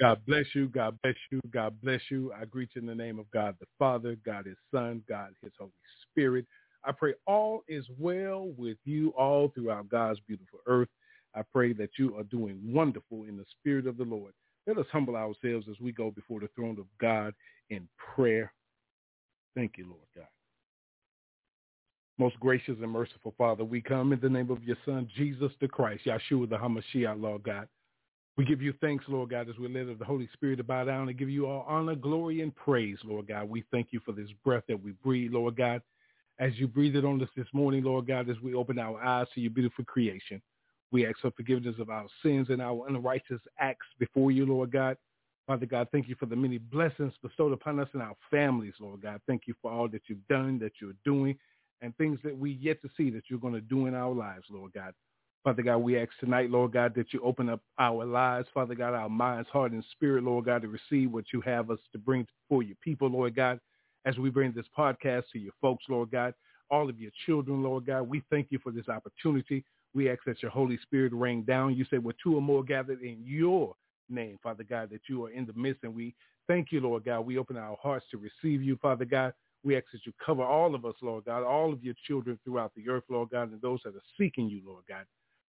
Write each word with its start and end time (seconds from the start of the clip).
God 0.00 0.20
bless 0.26 0.46
you. 0.54 0.68
God 0.68 0.98
bless 1.02 1.16
you. 1.30 1.40
God 1.52 1.80
bless 1.82 2.00
you. 2.10 2.32
I 2.40 2.44
greet 2.44 2.70
you 2.74 2.82
in 2.82 2.86
the 2.86 2.94
name 2.94 3.18
of 3.18 3.30
God 3.30 3.56
the 3.60 3.66
Father, 3.78 4.16
God 4.24 4.46
His 4.46 4.56
Son, 4.72 5.02
God 5.08 5.34
His 5.42 5.52
Holy 5.58 5.70
Spirit. 6.10 6.46
I 6.84 6.92
pray 6.92 7.14
all 7.26 7.62
is 7.68 7.84
well 7.98 8.52
with 8.56 8.78
you 8.84 9.10
all 9.10 9.48
throughout 9.54 9.88
God's 9.88 10.20
beautiful 10.26 10.60
earth. 10.66 10.88
I 11.34 11.42
pray 11.52 11.72
that 11.74 11.90
you 11.98 12.16
are 12.16 12.22
doing 12.24 12.60
wonderful 12.64 13.24
in 13.24 13.36
the 13.36 13.44
Spirit 13.60 13.86
of 13.86 13.96
the 13.96 14.04
Lord. 14.04 14.32
Let 14.66 14.78
us 14.78 14.86
humble 14.92 15.16
ourselves 15.16 15.66
as 15.70 15.80
we 15.80 15.92
go 15.92 16.10
before 16.10 16.40
the 16.40 16.48
throne 16.54 16.78
of 16.78 16.86
God 17.00 17.34
in 17.70 17.88
prayer. 18.14 18.52
Thank 19.56 19.76
you, 19.76 19.86
Lord 19.86 20.06
God. 20.14 20.26
Most 22.18 22.38
gracious 22.40 22.76
and 22.82 22.90
merciful 22.90 23.34
Father, 23.38 23.64
we 23.64 23.80
come 23.80 24.12
in 24.12 24.20
the 24.20 24.28
name 24.28 24.50
of 24.50 24.62
your 24.64 24.76
Son, 24.84 25.08
Jesus 25.16 25.52
the 25.60 25.68
Christ, 25.68 26.04
Yahshua 26.04 26.48
the 26.48 26.56
HaMashiach, 26.56 27.20
Lord 27.20 27.44
God. 27.44 27.68
We 28.38 28.44
give 28.44 28.62
you 28.62 28.72
thanks, 28.80 29.04
Lord 29.08 29.30
God, 29.30 29.48
as 29.48 29.58
we 29.58 29.66
let 29.66 29.98
the 29.98 30.04
Holy 30.04 30.28
Spirit 30.32 30.56
to 30.56 30.64
bow 30.64 30.84
down 30.84 31.08
and 31.08 31.18
give 31.18 31.28
you 31.28 31.46
all 31.48 31.66
honor, 31.68 31.96
glory, 31.96 32.40
and 32.40 32.54
praise, 32.54 32.96
Lord 33.02 33.26
God. 33.26 33.50
We 33.50 33.64
thank 33.72 33.88
you 33.90 33.98
for 34.06 34.12
this 34.12 34.28
breath 34.44 34.62
that 34.68 34.80
we 34.80 34.92
breathe, 34.92 35.32
Lord 35.32 35.56
God. 35.56 35.82
As 36.38 36.52
you 36.54 36.68
breathe 36.68 36.94
it 36.94 37.04
on 37.04 37.20
us 37.20 37.28
this 37.36 37.48
morning, 37.52 37.82
Lord 37.82 38.06
God, 38.06 38.30
as 38.30 38.36
we 38.40 38.54
open 38.54 38.78
our 38.78 39.02
eyes 39.02 39.26
to 39.34 39.40
your 39.40 39.50
beautiful 39.50 39.84
creation, 39.86 40.40
we 40.92 41.04
ask 41.04 41.18
for 41.18 41.32
forgiveness 41.32 41.74
of 41.80 41.90
our 41.90 42.06
sins 42.22 42.46
and 42.48 42.62
our 42.62 42.86
unrighteous 42.86 43.40
acts 43.58 43.88
before 43.98 44.30
you, 44.30 44.46
Lord 44.46 44.70
God. 44.70 44.96
Father 45.48 45.66
God, 45.66 45.88
thank 45.90 46.08
you 46.08 46.14
for 46.14 46.26
the 46.26 46.36
many 46.36 46.58
blessings 46.58 47.14
bestowed 47.20 47.52
upon 47.52 47.80
us 47.80 47.88
and 47.92 48.02
our 48.02 48.14
families, 48.30 48.74
Lord 48.78 49.02
God. 49.02 49.20
Thank 49.26 49.48
you 49.48 49.54
for 49.60 49.72
all 49.72 49.88
that 49.88 50.02
you've 50.06 50.26
done, 50.28 50.60
that 50.60 50.74
you're 50.80 50.92
doing, 51.04 51.36
and 51.82 51.96
things 51.96 52.20
that 52.22 52.38
we 52.38 52.52
yet 52.52 52.80
to 52.82 52.88
see 52.96 53.10
that 53.10 53.24
you're 53.28 53.40
going 53.40 53.54
to 53.54 53.60
do 53.60 53.86
in 53.86 53.96
our 53.96 54.14
lives, 54.14 54.44
Lord 54.48 54.72
God. 54.74 54.94
Father 55.44 55.62
God, 55.62 55.78
we 55.78 55.98
ask 55.98 56.10
tonight, 56.20 56.50
Lord 56.50 56.72
God, 56.72 56.94
that 56.96 57.12
you 57.12 57.20
open 57.22 57.48
up 57.48 57.60
our 57.78 58.04
lives, 58.04 58.48
Father 58.52 58.74
God, 58.74 58.94
our 58.94 59.08
minds, 59.08 59.48
heart, 59.50 59.72
and 59.72 59.84
spirit, 59.92 60.24
Lord 60.24 60.46
God, 60.46 60.62
to 60.62 60.68
receive 60.68 61.12
what 61.12 61.24
you 61.32 61.40
have 61.42 61.70
us 61.70 61.78
to 61.92 61.98
bring 61.98 62.26
for 62.48 62.62
your 62.62 62.76
people, 62.82 63.08
Lord 63.08 63.36
God, 63.36 63.60
as 64.04 64.18
we 64.18 64.30
bring 64.30 64.52
this 64.52 64.66
podcast 64.76 65.24
to 65.32 65.38
your 65.38 65.52
folks, 65.60 65.84
Lord 65.88 66.10
God, 66.10 66.34
all 66.70 66.90
of 66.90 67.00
your 67.00 67.12
children, 67.24 67.62
Lord 67.62 67.86
God. 67.86 68.02
We 68.02 68.22
thank 68.30 68.48
you 68.50 68.58
for 68.62 68.72
this 68.72 68.88
opportunity. 68.88 69.64
We 69.94 70.10
ask 70.10 70.20
that 70.26 70.42
your 70.42 70.50
Holy 70.50 70.78
Spirit 70.82 71.12
rain 71.14 71.44
down. 71.44 71.76
You 71.76 71.86
say, 71.90 71.98
where 71.98 72.14
two 72.22 72.36
or 72.36 72.42
more 72.42 72.62
gathered 72.62 73.00
in 73.00 73.22
your 73.24 73.74
name, 74.10 74.38
Father 74.42 74.64
God, 74.64 74.90
that 74.90 75.02
you 75.08 75.24
are 75.24 75.30
in 75.30 75.46
the 75.46 75.52
midst. 75.54 75.84
And 75.84 75.94
we 75.94 76.14
thank 76.46 76.72
you, 76.72 76.80
Lord 76.80 77.04
God. 77.04 77.20
We 77.20 77.38
open 77.38 77.56
our 77.56 77.76
hearts 77.80 78.06
to 78.10 78.18
receive 78.18 78.62
you, 78.62 78.76
Father 78.82 79.04
God. 79.04 79.32
We 79.64 79.76
ask 79.76 79.86
that 79.92 80.04
you 80.04 80.12
cover 80.24 80.42
all 80.42 80.74
of 80.74 80.84
us, 80.84 80.94
Lord 81.00 81.24
God, 81.24 81.42
all 81.42 81.72
of 81.72 81.82
your 81.82 81.94
children 82.06 82.38
throughout 82.44 82.72
the 82.76 82.88
earth, 82.88 83.04
Lord 83.08 83.30
God, 83.30 83.52
and 83.52 83.60
those 83.60 83.80
that 83.84 83.94
are 83.94 84.02
seeking 84.18 84.48
you, 84.48 84.62
Lord 84.64 84.84
God. 84.88 85.04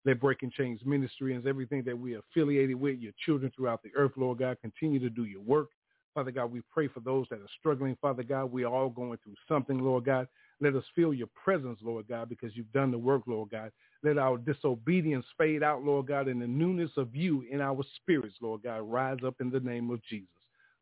Let 0.05 0.19
Breaking 0.19 0.51
Chains 0.51 0.79
Ministry 0.85 1.35
and 1.35 1.45
everything 1.45 1.83
that 1.83 1.97
we 1.97 2.15
are 2.15 2.19
affiliated 2.19 2.79
with, 2.79 2.99
your 2.99 3.13
children 3.25 3.51
throughout 3.55 3.83
the 3.83 3.91
earth, 3.95 4.13
Lord 4.15 4.39
God, 4.39 4.57
continue 4.61 4.99
to 4.99 5.09
do 5.09 5.25
your 5.25 5.41
work. 5.41 5.69
Father 6.13 6.31
God, 6.31 6.51
we 6.51 6.61
pray 6.73 6.87
for 6.87 7.01
those 7.01 7.27
that 7.29 7.39
are 7.39 7.49
struggling. 7.59 7.97
Father 8.01 8.23
God, 8.23 8.51
we 8.51 8.63
are 8.63 8.73
all 8.73 8.89
going 8.89 9.17
through 9.23 9.35
something, 9.47 9.79
Lord 9.79 10.05
God. 10.05 10.27
Let 10.61 10.75
us 10.75 10.83
feel 10.95 11.13
your 11.13 11.29
presence, 11.41 11.79
Lord 11.81 12.07
God, 12.07 12.29
because 12.29 12.55
you've 12.55 12.71
done 12.71 12.91
the 12.91 12.97
work, 12.97 13.23
Lord 13.27 13.51
God. 13.51 13.71
Let 14.03 14.17
our 14.17 14.37
disobedience 14.37 15.25
fade 15.37 15.63
out, 15.63 15.83
Lord 15.83 16.07
God, 16.07 16.27
and 16.27 16.41
the 16.41 16.47
newness 16.47 16.91
of 16.97 17.15
you 17.15 17.45
in 17.49 17.61
our 17.61 17.83
spirits, 17.95 18.35
Lord 18.41 18.63
God, 18.63 18.79
rise 18.79 19.19
up 19.25 19.35
in 19.39 19.49
the 19.49 19.59
name 19.59 19.89
of 19.89 20.01
Jesus. 20.03 20.27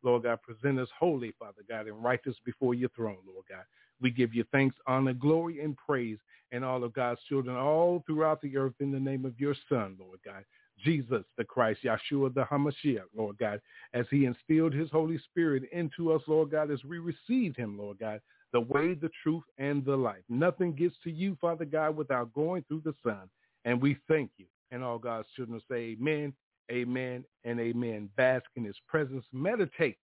Lord 0.02 0.22
God, 0.22 0.40
present 0.42 0.78
us 0.78 0.88
holy, 0.98 1.34
Father 1.38 1.62
God, 1.68 1.86
and 1.86 2.02
righteous 2.02 2.36
before 2.44 2.74
your 2.74 2.88
throne, 2.90 3.18
Lord 3.26 3.44
God. 3.48 3.64
We 4.00 4.10
give 4.10 4.34
you 4.34 4.44
thanks, 4.52 4.76
honor, 4.86 5.12
glory, 5.12 5.60
and 5.60 5.76
praise 5.76 6.18
and 6.52 6.64
all 6.64 6.84
of 6.84 6.92
God's 6.92 7.20
children 7.28 7.56
all 7.56 8.02
throughout 8.06 8.40
the 8.40 8.56
earth 8.56 8.74
in 8.80 8.90
the 8.90 9.00
name 9.00 9.24
of 9.24 9.38
your 9.38 9.54
son, 9.68 9.96
Lord 9.98 10.18
God. 10.24 10.44
Jesus 10.84 11.24
the 11.36 11.44
Christ, 11.44 11.80
Yahshua 11.82 12.32
the 12.34 12.44
HaMashiach, 12.44 13.08
Lord 13.16 13.36
God, 13.38 13.60
as 13.94 14.06
he 14.10 14.26
instilled 14.26 14.72
his 14.72 14.90
Holy 14.90 15.18
Spirit 15.18 15.64
into 15.72 16.12
us, 16.12 16.22
Lord 16.28 16.50
God, 16.50 16.70
as 16.70 16.82
we 16.84 16.98
received 16.98 17.56
him, 17.56 17.76
Lord 17.76 17.98
God, 17.98 18.20
the 18.52 18.60
way, 18.60 18.94
the 18.94 19.10
truth, 19.22 19.42
and 19.58 19.84
the 19.84 19.96
life. 19.96 20.22
Nothing 20.28 20.72
gets 20.72 20.94
to 21.04 21.10
you, 21.10 21.36
Father 21.40 21.64
God, 21.64 21.96
without 21.96 22.32
going 22.32 22.64
through 22.68 22.82
the 22.84 22.94
Son. 23.02 23.28
And 23.64 23.82
we 23.82 23.98
thank 24.06 24.30
you. 24.36 24.46
And 24.70 24.84
all 24.84 24.98
God's 24.98 25.28
children 25.34 25.60
say 25.68 25.96
amen, 25.98 26.32
amen, 26.70 27.24
and 27.44 27.58
amen. 27.58 28.08
Bask 28.16 28.44
in 28.54 28.64
his 28.64 28.76
presence. 28.86 29.24
Meditate 29.32 29.98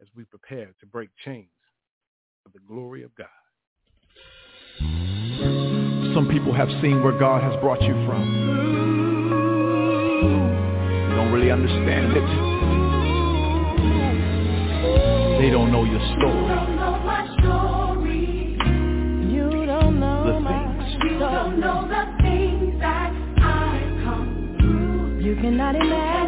as 0.00 0.08
we 0.16 0.24
prepare 0.24 0.72
to 0.80 0.86
break 0.86 1.10
chains 1.24 1.48
for 2.46 2.52
the 2.52 2.64
glory 2.68 3.02
of 3.02 3.10
God. 3.16 3.26
Some 6.14 6.28
people 6.30 6.52
have 6.54 6.68
seen 6.80 7.02
where 7.02 7.18
God 7.18 7.42
has 7.42 7.58
brought 7.60 7.82
you 7.82 7.94
from. 8.06 8.22
You 11.10 11.16
don't 11.16 11.32
really 11.32 11.50
understand 11.50 12.12
it. 12.16 12.22
They 15.42 15.50
don't 15.50 15.72
know 15.72 15.82
your 15.84 16.00
story. 16.16 16.46
You 19.32 19.66
don't 19.66 19.98
know 19.98 20.24
The 20.26 20.40
my 20.40 20.76
things. 20.78 21.02
You 21.02 21.18
don't 21.18 21.58
know 21.58 21.88
the 21.88 22.22
things 22.22 22.78
that 22.80 23.12
I've 23.42 24.04
come 24.04 24.56
through. 24.60 25.20
You. 25.20 25.34
Cannot 25.34 25.74
imagine. 25.74 26.25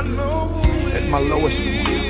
At 0.00 1.08
my 1.08 1.18
lowest. 1.18 1.56
Point. 1.56 2.09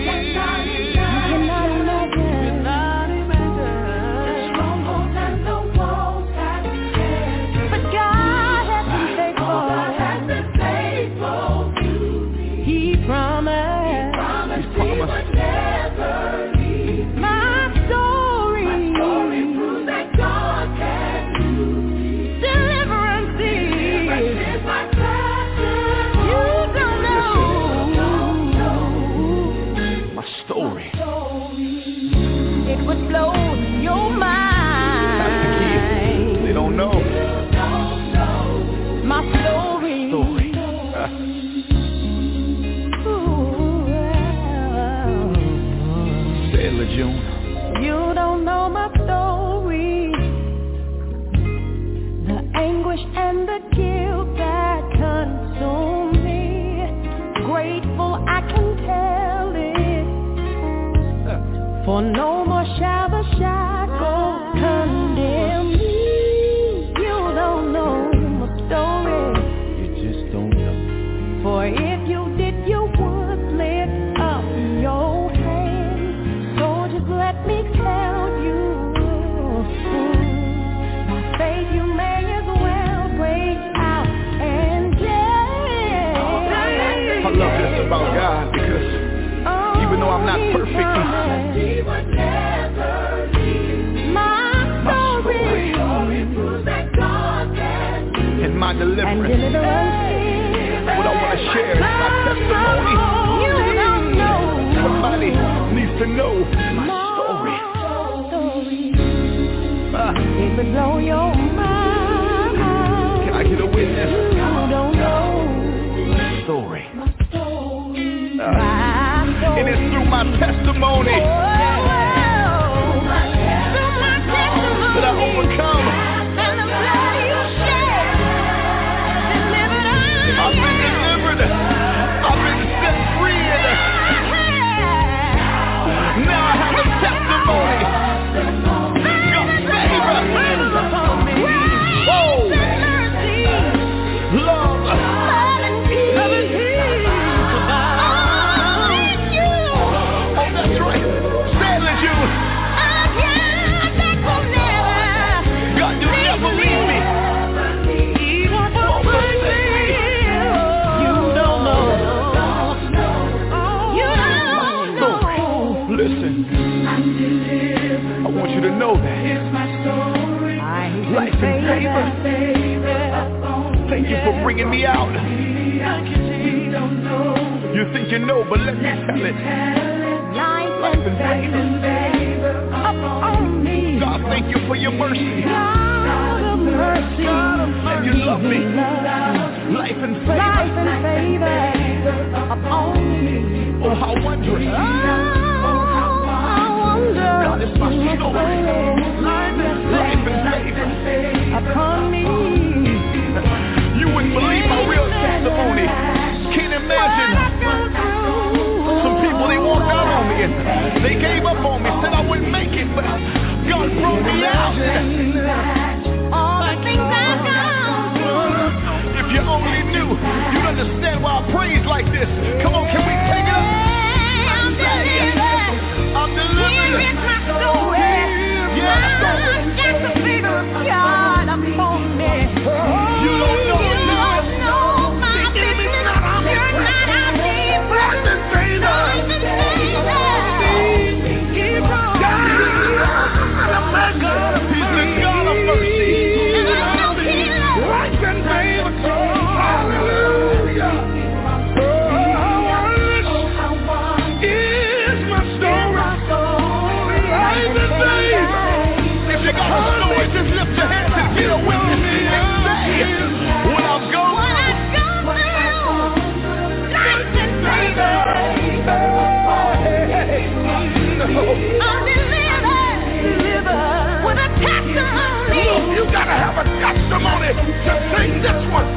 That's 278.42 278.72
what 278.72 278.89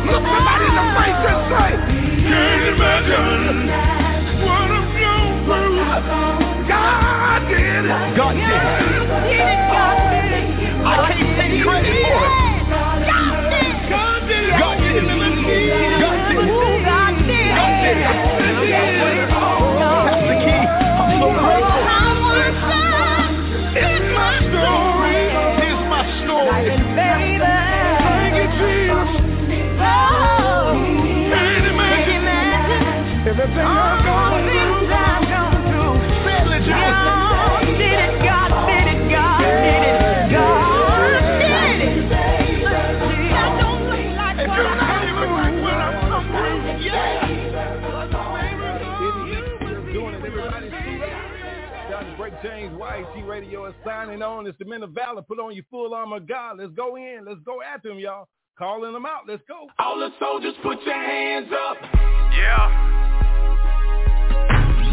is 53.65 53.73
signing 53.85 54.21
on. 54.21 54.47
It's 54.47 54.57
the 54.57 54.65
men 54.65 54.83
of 54.83 54.91
valor. 54.91 55.21
Put 55.21 55.39
on 55.39 55.55
your 55.55 55.63
full 55.69 55.93
armor, 55.93 56.19
God. 56.19 56.57
Let's 56.59 56.73
go 56.73 56.95
in. 56.95 57.25
Let's 57.25 57.39
go 57.45 57.61
after 57.61 57.89
them, 57.89 57.99
y'all. 57.99 58.27
Calling 58.57 58.93
them 58.93 59.05
out. 59.05 59.27
Let's 59.27 59.43
go. 59.47 59.67
All 59.79 59.97
the 59.99 60.09
soldiers, 60.19 60.53
put 60.61 60.81
your 60.83 60.93
hands 60.93 61.49
up. 61.51 61.77
Yeah. 61.81 62.93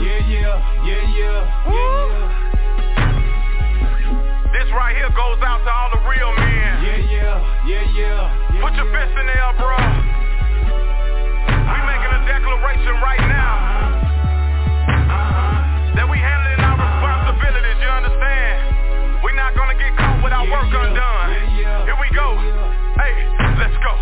Yeah, 0.01 0.17
yeah, 0.33 0.87
yeah, 0.87 1.05
yeah, 1.13 1.69
Woo. 1.69 1.77
yeah, 1.77 2.31
yeah. 4.01 4.53
This 4.53 4.69
right 4.73 4.97
here 4.97 5.11
goes 5.13 5.37
out 5.45 5.61
to 5.61 5.71
all 5.71 5.91
the 5.93 6.01
real 6.09 6.33
men. 6.41 6.85
Yeah, 6.85 6.97
yeah, 7.05 7.67
yeah, 7.67 7.85
yeah. 7.93 8.55
yeah 8.55 8.63
put 8.65 8.73
your 8.81 8.89
yeah. 8.89 8.97
fist 8.97 9.13
in 9.21 9.27
there, 9.29 9.53
bro. 9.61 9.77
We 11.69 11.79
making 11.85 12.13
a 12.17 12.23
declaration 12.25 12.97
right 13.05 13.25
now. 13.29 13.90
not 19.51 19.59
gonna 19.59 19.79
get 19.79 19.97
caught 19.99 20.23
without 20.23 20.47
yeah, 20.47 20.55
work 20.55 20.71
yeah, 20.71 20.87
undone. 20.87 21.29
Yeah, 21.59 21.85
Here 21.91 21.99
we 21.99 22.09
go. 22.15 22.39
Hey, 23.03 23.15
let's 23.59 23.75
go. 23.83 23.93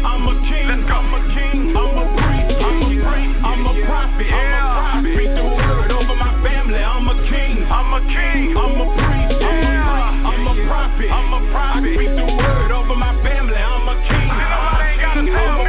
I'm 0.00 0.24
a 0.24 0.34
king. 0.48 0.64
Let's 0.64 0.84
go. 0.88 0.96
I'm 0.96 1.12
a 1.12 1.20
king. 1.36 1.76
I'm 1.76 1.98
a 1.98 2.04
priest. 2.16 2.56
I'm 2.56 2.80
a 2.80 2.90
priest. 3.04 3.36
I'm 3.44 3.66
a 3.68 3.74
prophet. 3.84 4.28
I'm 4.32 4.48
a 4.48 4.72
prophet. 4.80 5.28
The 5.36 5.44
word 5.44 5.92
over 5.92 6.16
my 6.16 6.32
family. 6.40 6.80
I'm 6.80 7.04
a 7.04 7.16
king. 7.28 7.68
I'm 7.68 7.92
a 7.92 8.00
king. 8.08 8.56
I'm 8.56 8.80
a 8.80 8.86
priest. 8.96 9.44
I'm 9.44 9.60
a 9.60 9.76
priest. 9.76 10.24
I'm 10.24 10.44
a 10.48 10.54
prophet. 10.64 11.10
I'm 11.12 11.32
a 11.36 11.40
prophet. 11.52 11.96
I 11.98 12.16
the 12.16 12.26
word 12.32 12.72
over 12.72 12.96
my 12.96 13.12
family. 13.20 13.60
I'm 13.60 13.88
a 13.92 13.96
king. 14.08 14.24
See, 14.24 14.48
ain't 14.88 15.00
gotta 15.04 15.24
tell 15.28 15.64
me. 15.64 15.67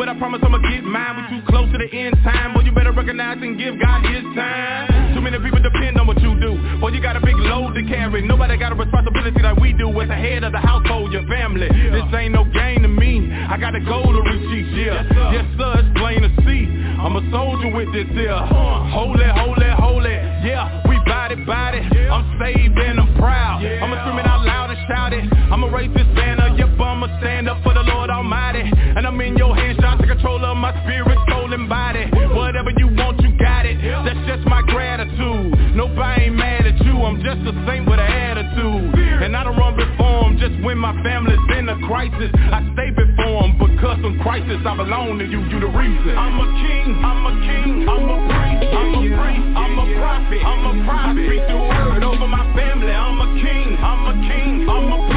But 0.00 0.08
I 0.08 0.16
promise 0.16 0.40
I'ma 0.42 0.56
get 0.64 0.80
mine. 0.80 1.12
We 1.12 1.22
too 1.28 1.44
close 1.44 1.68
to 1.72 1.76
the 1.76 1.84
end 1.92 2.16
time, 2.24 2.56
boy. 2.56 2.64
You 2.64 2.72
better 2.72 2.90
recognize 2.90 3.36
and 3.44 3.60
give 3.60 3.76
God 3.76 4.00
His 4.00 4.24
time. 4.32 5.12
Too 5.12 5.20
many 5.20 5.36
people 5.44 5.60
depend 5.60 6.00
on 6.00 6.08
what 6.08 6.16
you 6.24 6.40
do. 6.40 6.56
Boy, 6.80 6.96
you 6.96 7.04
got 7.04 7.20
a 7.20 7.20
big 7.20 7.36
load 7.36 7.76
to 7.76 7.84
carry. 7.84 8.24
Nobody 8.24 8.56
got 8.56 8.72
a 8.72 8.80
responsibility 8.80 9.42
like 9.44 9.60
we 9.60 9.76
do 9.76 9.92
as 10.00 10.08
the 10.08 10.16
head 10.16 10.42
of 10.42 10.52
the 10.56 10.58
household, 10.58 11.12
your 11.12 11.28
family. 11.28 11.68
This 11.68 12.08
ain't 12.16 12.32
no 12.32 12.48
game 12.48 12.80
to 12.80 12.88
me. 12.88 13.28
I 13.28 13.60
got 13.60 13.76
a 13.76 13.80
goal 13.84 14.08
to 14.08 14.24
reach 14.24 14.48
each 14.56 14.72
year. 14.72 15.04
Yes, 15.36 15.44
sir, 15.60 15.84
it's 15.84 15.92
plain 16.00 16.24
to 16.24 16.32
see. 16.48 16.64
I'm 16.96 17.20
a 17.20 17.22
soldier 17.28 17.68
with 17.68 17.92
this 17.92 18.08
here. 18.16 18.32
Uh-huh. 18.32 18.96
Holy, 18.96 19.28
holy, 19.28 19.68
holy. 19.68 20.16
Yeah, 20.48 20.80
we 20.88 20.96
body, 21.04 21.44
body. 21.44 21.84
I'm 22.08 22.24
saved 22.40 22.72
and 22.72 23.04
I'm 23.04 23.12
proud. 23.20 23.60
I'ma 23.60 24.00
scream 24.00 24.16
it 24.16 24.24
out 24.24 24.48
loud 24.48 24.70
and 24.72 24.80
shout 24.88 25.12
it. 25.12 25.28
I'ma 25.52 25.68
raise 25.68 25.92
this 25.92 26.08
banner. 26.16 26.56
Yep, 26.56 26.80
I'ma 26.80 27.20
stand 27.20 27.50
up 27.50 27.62
for 27.62 27.74
the 27.74 27.84
Lord 27.84 28.08
Almighty. 28.08 28.64
And 28.96 29.06
I'm 29.06 29.20
in 29.20 29.36
your 29.36 29.54
hands, 29.54 29.78
trying 29.78 29.98
to 29.98 30.06
control 30.06 30.44
of 30.44 30.56
my 30.56 30.72
spirit, 30.82 31.18
soul, 31.28 31.52
and 31.52 31.68
body. 31.68 32.06
Whatever 32.34 32.70
you 32.76 32.88
want, 32.88 33.20
you 33.22 33.30
got 33.38 33.66
it. 33.66 33.78
That's 34.04 34.18
just 34.26 34.46
my 34.48 34.62
gratitude. 34.62 35.74
Nobody 35.74 36.24
ain't 36.26 36.36
mad 36.36 36.66
at 36.66 36.78
you. 36.84 36.94
I'm 37.02 37.22
just 37.22 37.40
a 37.46 37.52
saint 37.66 37.86
with 37.88 38.00
an 38.00 38.10
attitude. 38.10 38.94
And 39.22 39.36
I 39.36 39.44
don't 39.44 39.56
run 39.56 39.76
before 39.76 40.26
'em 40.26 40.38
just 40.38 40.56
when 40.64 40.78
my 40.78 40.92
family's 41.02 41.40
in 41.56 41.68
a 41.68 41.76
crisis. 41.86 42.30
I 42.50 42.62
stay 42.72 42.90
before 42.90 43.44
'em 43.44 43.52
because 43.58 43.98
in 44.04 44.18
crisis 44.20 44.60
I 44.66 44.76
belong 44.76 45.18
to 45.18 45.26
you. 45.26 45.40
You 45.50 45.60
the 45.60 45.68
reason. 45.68 46.16
I'm 46.18 46.40
a 46.40 46.46
king. 46.62 47.04
I'm 47.04 47.26
a 47.26 47.32
king. 47.46 47.88
I'm 47.88 48.08
a 48.10 48.18
priest. 48.28 48.74
I'm 48.74 48.94
a 48.94 49.02
priest. 49.18 49.46
I'm 49.56 49.78
a 49.78 49.86
prophet. 49.98 50.42
I'm 50.44 50.66
a 50.66 50.84
prophet. 50.84 51.22
I 51.22 51.26
speak 51.26 51.46
the 51.48 51.56
word 51.56 52.02
over 52.04 52.26
my 52.26 52.44
family. 52.54 52.92
I'm 52.92 53.20
a 53.20 53.28
king. 53.40 53.78
I'm 53.82 54.06
a 54.06 54.14
king. 54.28 54.68
I'm 54.68 54.92
a 54.92 55.09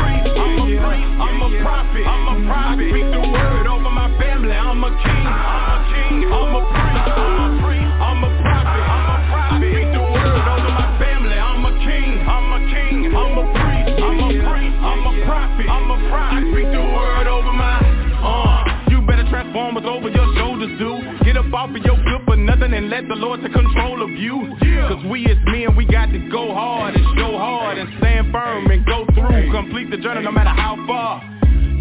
I'm 1.24 1.40
a 1.40 1.50
prophet. 1.64 2.04
I'm 2.04 2.28
a 2.28 2.36
prophet. 2.48 2.84
I 2.84 2.90
speak 2.92 3.08
the 3.16 3.24
word 3.32 3.66
over 3.68 3.88
my 3.90 4.12
family. 4.20 4.52
I'm 4.52 4.84
a 4.84 4.92
king. 4.92 5.24
I'm 5.24 5.72
a 5.72 5.80
king. 5.96 6.18
I'm 6.28 6.52
a 6.52 6.62
priest. 6.68 7.08
I'm 7.16 7.40
a 7.40 7.50
priest. 7.64 7.92
I'm 8.04 8.24
a 8.24 8.32
prophet. 8.44 8.84
I'm 8.84 9.08
a 9.08 9.20
prophet. 9.32 9.56
I 9.56 9.64
speak 9.64 9.88
the 9.96 10.04
word 10.04 10.48
over 10.52 10.72
my 10.76 10.90
family. 11.00 11.38
I'm 11.40 11.64
a 11.64 11.74
king. 11.80 12.12
I'm 12.28 12.48
a 12.52 12.60
king. 12.68 12.98
I'm 13.16 13.36
a 13.40 13.46
priest. 13.56 14.04
I'm 14.04 14.20
a 14.20 14.30
priest. 14.36 14.76
I'm 14.84 15.04
a 15.08 15.14
prophet. 15.24 15.68
I'm 15.72 15.88
a 15.96 15.98
prophet. 16.12 16.44
I 16.44 16.52
speak 16.52 16.68
the 16.76 16.84
word 16.92 17.28
over 17.32 17.54
my. 17.56 17.80
Uh, 18.20 18.92
you 18.92 19.00
better 19.08 19.24
transform 19.32 19.76
what's 19.80 19.88
over 19.88 20.10
your 20.12 20.28
shoulders, 20.36 20.76
dude. 20.76 21.24
Get 21.24 21.40
up 21.40 21.48
off 21.56 21.72
of 21.72 21.80
your 21.88 21.96
nothing 22.46 22.74
and 22.74 22.90
let 22.90 23.08
the 23.08 23.16
Lord 23.16 23.42
take 23.42 23.54
control 23.54 24.02
of 24.04 24.10
you. 24.10 24.56
Cause 24.88 25.04
we 25.10 25.26
as 25.26 25.38
men, 25.46 25.76
we 25.76 25.86
got 25.86 26.12
to 26.12 26.20
go 26.30 26.54
hard 26.54 26.96
and 26.96 27.04
show 27.18 27.38
hard 27.38 27.78
and 27.78 27.90
stand 28.00 28.32
firm 28.32 28.70
and 28.70 28.86
go 28.86 29.06
through. 29.14 29.52
Complete 29.52 29.90
the 29.90 29.98
journey 29.98 30.24
no 30.24 30.32
matter 30.32 30.50
how 30.50 30.76
far. 30.88 31.22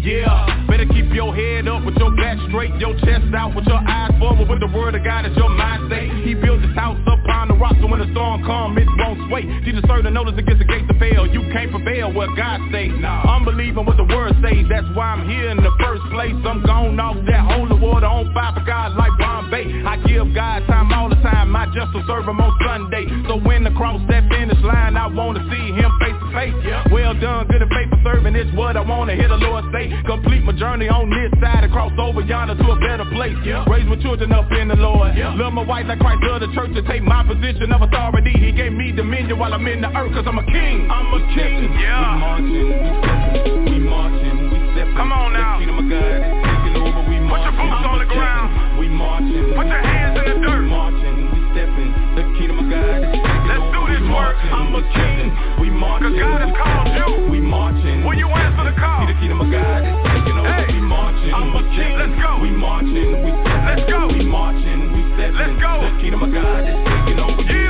Yeah, 0.03 0.67
better 0.67 0.85
keep 0.85 1.13
your 1.15 1.33
head 1.33 1.67
up 1.67 1.85
with 1.85 1.95
your 1.95 2.11
back 2.15 2.35
straight, 2.49 2.75
your 2.75 2.91
chest 2.99 3.23
out 3.31 3.55
with 3.55 3.63
your 3.65 3.79
eyes 3.79 4.11
forward 4.19 4.49
with 4.49 4.59
the 4.59 4.67
word 4.67 4.95
of 4.95 5.03
God 5.03 5.25
as 5.25 5.31
your 5.37 5.47
mind 5.47 5.87
state. 5.87 6.11
He 6.27 6.35
built 6.35 6.59
his 6.59 6.75
house 6.75 6.99
upon 7.07 7.47
the 7.47 7.55
rock 7.55 7.75
so 7.79 7.87
when 7.87 8.03
the 8.03 8.11
storm 8.11 8.43
comes, 8.43 8.75
it 8.77 8.87
won't 8.99 9.29
sway. 9.29 9.47
Jesus 9.63 9.81
served 9.87 10.05
the 10.05 10.11
notice 10.11 10.35
against 10.37 10.59
the 10.59 10.67
gates 10.67 10.92
You 11.13 11.41
can't 11.53 11.69
prevail 11.71 12.11
what 12.11 12.35
God 12.35 12.59
says. 12.73 12.91
I'm 13.05 13.45
believing 13.45 13.85
what 13.85 13.97
the 13.97 14.03
word 14.03 14.33
says. 14.41 14.65
That's 14.69 14.87
why 14.97 15.13
I'm 15.13 15.29
here 15.29 15.49
in 15.49 15.57
the 15.57 15.71
first 15.79 16.01
place. 16.09 16.33
I'm 16.45 16.65
gone 16.65 16.99
off 16.99 17.17
that 17.25 17.45
holy 17.45 17.77
water 17.79 18.05
on 18.05 18.33
fire 18.33 18.53
for 18.53 18.65
God 18.65 18.97
like 18.97 19.13
Bombay. 19.17 19.85
I 19.85 19.97
give 20.07 20.33
God 20.33 20.65
time 20.65 20.91
all 20.91 21.09
the 21.09 21.21
time. 21.21 21.55
I 21.55 21.65
just 21.73 21.93
will 21.93 22.03
serve 22.07 22.25
him 22.25 22.41
on 22.41 22.53
Sunday. 22.65 23.05
So 23.29 23.37
when 23.37 23.63
the 23.63 23.71
cross 23.77 24.01
that 24.09 24.25
finish 24.29 24.57
line, 24.65 24.97
I 24.97 25.07
want 25.07 25.37
to 25.37 25.43
see 25.53 25.65
him 25.73 25.89
face 26.01 26.17
to 26.17 26.27
face. 26.33 26.55
Well 26.91 27.13
done, 27.13 27.47
good 27.47 27.61
and 27.61 27.71
faithful 27.71 27.99
serving. 28.03 28.35
It's 28.35 28.51
what 28.57 28.75
I 28.75 28.81
want 28.81 29.09
to 29.09 29.15
hear 29.15 29.29
the 29.29 29.37
Lord 29.37 29.65
say. 29.73 29.93
Complete 30.05 30.43
my 30.43 30.53
journey 30.53 30.89
on 30.89 31.09
this 31.09 31.29
side 31.39 31.63
and 31.63 31.71
cross 31.71 31.93
over 31.97 32.21
yonder 32.21 32.57
to 32.57 32.65
a 32.73 32.77
better 32.81 33.05
place. 33.13 33.37
Yeah. 33.45 33.65
Raise 33.69 33.85
my 33.85 33.97
children 34.01 34.31
up 34.33 34.51
in 34.51 34.67
the 34.67 34.75
Lord. 34.75 35.15
Love 35.17 35.53
my 35.53 35.63
wife 35.63 35.85
like 35.87 35.99
Christ 35.99 36.21
loved 36.23 36.43
the 36.43 36.51
church 36.53 36.73
to 36.73 36.81
take 36.89 37.03
my 37.03 37.23
position 37.23 37.71
of 37.71 37.81
authority. 37.81 38.33
He 38.33 38.51
gave 38.51 38.73
me 38.73 38.91
dominion 38.91 39.37
while 39.37 39.53
I'm 39.53 39.65
in 39.67 39.81
the 39.81 39.89
earth 39.95 40.13
cause 40.13 40.25
I'm 40.27 40.37
a 40.37 40.45
king. 40.45 40.89
I'm 40.89 41.02
a 41.11 41.19
king. 41.35 41.73
Yeah. 41.79 42.15
We 42.15 42.19
marching, 42.19 42.67
we 42.69 42.89
stepping, 42.93 43.65
we 43.65 43.77
marching, 43.83 44.37
we 44.51 44.57
stepping. 44.73 44.95
Come 44.95 45.11
on 45.11 45.33
now. 45.33 45.57
The 45.59 45.65
kingdom 45.65 45.79
of 45.83 45.87
God 45.89 46.19
is 46.21 46.31
taking 46.63 46.75
over. 46.79 47.01
We 47.09 47.17
marching. 47.19 47.33
Put 47.33 47.41
your 47.43 47.55
boots 47.57 47.83
on 47.87 47.97
the 47.99 48.09
ground. 48.09 48.49
We 48.79 48.87
marching. 48.89 49.43
Put 49.57 49.67
your 49.67 49.83
hands 49.83 50.15
in 50.21 50.25
the 50.29 50.35
dirt. 50.45 50.63
We 50.63 50.69
marching, 50.69 51.17
we 51.33 51.39
stepping. 51.53 51.91
The 52.15 52.23
kingdom 52.37 52.57
of 52.61 52.67
God 52.69 52.97
is 53.03 53.09
taking 53.11 53.47
Let's 53.49 53.63
over. 53.63 53.73
do 53.73 53.81
this 53.89 54.05
work. 54.13 54.37
I'm 54.53 54.69
a 54.75 54.83
king. 54.93 55.25
We 55.59 55.67
marching. 55.73 56.13
Cause 56.13 56.19
God 56.21 56.39
has 56.45 56.53
called 56.53 56.89
you. 56.93 57.09
We 57.31 57.39
marching. 57.41 57.97
Will 58.05 58.17
you 58.17 58.29
answer 58.29 58.63
the 58.69 58.75
call? 58.77 59.03
See 59.03 59.13
the 59.13 59.19
kingdom 59.19 59.41
of 59.41 59.49
God 59.49 59.81
is 59.83 59.95
taking 60.13 60.37
over. 60.37 60.51
Hey. 60.53 60.67
We 60.73 60.79
marching. 60.83 61.33
I'm 61.33 61.51
a 61.57 61.63
king. 61.73 61.93
Let's 61.97 62.15
go. 62.21 62.31
We 62.41 62.49
marching. 62.53 63.09
We 63.23 63.31
stepping. 63.43 63.65
Let's 63.65 63.83
go. 63.89 63.99
We 64.13 64.21
marching. 64.25 64.79
We 64.93 65.01
stepping. 65.17 65.37
Let's 65.41 65.57
go. 65.57 65.71
The 65.83 65.91
kingdom 66.01 66.21
of 66.23 66.29
God 66.33 66.61
is 66.63 66.75
taking 66.77 66.85
over. 66.85 67.02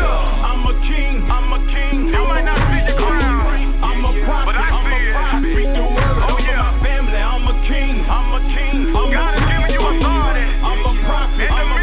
I'm 0.08 0.64
a 0.68 0.74
king. 0.88 1.14
I'm 1.30 1.50
a 1.54 1.60
king. 1.72 2.08
You 2.08 2.24
might 2.28 2.46
not 2.46 2.60
see 2.72 2.84
the 2.88 2.96
crown. 2.98 3.84
I'm 3.84 4.06
a 4.06 4.12
prophet. 4.26 4.48
But 4.48 4.58
I 4.58 4.68
see 4.84 5.04
it. 5.08 5.16
I 5.16 5.40
speak 5.40 5.70
the 5.76 5.86
word 5.86 6.18
oh, 6.30 6.38
yeah. 6.40 6.80
family. 6.84 7.20
I'm 7.20 7.48
a 7.48 7.56
king. 7.68 8.04
I'm 8.08 8.30
a 8.36 8.42
king. 8.52 8.96
I'm 8.96 9.12
God 9.12 9.32
has 9.38 9.46
given 9.48 9.70
you 9.72 9.82
authority. 9.82 10.48
I'm 10.64 10.82
a 10.84 10.94
prophet. 11.06 11.50
I'm 11.52 11.72
a 11.72 11.83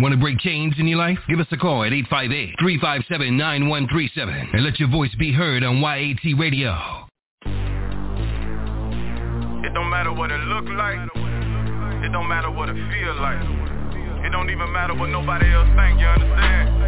Want 0.00 0.14
to 0.14 0.18
break 0.18 0.38
chains 0.38 0.72
in 0.78 0.88
your 0.88 0.96
life? 0.96 1.18
Give 1.28 1.40
us 1.40 1.46
a 1.52 1.58
call 1.58 1.84
at 1.84 1.92
858-357-9137 1.92 4.54
and 4.54 4.64
let 4.64 4.80
your 4.80 4.88
voice 4.88 5.14
be 5.18 5.30
heard 5.30 5.62
on 5.62 5.76
YAT 5.76 6.38
Radio. 6.38 6.72
It 9.60 9.74
don't 9.74 9.90
matter 9.90 10.10
what 10.10 10.32
it 10.32 10.40
look 10.48 10.64
like. 10.72 10.96
It 12.00 12.08
don't 12.12 12.28
matter 12.28 12.50
what 12.50 12.70
it 12.70 12.76
feel 12.88 13.14
like. 13.20 13.44
It 14.24 14.32
don't 14.32 14.48
even 14.48 14.72
matter 14.72 14.94
what 14.94 15.10
nobody 15.10 15.52
else 15.52 15.68
think, 15.76 16.00
you 16.00 16.06
understand? 16.08 16.80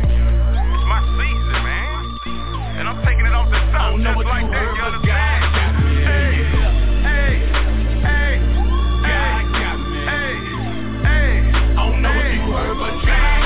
It's 0.73 0.87
my 0.89 1.05
season, 1.21 1.61
man. 1.69 2.01
And 2.81 2.89
I'm 2.89 3.05
taking 3.05 3.29
it 3.29 3.35
off 3.37 3.53
the 3.53 3.61
top 3.77 3.93
just 3.93 4.25
like 4.25 4.49
that, 4.49 4.73
you 4.73 4.85
understand? 4.89 5.45
Hey, 6.01 6.42
know 12.53 12.75
what 12.75 12.93
you 13.03 13.42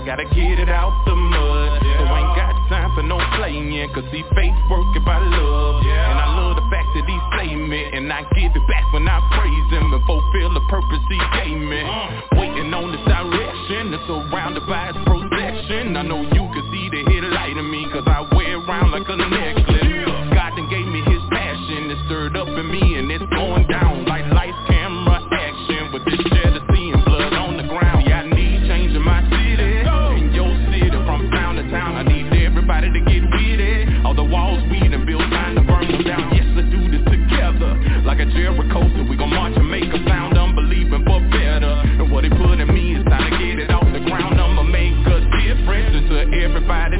I 0.00 0.06
gotta 0.06 0.24
get 0.32 0.56
it 0.56 0.72
out 0.72 0.96
the 1.04 1.12
mud. 1.12 1.76
So 1.84 2.08
ain't 2.08 2.32
got 2.32 2.56
time 2.72 2.88
for 2.96 3.04
no 3.04 3.20
playing. 3.36 3.68
Cause 3.92 4.08
see 4.08 4.24
faith 4.32 4.56
working 4.72 5.04
by 5.04 5.20
love. 5.20 5.84
And 5.84 6.16
I 6.16 6.40
love 6.40 6.56
the 6.56 6.64
fact 6.72 6.88
that 6.96 7.04
he 7.04 7.16
saved 7.36 7.68
me. 7.68 7.84
And 7.92 8.08
I 8.08 8.24
give 8.32 8.48
it 8.48 8.64
back 8.64 8.88
when 8.96 9.04
I 9.04 9.20
praise 9.36 9.68
him 9.68 9.92
and 9.92 10.00
fulfill 10.08 10.56
the 10.56 10.64
purpose 10.72 11.04
he 11.04 11.20
gave 11.36 11.52
me. 11.52 11.84
Waiting 12.32 12.72
on 12.72 12.96
this 12.96 13.04
direction. 13.04 13.92
It's 13.92 14.00
surrounded 14.08 14.64
by 14.64 14.88
his 14.88 14.96
protection. 15.04 15.92
I 15.92 16.02
know 16.08 16.24
you 16.32 16.39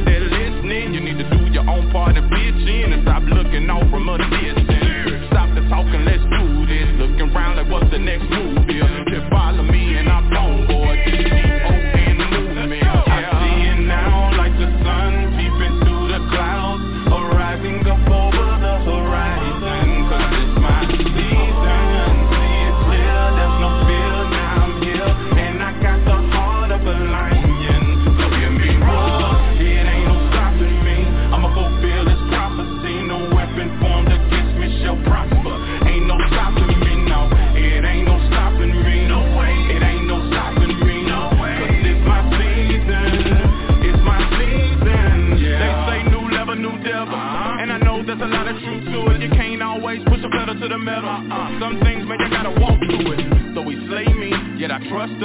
that 0.04 0.22
listening. 0.22 0.94
You 0.94 1.00
need 1.00 1.18
to 1.18 1.28
do 1.30 1.52
your 1.52 1.68
own 1.68 1.90
part 1.90 2.16
of 2.16 2.24
bitching 2.24 2.92
and 2.92 3.02
stop 3.02 3.22
looking 3.24 3.68
out 3.70 3.88
from 3.90 4.08
other 4.08 4.24
bitches. 4.24 4.59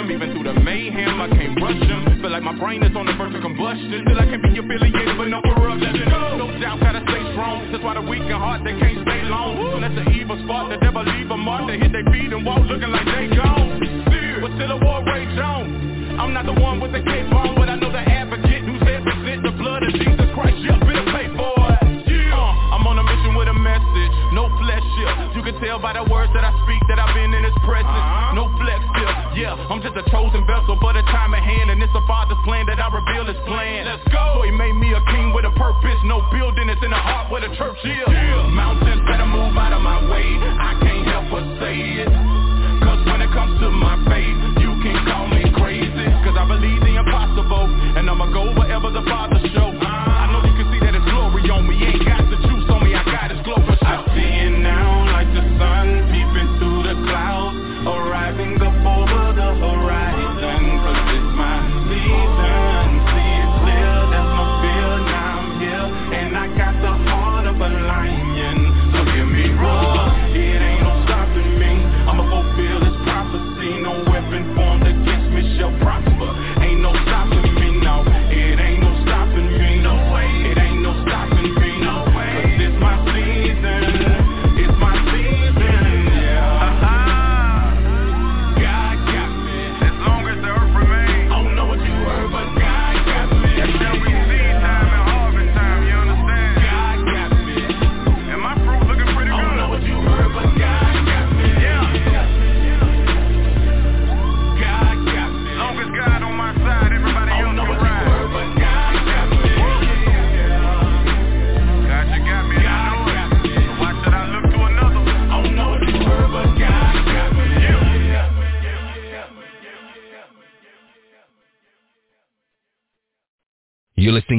Him. 0.05 0.21
Even 0.21 0.31
through 0.33 0.45
the 0.45 0.53
mayhem, 0.59 1.21
I 1.21 1.27
can't 1.29 1.57
rush 1.62 1.81
him. 1.81 2.21
Feel 2.21 2.31
like 2.31 2.43
my 2.43 2.53
brain 2.57 2.83
is 2.83 2.95
on 2.95 3.05
the 3.05 3.13
verge 3.17 3.33
of 3.33 3.41
combustion. 3.41 4.05
Still 4.05 4.19
I 4.19 4.25
can 4.29 4.41
be 4.41 4.53
affiliated, 4.53 5.17
but 5.17 5.27
no 5.27 5.41
corruption. 5.41 6.05
No 6.38 6.53
doubt, 6.62 6.79
gotta 6.79 7.01
stay 7.09 7.21
strong. 7.33 7.71
That's 7.71 7.83
why 7.83 7.95
the 7.95 8.05
weak 8.05 8.21
and 8.21 8.38
heart, 8.38 8.62
they 8.63 8.77
can't 8.77 9.01
stay 9.01 9.21
long. 9.25 9.57
Soon 9.74 9.83
as 9.83 9.93
the 9.97 10.05
evil 10.13 10.38
spot, 10.45 10.69
the 10.69 10.77
devil 10.77 11.03
leave 11.03 11.29
a 11.29 11.38
mark. 11.38 11.67
They 11.67 11.77
hit 11.81 11.91
their 11.91 12.05
feet 12.13 12.31
and 12.31 12.45
walk 12.45 12.62
looking 12.69 12.89
like 12.93 13.05
they 13.05 13.33
gone. 13.33 13.81
But 14.41 14.51
still 14.62 14.71
a 14.71 14.79
war 14.83 15.01
rage 15.05 15.38
on. 15.39 16.19
I'm 16.19 16.31
not 16.31 16.45
the 16.45 16.55
one 16.55 16.79
with 16.79 16.93
the 16.93 17.03
cape 17.03 17.27
on, 17.33 17.55
but 17.55 17.67
I 17.67 17.75
know 17.75 17.91
the 17.91 18.00
advocate 18.00 18.63
who's 18.63 18.79
represent 18.79 19.43
the 19.43 19.51
blood 19.51 19.83
of 19.83 19.91
Jesus 19.91 20.27
Christ. 20.31 20.59
Yeah, 20.63 20.79
been 20.79 21.03
paid 21.12 21.31
for 21.35 21.51
it. 21.59 22.07
Yeah. 22.07 22.31
Uh, 22.31 22.75
I'm 22.75 22.88
on 22.88 22.95
a 23.00 23.03
mission 23.03 23.35
with 23.35 23.51
a 23.51 23.57
message, 23.57 24.15
no 24.31 24.47
flesh 24.63 24.85
here. 24.95 25.12
You 25.35 25.43
can 25.43 25.59
tell 25.59 25.79
by 25.79 25.91
the 25.91 26.07
words 26.07 26.31
that 26.31 26.47
I 26.47 26.55
speak 26.63 26.79
that 26.88 27.00
I've 27.03 27.12
been 27.12 27.35
in 27.35 27.43
His 27.43 27.57
presence. 27.67 27.94
I'm 29.69 29.81
just 29.81 29.98
a 29.98 30.05
chosen 30.13 30.45
vessel 30.45 30.77
for 30.79 30.93
the 30.93 31.01
time 31.10 31.34
at 31.34 31.41
hand, 31.41 31.72
and 31.72 31.81
it's 31.81 31.93
the 31.93 32.05
Father's 32.05 32.38
plan 32.45 32.65
that 32.67 32.77
I 32.77 32.88
reveal 32.93 33.25
His 33.25 33.39
plan. 33.50 33.86
Let's 33.86 34.05
go. 34.13 34.38
So 34.38 34.41
He 34.45 34.51
made 34.51 34.74
me 34.77 34.93
a 34.93 35.01
king 35.10 35.34
with 35.34 35.45
a 35.45 35.53
purpose. 35.57 35.98
No 36.05 36.22
building, 36.31 36.69
it's 36.69 36.84
in 36.84 36.91
the 36.91 37.01
heart 37.01 37.31
where 37.31 37.41
the 37.41 37.50
church 37.55 37.79
is. 37.84 38.05
Yeah. 38.05 38.48
Mountains 38.53 39.01
better 39.10 39.25
move 39.25 39.57
out 39.57 39.74
of 39.74 39.81
my 39.81 40.00
way. 40.10 40.38
I 40.38 40.77
can't 40.81 41.07
help 41.07 41.31
but 41.31 41.54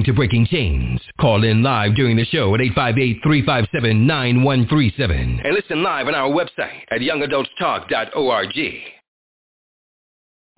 to 0.07 0.12
Breaking 0.12 0.47
Chains. 0.47 1.01
Call 1.21 1.45
in 1.45 1.62
live 1.62 1.95
during 1.97 2.16
the 2.16 2.25
show 2.27 2.55
at 2.55 2.61
858-357-9137. 2.61 5.45
And 5.45 5.55
listen 5.55 5.83
live 5.83 6.07
on 6.07 6.14
our 6.14 6.31
website 6.31 6.83
at 6.90 7.01
youngadultstalk.org. 7.01 8.57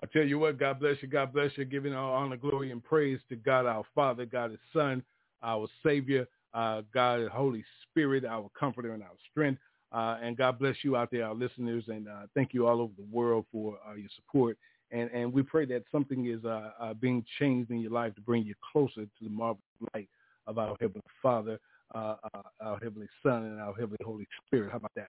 I 0.00 0.06
tell 0.12 0.22
you 0.22 0.38
what, 0.38 0.60
God 0.60 0.78
bless 0.78 0.98
you, 1.00 1.08
God 1.08 1.32
bless 1.32 1.50
you, 1.56 1.64
giving 1.64 1.92
all 1.94 2.14
honor, 2.14 2.36
glory, 2.36 2.70
and 2.70 2.84
praise 2.84 3.18
to 3.30 3.36
God 3.36 3.66
our 3.66 3.82
Father, 3.94 4.26
God 4.26 4.50
His 4.50 4.60
Son, 4.72 5.02
our 5.42 5.66
Savior, 5.82 6.28
uh, 6.54 6.82
God 6.92 7.26
Holy 7.28 7.64
Spirit, 7.82 8.24
our 8.24 8.48
Comforter 8.58 8.92
and 8.92 9.02
our 9.02 9.16
strength. 9.30 9.60
Uh, 9.90 10.18
and 10.22 10.36
God 10.36 10.58
bless 10.58 10.76
you 10.82 10.96
out 10.96 11.10
there, 11.10 11.24
our 11.24 11.34
listeners, 11.34 11.84
and 11.88 12.06
uh, 12.06 12.26
thank 12.34 12.52
you 12.52 12.66
all 12.66 12.82
over 12.82 12.92
the 12.98 13.06
world 13.10 13.46
for 13.50 13.78
uh, 13.88 13.94
your 13.94 14.10
support. 14.14 14.58
And 14.90 15.10
and 15.10 15.32
we 15.32 15.42
pray 15.42 15.66
that 15.66 15.84
something 15.92 16.26
is 16.26 16.44
uh, 16.44 16.70
uh, 16.80 16.94
being 16.94 17.24
changed 17.38 17.70
in 17.70 17.80
your 17.80 17.90
life 17.92 18.14
to 18.14 18.20
bring 18.20 18.44
you 18.44 18.54
closer 18.72 19.04
to 19.04 19.08
the 19.22 19.28
marvelous 19.28 19.62
light 19.94 20.08
of 20.46 20.58
our 20.58 20.76
Heavenly 20.80 21.02
Father, 21.22 21.58
uh, 21.94 22.16
uh, 22.34 22.42
our 22.60 22.78
Heavenly 22.82 23.08
Son, 23.22 23.44
and 23.44 23.60
our 23.60 23.74
Heavenly 23.74 23.98
Holy 24.04 24.26
Spirit. 24.46 24.70
How 24.70 24.78
about 24.78 24.92
that? 24.96 25.08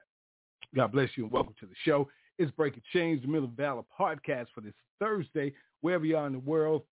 God 0.75 0.91
bless 0.91 1.09
you 1.15 1.23
and 1.23 1.31
welcome 1.31 1.55
to 1.59 1.65
the 1.65 1.75
show. 1.83 2.07
It's 2.37 2.51
Breaking 2.51 2.83
Chains, 2.93 3.21
the 3.21 3.27
Men 3.27 3.43
of 3.43 3.51
Valor 3.51 3.83
podcast 3.97 4.47
for 4.53 4.61
this 4.61 4.73
Thursday, 4.99 5.53
wherever 5.81 6.05
you 6.05 6.17
are 6.17 6.27
in 6.27 6.33
the 6.33 6.39
world. 6.39 6.83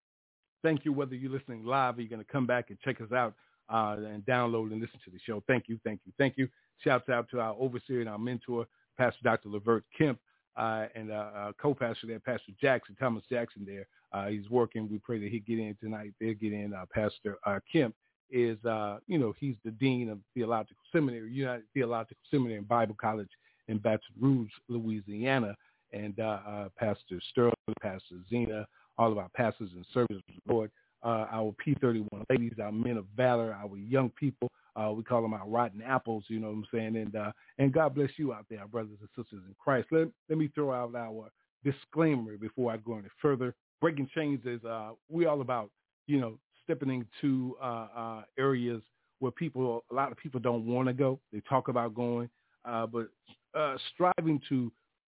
Thank 0.64 0.86
you, 0.86 0.94
whether 0.94 1.16
you're 1.16 1.32
listening 1.32 1.64
live 1.64 1.98
or 1.98 2.02
you're 2.02 2.10
going 2.10 2.24
to 2.24 2.32
come 2.32 2.48
back 2.48 2.70
and 2.70 2.80
check 2.80 3.00
us 3.02 3.12
out 3.12 3.34
uh, 3.70 3.98
and 4.00 4.26
download 4.26 4.72
and 4.72 4.82
listen 4.82 5.00
to 5.06 5.12
the 5.12 5.20
show. 5.26 5.44
Thank 5.48 5.66
you, 5.68 5.80
thank 5.84 6.02
you, 6.06 6.14
thank 6.18 6.38
you. 6.38 6.48
Shouts 6.84 7.10
out 7.10 7.30
to 7.32 7.40
our 7.40 7.56
overseer 7.60 8.00
and 8.00 8.10
our 8.10 8.18
mentor, 8.18 8.66
Pastor 8.98 9.20
Dr. 9.24 9.50
Levert 9.50 9.84
Kemp, 9.98 10.20
and 10.58 11.12
uh, 11.12 11.30
uh, 11.36 11.52
co-pastor 11.62 12.08
there, 12.08 12.20
Pastor 12.20 12.52
Jackson, 12.60 12.96
Thomas 13.00 13.24
Jackson 13.30 13.66
there. 13.66 13.88
Uh, 14.12 14.28
he's 14.28 14.50
working. 14.50 14.90
We 14.90 15.00
pray 15.00 15.20
that 15.20 15.30
he 15.30 15.40
get 15.40 15.60
in 15.60 15.76
tonight. 15.82 16.14
They'll 16.20 16.34
get 16.34 16.54
in. 16.54 16.74
Uh, 16.74 16.86
Pastor 16.94 17.38
uh, 17.46 17.60
Kemp 17.72 17.94
is, 18.30 18.64
uh, 18.66 19.00
you 19.08 19.18
know, 19.18 19.34
he's 19.40 19.56
the 19.64 19.72
dean 19.72 20.10
of 20.10 20.20
Theological 20.34 20.78
Seminary, 20.92 21.32
United 21.32 21.66
Theological 21.74 22.22
Seminary 22.30 22.58
and 22.58 22.68
Bible 22.68 22.96
College 23.00 23.30
in 23.68 23.78
Baton 23.78 24.00
Rouge, 24.20 24.52
Louisiana. 24.70 25.56
And 25.94 26.20
uh, 26.20 26.40
uh, 26.48 26.70
Pastor 26.78 27.20
Sterling, 27.32 27.54
Pastor 27.82 28.16
Zena, 28.30 28.68
all 28.98 29.12
of 29.12 29.18
our 29.18 29.30
pastors 29.36 29.70
and 29.76 29.86
servants 29.94 30.24
of 30.28 30.36
the 30.46 30.54
Lord, 30.54 30.72
uh, 31.04 31.28
our 31.32 31.54
P31 31.66 32.08
ladies, 32.30 32.54
our 32.62 32.72
men 32.72 32.98
of 32.98 33.06
valor, 33.16 33.54
our 33.54 33.78
young 33.78 34.10
people. 34.10 34.52
Uh, 34.78 34.92
we 34.92 35.04
call 35.04 35.22
them 35.22 35.34
our 35.34 35.48
rotten 35.48 35.82
apples, 35.82 36.24
you 36.28 36.40
know 36.40 36.48
what 36.48 36.54
I'm 36.54 36.68
saying? 36.72 36.96
And 36.96 37.16
uh, 37.16 37.32
and 37.58 37.74
God 37.74 37.96
bless 37.96 38.12
you 38.18 38.34
out 38.34 38.46
there, 38.50 38.68
brothers 38.68 38.98
and 39.00 39.10
sisters 39.16 39.42
in 39.48 39.56
Christ. 39.58 39.88
Let, 39.92 40.08
let 40.30 40.38
me 40.38 40.50
throw 40.54 40.72
out 40.72 40.94
our 40.96 41.32
disclaimer 41.64 42.38
before 42.38 42.72
I 42.72 42.78
go 42.78 42.98
any 42.98 43.08
further. 43.22 43.56
Breaking 43.82 44.10
chains 44.14 44.40
is 44.46 44.64
uh, 44.64 44.92
we 45.10 45.26
all 45.26 45.42
about, 45.42 45.72
you 46.06 46.20
know, 46.20 46.38
stepping 46.64 46.90
into 47.22 47.56
uh, 47.62 47.88
uh, 47.96 48.22
areas 48.38 48.82
where 49.20 49.32
people, 49.32 49.84
a 49.92 49.96
lot 49.96 50.12
of 50.12 50.18
people 50.18 50.40
don't 50.40 50.66
want 50.66 50.88
to 50.88 50.94
go. 50.94 51.20
They 51.34 51.42
talk 51.50 51.70
about 51.70 51.96
going, 51.96 52.30
uh, 52.66 52.86
but 52.86 53.10
uh, 53.56 53.78
striving 53.94 54.40
to 54.50 54.72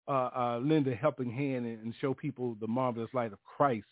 uh, 0.09 0.31
uh, 0.37 0.61
lend 0.63 0.87
a 0.89 0.95
helping 0.95 1.31
hand 1.31 1.65
and, 1.65 1.83
and 1.83 1.95
show 2.01 2.13
people 2.13 2.57
the 2.61 2.67
marvelous 2.67 3.09
light 3.15 3.33
of 3.33 3.39
Christ 3.45 3.87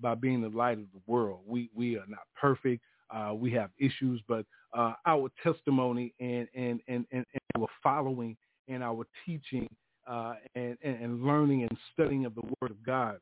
by 0.00 0.14
being 0.14 0.40
the 0.40 0.48
light 0.48 0.78
of 0.78 0.86
the 0.92 1.00
world. 1.06 1.40
We 1.46 1.70
we 1.74 1.96
are 1.96 2.06
not 2.08 2.26
perfect. 2.40 2.82
Uh, 3.14 3.34
we 3.34 3.50
have 3.50 3.70
issues, 3.78 4.20
but 4.26 4.46
uh, 4.76 4.94
our 5.06 5.30
testimony 5.42 6.14
and 6.20 6.48
and, 6.54 6.80
and, 6.88 7.04
and 7.12 7.24
our 7.58 7.66
following 7.82 8.36
and 8.68 8.82
our 8.82 9.04
teaching 9.26 9.68
uh, 10.08 10.34
and, 10.54 10.76
and 10.82 10.96
and 11.02 11.24
learning 11.24 11.62
and 11.62 11.78
studying 11.92 12.24
of 12.24 12.34
the 12.34 12.42
Word 12.60 12.70
of 12.70 12.82
God 12.84 13.18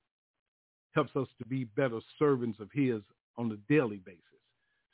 helps 0.94 1.14
us 1.16 1.28
to 1.38 1.46
be 1.46 1.64
better 1.64 2.00
servants 2.18 2.60
of 2.60 2.68
His 2.72 3.00
on 3.36 3.50
a 3.52 3.72
daily 3.72 4.00
basis. 4.04 4.20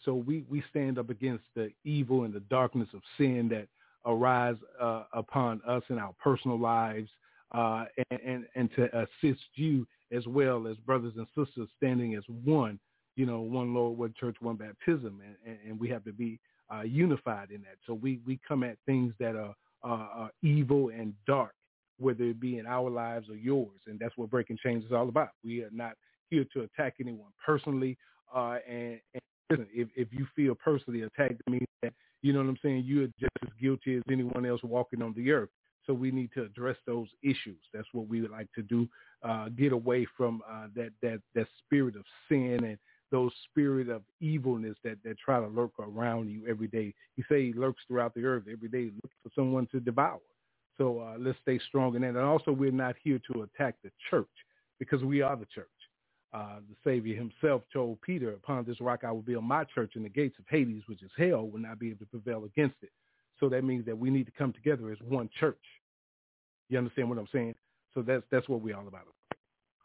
So 0.04 0.14
we 0.14 0.44
we 0.48 0.62
stand 0.70 0.98
up 0.98 1.10
against 1.10 1.44
the 1.54 1.70
evil 1.84 2.24
and 2.24 2.32
the 2.32 2.40
darkness 2.40 2.88
of 2.94 3.00
sin 3.18 3.48
that 3.50 3.68
arise 4.04 4.56
uh, 4.80 5.04
upon 5.12 5.60
us 5.66 5.82
in 5.88 5.98
our 5.98 6.14
personal 6.22 6.58
lives, 6.58 7.08
uh, 7.52 7.84
and, 8.10 8.20
and 8.24 8.46
and 8.54 8.70
to 8.76 8.84
assist 8.98 9.42
you 9.54 9.86
as 10.12 10.26
well 10.26 10.68
as 10.68 10.76
brothers 10.78 11.14
and 11.16 11.26
sisters 11.36 11.68
standing 11.76 12.14
as 12.14 12.22
one, 12.44 12.78
you 13.16 13.26
know, 13.26 13.40
one 13.40 13.74
Lord, 13.74 13.98
one 13.98 14.14
church, 14.18 14.36
one 14.40 14.56
baptism, 14.56 15.20
and, 15.24 15.36
and, 15.46 15.58
and 15.66 15.80
we 15.80 15.88
have 15.88 16.04
to 16.04 16.12
be 16.12 16.38
uh, 16.72 16.82
unified 16.82 17.50
in 17.50 17.62
that. 17.62 17.76
So 17.86 17.94
we, 17.94 18.20
we 18.26 18.38
come 18.46 18.62
at 18.62 18.76
things 18.86 19.12
that 19.18 19.34
are, 19.34 19.54
are 19.82 20.30
evil 20.42 20.90
and 20.90 21.14
dark, 21.26 21.52
whether 21.98 22.24
it 22.24 22.40
be 22.40 22.58
in 22.58 22.66
our 22.66 22.90
lives 22.90 23.28
or 23.30 23.36
yours, 23.36 23.80
and 23.86 23.98
that's 23.98 24.16
what 24.16 24.30
Breaking 24.30 24.58
Chains 24.62 24.84
is 24.84 24.92
all 24.92 25.08
about. 25.08 25.30
We 25.42 25.62
are 25.62 25.70
not 25.72 25.94
here 26.28 26.44
to 26.52 26.62
attack 26.62 26.96
anyone 27.00 27.30
personally, 27.44 27.96
uh, 28.34 28.58
and, 28.68 29.00
and 29.14 29.22
listen, 29.50 29.66
if, 29.72 29.88
if 29.96 30.08
you 30.10 30.26
feel 30.34 30.54
personally 30.54 31.02
attacked, 31.02 31.40
it 31.46 31.50
means 31.50 31.68
that, 31.82 31.92
you 32.22 32.32
know 32.32 32.40
what 32.40 32.48
I'm 32.48 32.58
saying, 32.62 32.84
you 32.84 33.04
are 33.04 33.08
just 33.20 33.32
as 33.42 33.50
guilty 33.60 33.96
as 33.96 34.02
anyone 34.10 34.44
else 34.44 34.60
walking 34.62 35.02
on 35.02 35.14
the 35.14 35.30
earth. 35.30 35.50
So 35.86 35.94
we 35.94 36.10
need 36.10 36.30
to 36.34 36.42
address 36.42 36.76
those 36.84 37.06
issues. 37.22 37.60
That's 37.72 37.86
what 37.92 38.08
we 38.08 38.20
would 38.20 38.32
like 38.32 38.52
to 38.56 38.62
do. 38.62 38.88
Uh, 39.22 39.48
get 39.50 39.72
away 39.72 40.04
from 40.16 40.42
uh, 40.50 40.66
that 40.74 40.90
that 41.00 41.20
that 41.36 41.46
spirit 41.64 41.94
of 41.94 42.04
sin 42.28 42.64
and 42.64 42.78
those 43.10 43.32
spirit 43.48 43.88
of 43.88 44.02
evilness 44.20 44.76
that 44.84 44.98
that 45.04 45.18
try 45.18 45.40
to 45.40 45.46
lurk 45.46 45.72
around 45.78 46.28
you 46.28 46.42
every 46.48 46.66
day. 46.66 46.94
You 47.16 47.24
say 47.28 47.46
he 47.46 47.52
lurks 47.52 47.82
throughout 47.86 48.14
the 48.14 48.24
earth 48.24 48.44
every 48.50 48.68
day, 48.68 48.90
looking 48.94 49.10
for 49.22 49.30
someone 49.34 49.66
to 49.72 49.80
devour. 49.80 50.20
So 50.78 51.00
uh, 51.00 51.16
let's 51.18 51.38
stay 51.42 51.58
strong 51.68 51.94
in 51.94 52.02
that. 52.02 52.08
And 52.08 52.18
also, 52.18 52.52
we're 52.52 52.70
not 52.70 52.96
here 53.02 53.20
to 53.32 53.42
attack 53.42 53.76
the 53.82 53.90
church 54.10 54.26
because 54.78 55.02
we 55.02 55.22
are 55.22 55.36
the 55.36 55.46
church. 55.46 55.66
Uh, 56.34 56.56
the 56.68 56.76
Savior 56.84 57.16
himself 57.16 57.62
told 57.72 58.00
Peter, 58.02 58.32
upon 58.32 58.64
this 58.64 58.80
rock 58.80 59.04
I 59.04 59.12
will 59.12 59.22
build 59.22 59.44
my 59.44 59.64
church 59.64 59.92
and 59.94 60.04
the 60.04 60.10
gates 60.10 60.38
of 60.38 60.44
Hades, 60.50 60.82
which 60.86 61.02
is 61.02 61.10
hell, 61.16 61.46
will 61.46 61.60
not 61.60 61.78
be 61.78 61.88
able 61.90 62.00
to 62.00 62.06
prevail 62.06 62.44
against 62.44 62.76
it. 62.82 62.90
So 63.40 63.48
that 63.48 63.64
means 63.64 63.86
that 63.86 63.96
we 63.96 64.10
need 64.10 64.26
to 64.26 64.32
come 64.32 64.52
together 64.52 64.90
as 64.90 64.98
one 65.00 65.30
church. 65.38 65.56
You 66.68 66.78
understand 66.78 67.08
what 67.08 67.18
I'm 67.18 67.28
saying? 67.32 67.54
So 67.94 68.02
that's 68.02 68.24
that's 68.30 68.48
what 68.48 68.60
we're 68.60 68.76
all 68.76 68.88
about. 68.88 69.06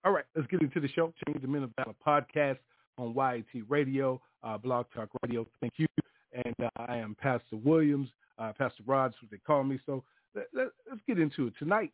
All 0.03 0.11
right, 0.11 0.25
let's 0.35 0.47
get 0.47 0.61
into 0.61 0.79
the 0.79 0.87
show. 0.89 1.13
Chains 1.25 1.41
the 1.41 1.47
Men 1.47 1.63
of 1.63 1.71
Valor 1.77 1.95
podcast 2.05 2.57
on 2.97 3.13
YAT 3.15 3.63
Radio, 3.67 4.21
uh, 4.43 4.57
Blog 4.57 4.85
Talk 4.93 5.09
Radio. 5.23 5.47
Thank 5.59 5.73
you. 5.77 5.87
And 6.33 6.55
uh, 6.63 6.69
I 6.87 6.97
am 6.97 7.15
Pastor 7.15 7.57
Williams, 7.63 8.09
uh, 8.37 8.53
Pastor 8.57 8.83
Rods, 8.85 9.15
what 9.21 9.31
they 9.31 9.37
call 9.37 9.63
me. 9.63 9.79
So 9.85 10.03
let, 10.35 10.45
let, 10.53 10.67
let's 10.89 11.01
get 11.07 11.19
into 11.19 11.47
it. 11.47 11.53
Tonight, 11.59 11.91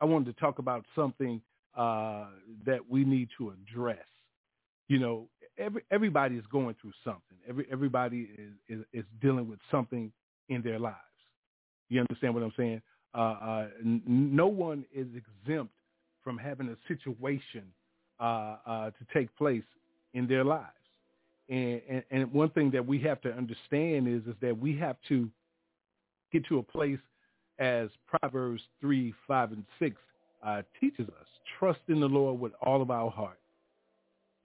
I 0.00 0.04
wanted 0.04 0.34
to 0.34 0.40
talk 0.40 0.58
about 0.58 0.84
something 0.94 1.40
uh, 1.76 2.26
that 2.66 2.80
we 2.88 3.04
need 3.04 3.28
to 3.38 3.50
address. 3.50 3.98
You 4.88 4.98
know, 4.98 5.28
every 5.58 5.82
everybody 5.90 6.36
is 6.36 6.44
going 6.50 6.76
through 6.80 6.92
something. 7.04 7.38
Every 7.48 7.66
everybody 7.70 8.28
is, 8.36 8.52
is, 8.68 8.84
is 8.92 9.04
dealing 9.20 9.48
with 9.48 9.58
something 9.70 10.12
in 10.48 10.62
their 10.62 10.78
lives. 10.78 10.96
You 11.88 12.00
understand 12.00 12.34
what 12.34 12.42
I'm 12.42 12.52
saying? 12.56 12.82
Uh, 13.14 13.18
uh, 13.18 13.66
n- 13.80 14.02
no 14.06 14.46
one 14.46 14.84
is 14.94 15.06
exempt 15.14 15.74
from 16.22 16.38
having 16.38 16.68
a 16.68 16.76
situation 16.88 17.64
uh, 18.20 18.56
uh, 18.66 18.90
to 18.90 19.06
take 19.12 19.34
place 19.36 19.64
in 20.14 20.26
their 20.26 20.44
lives. 20.44 20.68
And, 21.48 21.80
and, 21.88 22.02
and 22.10 22.32
one 22.32 22.50
thing 22.50 22.70
that 22.70 22.86
we 22.86 22.98
have 23.00 23.20
to 23.22 23.32
understand 23.32 24.08
is 24.08 24.22
is 24.26 24.34
that 24.40 24.56
we 24.56 24.76
have 24.78 24.96
to 25.08 25.28
get 26.32 26.46
to 26.46 26.58
a 26.58 26.62
place 26.62 26.98
as 27.58 27.88
Proverbs 28.06 28.62
3, 28.80 29.14
5, 29.26 29.52
and 29.52 29.64
6 29.78 29.96
uh, 30.44 30.62
teaches 30.80 31.08
us. 31.08 31.26
Trust 31.58 31.80
in 31.88 32.00
the 32.00 32.06
Lord 32.06 32.40
with 32.40 32.52
all 32.60 32.82
of 32.82 32.90
our 32.90 33.10
heart. 33.10 33.38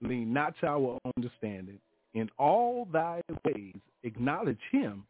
Lean 0.00 0.32
not 0.32 0.54
to 0.60 0.66
our 0.66 0.98
understanding. 1.16 1.78
In 2.14 2.30
all 2.38 2.86
thy 2.92 3.20
ways 3.44 3.76
acknowledge 4.02 4.58
him, 4.70 5.04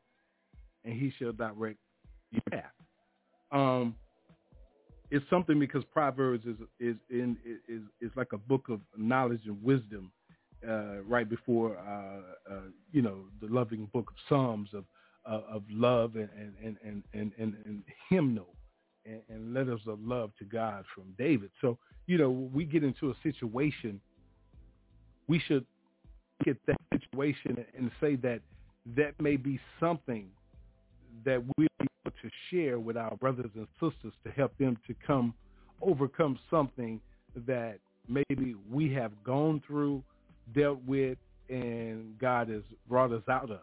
and 0.84 0.94
he 0.94 1.12
shall 1.18 1.32
direct 1.32 1.78
your 2.30 2.42
path. 2.50 2.72
Um, 3.52 3.94
it's 5.10 5.24
something 5.30 5.58
because 5.58 5.84
Proverbs 5.92 6.44
is 6.44 6.56
is 6.78 6.96
in 7.10 7.36
is 7.68 7.82
is 8.00 8.10
like 8.16 8.32
a 8.32 8.38
book 8.38 8.68
of 8.68 8.80
knowledge 8.96 9.40
and 9.46 9.62
wisdom, 9.62 10.10
uh, 10.66 11.02
right 11.02 11.28
before 11.28 11.76
uh, 11.78 12.52
uh, 12.52 12.60
you 12.92 13.02
know 13.02 13.24
the 13.40 13.46
loving 13.48 13.88
book 13.92 14.10
of 14.10 14.16
Psalms 14.28 14.70
of 14.74 14.84
of 15.24 15.62
love 15.70 16.16
and 16.16 16.28
and 16.62 16.76
and 16.82 17.02
and 17.12 17.32
and, 17.38 17.54
and 17.64 17.82
hymnal 18.08 18.54
and, 19.04 19.20
and 19.28 19.52
letters 19.52 19.80
of 19.86 20.00
love 20.00 20.30
to 20.38 20.44
God 20.44 20.84
from 20.94 21.04
David. 21.18 21.50
So 21.60 21.78
you 22.06 22.18
know 22.18 22.30
we 22.30 22.64
get 22.64 22.82
into 22.82 23.10
a 23.10 23.14
situation, 23.22 24.00
we 25.26 25.38
should 25.38 25.66
get 26.44 26.56
that 26.66 26.76
situation 26.92 27.64
and 27.76 27.90
say 28.00 28.16
that 28.16 28.40
that 28.96 29.20
may 29.20 29.36
be 29.36 29.60
something 29.78 30.28
that 31.24 31.42
we'll 31.56 31.68
be 31.78 31.86
able 32.06 32.16
to 32.22 32.30
share 32.50 32.78
with 32.78 32.96
our 32.96 33.16
brothers 33.16 33.50
and 33.54 33.66
sisters 33.74 34.12
to 34.24 34.30
help 34.30 34.56
them 34.58 34.76
to 34.86 34.94
come 35.06 35.34
overcome 35.82 36.38
something 36.50 37.00
that 37.46 37.78
maybe 38.08 38.54
we 38.70 38.92
have 38.92 39.12
gone 39.24 39.62
through, 39.66 40.02
dealt 40.54 40.80
with, 40.86 41.18
and 41.48 42.18
God 42.18 42.48
has 42.48 42.62
brought 42.88 43.12
us 43.12 43.22
out 43.28 43.50
of, 43.50 43.60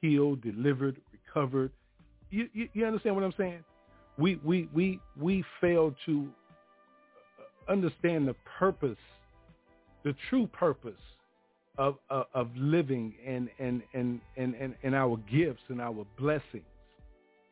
healed, 0.00 0.42
delivered, 0.42 1.00
recovered. 1.12 1.72
You, 2.30 2.48
you, 2.52 2.68
you 2.72 2.86
understand 2.86 3.14
what 3.14 3.24
I'm 3.24 3.34
saying? 3.36 3.64
We 4.18 4.40
we 4.44 4.68
we 4.74 5.00
we 5.18 5.44
fail 5.60 5.94
to 6.06 6.28
understand 7.68 8.26
the 8.26 8.34
purpose, 8.58 8.98
the 10.04 10.14
true 10.28 10.46
purpose 10.48 11.00
of 11.78 11.96
of, 12.10 12.26
of 12.34 12.50
living 12.56 13.14
and 13.26 13.48
and, 13.58 13.82
and 13.94 14.20
and 14.36 14.54
and 14.54 14.74
and 14.82 14.94
our 14.94 15.16
gifts 15.30 15.62
and 15.68 15.80
our 15.80 16.04
blessings 16.18 16.64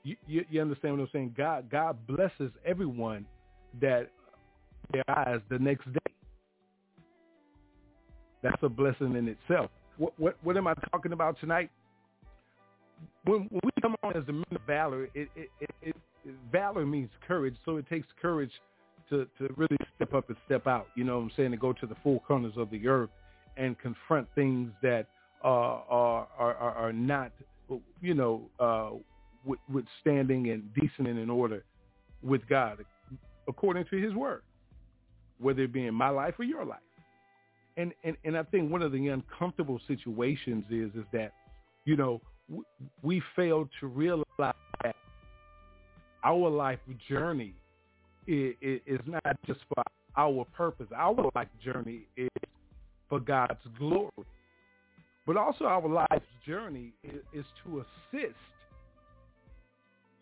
you, 0.07 0.17
you, 0.29 0.45
you 0.49 0.63
understand 0.63 0.97
what 0.97 1.03
I'm 1.03 1.11
saying? 1.13 1.35
God 1.37 1.69
God 1.69 1.99
blesses 2.07 2.53
everyone 2.65 3.27
that 3.81 4.13
their 4.93 5.03
eyes 5.09 5.41
the 5.51 5.59
next 5.59 5.93
day. 5.93 5.99
That's 8.47 8.63
a 8.63 8.69
blessing 8.69 9.17
in 9.17 9.27
itself. 9.27 9.71
What 9.99 10.13
what 10.19 10.37
what 10.43 10.57
am 10.57 10.69
I 10.69 10.75
talking 10.93 11.13
about 11.13 11.39
tonight? 11.41 11.69
When, 13.25 13.49
when 13.51 13.61
we 13.65 13.71
come 13.83 13.97
on 14.05 14.17
as 14.17 14.25
the 14.25 14.33
men 14.33 14.45
of 14.53 14.61
valor, 14.67 15.09
it, 15.15 15.29
it, 15.35 15.51
it, 15.83 15.97
valor 16.53 16.87
means 16.87 17.11
courage. 17.27 17.57
So 17.65 17.77
it 17.77 17.89
takes 17.89 18.07
courage 18.23 18.53
to, 19.11 19.27
to 19.39 19.53
really 19.57 19.77
step 19.97 20.15
up 20.15 20.29
and 20.29 20.37
step 20.47 20.69
out. 20.69 20.87
You 20.95 21.03
know 21.03 21.17
what 21.17 21.25
I'm 21.25 21.31
saying? 21.37 21.51
To 21.51 21.57
go 21.57 21.73
to 21.73 21.87
the 21.87 21.97
four 22.05 22.21
corners 22.21 22.55
of 22.57 22.71
the 22.71 22.87
earth 22.87 23.11
and 23.57 23.77
confront 23.79 24.29
things 24.37 24.71
that 24.81 25.09
uh, 25.45 25.49
are, 25.49 26.29
are, 26.39 26.55
are, 26.55 26.93
not, 26.93 27.33
you 28.01 28.15
know, 28.15 28.49
uh, 28.61 28.91
with, 29.45 29.59
with 29.71 29.85
standing 30.01 30.51
and 30.51 30.73
decent 30.75 31.09
and 31.09 31.19
in 31.19 31.31
order 31.31 31.65
with 32.23 32.47
God 32.49 32.79
according 33.49 33.85
to 33.91 33.97
his 33.97 34.15
word, 34.15 34.43
whether 35.39 35.63
it 35.63 35.73
be 35.73 35.87
in 35.87 35.95
my 35.95 36.11
life 36.11 36.35
or 36.39 36.45
your 36.45 36.65
life. 36.65 36.79
And, 37.77 37.93
and, 38.05 38.17
and 38.25 38.37
I 38.37 38.43
think 38.43 38.71
one 38.71 38.83
of 38.83 38.93
the 38.93 39.09
uncomfortable 39.09 39.81
situations 39.87 40.65
is, 40.71 40.91
is 40.95 41.05
that, 41.13 41.33
you 41.85 41.97
know, 41.97 42.21
we, 42.49 42.63
we 43.03 43.23
fail 43.35 43.69
to 43.81 43.87
realize 43.87 44.25
that 44.39 44.97
our 46.25 46.49
life 46.49 46.79
journey 47.09 47.55
is, 48.27 48.55
is 48.87 49.01
not 49.07 49.37
just 49.47 49.61
for 49.69 49.83
our 50.17 50.45
purpose. 50.57 50.87
Our 50.97 51.31
life 51.35 51.49
journey 51.63 52.07
is 52.17 52.29
for 53.09 53.21
God's 53.21 53.61
glory. 53.79 54.11
But 55.27 55.37
also 55.37 55.65
our 55.65 55.89
life's 55.89 56.27
journey 56.47 56.93
is, 57.03 57.21
is 57.33 57.45
to 57.65 57.81
assist 57.81 58.35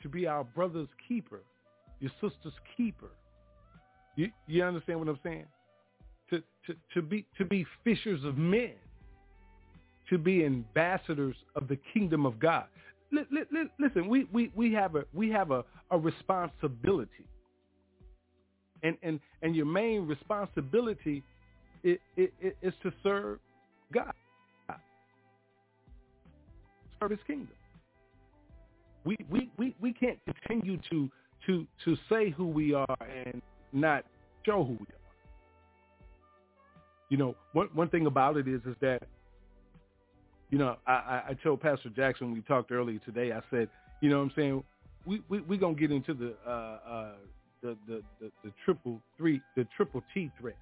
to 0.02 0.08
be 0.08 0.26
our 0.26 0.44
brother's 0.44 0.88
keeper, 1.08 1.40
your 2.00 2.10
sister's 2.20 2.52
keeper. 2.76 3.10
You, 4.16 4.30
you 4.46 4.62
understand 4.62 4.98
what 4.98 5.08
I'm 5.08 5.18
saying? 5.22 5.46
To, 6.30 6.42
to, 6.66 6.74
to, 6.94 7.02
be, 7.02 7.26
to 7.38 7.44
be 7.44 7.66
fishers 7.84 8.24
of 8.24 8.38
men, 8.38 8.72
to 10.08 10.18
be 10.18 10.44
ambassadors 10.44 11.36
of 11.54 11.68
the 11.68 11.78
kingdom 11.92 12.24
of 12.26 12.38
God. 12.38 12.64
listen, 13.10 14.08
we, 14.08 14.26
we, 14.32 14.50
we 14.54 14.72
have, 14.72 14.96
a, 14.96 15.04
we 15.12 15.30
have 15.30 15.50
a, 15.50 15.64
a 15.90 15.98
responsibility. 15.98 17.26
And, 18.82 18.96
and, 19.02 19.20
and 19.42 19.54
your 19.54 19.66
main 19.66 20.06
responsibility 20.06 21.22
is, 21.82 21.98
is 22.16 22.74
to 22.82 22.92
serve 23.02 23.38
God, 23.92 24.12
serve 27.00 27.10
his 27.10 27.20
kingdom. 27.26 27.48
We, 29.04 29.16
we, 29.30 29.50
we, 29.58 29.74
we 29.80 29.92
can't 29.92 30.18
continue 30.24 30.78
to, 30.90 31.10
to, 31.46 31.66
to 31.84 31.96
say 32.08 32.30
who 32.30 32.46
we 32.46 32.72
are 32.72 32.96
and 33.00 33.42
not 33.72 34.04
show 34.46 34.64
who 34.64 34.72
we 34.72 34.86
are. 34.86 35.03
You 37.14 37.18
know, 37.18 37.36
one, 37.52 37.68
one 37.74 37.88
thing 37.90 38.06
about 38.06 38.36
it 38.38 38.48
is, 38.48 38.60
is 38.66 38.74
that, 38.80 39.04
you 40.50 40.58
know, 40.58 40.78
I, 40.84 41.22
I 41.28 41.36
told 41.44 41.60
Pastor 41.60 41.88
Jackson, 41.90 42.32
we 42.32 42.40
talked 42.40 42.72
earlier 42.72 42.98
today, 43.04 43.30
I 43.30 43.40
said, 43.52 43.68
you 44.00 44.10
know 44.10 44.18
what 44.18 44.24
I'm 44.24 44.32
saying, 44.34 44.64
we, 45.06 45.22
we, 45.28 45.56
going 45.56 45.76
to 45.76 45.80
get 45.80 45.92
into 45.92 46.12
the, 46.12 46.34
uh, 46.44 46.50
uh, 46.50 47.12
the, 47.62 47.76
the, 47.86 48.02
the, 48.20 48.32
the 48.42 48.52
triple 48.64 49.00
three, 49.16 49.40
the 49.54 49.64
triple 49.76 50.02
T 50.12 50.28
threat. 50.40 50.56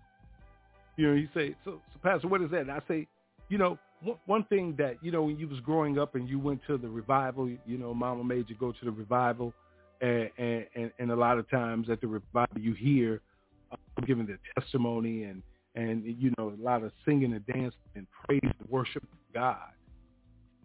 You 0.98 1.08
know, 1.08 1.14
you 1.14 1.26
say, 1.32 1.56
so, 1.64 1.80
so 1.90 1.98
Pastor, 2.02 2.28
what 2.28 2.42
is 2.42 2.50
that? 2.50 2.60
And 2.60 2.70
I 2.70 2.82
say, 2.86 3.08
you 3.48 3.56
know, 3.56 3.78
one 4.02 4.18
one 4.26 4.44
thing 4.44 4.74
that 4.76 4.98
you 5.00 5.10
know 5.10 5.22
when 5.22 5.38
you 5.38 5.48
was 5.48 5.60
growing 5.60 5.98
up 5.98 6.16
and 6.16 6.28
you 6.28 6.38
went 6.38 6.60
to 6.66 6.76
the 6.76 6.88
revival, 6.88 7.48
you 7.48 7.78
know, 7.78 7.94
Mama 7.94 8.24
made 8.24 8.50
you 8.50 8.56
go 8.56 8.72
to 8.72 8.84
the 8.84 8.90
revival, 8.90 9.54
and 10.02 10.28
and, 10.36 10.92
and 10.98 11.10
a 11.10 11.16
lot 11.16 11.38
of 11.38 11.48
times 11.48 11.88
at 11.88 12.02
the 12.02 12.08
revival 12.08 12.60
you 12.60 12.74
hear 12.74 13.22
uh, 13.70 13.76
giving 14.06 14.26
their 14.26 14.40
testimony 14.54 15.22
and 15.24 15.42
and 15.74 16.04
you 16.04 16.32
know 16.38 16.52
a 16.58 16.62
lot 16.62 16.82
of 16.82 16.92
singing 17.04 17.32
and 17.32 17.46
dancing 17.46 17.72
and 17.94 18.06
praise 18.24 18.40
and 18.42 18.68
worship 18.68 19.04
God, 19.34 19.70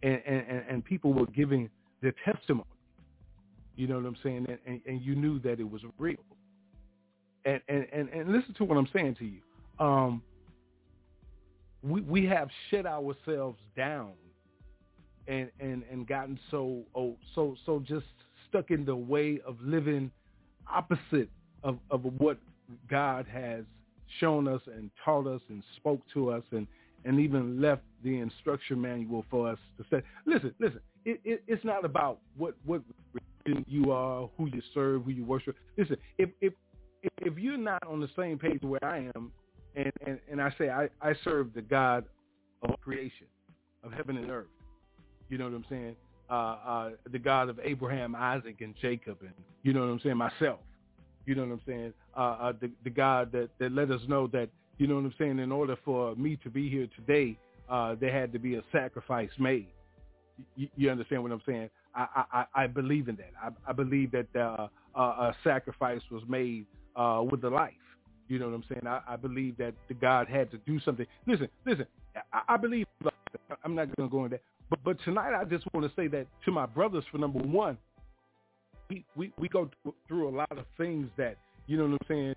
and 0.03 0.21
and 0.25 0.63
and 0.69 0.85
people 0.85 1.13
were 1.13 1.27
giving 1.27 1.69
their 2.01 2.13
testimony. 2.25 2.65
You 3.75 3.87
know 3.87 3.97
what 3.97 4.05
I'm 4.05 4.17
saying? 4.23 4.47
And, 4.49 4.57
and, 4.65 4.81
and 4.87 5.01
you 5.01 5.15
knew 5.15 5.39
that 5.39 5.59
it 5.59 5.69
was 5.69 5.81
real. 5.97 6.17
And, 7.45 7.61
and 7.69 7.85
and 7.93 8.09
and 8.09 8.31
listen 8.31 8.53
to 8.55 8.63
what 8.63 8.77
I'm 8.77 8.89
saying 8.93 9.15
to 9.19 9.25
you. 9.25 9.39
Um, 9.79 10.21
we 11.83 12.01
we 12.01 12.25
have 12.25 12.49
shut 12.69 12.85
ourselves 12.85 13.59
down 13.75 14.11
and 15.27 15.49
and 15.59 15.83
and 15.91 16.07
gotten 16.07 16.39
so 16.49 16.83
oh 16.95 17.15
so 17.35 17.55
so 17.65 17.79
just 17.79 18.05
stuck 18.49 18.71
in 18.71 18.85
the 18.85 18.95
way 18.95 19.39
of 19.45 19.57
living 19.61 20.11
opposite 20.71 21.29
of 21.63 21.77
of 21.91 22.03
what 22.17 22.37
God 22.89 23.25
has 23.31 23.63
shown 24.19 24.47
us 24.47 24.61
and 24.67 24.89
taught 25.03 25.27
us 25.27 25.41
and 25.49 25.63
spoke 25.75 26.01
to 26.13 26.31
us 26.31 26.43
and 26.51 26.67
and 27.05 27.19
even 27.19 27.61
left 27.61 27.83
the 28.03 28.19
instruction 28.19 28.81
manual 28.81 29.23
for 29.29 29.49
us 29.49 29.59
to 29.77 29.85
say 29.89 30.01
listen 30.25 30.53
listen 30.59 30.79
it, 31.05 31.21
it 31.23 31.43
it's 31.47 31.63
not 31.63 31.85
about 31.85 32.19
what 32.37 32.55
what 32.65 32.81
you 33.67 33.91
are, 33.91 34.29
who 34.37 34.47
you 34.47 34.61
serve, 34.73 35.03
who 35.03 35.11
you 35.11 35.25
worship. 35.25 35.55
Listen, 35.77 35.97
if 36.17 36.29
if 36.41 36.53
if, 37.03 37.11
if 37.19 37.37
you're 37.37 37.57
not 37.57 37.85
on 37.87 37.99
the 37.99 38.09
same 38.15 38.37
page 38.37 38.61
where 38.61 38.83
I 38.83 39.09
am, 39.15 39.31
and 39.75 39.91
and, 40.05 40.19
and 40.29 40.41
I 40.41 40.53
say 40.57 40.69
I, 40.69 40.89
I 41.01 41.13
serve 41.23 41.53
the 41.53 41.61
God 41.61 42.05
of 42.63 42.79
creation, 42.81 43.27
of 43.83 43.91
heaven 43.91 44.17
and 44.17 44.29
earth. 44.29 44.47
You 45.29 45.37
know 45.37 45.45
what 45.45 45.53
I'm 45.53 45.65
saying? 45.69 45.95
Uh, 46.29 46.33
uh, 46.33 46.89
the 47.11 47.19
God 47.19 47.49
of 47.49 47.59
Abraham, 47.63 48.15
Isaac, 48.15 48.57
and 48.59 48.75
Jacob, 48.81 49.17
and 49.21 49.31
you 49.63 49.73
know 49.73 49.81
what 49.81 49.87
I'm 49.87 49.99
saying? 50.01 50.17
Myself. 50.17 50.59
You 51.27 51.35
know 51.35 51.43
what 51.43 51.51
I'm 51.51 51.61
saying? 51.67 51.93
Uh, 52.15 52.19
uh, 52.19 52.53
the 52.59 52.71
the 52.85 52.89
God 52.89 53.33
that 53.33 53.49
that 53.59 53.73
let 53.73 53.91
us 53.91 54.01
know 54.07 54.27
that 54.27 54.49
you 54.77 54.87
know 54.87 54.95
what 54.95 55.03
I'm 55.03 55.13
saying. 55.19 55.39
In 55.39 55.51
order 55.51 55.75
for 55.83 56.15
me 56.15 56.37
to 56.43 56.49
be 56.49 56.69
here 56.69 56.87
today, 56.95 57.37
uh, 57.69 57.95
there 57.99 58.11
had 58.11 58.31
to 58.33 58.39
be 58.39 58.55
a 58.55 58.63
sacrifice 58.71 59.29
made. 59.37 59.67
You, 60.55 60.69
you 60.77 60.89
understand 60.89 61.23
what 61.23 61.33
I'm 61.33 61.41
saying? 61.45 61.69
I, 61.93 62.23
I, 62.31 62.45
I 62.63 62.67
believe 62.67 63.09
in 63.09 63.17
that. 63.17 63.31
I, 63.43 63.49
I 63.69 63.73
believe 63.73 64.11
that 64.11 64.27
uh, 64.35 64.67
uh, 64.95 65.01
a 65.01 65.35
sacrifice 65.43 66.01
was 66.11 66.23
made 66.29 66.65
uh, 66.95 67.23
with 67.29 67.41
the 67.41 67.49
life. 67.49 67.73
You 68.29 68.39
know 68.39 68.45
what 68.45 68.55
I'm 68.55 68.63
saying? 68.69 68.87
I, 68.87 69.01
I 69.07 69.15
believe 69.17 69.57
that 69.57 69.73
the 69.89 69.95
God 69.95 70.27
had 70.29 70.49
to 70.51 70.57
do 70.59 70.79
something. 70.79 71.07
Listen, 71.25 71.49
listen. 71.65 71.87
I, 72.31 72.41
I 72.53 72.57
believe. 72.57 72.85
I'm 73.65 73.75
not 73.75 73.93
going 73.97 74.09
to 74.09 74.11
go 74.11 74.25
into 74.25 74.37
that. 74.37 74.41
But 74.69 74.79
but 74.85 74.97
tonight 75.03 75.33
I 75.37 75.43
just 75.43 75.65
want 75.73 75.85
to 75.85 76.01
say 76.01 76.07
that 76.07 76.27
to 76.45 76.51
my 76.51 76.65
brothers 76.65 77.03
for 77.11 77.17
number 77.17 77.39
one, 77.39 77.77
we, 78.89 79.05
we, 79.15 79.33
we 79.37 79.49
go 79.49 79.69
through 80.07 80.29
a 80.29 80.35
lot 80.35 80.51
of 80.51 80.65
things 80.77 81.09
that 81.17 81.37
you 81.67 81.77
know 81.77 81.83
what 81.83 82.01
I'm 82.01 82.07
saying. 82.07 82.33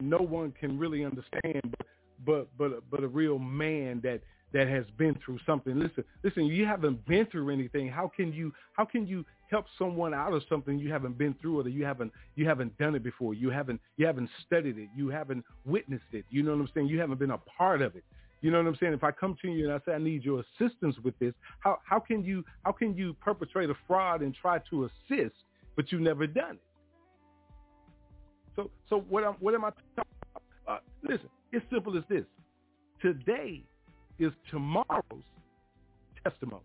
No 0.00 0.18
one 0.18 0.52
can 0.58 0.78
really 0.78 1.04
understand, 1.04 1.74
but 1.74 1.86
but 2.26 2.48
but 2.58 2.82
but 2.90 3.02
a 3.02 3.08
real 3.08 3.38
man 3.38 4.00
that 4.02 4.20
that 4.52 4.68
has 4.68 4.84
been 4.98 5.16
through 5.24 5.38
something. 5.46 5.78
Listen, 5.78 6.04
listen. 6.22 6.46
You 6.46 6.66
haven't 6.66 7.04
been 7.06 7.26
through 7.26 7.50
anything. 7.50 7.88
How 7.88 8.10
can 8.14 8.32
you 8.32 8.52
how 8.74 8.84
can 8.84 9.06
you 9.06 9.24
help 9.50 9.66
someone 9.78 10.12
out 10.14 10.32
of 10.32 10.42
something 10.48 10.78
you 10.78 10.92
haven't 10.92 11.16
been 11.18 11.34
through 11.40 11.60
or 11.60 11.68
you 11.68 11.84
haven't 11.84 12.12
you 12.36 12.46
haven't 12.46 12.76
done 12.78 12.94
it 12.94 13.02
before? 13.02 13.34
You 13.34 13.50
haven't 13.50 13.80
you 13.96 14.06
haven't 14.06 14.28
studied 14.46 14.78
it. 14.78 14.88
You 14.94 15.08
haven't 15.08 15.44
witnessed 15.64 16.12
it. 16.12 16.24
You 16.30 16.42
know 16.42 16.52
what 16.52 16.60
I'm 16.60 16.68
saying? 16.74 16.88
You 16.88 17.00
haven't 17.00 17.18
been 17.18 17.30
a 17.30 17.38
part 17.38 17.82
of 17.82 17.96
it. 17.96 18.04
You 18.42 18.50
know 18.50 18.58
what 18.58 18.68
I'm 18.68 18.76
saying? 18.76 18.94
If 18.94 19.04
I 19.04 19.10
come 19.10 19.36
to 19.42 19.48
you 19.48 19.70
and 19.70 19.72
I 19.74 19.84
say 19.84 19.92
I 19.92 19.98
need 19.98 20.24
your 20.24 20.42
assistance 20.58 20.96
with 21.02 21.18
this, 21.18 21.34
how 21.60 21.78
how 21.84 22.00
can 22.00 22.24
you 22.24 22.44
how 22.64 22.72
can 22.72 22.96
you 22.96 23.14
perpetrate 23.14 23.70
a 23.70 23.74
fraud 23.86 24.22
and 24.22 24.34
try 24.34 24.58
to 24.70 24.84
assist, 24.84 25.34
but 25.76 25.90
you've 25.90 26.00
never 26.00 26.26
done 26.26 26.56
it? 26.56 26.60
So 28.56 28.70
so 28.88 29.04
what 29.08 29.24
am 29.24 29.34
what 29.40 29.54
am 29.54 29.64
I 29.64 29.70
talking 29.96 30.12
about? 30.32 30.42
Uh, 30.66 30.80
listen, 31.02 31.28
it's 31.52 31.64
simple 31.70 31.96
as 31.96 32.04
this. 32.08 32.24
Today 33.00 33.62
is 34.18 34.32
tomorrow's 34.50 35.24
testimony. 36.22 36.62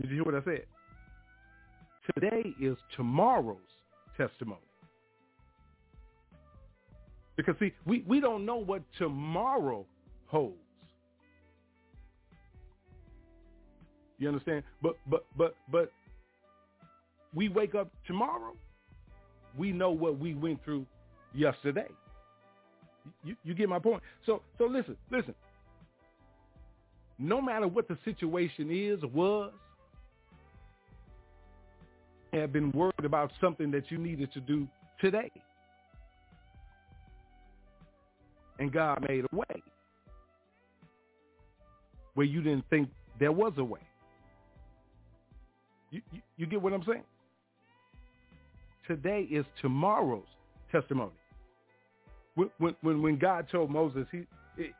Did 0.00 0.10
you 0.10 0.16
hear 0.16 0.24
what 0.24 0.34
I 0.34 0.44
said? 0.44 0.64
Today 2.14 2.54
is 2.60 2.76
tomorrow's 2.96 3.58
testimony. 4.16 4.60
Because 7.36 7.56
see, 7.58 7.72
we, 7.84 8.04
we 8.06 8.20
don't 8.20 8.44
know 8.44 8.56
what 8.56 8.82
tomorrow 8.98 9.86
holds. 10.26 10.56
You 14.18 14.28
understand? 14.28 14.62
But 14.80 14.96
but 15.08 15.26
but 15.36 15.56
but 15.70 15.90
we 17.34 17.48
wake 17.48 17.74
up 17.74 17.90
tomorrow, 18.06 18.54
we 19.56 19.72
know 19.72 19.90
what 19.90 20.18
we 20.18 20.34
went 20.34 20.64
through 20.64 20.86
yesterday. 21.34 21.88
You, 23.22 23.36
you 23.44 23.54
get 23.54 23.68
my 23.68 23.78
point? 23.78 24.02
So 24.24 24.42
so 24.58 24.64
listen, 24.64 24.96
listen. 25.10 25.34
No 27.18 27.40
matter 27.40 27.68
what 27.68 27.86
the 27.86 27.96
situation 28.04 28.70
is 28.70 29.02
or 29.02 29.08
was, 29.08 29.52
have 32.32 32.52
been 32.52 32.72
worried 32.72 33.04
about 33.04 33.30
something 33.40 33.70
that 33.70 33.90
you 33.90 33.98
needed 33.98 34.32
to 34.32 34.40
do 34.40 34.66
today. 35.00 35.30
And 38.58 38.72
God 38.72 39.04
made 39.08 39.24
a 39.32 39.36
way 39.36 39.62
where 42.14 42.26
you 42.26 42.40
didn't 42.42 42.64
think 42.70 42.88
there 43.18 43.32
was 43.32 43.52
a 43.58 43.64
way. 43.64 43.80
You, 45.90 46.00
you, 46.12 46.20
you 46.36 46.46
get 46.46 46.60
what 46.60 46.72
I'm 46.72 46.84
saying? 46.84 47.02
Today 48.86 49.26
is 49.30 49.46
tomorrow's 49.62 50.26
testimony. 50.70 51.12
When, 52.34 52.74
when, 52.80 53.02
when 53.02 53.18
God 53.18 53.46
told 53.50 53.70
Moses, 53.70 54.06
he, 54.10 54.24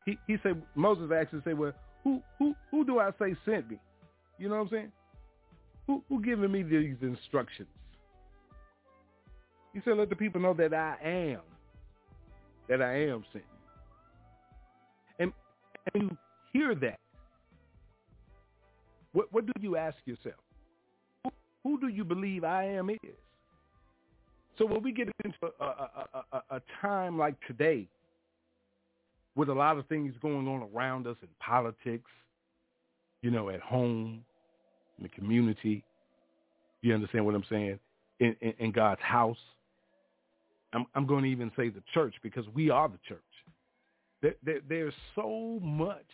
he, 0.04 0.18
he 0.26 0.36
said, 0.42 0.60
Moses 0.74 1.10
actually 1.16 1.40
said, 1.44 1.56
well, 1.56 1.72
who, 2.02 2.20
who, 2.38 2.54
who 2.70 2.84
do 2.84 2.98
I 2.98 3.10
say 3.18 3.34
sent 3.44 3.70
me? 3.70 3.78
You 4.38 4.48
know 4.48 4.56
what 4.56 4.62
I'm 4.62 4.68
saying? 4.70 4.92
Who, 5.86 6.02
who 6.08 6.22
giving 6.22 6.50
me 6.50 6.62
these 6.62 6.96
instructions? 7.00 7.68
He 9.72 9.80
said, 9.84 9.96
let 9.96 10.08
the 10.08 10.16
people 10.16 10.40
know 10.40 10.54
that 10.54 10.74
I 10.74 10.96
am, 11.02 11.40
that 12.68 12.82
I 12.82 13.06
am 13.06 13.24
sent 13.32 13.44
And, 15.18 15.32
and 15.94 16.02
you 16.02 16.16
hear 16.52 16.74
that. 16.76 16.98
What, 19.12 19.32
what 19.32 19.46
do 19.46 19.52
you 19.60 19.76
ask 19.76 19.96
yourself? 20.04 20.34
Who, 21.24 21.30
who 21.62 21.80
do 21.80 21.88
you 21.88 22.04
believe 22.04 22.44
I 22.44 22.64
am 22.64 22.90
is? 22.90 22.98
So 24.58 24.66
when 24.66 24.82
we 24.82 24.92
get 24.92 25.08
into 25.24 25.36
a, 25.60 25.64
a, 25.64 26.24
a, 26.32 26.42
a, 26.56 26.62
time 26.80 27.18
like 27.18 27.34
today, 27.46 27.88
with 29.34 29.48
a 29.48 29.52
lot 29.52 29.78
of 29.78 29.86
things 29.88 30.14
going 30.22 30.46
on 30.46 30.68
around 30.74 31.06
us 31.06 31.16
in 31.22 31.28
politics, 31.40 32.10
you 33.22 33.30
know, 33.30 33.50
at 33.50 33.60
home, 33.60 34.24
in 34.98 35.02
the 35.02 35.08
community, 35.08 35.82
you 36.82 36.94
understand 36.94 37.26
what 37.26 37.34
I'm 37.34 37.44
saying? 37.50 37.78
In, 38.20 38.36
in, 38.40 38.54
in 38.58 38.72
God's 38.72 39.00
house, 39.00 39.38
I'm, 40.72 40.86
I'm, 40.94 41.06
going 41.06 41.24
to 41.24 41.30
even 41.30 41.50
say 41.56 41.68
the 41.68 41.82
church 41.92 42.14
because 42.22 42.44
we 42.54 42.70
are 42.70 42.88
the 42.88 42.98
church. 43.08 43.20
There, 44.22 44.34
there, 44.44 44.60
there's 44.68 44.94
so 45.16 45.58
much 45.62 46.06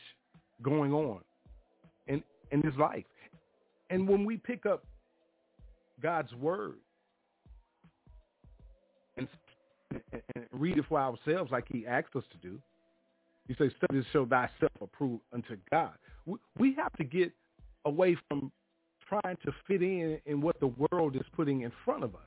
going 0.62 0.92
on 0.92 1.20
in 2.06 2.22
in 2.52 2.60
this 2.60 2.74
life, 2.78 3.04
and 3.90 4.08
when 4.08 4.24
we 4.24 4.36
pick 4.36 4.66
up 4.66 4.84
God's 6.02 6.32
word 6.34 6.76
and 9.90 10.46
read 10.52 10.78
it 10.78 10.84
for 10.88 11.00
ourselves 11.00 11.50
like 11.50 11.64
he 11.70 11.86
asked 11.86 12.14
us 12.16 12.24
to 12.32 12.38
do. 12.38 12.58
He 13.48 13.54
says, 13.54 13.72
study 13.76 14.00
to 14.00 14.06
show 14.12 14.26
thyself 14.26 14.72
approved 14.80 15.22
unto 15.32 15.56
God. 15.70 15.94
We 16.58 16.74
have 16.74 16.92
to 16.94 17.04
get 17.04 17.32
away 17.84 18.16
from 18.28 18.52
trying 19.08 19.36
to 19.44 19.52
fit 19.66 19.82
in 19.82 20.18
in 20.26 20.40
what 20.40 20.60
the 20.60 20.72
world 20.92 21.16
is 21.16 21.26
putting 21.34 21.62
in 21.62 21.72
front 21.84 22.04
of 22.04 22.14
us. 22.14 22.20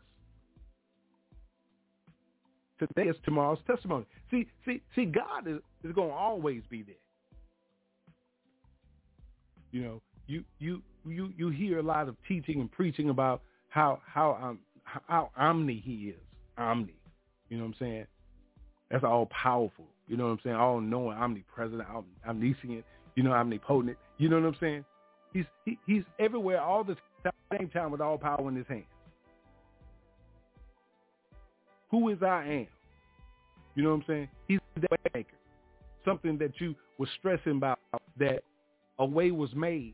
Today 2.79 3.09
is 3.09 3.15
tomorrow's 3.23 3.59
testimony. 3.65 4.05
See, 4.29 4.47
see, 4.65 4.81
see, 4.95 5.05
God 5.05 5.47
is, 5.47 5.59
is 5.83 5.93
going 5.93 6.09
to 6.09 6.15
always 6.15 6.63
be 6.69 6.81
there. 6.81 6.95
You 9.71 9.81
know, 9.81 10.01
you 10.27 10.43
you 10.59 10.81
you 11.05 11.31
you 11.37 11.49
hear 11.49 11.79
a 11.79 11.83
lot 11.83 12.07
of 12.07 12.15
teaching 12.27 12.59
and 12.59 12.71
preaching 12.71 13.09
about 13.09 13.41
how 13.69 13.99
how 14.05 14.37
um 14.41 14.59
how 14.83 15.31
omni 15.37 15.81
he 15.83 16.09
is 16.09 16.21
omni. 16.57 16.93
You 17.53 17.59
know 17.59 17.65
what 17.65 17.75
I'm 17.79 17.85
saying? 17.85 18.05
That's 18.89 19.03
all 19.03 19.27
powerful. 19.27 19.85
You 20.07 20.17
know 20.17 20.23
what 20.23 20.31
I'm 20.31 20.39
saying? 20.43 20.55
All 20.55 20.81
knowing, 20.81 21.15
omnipresent, 21.15 21.83
omniscient. 22.27 22.83
You 23.15 23.21
know, 23.21 23.31
omnipotent. 23.31 23.95
You 24.17 24.27
know 24.27 24.39
what 24.39 24.47
I'm 24.47 24.55
saying? 24.59 24.85
He's 25.33 25.45
he, 25.63 25.77
he's 25.85 26.01
everywhere 26.17 26.59
all 26.59 26.83
the 26.83 26.97
same 27.55 27.69
time 27.69 27.91
with 27.91 28.01
all 28.01 28.17
power 28.17 28.49
in 28.49 28.55
his 28.55 28.65
hands. 28.65 28.85
Who 31.91 32.09
is 32.09 32.23
I 32.23 32.43
am? 32.43 32.67
You 33.75 33.83
know 33.83 33.89
what 33.89 33.97
I'm 33.97 34.03
saying? 34.07 34.29
He's 34.47 34.59
the 34.73 34.87
way 34.89 34.97
maker. 35.13 35.37
Something 36.03 36.39
that 36.39 36.59
you 36.59 36.73
were 36.97 37.07
stressing 37.19 37.57
about 37.57 37.77
that 38.17 38.39
a 38.97 39.05
way 39.05 39.29
was 39.29 39.53
made. 39.53 39.93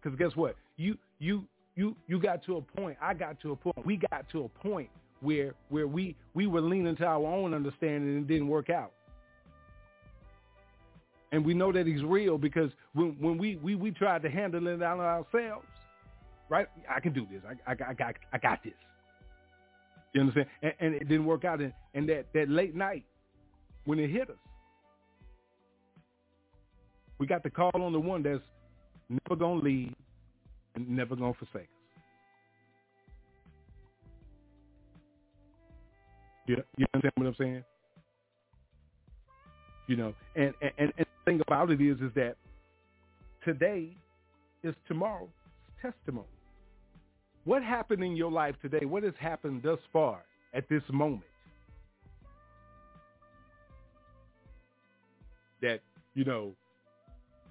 Because 0.00 0.16
guess 0.16 0.36
what? 0.36 0.54
You 0.76 0.96
you 1.18 1.42
you 1.74 1.96
you 2.06 2.20
got 2.20 2.44
to 2.44 2.58
a 2.58 2.62
point. 2.62 2.96
I 3.02 3.12
got 3.12 3.40
to 3.40 3.50
a 3.50 3.56
point. 3.56 3.84
We 3.84 3.96
got 3.96 4.30
to 4.30 4.44
a 4.44 4.48
point 4.48 4.88
where 5.22 5.54
where 5.68 5.86
we 5.86 6.16
we 6.34 6.46
were 6.46 6.60
leaning 6.60 6.96
to 6.96 7.04
our 7.06 7.24
own 7.26 7.54
understanding 7.54 8.16
and 8.16 8.24
it 8.24 8.28
didn't 8.28 8.48
work 8.48 8.68
out. 8.68 8.92
And 11.30 11.44
we 11.46 11.54
know 11.54 11.72
that 11.72 11.86
he's 11.86 12.02
real 12.02 12.36
because 12.36 12.70
when 12.92 13.16
when 13.18 13.38
we 13.38 13.56
we, 13.56 13.74
we 13.74 13.90
tried 13.90 14.22
to 14.22 14.30
handle 14.30 14.66
it 14.66 14.82
on 14.82 15.00
ourselves, 15.00 15.66
right? 16.50 16.66
I 16.90 17.00
can 17.00 17.12
do 17.12 17.26
this. 17.30 17.40
I 17.48 17.72
I, 17.72 17.90
I 17.90 17.94
got 17.94 18.16
I 18.32 18.38
got 18.38 18.62
this. 18.62 18.74
You 20.12 20.20
understand? 20.20 20.46
And, 20.62 20.74
and 20.80 20.94
it 20.94 21.08
didn't 21.08 21.24
work 21.24 21.44
out. 21.44 21.60
And, 21.60 21.72
and 21.94 22.08
that 22.08 22.26
that 22.34 22.50
late 22.50 22.74
night 22.74 23.04
when 23.84 23.98
it 23.98 24.10
hit 24.10 24.28
us, 24.28 24.36
we 27.18 27.26
got 27.26 27.42
to 27.44 27.50
call 27.50 27.70
on 27.74 27.92
the 27.92 28.00
one 28.00 28.22
that's 28.22 28.42
never 29.08 29.38
gonna 29.38 29.60
leave 29.60 29.94
and 30.74 30.88
never 30.88 31.14
gonna 31.14 31.34
forsake 31.34 31.68
us. 31.68 31.81
You, 36.46 36.62
you 36.76 36.86
understand 36.94 37.12
what 37.16 37.26
I'm 37.26 37.34
saying? 37.38 37.64
You 39.86 39.96
know, 39.96 40.14
and, 40.36 40.54
and, 40.60 40.72
and 40.78 40.92
the 40.98 41.04
thing 41.24 41.40
about 41.46 41.70
it 41.70 41.80
is, 41.80 41.98
is 42.00 42.12
that 42.14 42.36
today 43.44 43.96
is 44.62 44.74
tomorrow's 44.86 45.28
testimony. 45.80 46.26
What 47.44 47.62
happened 47.62 48.04
in 48.04 48.16
your 48.16 48.30
life 48.30 48.54
today? 48.62 48.86
What 48.86 49.02
has 49.02 49.14
happened 49.18 49.62
thus 49.64 49.78
far 49.92 50.22
at 50.54 50.68
this 50.68 50.82
moment? 50.92 51.24
That, 55.60 55.80
you 56.14 56.24
know, 56.24 56.52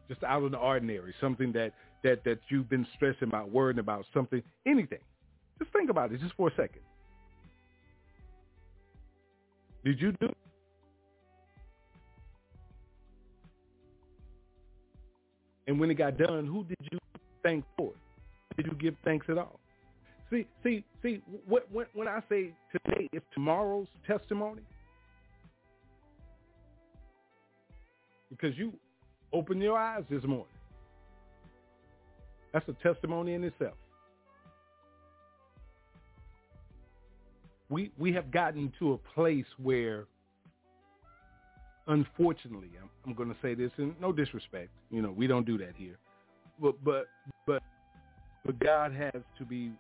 just 0.08 0.24
out 0.24 0.44
of 0.44 0.52
the 0.52 0.58
ordinary, 0.58 1.14
something 1.22 1.52
that, 1.54 1.74
that, 2.04 2.24
that 2.24 2.40
you've 2.50 2.70
been 2.70 2.88
stressing 2.96 3.28
about, 3.28 3.52
worrying 3.52 3.80
about, 3.80 4.06
something, 4.14 4.42
anything. 4.66 5.00
Just 5.60 5.72
think 5.72 5.90
about 5.90 6.12
it 6.12 6.20
just 6.20 6.34
for 6.36 6.48
a 6.48 6.52
second. 6.52 6.82
Did 9.84 10.00
you 10.00 10.12
do 10.20 10.30
And 15.68 15.80
when 15.80 15.90
it 15.90 15.96
got 15.96 16.18
done, 16.18 16.46
who 16.46 16.66
did 16.66 16.78
you 16.92 17.00
thank 17.44 17.64
for? 17.78 17.94
Did 18.58 18.66
you 18.66 18.74
give 18.74 18.96
thanks 19.06 19.28
at 19.30 19.38
all? 19.38 19.60
See, 20.30 20.46
see, 20.64 20.84
see. 21.02 21.22
When, 21.48 21.86
when 21.94 22.08
I 22.08 22.20
say 22.28 22.54
today 22.72 23.08
is 23.14 23.22
tomorrow's 23.34 23.88
testimony, 24.06 24.64
because 28.30 28.58
you 28.58 28.74
opened 29.32 29.62
your 29.62 29.78
eyes 29.78 30.04
this 30.10 30.24
morning. 30.24 30.46
That's 32.54 32.68
a 32.68 32.74
testimony 32.84 33.34
in 33.34 33.44
itself. 33.44 33.76
We 37.72 37.92
we 37.98 38.14
have 38.14 38.30
gotten 38.32 38.72
to 38.80 38.94
a 38.94 38.98
place 38.98 39.46
where 39.58 40.06
unfortunately, 41.88 42.70
I'm, 42.82 42.90
I'm 43.06 43.14
going 43.14 43.30
to 43.30 43.36
say 43.42 43.56
this 43.56 43.72
in 43.78 43.96
no 44.00 44.12
disrespect. 44.12 44.70
You 44.92 45.02
know, 45.02 45.12
we 45.12 45.26
don't 45.26 45.46
do 45.46 45.58
that 45.58 45.74
here. 45.76 45.98
But 46.62 46.84
but 46.84 47.08
but 47.48 47.64
but 48.46 48.60
God 48.60 48.94
has 48.94 49.24
to 49.38 49.46
be 49.46 49.72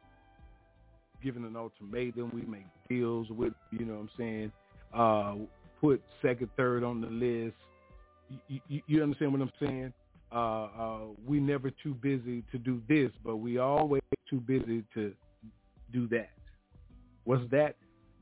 given 1.22 1.46
an 1.46 1.56
ultimatum. 1.56 2.32
We 2.34 2.42
make 2.44 2.66
deals 2.90 3.28
with, 3.30 3.54
you 3.72 3.86
know 3.86 3.94
what 3.94 4.00
I'm 4.00 4.10
saying, 4.18 4.52
uh, 4.94 5.36
put 5.80 6.02
second, 6.22 6.50
third 6.58 6.84
on 6.84 7.02
the 7.02 7.08
list. 7.08 7.56
You, 8.48 8.60
you, 8.68 8.82
you 8.88 9.04
understand 9.04 9.34
what 9.34 9.42
I'm 9.42 9.52
saying? 9.60 9.94
Uh, 10.32 10.36
uh, 10.36 11.00
we 11.28 11.40
never 11.40 11.70
too 11.84 11.94
busy 11.94 12.44
to 12.52 12.58
do 12.58 12.82
this, 12.88 13.12
but 13.24 13.38
we 13.38 13.58
always 13.58 14.02
too 14.30 14.40
busy 14.40 14.84
to 14.94 15.14
do 15.92 16.08
that. 16.08 16.30
What's 17.24 17.50
that? 17.52 17.76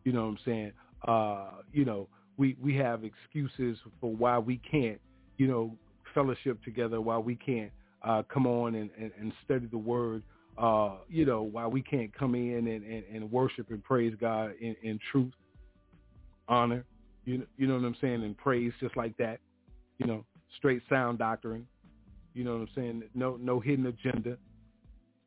You 0.03 0.11
know 0.11 0.23
what 0.23 0.29
I'm 0.29 0.39
saying? 0.45 0.71
Uh, 1.07 1.49
you 1.71 1.85
know, 1.85 2.07
we, 2.37 2.55
we 2.61 2.75
have 2.77 3.03
excuses 3.03 3.77
for 3.99 4.13
why 4.13 4.37
we 4.37 4.57
can't, 4.69 4.99
you 5.37 5.47
know, 5.47 5.75
fellowship 6.13 6.63
together, 6.63 7.01
why 7.01 7.17
we 7.17 7.35
can't 7.35 7.71
uh, 8.03 8.23
come 8.33 8.47
on 8.47 8.75
and, 8.75 8.89
and, 8.99 9.11
and 9.19 9.33
study 9.43 9.67
the 9.67 9.77
word, 9.77 10.23
uh, 10.57 10.95
you 11.09 11.25
know, 11.25 11.41
why 11.41 11.67
we 11.67 11.81
can't 11.81 12.13
come 12.13 12.35
in 12.35 12.67
and, 12.67 12.83
and, 12.83 13.03
and 13.13 13.31
worship 13.31 13.69
and 13.69 13.83
praise 13.83 14.13
God 14.19 14.53
in, 14.59 14.75
in 14.83 14.99
truth, 15.11 15.33
honor, 16.47 16.85
you 17.25 17.39
know, 17.39 17.45
you 17.57 17.67
know 17.67 17.75
what 17.75 17.85
I'm 17.85 17.95
saying, 18.01 18.23
and 18.23 18.37
praise 18.37 18.71
just 18.79 18.97
like 18.97 19.15
that, 19.17 19.39
you 19.97 20.07
know, 20.07 20.25
straight 20.57 20.81
sound 20.89 21.19
doctrine, 21.19 21.67
you 22.33 22.43
know 22.43 22.53
what 22.53 22.61
I'm 22.61 22.69
saying, 22.75 23.03
no 23.13 23.37
no 23.37 23.59
hidden 23.59 23.85
agenda, 23.85 24.37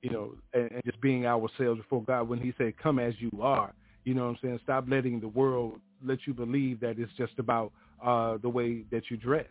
you 0.03 0.11
know, 0.11 0.35
and, 0.53 0.71
and 0.73 0.83
just 0.85 1.01
being 1.01 1.27
ourselves 1.27 1.81
before 1.81 2.03
God 2.03 2.29
when 2.29 2.41
he 2.41 2.53
said, 2.59 2.75
come 2.77 2.99
as 2.99 3.15
you 3.19 3.31
are, 3.41 3.73
you 4.05 4.15
know 4.15 4.25
what 4.25 4.31
I'm 4.31 4.39
saying, 4.43 4.61
stop 4.65 4.85
letting 4.89 5.21
the 5.21 5.29
world 5.29 5.81
let 6.05 6.19
you 6.27 6.35
believe 6.35 6.81
that 6.81 6.99
it's 6.99 7.13
just 7.17 7.39
about 7.39 7.73
uh, 8.05 8.37
the 8.43 8.49
way 8.49 8.85
that 8.91 9.11
you 9.11 9.17
dress. 9.17 9.47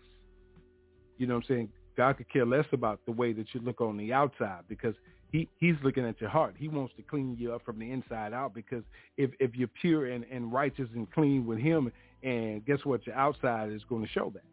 You 1.17 1.27
know 1.27 1.35
what 1.35 1.45
I'm 1.45 1.55
saying? 1.55 1.69
God 1.95 2.17
could 2.17 2.31
care 2.31 2.45
less 2.45 2.65
about 2.73 2.99
the 3.05 3.11
way 3.11 3.31
that 3.33 3.47
you 3.53 3.61
look 3.61 3.79
on 3.79 3.97
the 3.97 4.11
outside 4.11 4.61
because 4.67 4.95
he, 5.31 5.47
he's 5.57 5.75
looking 5.83 6.05
at 6.05 6.19
your 6.19 6.29
heart. 6.29 6.55
He 6.57 6.67
wants 6.67 6.93
to 6.97 7.03
clean 7.03 7.37
you 7.39 7.53
up 7.53 7.63
from 7.63 7.79
the 7.79 7.89
inside 7.89 8.33
out 8.33 8.53
because 8.53 8.83
if, 9.17 9.31
if 9.39 9.55
you're 9.55 9.69
pure 9.79 10.07
and, 10.07 10.25
and 10.31 10.51
righteous 10.51 10.89
and 10.93 11.09
clean 11.11 11.45
with 11.45 11.59
him, 11.59 11.91
and 12.23 12.65
guess 12.65 12.79
what? 12.83 13.05
Your 13.07 13.15
outside 13.15 13.71
is 13.71 13.81
going 13.87 14.03
to 14.03 14.09
show 14.09 14.31
that. 14.33 14.43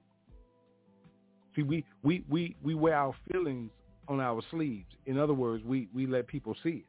See, 1.56 1.62
we, 1.62 1.84
we, 2.04 2.24
we, 2.28 2.56
we 2.62 2.74
wear 2.74 2.94
our 2.94 3.14
feelings 3.32 3.70
on 4.08 4.20
our 4.20 4.42
sleeves. 4.50 4.90
In 5.06 5.18
other 5.18 5.34
words, 5.34 5.62
we, 5.64 5.88
we 5.94 6.06
let 6.06 6.26
people 6.26 6.56
see 6.62 6.70
it. 6.70 6.84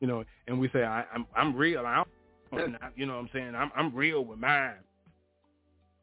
You 0.00 0.06
know, 0.06 0.24
and 0.48 0.58
we 0.58 0.68
say, 0.72 0.82
I, 0.82 1.04
I'm, 1.14 1.26
I'm 1.36 1.54
real. 1.54 1.86
I 1.86 2.02
don't, 2.52 2.74
you 2.96 3.06
know 3.06 3.14
what 3.14 3.20
I'm 3.20 3.30
saying? 3.32 3.54
I'm, 3.54 3.70
I'm 3.76 3.94
real 3.94 4.24
with 4.24 4.38
mine. 4.38 4.74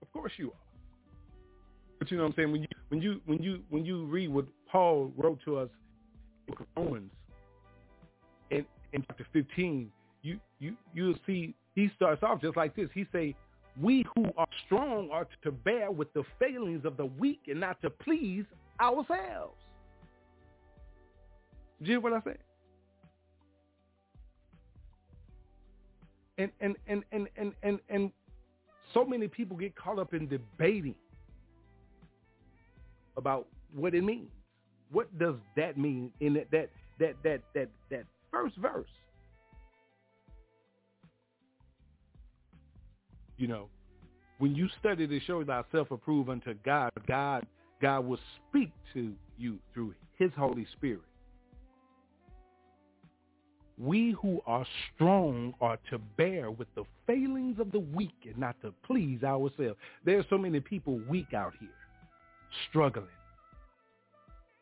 Of 0.01 0.11
course 0.13 0.31
you 0.37 0.47
are. 0.47 0.67
But 1.99 2.11
you 2.11 2.17
know 2.17 2.23
what 2.23 2.29
I'm 2.29 2.35
saying? 2.35 2.51
When 2.51 2.61
you 2.61 2.67
when 2.89 3.01
you 3.01 3.21
when 3.25 3.41
you 3.41 3.63
when 3.69 3.85
you 3.85 4.05
read 4.05 4.29
what 4.29 4.45
Paul 4.71 5.11
wrote 5.17 5.39
to 5.45 5.57
us 5.57 5.69
in 6.47 6.53
Romans 6.75 7.11
in, 8.51 8.65
in 8.93 9.03
chapter 9.07 9.25
15, 9.33 9.91
you 10.21 10.39
you 10.59 10.75
you'll 10.93 11.15
see 11.25 11.55
he 11.75 11.89
starts 11.95 12.23
off 12.23 12.41
just 12.41 12.55
like 12.55 12.75
this. 12.75 12.89
He 12.93 13.05
say, 13.11 13.35
"We 13.81 14.05
who 14.15 14.25
are 14.37 14.47
strong 14.65 15.09
are 15.11 15.27
to 15.43 15.51
bear 15.51 15.91
with 15.91 16.13
the 16.13 16.23
failings 16.39 16.85
of 16.85 16.97
the 16.97 17.05
weak 17.05 17.41
and 17.47 17.59
not 17.59 17.81
to 17.81 17.89
please 17.89 18.45
ourselves." 18.79 19.55
Did 21.79 21.87
you 21.87 21.93
hear 21.93 21.99
what 22.01 22.13
I 22.13 22.21
said? 22.23 22.37
And 26.37 26.51
and 26.59 26.75
and 26.87 27.03
and 27.11 27.27
and 27.35 27.53
and, 27.63 27.79
and 27.89 28.11
so 28.93 29.03
many 29.05 29.27
people 29.27 29.57
get 29.57 29.75
caught 29.75 29.99
up 29.99 30.13
in 30.13 30.27
debating 30.27 30.95
about 33.15 33.47
what 33.73 33.93
it 33.93 34.03
means. 34.03 34.29
What 34.91 35.17
does 35.17 35.35
that 35.55 35.77
mean 35.77 36.11
in 36.19 36.33
that 36.33 36.51
that 36.51 36.69
that 36.99 37.15
that 37.23 37.41
that, 37.53 37.69
that 37.89 38.05
first 38.31 38.55
verse? 38.57 38.87
You 43.37 43.47
know, 43.47 43.69
when 44.39 44.55
you 44.55 44.67
study 44.79 45.07
to 45.07 45.19
show 45.21 45.43
thyself 45.43 45.91
approved 45.91 46.29
unto 46.29 46.53
God, 46.65 46.91
God 47.07 47.45
God 47.81 48.05
will 48.05 48.19
speak 48.49 48.71
to 48.93 49.13
you 49.37 49.59
through 49.73 49.93
his 50.17 50.31
Holy 50.35 50.65
Spirit. 50.77 51.01
We 53.77 54.15
who 54.21 54.41
are 54.47 54.65
strong 54.93 55.53
are 55.61 55.77
to 55.91 55.99
bear 55.99 56.49
with 56.49 56.67
the 56.73 56.83
failings 57.05 57.59
of 57.59 57.71
the 57.71 57.79
weak 57.79 58.15
and 58.25 58.37
not 58.37 58.59
to 58.61 58.73
please 58.83 59.23
ourselves. 59.23 59.77
There 60.03 60.17
are 60.17 60.25
so 60.29 60.37
many 60.37 60.59
people 60.59 60.99
weak 61.07 61.33
out 61.33 61.53
here 61.59 61.69
struggling, 62.69 63.07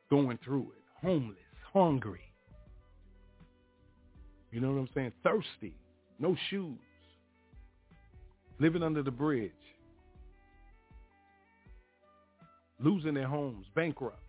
going 0.10 0.38
through 0.44 0.64
it, 0.76 1.06
homeless, 1.06 1.38
hungry. 1.72 2.20
You 4.52 4.60
know 4.60 4.72
what 4.72 4.80
I'm 4.80 4.90
saying? 4.94 5.14
Thirsty, 5.24 5.76
no 6.20 6.36
shoes, 6.50 6.78
living 8.60 8.84
under 8.84 9.02
the 9.02 9.12
bridge, 9.12 9.52
losing 12.82 13.14
their 13.14 13.28
homes, 13.28 13.66
bankrupt. 13.76 14.20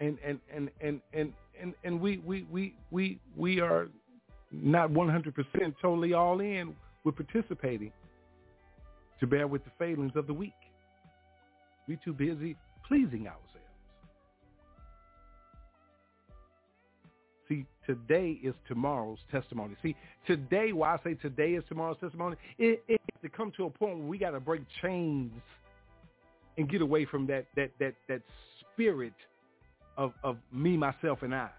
And 0.00 0.18
and 0.24 0.38
and 0.54 0.70
and 0.80 1.00
and 1.12 1.32
and, 1.60 1.74
and 1.84 2.00
we, 2.00 2.18
we 2.18 2.46
we 2.50 2.74
we 2.90 3.18
we 3.36 3.60
are 3.60 3.88
not 4.52 4.90
100% 4.90 5.74
totally 5.82 6.12
all 6.14 6.40
in 6.40 6.74
with 7.04 7.16
participating 7.16 7.92
to 9.20 9.26
bear 9.26 9.46
with 9.46 9.64
the 9.64 9.70
failings 9.78 10.12
of 10.14 10.26
the 10.26 10.32
weak. 10.32 10.52
We're 11.86 11.98
too 12.04 12.12
busy 12.12 12.56
pleasing 12.86 13.26
ourselves. 13.26 13.44
See, 17.48 17.66
today 17.86 18.38
is 18.42 18.54
tomorrow's 18.66 19.18
testimony. 19.30 19.74
See, 19.82 19.96
today, 20.26 20.72
why 20.72 20.94
I 20.94 20.98
say 21.02 21.14
today 21.14 21.52
is 21.52 21.64
tomorrow's 21.68 21.96
testimony, 21.98 22.36
it, 22.58 22.82
it 22.88 23.00
to 23.22 23.28
come 23.28 23.52
to 23.56 23.64
a 23.64 23.70
point 23.70 23.98
where 23.98 24.06
we 24.06 24.18
got 24.18 24.30
to 24.30 24.40
break 24.40 24.62
chains 24.82 25.32
and 26.56 26.68
get 26.68 26.82
away 26.82 27.04
from 27.04 27.26
that 27.26 27.46
that 27.56 27.70
that 27.80 27.94
that 28.08 28.20
spirit 28.60 29.14
of 29.98 30.14
of 30.22 30.38
me, 30.50 30.78
myself, 30.78 31.18
and 31.22 31.34
I. 31.34 31.50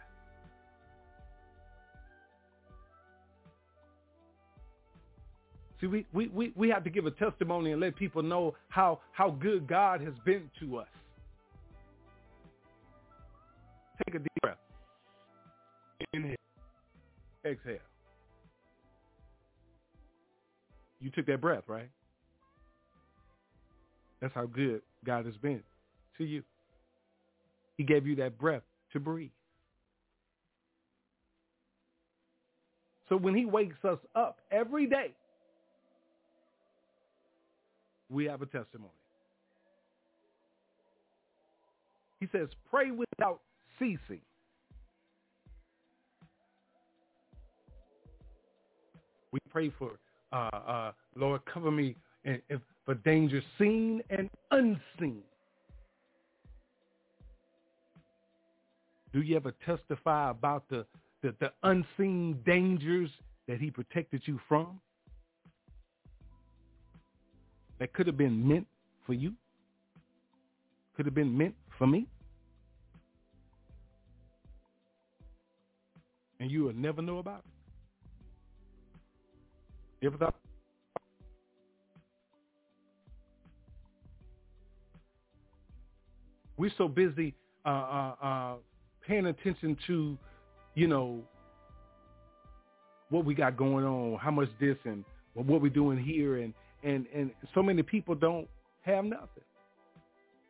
See, 5.79 5.87
we, 5.87 6.05
we, 6.11 6.27
we, 6.27 6.53
we 6.55 6.69
have 6.69 6.83
to 6.83 6.89
give 6.89 7.05
a 7.05 7.11
testimony 7.11 7.71
and 7.71 7.79
let 7.79 7.95
people 7.95 8.21
know 8.21 8.55
how, 8.67 8.99
how 9.13 9.29
good 9.29 9.65
God 9.65 10.01
has 10.01 10.13
been 10.25 10.49
to 10.59 10.77
us. 10.77 10.87
Take 14.05 14.15
a 14.15 14.19
deep 14.19 14.27
breath. 14.41 14.57
Inhale. 16.13 16.35
Exhale. 17.45 17.77
You 20.99 21.11
took 21.11 21.25
that 21.27 21.39
breath, 21.39 21.63
right? 21.67 21.89
That's 24.21 24.33
how 24.33 24.47
good 24.47 24.81
God 25.05 25.25
has 25.25 25.35
been 25.37 25.63
to 26.17 26.25
you. 26.25 26.43
He 27.79 27.85
gave 27.85 28.05
you 28.05 28.13
that 28.17 28.37
breath 28.37 28.63
to 28.91 28.99
breathe. 28.99 29.31
So 33.07 33.15
when 33.15 33.33
he 33.33 33.45
wakes 33.45 33.77
us 33.85 33.99
up 34.15 34.41
every 34.51 34.85
day, 34.85 35.13
we 38.09 38.25
have 38.25 38.41
a 38.41 38.47
testimony. 38.47 38.91
He 42.19 42.27
says, 42.33 42.49
pray 42.69 42.91
without 42.91 43.39
ceasing. 43.79 44.19
We 49.31 49.39
pray 49.49 49.71
for, 49.79 49.91
uh, 50.33 50.49
uh, 50.53 50.91
Lord, 51.15 51.39
cover 51.45 51.71
me 51.71 51.95
in, 52.25 52.41
in, 52.49 52.59
for 52.83 52.95
danger 52.95 53.41
seen 53.57 54.01
and 54.09 54.29
unseen. 54.51 55.23
Do 59.11 59.21
you 59.21 59.35
ever 59.35 59.53
testify 59.65 60.29
about 60.29 60.69
the, 60.69 60.85
the, 61.23 61.33
the 61.39 61.51
unseen 61.63 62.39
dangers 62.45 63.09
that 63.47 63.59
he 63.59 63.71
protected 63.71 64.21
you 64.25 64.39
from? 64.47 64.79
That 67.79 67.93
could 67.93 68.07
have 68.07 68.17
been 68.17 68.47
meant 68.47 68.67
for 69.05 69.13
you? 69.13 69.33
Could 70.95 71.05
have 71.05 71.15
been 71.15 71.35
meant 71.35 71.55
for 71.77 71.87
me? 71.87 72.07
And 76.39 76.51
you 76.51 76.63
will 76.63 76.73
never 76.73 77.01
know 77.01 77.17
about 77.17 77.39
it? 77.39 77.45
You 80.01 80.09
ever 80.09 80.17
thought? 80.17 80.35
We're 86.57 86.71
so 86.77 86.87
busy 86.87 87.33
uh, 87.65 87.69
uh, 87.69 88.15
uh, 88.21 88.55
paying 89.09 89.25
attention 89.25 89.75
to, 89.87 90.17
you 90.75 90.87
know, 90.87 91.19
what 93.09 93.25
we 93.25 93.33
got 93.33 93.57
going 93.57 93.83
on, 93.83 94.19
how 94.19 94.29
much 94.29 94.49
this 94.61 94.77
and 94.85 95.03
what 95.33 95.61
we're 95.61 95.69
doing 95.69 95.97
here, 95.97 96.37
and 96.37 96.53
and 96.83 97.07
and 97.13 97.31
so 97.55 97.63
many 97.63 97.81
people 97.81 98.13
don't 98.13 98.47
have 98.81 99.03
nothing. 99.03 99.43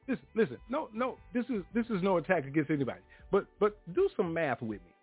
Listen, 0.08 0.26
listen, 0.36 0.58
no, 0.70 0.90
no, 0.94 1.16
this 1.34 1.46
is 1.46 1.64
this 1.74 1.86
is 1.86 2.04
no 2.04 2.18
attack 2.18 2.46
against 2.46 2.70
anybody, 2.70 3.00
but 3.32 3.46
but 3.60 3.78
do 3.96 4.10
some 4.18 4.34
math 4.34 4.62
with 4.62 4.82
me. 4.82 4.94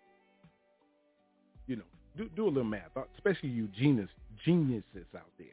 You 1.65 1.77
know, 1.77 1.83
do 2.15 2.29
do 2.35 2.45
a 2.45 2.49
little 2.49 2.63
math, 2.63 2.91
especially 3.15 3.49
you 3.49 3.67
genius 3.79 4.09
geniuses 4.45 5.07
out 5.15 5.31
there. 5.39 5.47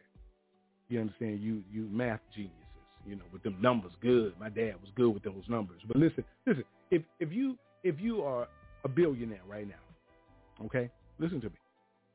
You 0.90 1.00
understand? 1.00 1.40
You 1.40 1.62
you 1.72 1.88
math 1.90 2.20
geniuses. 2.34 2.59
You 3.07 3.16
know, 3.16 3.24
with 3.32 3.42
them 3.42 3.57
numbers, 3.61 3.92
good. 4.00 4.34
My 4.38 4.48
dad 4.48 4.74
was 4.80 4.90
good 4.94 5.12
with 5.12 5.22
those 5.22 5.44
numbers. 5.48 5.80
But 5.86 5.96
listen, 5.96 6.24
listen. 6.46 6.64
If 6.90 7.02
if 7.18 7.32
you 7.32 7.57
if 7.85 8.01
you 8.01 8.22
are 8.22 8.49
a 8.85 8.89
billionaire 8.89 9.43
right 9.49 9.68
now, 9.68 10.64
okay, 10.66 10.91
listen 11.18 11.41
to 11.43 11.49
me. 11.49 11.57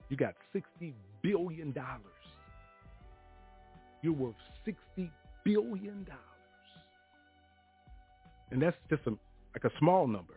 You 0.09 0.17
got 0.17 0.33
sixty 0.51 0.93
billion 1.21 1.71
dollars. 1.71 2.01
You're 4.01 4.13
worth 4.13 4.35
sixty 4.65 5.11
billion 5.45 6.03
dollars, 6.03 6.69
and 8.51 8.61
that's 8.61 8.75
just 8.89 9.03
a, 9.05 9.11
like 9.11 9.63
a 9.63 9.71
small 9.79 10.07
number. 10.07 10.33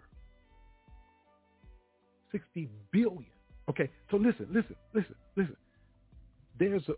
Sixty 2.30 2.68
billion. 2.92 3.26
Okay, 3.70 3.88
so 4.10 4.16
listen, 4.16 4.46
listen, 4.52 4.76
listen, 4.94 5.14
listen. 5.36 5.56
There's 6.58 6.82
a, 6.88 6.92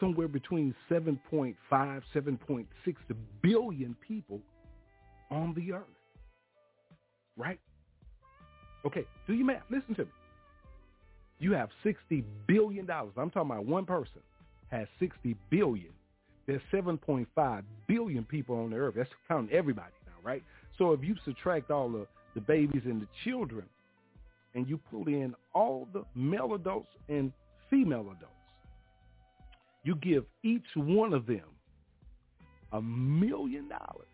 somewhere 0.00 0.28
between 0.28 0.74
7.5, 0.90 1.54
7.6 1.70 2.66
billion 3.42 3.96
people 4.06 4.40
on 5.30 5.54
the 5.54 5.72
earth. 5.72 5.82
Right? 7.36 7.60
Okay, 8.86 9.06
do 9.26 9.34
you 9.34 9.44
math. 9.44 9.62
Listen 9.70 9.94
to 9.94 10.04
me. 10.04 10.10
You 11.38 11.52
have 11.52 11.70
$60 11.84 12.24
billion. 12.46 12.88
I'm 12.90 13.30
talking 13.30 13.50
about 13.50 13.66
one 13.66 13.84
person 13.84 14.20
has 14.70 14.86
60 14.98 15.36
billion. 15.50 15.90
There's 16.46 16.62
7.5 16.72 17.62
billion 17.86 18.24
people 18.24 18.56
on 18.56 18.70
the 18.70 18.76
earth. 18.76 18.94
That's 18.96 19.10
counting 19.28 19.54
everybody 19.54 19.92
now, 20.06 20.28
right? 20.28 20.42
So 20.78 20.92
if 20.92 21.02
you 21.02 21.16
subtract 21.24 21.70
all 21.70 21.88
the, 21.88 22.06
the 22.34 22.40
babies 22.40 22.82
and 22.84 23.00
the 23.00 23.08
children 23.24 23.64
and 24.54 24.68
you 24.68 24.78
pull 24.90 25.06
in 25.06 25.34
all 25.54 25.88
the 25.92 26.04
male 26.14 26.54
adults 26.54 26.88
and 27.08 27.32
female 27.70 28.02
adults, 28.02 28.32
you 29.84 29.94
give 29.96 30.24
each 30.42 30.64
one 30.74 31.12
of 31.12 31.26
them 31.26 31.44
a 32.72 32.80
million 32.80 33.68
dollars. 33.68 34.06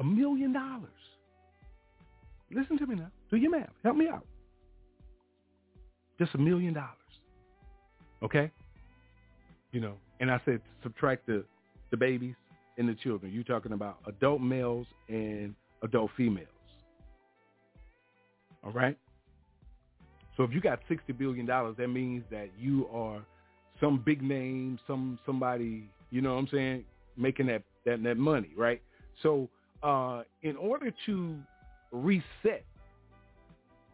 A 0.00 0.04
million 0.04 0.52
dollars. 0.52 0.90
Listen 2.54 2.78
to 2.78 2.86
me 2.86 2.94
now. 2.94 3.10
Do 3.30 3.36
your 3.36 3.50
math. 3.50 3.70
Help 3.82 3.96
me 3.96 4.08
out. 4.08 4.24
Just 6.18 6.34
a 6.34 6.38
million 6.38 6.74
dollars. 6.74 6.90
Okay? 8.22 8.50
You 9.72 9.80
know, 9.80 9.94
and 10.20 10.30
I 10.30 10.40
said 10.44 10.60
subtract 10.82 11.26
the, 11.26 11.44
the 11.90 11.96
babies 11.96 12.34
and 12.78 12.88
the 12.88 12.94
children. 12.94 13.32
You're 13.32 13.44
talking 13.44 13.72
about 13.72 13.98
adult 14.06 14.40
males 14.40 14.86
and 15.08 15.54
adult 15.82 16.10
females. 16.16 16.48
All 18.64 18.72
right? 18.72 18.96
So 20.36 20.42
if 20.42 20.52
you 20.52 20.60
got 20.60 20.80
sixty 20.88 21.12
billion 21.12 21.46
dollars, 21.46 21.76
that 21.78 21.88
means 21.88 22.24
that 22.30 22.48
you 22.58 22.88
are 22.92 23.20
some 23.80 24.02
big 24.04 24.22
name, 24.22 24.78
some 24.86 25.18
somebody, 25.26 25.88
you 26.10 26.20
know 26.20 26.34
what 26.34 26.40
I'm 26.40 26.48
saying, 26.52 26.84
making 27.16 27.46
that 27.46 27.62
that, 27.84 28.02
that 28.02 28.16
money, 28.16 28.50
right? 28.56 28.80
So 29.22 29.48
uh, 29.82 30.22
in 30.42 30.56
order 30.56 30.92
to 31.06 31.36
reset 31.94 32.64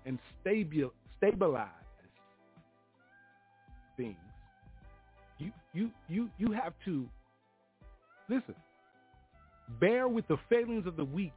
and 0.07 0.19
stabil, 0.45 0.91
stabilize 1.19 1.69
things, 3.97 4.17
you 5.39 5.53
you 5.73 5.91
you 6.09 6.31
you 6.39 6.53
have 6.53 6.73
to 6.85 7.07
listen. 8.29 8.55
Bear 9.79 10.09
with 10.09 10.27
the 10.27 10.39
failings 10.49 10.87
of 10.87 10.97
the 10.97 11.05
weak 11.05 11.33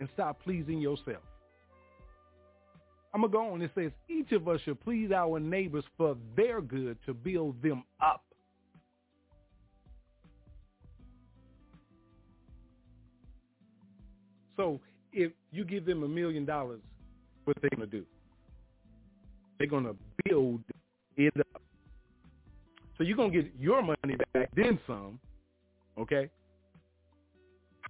and 0.00 0.08
stop 0.14 0.42
pleasing 0.42 0.80
yourself. 0.80 1.22
I'm 3.14 3.22
to 3.22 3.28
go 3.28 3.52
on. 3.52 3.62
It 3.62 3.70
says, 3.74 3.90
each 4.08 4.32
of 4.32 4.46
us 4.48 4.60
should 4.64 4.80
please 4.80 5.10
our 5.12 5.40
neighbors 5.40 5.84
for 5.96 6.16
their 6.36 6.60
good 6.60 6.98
to 7.06 7.14
build 7.14 7.60
them 7.62 7.82
up. 8.02 8.22
So 14.56 14.80
if 15.18 15.32
you 15.50 15.64
give 15.64 15.84
them 15.84 16.04
a 16.04 16.08
million 16.08 16.44
dollars, 16.44 16.80
what 17.44 17.56
they're 17.60 17.70
to 17.90 17.98
do? 17.98 18.04
They're 19.58 19.66
to 19.84 19.96
build 20.24 20.60
it 21.16 21.32
up. 21.40 21.60
So 22.96 23.02
you're 23.02 23.16
to 23.32 23.42
get 23.42 23.52
your 23.58 23.82
money 23.82 24.16
back, 24.32 24.50
then 24.54 24.78
some, 24.86 25.18
okay? 25.98 26.30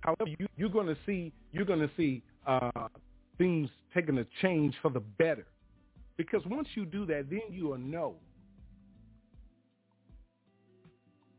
However, 0.00 0.30
you, 0.38 0.46
you're 0.56 0.70
to 0.86 0.96
see, 1.04 1.32
you're 1.52 1.66
to 1.80 1.90
see 1.98 2.22
uh, 2.46 2.70
things 3.36 3.68
taking 3.94 4.16
a 4.18 4.26
change 4.40 4.74
for 4.80 4.90
the 4.90 5.00
better. 5.00 5.46
Because 6.16 6.40
once 6.46 6.68
you 6.74 6.86
do 6.86 7.04
that, 7.06 7.26
then 7.28 7.42
you 7.50 7.68
will 7.68 7.78
know. 7.78 8.14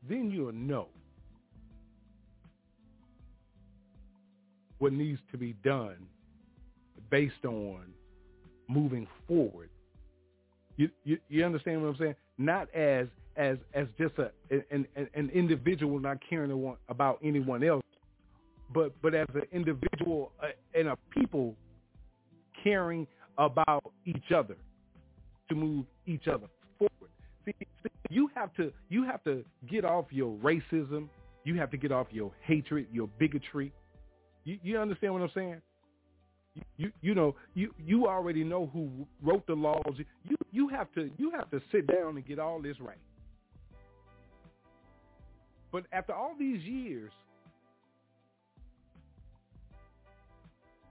Then 0.08 0.30
you'll 0.30 0.54
know 0.54 0.90
what 4.80 4.94
needs 4.94 5.20
to 5.32 5.38
be 5.38 5.54
done 5.64 6.08
based 7.10 7.46
on 7.46 7.94
moving 8.68 9.08
forward. 9.28 9.70
You, 10.78 10.90
you, 11.04 11.18
you 11.28 11.46
understand 11.46 11.82
what 11.82 11.90
I'm 11.90 11.98
saying? 11.98 12.16
Not 12.38 12.74
as 12.74 13.08
as 13.36 13.58
as 13.74 13.88
just 13.98 14.14
a 14.18 14.32
an, 14.72 14.86
an 14.96 15.30
individual 15.34 16.00
not 16.00 16.18
caring 16.30 16.76
about 16.90 17.20
anyone 17.24 17.64
else, 17.64 17.84
but 18.74 18.94
but 19.02 19.14
as 19.14 19.28
an 19.34 19.44
individual 19.52 20.32
uh, 20.42 20.48
and 20.74 20.90
a 20.90 20.98
people 21.12 21.56
caring 22.64 23.08
about 23.38 23.92
each 24.06 24.32
other 24.36 24.56
to 25.50 25.56
move 25.56 25.86
each 26.06 26.28
other 26.28 26.48
forward. 26.78 27.12
See, 27.46 27.54
you 28.10 28.30
have 28.36 28.54
to 28.56 28.72
you 28.90 29.04
have 29.04 29.24
to 29.24 29.44
get 29.70 29.86
off 29.86 30.06
your 30.12 30.36
racism. 30.38 31.08
You 31.46 31.56
have 31.56 31.72
to 31.72 31.78
get 31.78 31.92
off 31.92 32.08
your 32.12 32.32
hatred, 32.46 32.88
your 32.92 33.08
bigotry. 33.20 33.72
You, 34.44 34.58
you 34.64 34.80
understand 34.80 35.14
what 35.14 35.22
I'm 35.22 35.32
saying? 35.34 35.62
You, 36.56 36.62
you 36.78 36.92
you 37.02 37.16
know 37.16 37.36
you 37.54 37.74
you 37.78 38.08
already 38.08 38.44
know 38.44 38.70
who 38.74 38.90
wrote 39.22 39.46
the 39.48 39.54
laws. 39.54 39.94
You 40.28 40.36
you 40.52 40.68
have 40.70 40.92
to 40.96 41.10
you 41.18 41.32
have 41.32 41.50
to 41.52 41.62
sit 41.72 41.88
down 41.88 42.18
and 42.18 42.26
get 42.26 42.40
all 42.40 42.62
this 42.62 42.80
right. 42.80 42.98
But 45.72 45.86
after 45.94 46.14
all 46.14 46.34
these 46.38 46.62
years, 46.64 47.12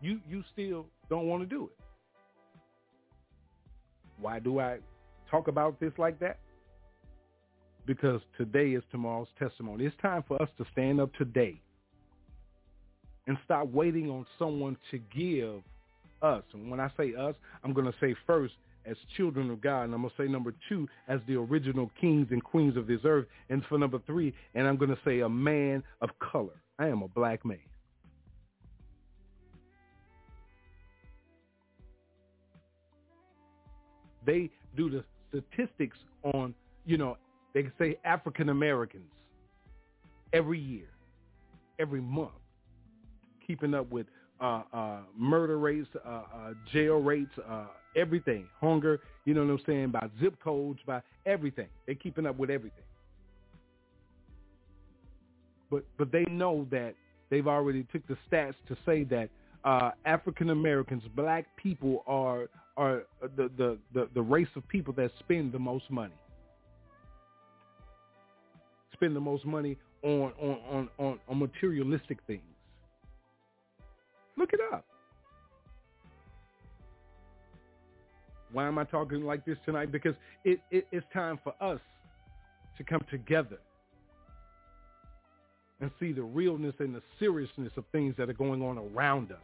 you 0.00 0.20
you 0.28 0.44
still 0.52 0.86
don't 1.10 1.26
want 1.26 1.42
to 1.42 1.46
do 1.46 1.64
it. 1.64 1.84
Why 4.20 4.38
do 4.38 4.60
I 4.60 4.78
talk 5.30 5.48
about 5.48 5.80
this 5.80 5.92
like 5.98 6.18
that? 6.20 6.38
Because 7.86 8.20
today 8.36 8.70
is 8.70 8.82
tomorrow's 8.90 9.28
testimony. 9.38 9.86
It's 9.86 9.96
time 10.02 10.22
for 10.28 10.40
us 10.42 10.48
to 10.58 10.66
stand 10.72 11.00
up 11.00 11.12
today 11.14 11.60
and 13.28 13.36
stop 13.44 13.68
waiting 13.68 14.10
on 14.10 14.26
someone 14.38 14.76
to 14.90 14.98
give 14.98 15.62
us. 16.22 16.42
And 16.54 16.70
when 16.70 16.80
I 16.80 16.90
say 16.96 17.14
us, 17.14 17.34
I'm 17.62 17.74
going 17.74 17.86
to 17.86 17.94
say 18.00 18.16
first 18.26 18.54
as 18.86 18.96
children 19.16 19.50
of 19.50 19.60
God. 19.60 19.82
And 19.82 19.94
I'm 19.94 20.00
going 20.00 20.12
to 20.16 20.22
say 20.22 20.28
number 20.28 20.54
two, 20.68 20.88
as 21.08 21.20
the 21.28 21.36
original 21.36 21.90
kings 22.00 22.28
and 22.30 22.42
queens 22.42 22.76
of 22.76 22.86
this 22.86 23.00
earth. 23.04 23.26
And 23.50 23.62
for 23.68 23.78
number 23.78 24.00
three, 24.06 24.32
and 24.54 24.66
I'm 24.66 24.78
going 24.78 24.90
to 24.90 24.98
say 25.04 25.20
a 25.20 25.28
man 25.28 25.84
of 26.00 26.08
color. 26.18 26.54
I 26.78 26.88
am 26.88 27.02
a 27.02 27.08
black 27.08 27.44
man. 27.44 27.58
They 34.24 34.50
do 34.74 34.90
the 34.90 35.04
statistics 35.28 35.98
on, 36.22 36.54
you 36.86 36.96
know, 36.96 37.18
they 37.52 37.62
can 37.62 37.72
say 37.78 37.98
African 38.04 38.48
Americans 38.48 39.10
every 40.32 40.58
year, 40.58 40.88
every 41.78 42.00
month 42.00 42.32
keeping 43.48 43.74
up 43.74 43.90
with 43.90 44.06
uh, 44.40 44.62
uh, 44.72 44.98
murder 45.16 45.58
rates, 45.58 45.88
uh, 46.06 46.08
uh, 46.08 46.22
jail 46.72 46.98
rates, 46.98 47.32
uh, 47.48 47.66
everything, 47.96 48.46
hunger, 48.60 49.00
you 49.24 49.34
know 49.34 49.44
what 49.44 49.50
I'm 49.50 49.60
saying, 49.66 49.90
by 49.90 50.08
zip 50.20 50.36
codes, 50.42 50.78
by 50.86 51.00
everything. 51.26 51.66
They're 51.86 51.96
keeping 51.96 52.26
up 52.26 52.38
with 52.38 52.50
everything. 52.50 52.84
But 55.70 55.84
but 55.98 56.12
they 56.12 56.24
know 56.30 56.66
that 56.70 56.94
they've 57.30 57.48
already 57.48 57.84
took 57.92 58.06
the 58.06 58.16
stats 58.30 58.54
to 58.68 58.76
say 58.86 59.04
that 59.04 59.28
uh, 59.64 59.90
African 60.04 60.50
Americans, 60.50 61.02
black 61.14 61.44
people 61.56 62.04
are 62.06 62.48
are 62.76 63.02
the, 63.36 63.50
the, 63.58 63.76
the, 63.92 64.08
the 64.14 64.22
race 64.22 64.48
of 64.54 64.66
people 64.68 64.94
that 64.94 65.10
spend 65.18 65.50
the 65.52 65.58
most 65.58 65.90
money. 65.90 66.14
Spend 68.92 69.16
the 69.16 69.20
most 69.20 69.44
money 69.44 69.76
on 70.02 70.32
on, 70.40 70.58
on, 70.70 70.88
on, 70.98 71.18
on 71.28 71.38
materialistic 71.38 72.18
things. 72.26 72.42
Look 74.38 74.52
it 74.52 74.60
up. 74.72 74.84
Why 78.52 78.66
am 78.66 78.78
I 78.78 78.84
talking 78.84 79.24
like 79.24 79.44
this 79.44 79.58
tonight? 79.66 79.90
Because 79.90 80.14
it, 80.44 80.60
it, 80.70 80.86
it's 80.92 81.04
time 81.12 81.38
for 81.42 81.52
us 81.60 81.80
to 82.78 82.84
come 82.84 83.04
together 83.10 83.58
and 85.80 85.90
see 86.00 86.12
the 86.12 86.22
realness 86.22 86.74
and 86.78 86.94
the 86.94 87.02
seriousness 87.18 87.72
of 87.76 87.84
things 87.92 88.14
that 88.16 88.30
are 88.30 88.34
going 88.34 88.62
on 88.62 88.78
around 88.78 89.32
us. 89.32 89.38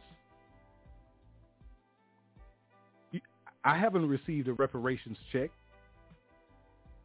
I 3.63 3.77
haven't 3.77 4.07
received 4.07 4.47
a 4.47 4.53
reparations 4.53 5.17
check, 5.31 5.49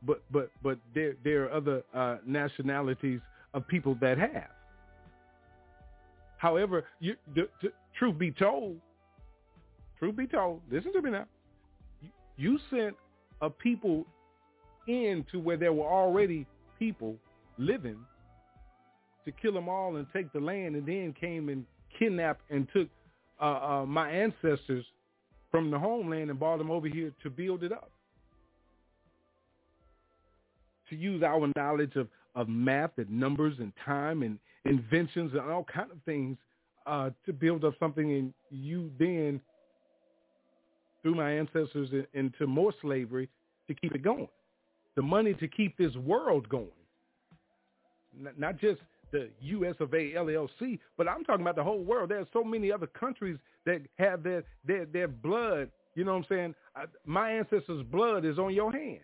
but 0.03 0.22
but 0.30 0.51
but 0.62 0.78
there 0.95 1.14
there 1.24 1.45
are 1.45 1.53
other 1.53 1.82
uh, 1.95 2.18
nationalities 2.26 3.20
of 3.55 3.66
people 3.66 3.97
that 4.03 4.18
have. 4.18 4.51
However, 6.41 6.86
you, 7.01 7.16
the, 7.34 7.49
the, 7.61 7.70
truth 7.99 8.18
be 8.18 8.30
told, 8.30 8.76
truth 9.99 10.16
be 10.16 10.26
told, 10.26 10.61
listen 10.70 10.93
to 10.93 11.03
me 11.03 11.11
now. 11.11 11.26
You, 12.36 12.59
sent 12.70 12.97
a 13.43 13.51
people 13.51 14.07
into 14.86 15.38
where 15.38 15.57
there 15.57 15.72
were 15.72 15.86
already 15.86 16.47
people 16.78 17.16
living 17.59 17.99
to 19.24 19.32
kill 19.32 19.53
them 19.53 19.68
all 19.68 19.97
and 19.97 20.07
take 20.12 20.32
the 20.32 20.41
land, 20.41 20.74
and 20.74 20.86
then 20.86 21.14
came 21.18 21.51
and 21.51 21.66
kidnapped 21.99 22.43
and 22.51 22.66
took 22.72 22.88
uh, 23.41 23.45
uh, 23.45 23.86
my 23.86 24.11
ancestors 24.11 24.84
from 25.51 25.70
the 25.70 25.78
homeland 25.78 26.30
and 26.30 26.38
brought 26.38 26.59
them 26.59 26.70
over 26.70 26.88
here 26.88 27.12
to 27.22 27.30
build 27.30 27.62
it 27.62 27.72
up. 27.72 27.91
To 30.88 30.97
use 30.97 31.22
our 31.22 31.51
knowledge 31.57 31.97
of, 31.97 32.09
of 32.34 32.49
math 32.49 32.93
and 32.97 33.11
numbers 33.11 33.55
and 33.59 33.72
time 33.84 34.22
and 34.22 34.38
inventions 34.64 35.32
and 35.32 35.43
all 35.43 35.64
kind 35.64 35.91
of 35.91 35.99
things 36.05 36.36
uh, 36.86 37.10
to 37.26 37.32
build 37.32 37.64
up 37.64 37.74
something 37.78 38.12
and 38.12 38.34
you 38.50 38.90
then 38.98 39.40
threw 41.02 41.14
my 41.14 41.30
ancestors 41.32 41.90
in, 41.92 42.06
into 42.14 42.46
more 42.46 42.72
slavery 42.80 43.28
to 43.68 43.74
keep 43.74 43.94
it 43.94 44.02
going. 44.02 44.28
The 44.96 45.02
money 45.02 45.34
to 45.34 45.48
keep 45.48 45.76
this 45.76 45.94
world 45.96 46.48
going. 46.48 46.68
Not, 48.18 48.38
not 48.38 48.58
just 48.58 48.80
the 49.12 49.28
U.S. 49.40 49.74
of 49.80 49.92
A. 49.94 50.12
LLC, 50.12 50.78
but 50.96 51.08
I'm 51.08 51.24
talking 51.24 51.42
about 51.42 51.56
the 51.56 51.64
whole 51.64 51.82
world. 51.82 52.10
There 52.10 52.20
are 52.20 52.28
so 52.32 52.44
many 52.44 52.70
other 52.72 52.86
countries 52.86 53.38
that 53.66 53.82
have 53.98 54.22
their 54.22 54.44
their 54.64 54.84
their 54.86 55.08
blood. 55.08 55.70
You 55.94 56.04
know 56.04 56.12
what 56.12 56.18
I'm 56.18 56.26
saying? 56.28 56.54
I, 56.76 56.84
my 57.04 57.30
ancestors' 57.30 57.84
blood 57.90 58.24
is 58.24 58.38
on 58.38 58.54
your 58.54 58.72
hands. 58.72 59.00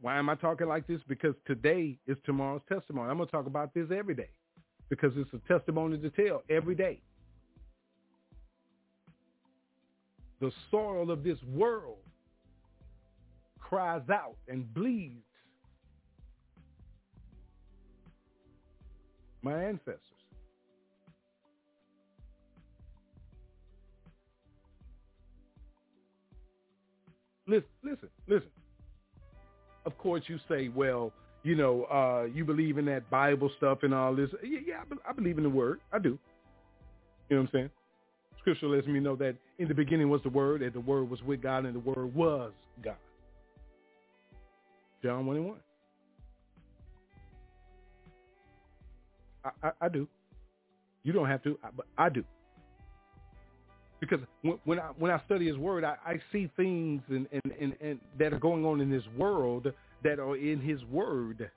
Why 0.00 0.16
am 0.16 0.28
I 0.30 0.34
talking 0.36 0.68
like 0.68 0.86
this? 0.86 1.00
Because 1.06 1.34
today 1.46 1.98
is 2.06 2.16
tomorrow's 2.24 2.62
testimony. 2.68 3.10
I'm 3.10 3.18
going 3.18 3.28
to 3.28 3.32
talk 3.32 3.46
about 3.46 3.74
this 3.74 3.88
every 3.90 4.14
day 4.14 4.30
because 4.88 5.12
it's 5.16 5.30
a 5.32 5.48
testimony 5.48 5.98
to 5.98 6.10
tell 6.10 6.42
every 6.48 6.74
day. 6.74 7.00
The 10.40 10.52
soil 10.70 11.10
of 11.10 11.24
this 11.24 11.38
world 11.54 11.98
cries 13.58 14.08
out 14.10 14.36
and 14.48 14.72
bleeds 14.72 15.24
my 19.42 19.64
ancestors. 19.64 20.00
Listen, 27.48 27.68
listen, 27.84 28.08
listen. 28.26 28.50
Of 29.84 29.96
course, 29.98 30.24
you 30.26 30.38
say, 30.48 30.68
well, 30.68 31.12
you 31.46 31.54
know, 31.54 31.84
uh, 31.84 32.24
you 32.34 32.44
believe 32.44 32.76
in 32.76 32.86
that 32.86 33.08
Bible 33.08 33.48
stuff 33.56 33.78
and 33.84 33.94
all 33.94 34.16
this. 34.16 34.28
Yeah, 34.42 34.58
yeah, 34.66 34.74
I, 35.08 35.12
believe 35.12 35.38
in 35.38 35.44
the 35.44 35.50
Word. 35.50 35.78
I 35.92 36.00
do. 36.00 36.18
You 37.28 37.36
know 37.36 37.42
what 37.42 37.42
I'm 37.42 37.48
saying? 37.52 37.70
Scripture 38.40 38.66
lets 38.66 38.88
me 38.88 38.98
know 38.98 39.14
that 39.14 39.36
in 39.60 39.68
the 39.68 39.74
beginning 39.74 40.10
was 40.10 40.20
the 40.24 40.28
Word, 40.28 40.62
and 40.62 40.72
the 40.72 40.80
Word 40.80 41.08
was 41.08 41.22
with 41.22 41.40
God, 41.40 41.64
and 41.64 41.76
the 41.76 41.78
Word 41.78 42.12
was 42.16 42.50
God. 42.82 42.96
John 45.04 45.24
1 45.24 45.36
and 45.36 45.46
1. 45.46 45.56
I, 49.44 49.50
I, 49.62 49.70
I 49.82 49.88
do. 49.88 50.08
You 51.04 51.12
don't 51.12 51.28
have 51.28 51.44
to, 51.44 51.56
but 51.76 51.86
I 51.96 52.08
do. 52.08 52.24
Because 54.00 54.18
when, 54.42 54.58
when 54.64 54.80
I 54.80 54.90
when 54.98 55.12
I 55.12 55.20
study 55.26 55.46
His 55.46 55.56
Word, 55.56 55.84
I, 55.84 55.94
I 56.04 56.20
see 56.32 56.50
things 56.56 57.02
and, 57.08 57.28
and, 57.30 57.52
and, 57.60 57.76
and 57.80 58.00
that 58.18 58.32
are 58.32 58.40
going 58.40 58.64
on 58.64 58.80
in 58.80 58.90
this 58.90 59.04
world 59.16 59.68
that 60.02 60.18
are 60.18 60.36
in 60.36 60.60
His 60.60 60.84
Word. 60.84 61.50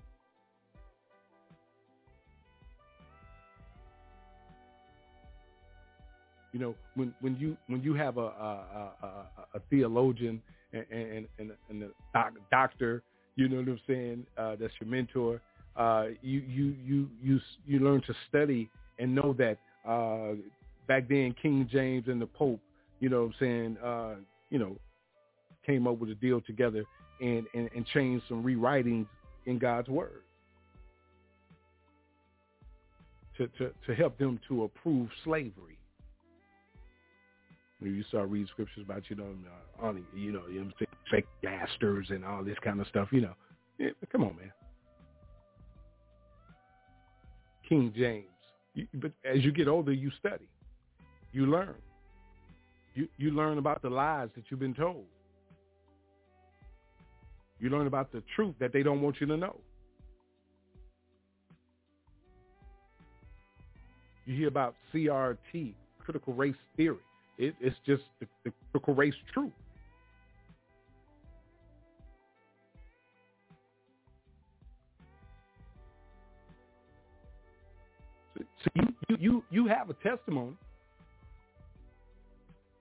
You 6.51 6.59
know, 6.59 6.75
when 6.95 7.13
when 7.21 7.35
you 7.37 7.55
when 7.67 7.83
you 7.83 7.93
have 7.93 8.17
a 8.17 8.21
a, 8.21 8.93
a, 9.03 9.07
a 9.55 9.59
theologian 9.69 10.41
and 10.73 10.85
and, 10.91 11.51
and, 11.69 11.83
a 11.83 11.87
doc, 12.13 12.33
doctor, 12.51 13.03
you 13.35 13.47
know 13.47 13.57
what 13.57 13.67
I'm 13.67 13.79
saying? 13.87 14.25
Uh, 14.37 14.55
that's 14.59 14.73
your 14.79 14.89
mentor 14.89 15.41
uh, 15.79 16.07
you 16.21 16.41
you 16.41 16.75
you 16.85 17.09
you 17.23 17.39
you 17.65 17.79
learn 17.79 18.01
to 18.01 18.13
study 18.27 18.69
and 18.99 19.15
know 19.15 19.33
that 19.33 19.57
uh, 19.87 20.35
back 20.87 21.07
then 21.07 21.33
King 21.41 21.67
James 21.71 22.07
and 22.07 22.21
the 22.21 22.25
Pope, 22.25 22.59
you 22.99 23.07
know, 23.07 23.21
what 23.21 23.27
I'm 23.27 23.33
saying, 23.39 23.77
uh, 23.83 24.15
you 24.49 24.59
know, 24.59 24.75
came 25.65 25.87
up 25.87 25.97
with 25.99 26.09
a 26.09 26.15
deal 26.15 26.41
together 26.41 26.83
and, 27.21 27.45
and 27.53 27.69
and 27.75 27.85
changed 27.87 28.25
some 28.27 28.43
rewritings 28.43 29.07
in 29.45 29.57
God's 29.57 29.89
word 29.89 30.23
to 33.39 33.47
to 33.57 33.71
to 33.87 33.95
help 33.95 34.17
them 34.17 34.39
to 34.47 34.63
approve 34.63 35.09
slavery. 35.23 35.77
You 37.81 38.03
start 38.09 38.29
reading 38.29 38.47
scriptures 38.51 38.83
about 38.83 39.03
you 39.09 39.15
know, 39.15 39.27
you 40.13 40.33
know, 40.33 40.43
you 40.51 40.65
know, 40.65 40.71
fake 41.09 41.25
masters 41.41 42.07
and 42.09 42.25
all 42.25 42.43
this 42.43 42.57
kind 42.61 42.81
of 42.81 42.87
stuff, 42.87 43.07
you 43.11 43.21
know, 43.21 43.33
yeah, 43.77 43.91
come 44.11 44.23
on, 44.23 44.35
man. 44.35 44.51
King 47.67 47.93
James. 47.95 48.25
But 48.95 49.11
as 49.23 49.43
you 49.43 49.51
get 49.51 49.67
older, 49.67 49.93
you 49.93 50.11
study, 50.19 50.49
you 51.31 51.45
learn. 51.45 51.75
You 52.95 53.07
you 53.17 53.31
learn 53.31 53.57
about 53.57 53.81
the 53.81 53.89
lies 53.89 54.29
that 54.35 54.45
you've 54.49 54.59
been 54.59 54.73
told. 54.73 55.05
You 57.59 57.69
learn 57.69 57.87
about 57.87 58.11
the 58.11 58.23
truth 58.35 58.55
that 58.59 58.71
they 58.71 58.83
don't 58.83 59.01
want 59.01 59.17
you 59.19 59.27
to 59.27 59.37
know. 59.37 59.57
You 64.25 64.35
hear 64.35 64.47
about 64.47 64.75
CRT, 64.93 65.73
critical 65.99 66.33
race 66.33 66.55
theory. 66.77 66.97
It, 67.37 67.55
it's 67.59 67.75
just 67.85 68.03
the, 68.19 68.27
the 68.45 68.53
critical 68.71 68.93
race 68.93 69.15
truth. 69.33 69.51
So 78.37 78.69
you, 78.75 78.87
you, 79.09 79.17
you, 79.19 79.43
you 79.49 79.67
have 79.67 79.89
a 79.89 79.93
testimony. 79.95 80.53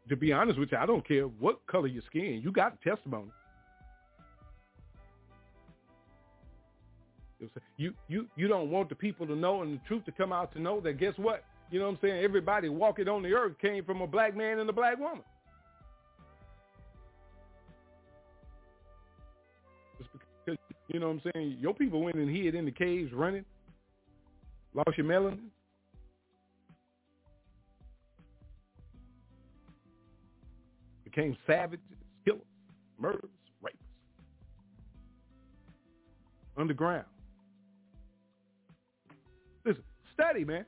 To 0.09 0.17
be 0.17 0.33
honest 0.33 0.59
with 0.59 0.73
you, 0.73 0.79
I 0.79 0.87
don't 0.87 1.07
care 1.07 1.25
what 1.25 1.67
color 1.67 1.87
your 1.87 2.03
skin. 2.07 2.41
You 2.43 2.51
got 2.53 2.75
a 2.75 2.89
testimony. 2.89 3.31
You 7.79 7.95
you 8.09 8.27
you 8.37 8.49
don't 8.49 8.71
want 8.71 8.89
the 8.89 8.97
people 8.97 9.27
to 9.29 9.37
know 9.37 9.63
and 9.63 9.79
the 9.79 9.81
truth 9.87 10.05
to 10.07 10.13
come 10.13 10.33
out 10.33 10.53
to 10.53 10.61
know 10.61 10.81
that 10.81 10.99
guess 10.99 11.15
what? 11.17 11.45
You 11.71 11.79
know 11.79 11.87
what 11.87 11.93
I'm 11.93 11.99
saying? 12.03 12.23
Everybody 12.23 12.69
walking 12.69 13.09
on 13.09 13.23
the 13.23 13.33
earth 13.33 13.57
came 13.63 13.85
from 13.85 14.03
a 14.03 14.07
black 14.07 14.37
man 14.37 14.59
and 14.59 14.69
a 14.69 14.73
black 14.73 14.99
woman. 14.99 15.23
Just 19.97 20.11
because 20.13 20.59
you 20.89 20.99
know 20.99 21.07
what 21.07 21.23
I'm 21.25 21.33
saying? 21.33 21.57
Your 21.61 21.73
people 21.73 22.03
went 22.03 22.17
and 22.17 22.29
hid 22.29 22.57
in 22.57 22.65
the 22.65 22.73
caves 22.73 23.13
running, 23.13 23.45
lost 24.75 24.99
your 24.99 25.07
melanin. 25.07 25.39
became 31.19 31.37
savages, 31.47 31.85
killers, 32.25 32.43
murderers, 32.99 33.25
rapists. 33.63 33.73
Underground. 36.57 37.05
Study, 40.19 40.45
man. 40.45 40.65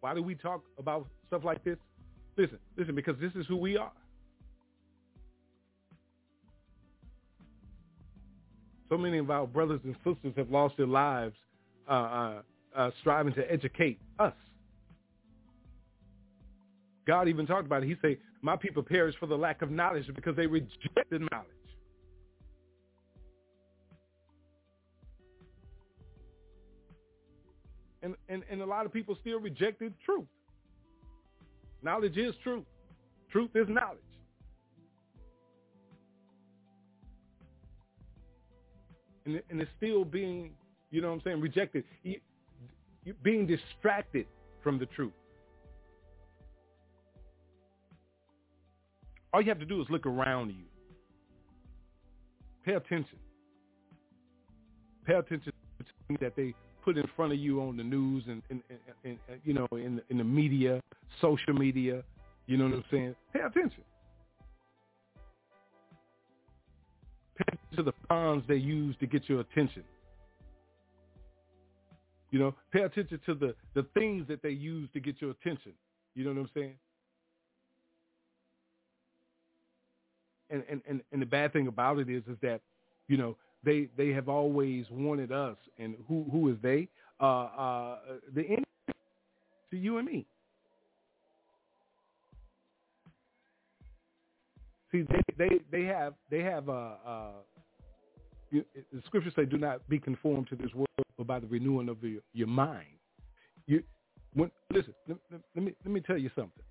Why 0.00 0.14
do 0.14 0.22
we 0.22 0.34
talk 0.34 0.62
about 0.78 1.06
stuff 1.28 1.42
like 1.44 1.62
this? 1.64 1.76
Listen, 2.36 2.58
listen, 2.76 2.94
because 2.94 3.16
this 3.20 3.32
is 3.34 3.46
who 3.46 3.56
we 3.56 3.76
are. 3.76 3.92
So 8.88 8.98
many 8.98 9.18
of 9.18 9.30
our 9.30 9.46
brothers 9.46 9.80
and 9.84 9.94
sisters 10.04 10.32
have 10.36 10.50
lost 10.50 10.76
their 10.76 10.86
lives 10.86 11.36
uh, 11.88 11.92
uh, 11.92 12.42
uh, 12.74 12.90
striving 13.00 13.34
to 13.34 13.52
educate 13.52 14.00
us. 14.18 14.32
God 17.06 17.28
even 17.28 17.46
talked 17.46 17.66
about 17.66 17.82
it. 17.82 17.88
He 17.88 17.96
said, 18.02 18.16
my 18.42 18.56
people 18.56 18.82
perish 18.82 19.14
for 19.20 19.26
the 19.26 19.36
lack 19.36 19.62
of 19.62 19.70
knowledge 19.70 20.06
because 20.14 20.34
they 20.36 20.46
rejected 20.46 21.22
knowledge. 21.30 21.48
And, 28.02 28.14
and, 28.28 28.42
and 28.50 28.62
a 28.62 28.66
lot 28.66 28.86
of 28.86 28.92
people 28.92 29.16
still 29.20 29.40
rejected 29.40 29.94
truth. 30.04 30.26
Knowledge 31.82 32.16
is 32.16 32.34
truth. 32.42 32.64
Truth 33.30 33.50
is 33.54 33.68
knowledge. 33.68 33.98
And, 39.26 39.42
and 39.50 39.60
it's 39.60 39.70
still 39.76 40.04
being, 40.04 40.50
you 40.90 41.00
know 41.00 41.08
what 41.08 41.14
I'm 41.14 41.20
saying, 41.22 41.40
rejected. 41.40 41.84
You, 42.02 42.20
you 43.04 43.14
being 43.22 43.46
distracted 43.46 44.26
from 44.62 44.78
the 44.78 44.86
truth. 44.86 45.12
All 49.32 49.40
you 49.40 49.48
have 49.48 49.60
to 49.60 49.66
do 49.66 49.80
is 49.80 49.86
look 49.90 50.06
around 50.06 50.50
you. 50.50 50.64
Pay 52.64 52.72
attention. 52.72 53.18
Pay 55.06 55.14
attention 55.14 55.52
to 55.78 56.16
that 56.20 56.34
they 56.36 56.54
put 56.84 56.96
in 56.96 57.04
front 57.16 57.32
of 57.32 57.38
you 57.38 57.60
on 57.60 57.76
the 57.76 57.84
news 57.84 58.24
and, 58.26 58.42
and, 58.50 58.62
and, 59.04 59.18
and 59.28 59.40
you 59.44 59.54
know 59.54 59.68
in 59.72 60.00
in 60.10 60.18
the 60.18 60.24
media, 60.24 60.80
social 61.20 61.54
media. 61.54 62.02
You 62.46 62.56
know 62.56 62.64
what 62.64 62.74
I'm 62.74 62.84
saying? 62.90 63.14
Pay 63.32 63.40
attention. 63.40 63.82
Pay 67.36 67.44
attention 67.46 67.76
to 67.76 67.82
the 67.82 67.92
pawns 68.08 68.42
they 68.48 68.56
use 68.56 68.96
to 69.00 69.06
get 69.06 69.28
your 69.28 69.40
attention. 69.40 69.84
You 72.30 72.38
know, 72.38 72.54
pay 72.72 72.82
attention 72.82 73.20
to 73.26 73.34
the 73.34 73.54
the 73.74 73.86
things 73.94 74.26
that 74.28 74.42
they 74.42 74.50
use 74.50 74.88
to 74.94 75.00
get 75.00 75.20
your 75.20 75.30
attention. 75.30 75.72
You 76.14 76.24
know 76.24 76.30
what 76.30 76.40
I'm 76.40 76.50
saying? 76.54 76.74
And 80.50 80.64
and 80.68 80.80
and, 80.88 81.00
and 81.12 81.22
the 81.22 81.26
bad 81.26 81.52
thing 81.52 81.66
about 81.66 81.98
it 81.98 82.08
is 82.08 82.22
is 82.28 82.36
that 82.42 82.60
you 83.08 83.16
know 83.16 83.36
they 83.64 83.88
they 83.96 84.08
have 84.10 84.28
always 84.28 84.86
wanted 84.90 85.32
us, 85.32 85.56
and 85.78 85.94
who 86.08 86.26
who 86.30 86.48
is 86.50 86.56
they? 86.62 86.88
Uh, 87.20 87.24
uh, 87.24 87.98
the 88.34 88.42
enemy 88.42 88.64
to 89.70 89.76
you 89.76 89.98
and 89.98 90.06
me. 90.06 90.26
See, 94.90 95.02
they 95.02 95.20
they 95.38 95.60
they 95.70 95.84
have 95.84 96.14
they 96.30 96.40
have 96.40 96.68
uh, 96.68 96.94
uh, 97.06 97.28
you, 98.50 98.64
the 98.92 99.02
scriptures 99.06 99.32
say, 99.36 99.44
"Do 99.44 99.58
not 99.58 99.86
be 99.88 99.98
conformed 99.98 100.48
to 100.48 100.56
this 100.56 100.72
world, 100.74 100.88
but 101.16 101.26
by 101.26 101.38
the 101.38 101.46
renewing 101.46 101.88
of 101.88 102.02
your, 102.02 102.22
your 102.32 102.48
mind." 102.48 102.86
You, 103.66 103.82
when, 104.34 104.50
listen, 104.72 104.94
let, 105.06 105.18
let 105.54 105.64
me 105.64 105.72
let 105.84 105.92
me 105.92 106.00
tell 106.00 106.18
you 106.18 106.30
something. 106.34 106.64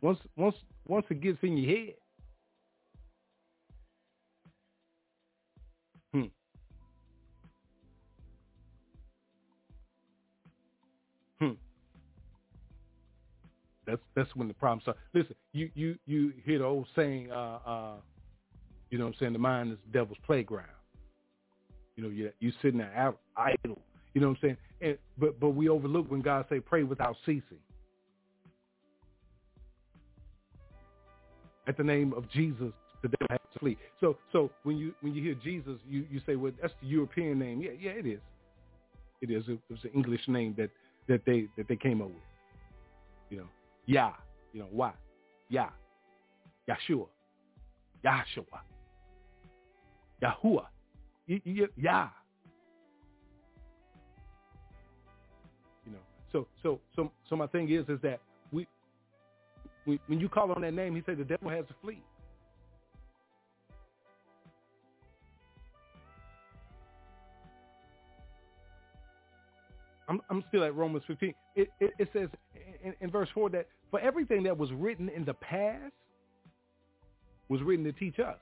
Once 0.00 0.18
once 0.36 0.56
once 0.86 1.04
it 1.10 1.20
gets 1.20 1.38
in 1.42 1.58
your 1.58 1.76
head, 1.76 1.94
That's 13.88 14.02
that's 14.14 14.36
when 14.36 14.48
the 14.48 14.54
problem 14.54 14.82
starts. 14.82 15.00
Listen, 15.14 15.34
you 15.52 15.70
you 15.74 15.96
you 16.04 16.32
hear 16.44 16.58
the 16.58 16.64
old 16.66 16.86
saying, 16.94 17.32
uh, 17.32 17.58
uh, 17.66 17.92
you 18.90 18.98
know 18.98 19.06
what 19.06 19.14
I'm 19.14 19.18
saying, 19.18 19.32
the 19.32 19.38
mind 19.38 19.72
is 19.72 19.78
the 19.86 19.98
devil's 19.98 20.18
playground. 20.26 20.68
You 21.96 22.02
know, 22.02 22.10
you 22.10 22.30
you 22.38 22.52
sitting 22.60 22.78
there 22.78 23.14
idle. 23.34 23.80
You 24.12 24.20
know 24.20 24.28
what 24.28 24.36
I'm 24.36 24.40
saying? 24.42 24.56
And 24.82 24.98
but 25.16 25.40
but 25.40 25.50
we 25.50 25.70
overlook 25.70 26.10
when 26.10 26.20
God 26.20 26.44
say 26.50 26.60
pray 26.60 26.82
without 26.82 27.16
ceasing. 27.24 27.62
At 31.66 31.78
the 31.78 31.84
name 31.84 32.12
of 32.12 32.30
Jesus, 32.30 32.72
the 33.02 33.08
devil 33.08 33.26
has 33.30 33.40
to 33.54 33.58
flee. 33.58 33.78
So 34.00 34.18
so 34.32 34.50
when 34.64 34.76
you 34.76 34.94
when 35.00 35.14
you 35.14 35.22
hear 35.22 35.34
Jesus, 35.34 35.78
you, 35.88 36.04
you 36.10 36.20
say, 36.26 36.36
well, 36.36 36.52
that's 36.60 36.74
the 36.82 36.88
European 36.88 37.38
name. 37.38 37.62
Yeah, 37.62 37.70
yeah, 37.80 37.92
it 37.92 38.06
is. 38.06 38.20
It 39.22 39.30
is. 39.30 39.44
It 39.48 39.58
was 39.70 39.80
an 39.84 39.90
English 39.94 40.28
name 40.28 40.54
that, 40.58 40.70
that 41.08 41.22
they 41.24 41.48
that 41.56 41.68
they 41.68 41.76
came 41.76 42.02
up 42.02 42.08
with. 42.08 42.16
You 43.30 43.38
know, 43.38 43.48
Yah. 43.88 44.12
You 44.52 44.60
know 44.60 44.68
why? 44.70 44.92
Yah. 45.48 45.70
Yeshua. 46.68 47.06
Yahshua. 48.04 48.60
Yahuwah. 50.22 50.66
Yah. 51.26 52.08
You 55.86 55.92
know. 55.92 55.98
So 56.30 56.46
so 56.62 56.80
so 56.94 57.10
so 57.30 57.34
my 57.36 57.46
thing 57.46 57.70
is 57.70 57.88
is 57.88 57.98
that 58.02 58.20
we, 58.52 58.66
we 59.86 59.98
when 60.06 60.20
you 60.20 60.28
call 60.28 60.52
on 60.52 60.60
that 60.60 60.74
name, 60.74 60.94
he 60.94 61.02
said 61.06 61.16
the 61.16 61.24
devil 61.24 61.48
has 61.48 61.64
to 61.68 61.74
flee. 61.82 62.02
I'm, 70.08 70.20
I'm 70.30 70.42
still 70.48 70.64
at 70.64 70.74
Romans 70.74 71.04
15. 71.06 71.34
It, 71.54 71.68
it, 71.80 71.92
it 71.98 72.08
says 72.14 72.28
in, 72.82 72.94
in 73.00 73.10
verse 73.10 73.28
4 73.34 73.50
that 73.50 73.66
for 73.90 74.00
everything 74.00 74.42
that 74.44 74.56
was 74.56 74.70
written 74.72 75.08
in 75.08 75.24
the 75.24 75.34
past 75.34 75.92
was 77.48 77.62
written 77.62 77.84
to 77.84 77.92
teach 77.92 78.18
us. 78.18 78.38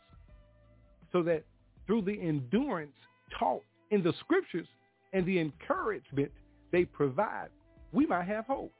So 1.13 1.23
that 1.23 1.45
through 1.87 2.03
the 2.03 2.21
endurance 2.21 2.95
taught 3.39 3.63
in 3.91 4.03
the 4.03 4.13
scriptures 4.21 4.67
and 5.13 5.25
the 5.25 5.39
encouragement 5.39 6.31
they 6.73 6.85
provide, 6.85 7.49
we 7.93 8.07
might 8.07 8.27
have 8.27 8.47
hope. 8.47 8.73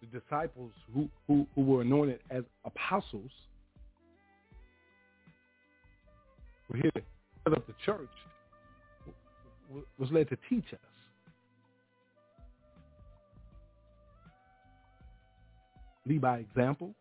The 0.00 0.20
disciples 0.20 0.72
who, 0.94 1.08
who, 1.26 1.46
who 1.54 1.62
were 1.62 1.82
anointed 1.82 2.20
as 2.30 2.44
apostles 2.64 3.30
were 6.68 6.76
here 6.76 6.90
to 6.92 7.02
set 7.44 7.56
up 7.56 7.66
the 7.66 7.74
church 7.84 8.10
was 9.98 10.10
led 10.10 10.28
to 10.28 10.36
teach 10.48 10.72
us. 10.72 10.78
Lead 16.06 16.20
by 16.20 16.38
example. 16.38 16.94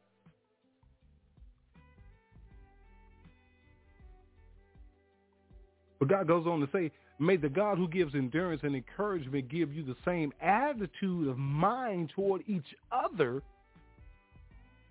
But 6.00 6.08
God 6.08 6.28
goes 6.28 6.48
on 6.48 6.60
to 6.62 6.70
say, 6.72 6.92
may 7.20 7.38
the 7.38 7.50
God 7.50 7.78
who 7.78 7.88
gives 7.88 8.16
endurance 8.16 8.62
and 8.64 8.76
encouragement 8.76 9.50
give 9.50 9.72
you 9.74 9.84
the 9.84 9.96
same 10.04 10.34
attitude 10.42 11.28
of 11.28 11.38
mind 11.38 12.12
toward 12.16 12.44
each 12.48 12.76
other 12.92 13.44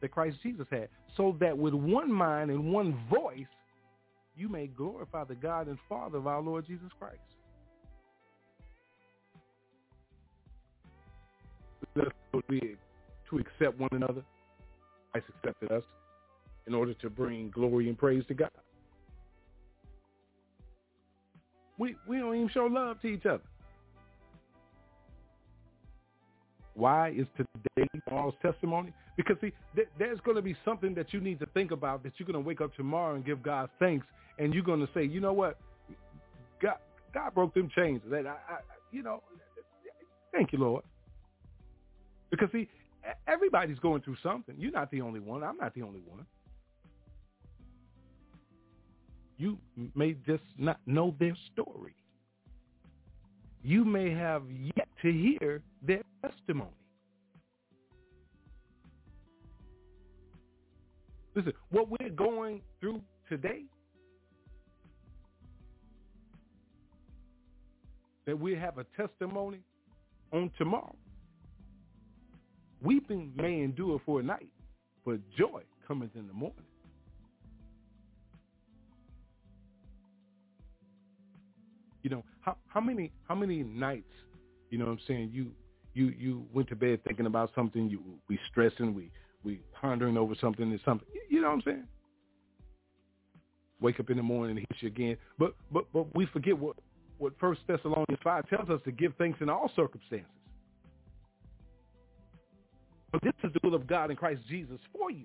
that 0.01 0.11
Christ 0.13 0.39
Jesus 0.43 0.67
had, 0.71 0.89
so 1.17 1.37
that 1.41 1.59
with 1.59 1.75
one 1.75 2.13
mind 2.13 2.51
and 2.51 2.73
one 2.73 2.97
voice, 3.11 3.47
you 4.37 4.49
may 4.49 4.69
glorify 4.69 5.25
the 5.25 5.35
God 5.35 5.67
and 5.67 5.79
Father 5.89 6.19
of 6.19 6.27
our 6.27 6.41
Lord 6.41 6.67
Jesus 6.67 6.91
Christ. 6.99 7.19
To 11.95 13.39
accept 13.39 13.79
one 13.79 13.91
another. 13.93 14.23
Christ 15.13 15.27
accepted 15.37 15.73
us 15.73 15.85
in 16.67 16.75
order 16.75 16.95
to 16.95 17.11
bring 17.11 17.51
glory 17.51 17.89
and 17.89 17.99
praise 17.99 18.25
to 18.29 18.35
God. 18.35 18.51
We 21.79 21.97
we 22.09 22.19
don't 22.19 22.35
even 22.35 22.51
show 22.51 22.67
love 22.67 23.01
to 23.03 23.09
each 23.09 23.27
other. 23.27 23.43
Why 26.75 27.11
is 27.11 27.27
today 27.37 27.89
Paul's 28.09 28.35
testimony? 28.43 28.93
Because 29.17 29.37
see, 29.41 29.53
th- 29.75 29.89
there's 29.99 30.21
going 30.21 30.37
to 30.37 30.43
be 30.43 30.57
something 30.65 30.95
that 30.95 31.13
you 31.13 31.21
need 31.21 31.39
to 31.41 31.47
think 31.47 31.73
about 31.73 32.03
that 32.05 32.13
you're 32.17 32.27
going 32.27 32.43
to 32.43 32.47
wake 32.47 32.61
up 32.61 32.75
tomorrow 32.75 33.17
and 33.17 33.25
give 33.25 33.43
God 33.43 33.69
thanks, 33.79 34.07
and 34.39 34.55
you're 34.55 34.63
going 34.63 34.81
to 34.81 34.89
say, 34.95 35.05
you 35.05 35.21
know 35.21 35.33
what, 35.33 35.59
God, 36.63 36.77
God 37.13 37.35
broke 37.35 37.55
them 37.55 37.71
chains. 37.75 38.01
That 38.11 38.27
I, 38.27 38.31
I, 38.31 38.59
you 38.93 39.03
know, 39.03 39.23
thank 40.33 40.53
you, 40.53 40.59
Lord. 40.59 40.85
Because 42.31 42.49
see, 42.53 42.69
everybody's 43.27 43.79
going 43.79 44.03
through 44.03 44.17
something. 44.23 44.55
You're 44.59 44.73
not 44.73 44.91
the 44.91 45.01
only 45.01 45.21
one. 45.21 45.43
I'm 45.43 45.57
not 45.57 45.75
the 45.75 45.83
only 45.83 46.01
one. 46.01 46.27
you 49.41 49.57
may 49.95 50.13
just 50.27 50.43
not 50.59 50.79
know 50.85 51.15
their 51.19 51.35
story. 51.51 51.95
You 53.63 53.87
may 53.87 54.13
have 54.13 54.43
yet 54.51 54.89
to 55.01 55.11
hear 55.11 55.63
their 55.81 56.03
testimony. 56.21 56.71
Listen, 61.35 61.55
what 61.71 61.89
we're 61.89 62.11
going 62.11 62.61
through 62.81 63.01
today, 63.31 63.63
that 68.27 68.39
we 68.39 68.55
have 68.55 68.77
a 68.77 68.85
testimony 68.95 69.61
on 70.35 70.51
tomorrow. 70.59 70.97
Weeping 72.83 73.33
may 73.37 73.61
endure 73.61 74.01
for 74.07 74.21
a 74.21 74.23
night, 74.23 74.49
but 75.05 75.19
joy 75.37 75.63
cometh 75.87 76.11
in 76.15 76.27
the 76.27 76.33
morning. 76.33 76.65
You 82.03 82.11
know, 82.11 82.25
how 82.41 82.57
how 82.69 82.81
many 82.81 83.13
how 83.29 83.35
many 83.35 83.63
nights, 83.63 84.13
you 84.71 84.79
know 84.79 84.87
what 84.87 84.93
I'm 84.93 85.01
saying, 85.07 85.31
you 85.33 85.53
you 85.93 86.07
you 86.19 86.47
went 86.53 86.69
to 86.69 86.77
bed 86.77 87.01
thinking 87.07 87.27
about 87.27 87.51
something, 87.55 87.89
you 87.89 88.01
we 88.29 88.39
stressing, 88.51 88.95
we 88.95 89.11
we 89.45 89.61
pondering 89.79 90.17
over 90.17 90.35
something 90.41 90.71
and 90.71 90.81
something. 90.85 91.07
You 91.29 91.43
know 91.43 91.49
what 91.49 91.55
I'm 91.55 91.63
saying? 91.63 91.85
Wake 93.81 94.01
up 94.01 94.11
in 94.11 94.17
the 94.17 94.23
morning 94.23 94.57
and 94.57 94.67
hit 94.71 94.83
you 94.83 94.89
again. 94.89 95.17
But 95.39 95.55
but 95.71 95.85
but 95.93 96.15
we 96.15 96.27
forget 96.27 96.59
what 96.59 96.77
what 97.19 97.35
First 97.39 97.61
Thessalonians 97.67 98.21
five 98.25 98.49
tells 98.49 98.71
us 98.71 98.81
to 98.85 98.93
give 98.93 99.13
thanks 99.19 99.41
in 99.43 99.51
all 99.51 99.71
circumstances. 99.77 100.27
But 103.13 103.23
this 103.23 103.33
is 103.43 103.53
the 103.53 103.61
will 103.63 103.75
of 103.75 103.87
God 103.87 104.11
in 104.11 104.17
Christ 104.17 104.41
Jesus 104.49 104.79
for 104.93 105.11
you. 105.11 105.25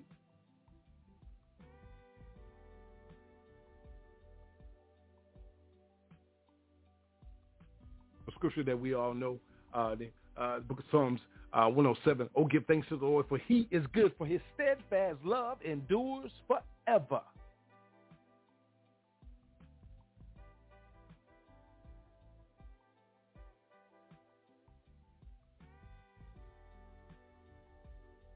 A 8.28 8.32
scripture 8.32 8.64
that 8.64 8.78
we 8.78 8.94
all 8.94 9.14
know, 9.14 9.38
uh, 9.72 9.94
the 9.94 10.08
uh, 10.36 10.58
book 10.60 10.80
of 10.80 10.84
Psalms 10.90 11.20
uh, 11.52 11.68
107. 11.68 12.28
Oh, 12.34 12.44
give 12.44 12.64
thanks 12.66 12.88
to 12.88 12.96
the 12.96 13.06
Lord, 13.06 13.26
for 13.28 13.38
he 13.38 13.68
is 13.70 13.84
good, 13.92 14.12
for 14.18 14.26
his 14.26 14.40
steadfast 14.54 15.18
love 15.24 15.58
endures 15.64 16.30
forever. 16.46 17.20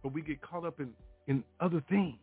But 0.03 0.12
we 0.12 0.22
get 0.22 0.40
caught 0.40 0.64
up 0.64 0.80
in, 0.80 0.90
in 1.26 1.44
other 1.61 1.82
things. 1.88 2.16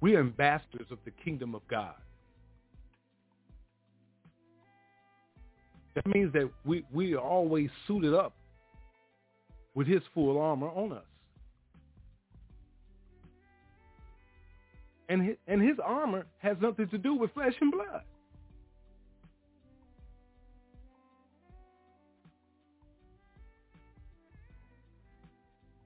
We 0.00 0.16
are 0.16 0.20
ambassadors 0.20 0.86
of 0.90 0.98
the 1.04 1.10
kingdom 1.10 1.54
of 1.54 1.60
God. 1.68 1.94
That 5.94 6.06
means 6.06 6.32
that 6.32 6.48
we, 6.64 6.84
we 6.92 7.14
are 7.14 7.20
always 7.20 7.68
suited 7.86 8.14
up 8.14 8.32
with 9.74 9.86
his 9.86 10.00
full 10.14 10.40
armor 10.40 10.68
on 10.68 10.92
us. 10.92 11.04
And 15.08 15.26
his, 15.26 15.36
and 15.48 15.60
his 15.60 15.76
armor 15.84 16.24
has 16.38 16.56
nothing 16.60 16.88
to 16.88 16.98
do 16.98 17.14
with 17.14 17.32
flesh 17.32 17.54
and 17.60 17.72
blood. 17.72 18.02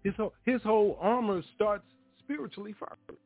His 0.05 0.15
whole, 0.17 0.35
his 0.45 0.63
whole 0.63 0.99
armor 1.01 1.43
starts 1.57 1.85
spiritually 2.23 2.75
first. 2.79 3.19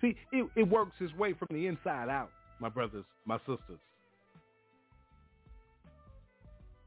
See, 0.00 0.16
it, 0.32 0.48
it 0.56 0.62
works 0.68 0.92
its 0.98 1.14
way 1.14 1.34
from 1.34 1.48
the 1.50 1.66
inside 1.66 2.08
out, 2.08 2.30
my 2.58 2.70
brothers, 2.70 3.04
my 3.26 3.36
sisters. 3.40 3.78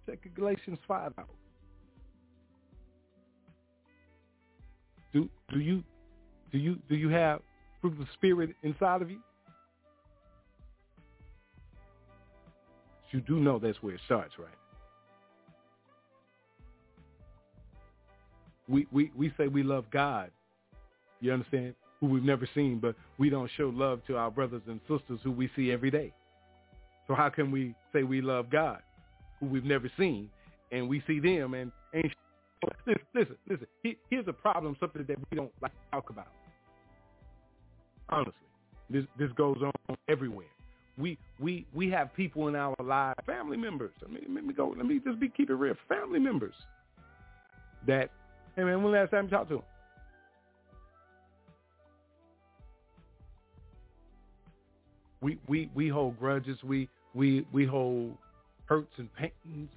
Check 0.07 0.19
Galatians 0.35 0.79
5 0.87 1.13
out. 1.17 1.29
Do 5.13 5.29
do 5.51 5.59
you 5.59 5.83
do 6.51 6.57
you 6.57 6.77
do 6.89 6.95
you 6.95 7.09
have 7.09 7.39
fruit 7.79 7.93
of 7.93 7.99
the 7.99 8.07
spirit 8.15 8.55
inside 8.63 9.03
of 9.03 9.11
you? 9.11 9.19
You 13.11 13.21
do 13.21 13.35
know 13.39 13.59
that's 13.59 13.77
where 13.83 13.93
it 13.93 14.01
starts, 14.05 14.33
right? 14.39 14.62
We 18.67 18.87
we 18.91 19.11
we 19.15 19.33
say 19.37 19.47
we 19.47 19.63
love 19.63 19.85
God. 19.91 20.31
You 21.21 21.33
understand? 21.33 21.75
Who 21.99 22.07
we've 22.07 22.23
never 22.23 22.47
seen, 22.53 22.79
but 22.79 22.95
we 23.17 23.29
don't 23.29 23.49
show 23.55 23.71
love 23.73 24.01
to 24.07 24.17
our 24.17 24.29
brothers 24.29 24.61
and 24.67 24.79
sisters 24.89 25.19
who 25.23 25.31
we 25.31 25.49
see 25.55 25.71
every 25.71 25.91
day. 25.91 26.13
So 27.07 27.15
how 27.15 27.29
can 27.29 27.51
we 27.51 27.75
say 27.93 28.03
we 28.03 28.21
love 28.21 28.49
God? 28.49 28.81
who 29.43 29.49
we've 29.49 29.65
never 29.65 29.91
seen, 29.97 30.29
and 30.71 30.87
we 30.87 31.03
see 31.05 31.19
them 31.19 31.53
and 31.53 31.71
and 31.93 32.03
listen, 32.87 33.03
listen, 33.13 33.35
listen. 33.49 33.67
Here's 34.09 34.27
a 34.27 34.33
problem, 34.33 34.75
something 34.79 35.05
that 35.07 35.17
we 35.31 35.37
don't 35.37 35.51
like 35.61 35.71
to 35.71 35.91
talk 35.91 36.09
about. 36.09 36.27
Honestly, 38.09 38.33
this 38.89 39.05
this 39.17 39.31
goes 39.35 39.57
on 39.61 39.95
everywhere. 40.07 40.47
We 40.97 41.17
we 41.39 41.65
we 41.73 41.89
have 41.89 42.13
people 42.15 42.47
in 42.47 42.55
our 42.55 42.75
lives, 42.83 43.19
family 43.25 43.57
members. 43.57 43.91
I 44.05 44.11
mean, 44.11 44.25
let 44.33 44.45
me 44.45 44.53
go. 44.53 44.73
Let 44.75 44.85
me 44.85 44.99
just 45.03 45.19
be 45.19 45.29
keep 45.29 45.49
it 45.49 45.55
real. 45.55 45.75
Family 45.89 46.19
members 46.19 46.55
that, 47.85 48.11
hey 48.55 48.63
man, 48.63 48.83
when 48.83 48.93
last 48.93 49.11
time 49.11 49.25
you 49.25 49.31
talked 49.31 49.49
to 49.49 49.55
them? 49.55 49.63
We 55.21 55.39
we 55.47 55.69
we 55.73 55.87
hold 55.87 56.19
grudges. 56.19 56.57
We 56.63 56.89
we 57.13 57.45
we 57.51 57.65
hold 57.65 58.17
hurts 58.65 58.91
and 58.97 59.09
pains. 59.15 59.69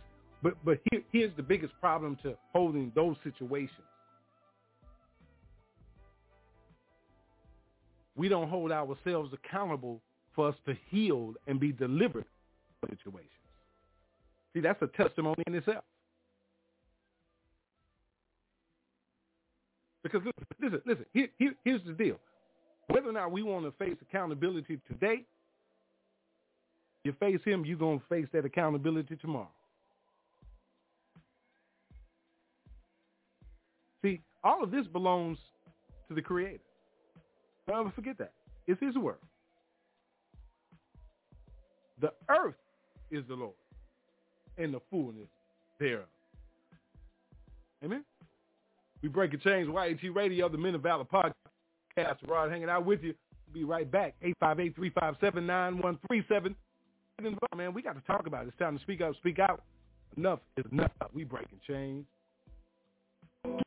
But 0.43 0.55
but 0.65 0.79
here, 0.91 1.03
here's 1.13 1.35
the 1.37 1.43
biggest 1.43 1.73
problem 1.81 2.19
to 2.23 2.37
holding 2.53 2.93
those 2.95 3.17
situations. 3.23 3.71
We 8.17 8.29
don't 8.29 8.49
hold 8.49 8.73
ourselves 8.73 9.33
accountable 9.33 10.01
for 10.35 10.49
us 10.49 10.55
to 10.67 10.77
heal 10.91 11.35
and 11.47 11.61
be 11.61 11.71
delivered 11.71 12.25
from 12.81 12.91
situations. 12.91 13.31
See, 14.55 14.61
that's 14.61 14.81
a 14.83 14.87
testimony 14.89 15.43
in 15.47 15.55
itself. 15.55 15.85
Because 20.13 20.27
listen, 20.61 20.81
listen, 20.87 21.07
here, 21.13 21.29
here, 21.39 21.55
here's 21.65 21.83
the 21.85 21.93
deal. 21.93 22.17
Whether 22.89 23.09
or 23.09 23.13
not 23.13 23.33
we 23.33 23.43
want 23.43 23.65
to 23.65 23.73
face 23.73 23.97
accountability 24.01 24.79
today 24.89 25.25
you 27.07 27.15
face 27.21 27.39
him, 27.45 27.65
you're 27.65 27.79
going 27.79 28.01
to 28.01 28.05
face 28.07 28.27
that 28.33 28.45
accountability 28.45 29.15
tomorrow. 29.15 29.49
See, 34.03 34.21
all 34.43 34.65
of 34.65 34.73
this 34.73 34.89
belongs 34.89 35.39
to 36.09 36.17
the 36.17 36.21
Creator. 36.21 36.65
Don't 37.69 37.79
ever 37.79 37.93
forget 37.95 38.19
that. 38.19 38.33
It's 38.67 38.81
his 38.81 38.97
work. 38.97 39.21
The 42.01 42.11
earth 42.29 42.57
is 43.13 43.23
the 43.29 43.35
Lord 43.35 43.55
and 44.59 44.75
the 44.75 44.81
fullness 44.91 45.29
thereof. 45.79 46.07
Amen? 47.85 48.03
We 49.07 49.11
break 49.11 49.33
a 49.35 49.37
change. 49.37 49.69
YAT 49.69 50.01
Radio, 50.17 50.49
the 50.49 50.59
Men 50.59 50.75
of 50.75 50.83
Valor 50.83 51.05
podcast. 51.05 51.31
Rod 52.27 52.51
hanging 52.51 52.69
out 52.69 52.85
with 52.85 53.05
you. 53.05 53.15
We'll 53.47 53.55
be 53.55 53.63
right 53.63 53.89
back. 53.89 54.17
858-357-9137 54.43 56.57
man. 57.57 57.73
We 57.73 57.83
got 57.83 57.95
to 57.95 58.01
talk 58.01 58.27
about 58.27 58.47
it. 58.47 58.49
It's 58.49 58.59
time 58.59 58.77
to 58.77 58.83
speak 58.83 59.01
up, 59.03 59.15
speak 59.15 59.39
out. 59.39 59.63
Enough 60.17 60.41
is 60.57 60.65
enough. 60.73 60.91
We 61.15 61.23
breaking 61.23 61.61
chains. 61.69 62.05
It's 63.45 63.63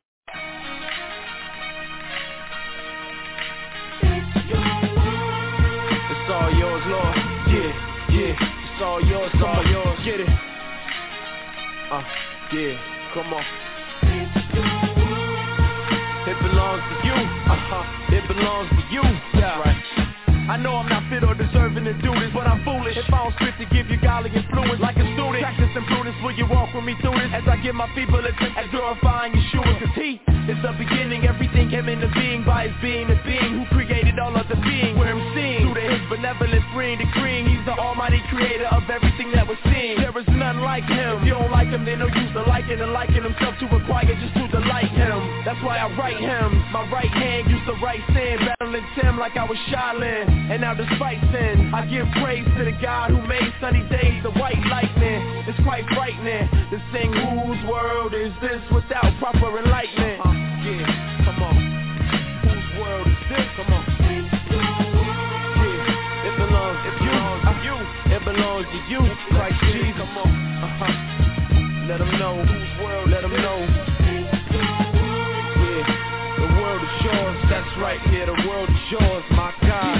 all 6.29 6.51
yours, 6.51 6.83
Lord. 6.85 7.15
Yeah, 7.47 7.71
yeah. 8.11 8.35
It's 8.35 8.83
all 8.83 9.01
yours, 9.05 9.31
it's 9.33 9.41
all 9.41 9.65
yours. 9.65 9.99
Get 10.03 10.19
it. 10.19 10.27
Uh, 11.89 12.03
yeah. 12.51 12.77
Come 13.13 13.33
on. 13.33 13.45
It 16.59 16.67
belongs 16.67 16.83
to 16.91 17.07
you. 17.07 17.13
Uh-huh. 17.15 17.83
It 18.19 18.27
belongs 18.27 18.69
to 18.69 18.83
you. 18.91 19.01
Yeah. 19.39 19.63
Right. 19.63 19.79
I 20.49 20.57
know 20.57 20.75
I'm 20.75 20.89
not 20.89 21.07
fit 21.09 21.23
or 21.23 21.33
deserving 21.35 21.85
to 21.85 21.93
do 21.93 22.11
this, 22.19 22.33
but 22.33 22.47
I'm 22.47 22.65
foolish 22.65 22.88
If 22.99 23.07
I 23.15 23.23
don't 23.23 23.33
spit 23.39 23.55
to 23.63 23.65
give 23.71 23.87
you 23.87 23.95
godly 24.03 24.27
influence 24.35 24.83
like 24.83 24.99
a 24.99 25.07
student 25.15 25.39
Practicing 25.39 25.87
prudence, 25.87 26.19
will 26.19 26.35
you 26.35 26.43
walk 26.51 26.75
with 26.75 26.83
me 26.83 26.99
through 26.99 27.15
this? 27.15 27.31
As 27.31 27.47
I 27.47 27.55
give 27.63 27.71
my 27.71 27.87
people 27.95 28.19
a 28.19 28.27
taste 28.35 28.59
at 28.59 28.67
glorifying 28.75 29.31
Yeshua. 29.31 29.71
Cause 29.79 29.95
he 29.95 30.19
is 30.51 30.59
the 30.59 30.75
beginning, 30.75 31.23
everything 31.23 31.71
came 31.71 31.87
into 31.87 32.11
being 32.11 32.43
By 32.43 32.67
his 32.67 32.75
being, 32.83 33.07
the 33.07 33.15
being 33.23 33.55
who 33.55 33.63
created 33.71 34.19
all 34.19 34.35
of 34.35 34.51
the 34.51 34.59
being 34.67 34.99
Where 34.99 35.15
I'm 35.15 35.23
seeing, 35.31 35.71
through 35.71 35.79
to 35.79 35.85
his 35.95 36.03
benevolent 36.11 36.65
free 36.75 36.99
decreeing 36.99 37.47
He's 37.47 37.63
the 37.63 37.79
almighty 37.79 38.19
creator 38.27 38.67
of 38.67 38.83
everything 38.91 39.31
that 39.31 39.47
we're 39.47 39.63
seeing. 39.71 39.95
There 39.95 40.11
is 40.19 40.27
none 40.35 40.59
like 40.59 40.83
him, 40.83 41.23
if 41.23 41.31
you 41.31 41.39
don't 41.39 41.55
like 41.55 41.71
him, 41.71 41.87
then 41.87 42.03
no 42.03 42.11
use 42.11 42.33
to 42.35 42.43
liken 42.51 42.83
And 42.83 42.91
liken 42.91 43.23
himself 43.23 43.55
to 43.63 43.65
acquire 43.79 44.11
just 44.11 44.35
to 44.35 44.43
delight 44.51 44.91
him. 44.91 45.23
That's 45.47 45.61
why 45.63 45.79
I 45.79 45.87
write 45.95 46.19
him. 46.19 46.51
My 46.75 46.83
right 46.91 47.07
hand 47.07 47.47
used 47.47 47.63
to 47.63 47.79
write 47.79 48.03
sin, 48.11 48.43
battling 48.43 48.83
Tim 48.99 49.15
like 49.15 49.37
I 49.37 49.47
was 49.47 49.57
Shaolin. 49.71 50.51
And 50.51 50.61
now 50.61 50.73
despite 50.73 51.21
sin, 51.31 51.71
I 51.71 51.85
give 51.85 52.09
praise 52.19 52.43
to 52.57 52.65
the 52.65 52.75
God 52.81 52.88
who 52.89 53.21
made 53.27 53.53
sunny 53.61 53.85
days 53.89 54.23
the 54.23 54.31
white 54.31 54.57
lightning. 54.65 55.21
It's 55.45 55.59
quite 55.61 55.85
frightening 55.93 56.49
to 56.73 56.77
sing 56.91 57.13
whose 57.13 57.61
world 57.69 58.13
is 58.13 58.33
this 58.41 58.61
without 58.73 59.13
proper 59.19 59.59
enlightenment. 59.59 60.25
Uh, 60.25 60.33
yeah, 60.65 61.21
come 61.25 61.37
on. 61.45 61.53
Whose 62.49 62.69
world 62.81 63.05
is 63.05 63.21
this? 63.29 63.45
Come 63.57 63.73
on. 63.77 63.85
Yeah, 64.09 64.25
it 66.25 66.33
belongs 66.41 66.81
to 66.81 66.89
you. 67.05 67.13
Uh, 67.45 67.61
you. 67.61 67.77
It 68.09 68.25
belongs 68.25 68.65
to 68.65 68.79
you, 68.89 69.01
Christ 69.37 69.61
Jesus. 69.69 70.01
Come 70.01 70.17
on. 70.17 70.33
Uh-huh. 70.65 70.93
Let 71.87 71.99
them 71.99 72.17
know 72.17 72.41
whose 72.41 72.71
world. 72.81 73.09
Let 73.09 73.21
them 73.21 73.33
know. 73.37 73.59
Yeah, 75.61 75.85
the 76.41 76.49
world 76.57 76.81
is 76.81 76.95
yours. 77.05 77.37
That's 77.49 77.69
right, 77.77 78.01
yeah, 78.11 78.25
the 78.25 78.37
world 78.49 78.69
is 78.69 78.91
yours, 78.91 79.23
God. 79.29 79.38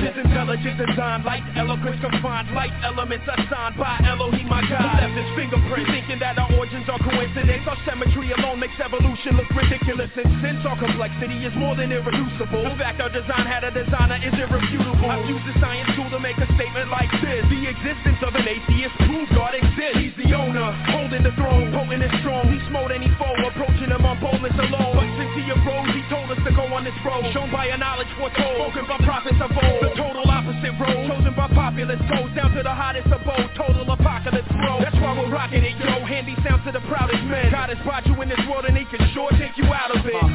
His 0.09 0.25
intelligent 0.25 0.73
design, 0.81 1.21
light 1.21 1.45
eloquence 1.53 2.01
confined, 2.01 2.49
light 2.57 2.73
elements 2.81 3.29
assigned 3.29 3.77
by 3.77 4.01
Elohim, 4.01 4.49
my 4.49 4.65
God. 4.65 4.81
Who 4.81 5.05
left 5.05 5.13
his 5.21 5.29
fingerprint, 5.37 5.85
thinking 5.85 6.17
that 6.17 6.33
our 6.41 6.49
origins 6.57 6.89
are 6.89 6.97
coincidence. 6.97 7.61
Our 7.69 7.77
symmetry 7.85 8.33
alone 8.33 8.57
makes 8.57 8.73
evolution 8.81 9.37
look 9.37 9.45
ridiculous. 9.53 10.09
And 10.17 10.41
since 10.41 10.65
our 10.65 10.81
complexity 10.81 11.45
is 11.45 11.53
more 11.53 11.77
than 11.77 11.93
irreducible, 11.93 12.65
the 12.65 12.73
fact 12.81 12.97
our 13.05 13.13
design 13.13 13.45
had 13.45 13.61
a 13.61 13.69
designer 13.69 14.17
is 14.17 14.33
irrefutable. 14.33 15.13
I've 15.13 15.29
used 15.29 15.45
the 15.45 15.53
science 15.61 15.93
tool 15.93 16.09
to 16.09 16.17
make 16.17 16.41
a 16.41 16.49
statement 16.57 16.89
like 16.89 17.13
this. 17.21 17.45
The 17.45 17.69
existence 17.69 18.17
of 18.25 18.33
an 18.33 18.49
atheist 18.49 18.97
proves 19.05 19.29
God 19.37 19.53
exists. 19.53 20.01
He's 20.01 20.17
the 20.17 20.33
owner, 20.33 20.73
holding 20.89 21.21
the 21.21 21.37
throne, 21.37 21.69
potent 21.69 22.01
and 22.01 22.13
strong. 22.25 22.49
He 22.49 22.57
smote 22.65 22.89
any 22.89 23.13
foe, 23.21 23.37
approaching 23.45 23.93
him 23.93 24.01
on 24.09 24.17
boldness 24.17 24.57
alone. 24.57 24.97
But 24.97 25.08
since 25.49 25.65
he 25.65 25.99
he 25.99 26.03
told 26.09 26.29
us 26.29 26.37
to 26.45 26.51
go 26.53 26.69
on 26.69 26.83
this 26.85 26.93
road. 27.01 27.25
Shown 27.33 27.51
by 27.51 27.73
a 27.73 27.77
knowledge 27.77 28.09
foretold, 28.17 28.69
spoken 28.69 28.85
by 28.85 28.97
prophets 29.01 29.41
of 29.41 29.49
old. 29.49 29.81
The 29.81 29.91
total 29.97 30.25
opposite 30.29 30.75
road, 30.77 31.09
chosen 31.09 31.33
by 31.33 31.49
populace, 31.49 32.01
goes 32.05 32.29
down 32.37 32.53
to 32.53 32.61
the 32.61 32.73
hottest 32.73 33.09
abode. 33.09 33.49
Total 33.57 33.85
apocalypse 33.89 34.51
road. 34.61 34.85
That's 34.85 34.95
why 35.01 35.17
we're 35.17 35.31
rocking 35.31 35.63
it, 35.65 35.77
yo. 35.81 36.05
Handy 36.05 36.35
sound 36.45 36.63
to 36.65 36.71
the 36.71 36.83
proudest 36.85 37.23
men. 37.25 37.51
God 37.51 37.69
has 37.69 37.81
brought 37.81 38.05
you 38.05 38.13
in 38.21 38.29
this 38.29 38.41
world 38.49 38.65
and 38.65 38.77
he 38.77 38.85
can 38.85 39.01
sure 39.13 39.29
take 39.41 39.57
you 39.57 39.65
out 39.73 39.89
of 39.89 40.05
it. 40.05 40.13
Uh, 40.13 40.27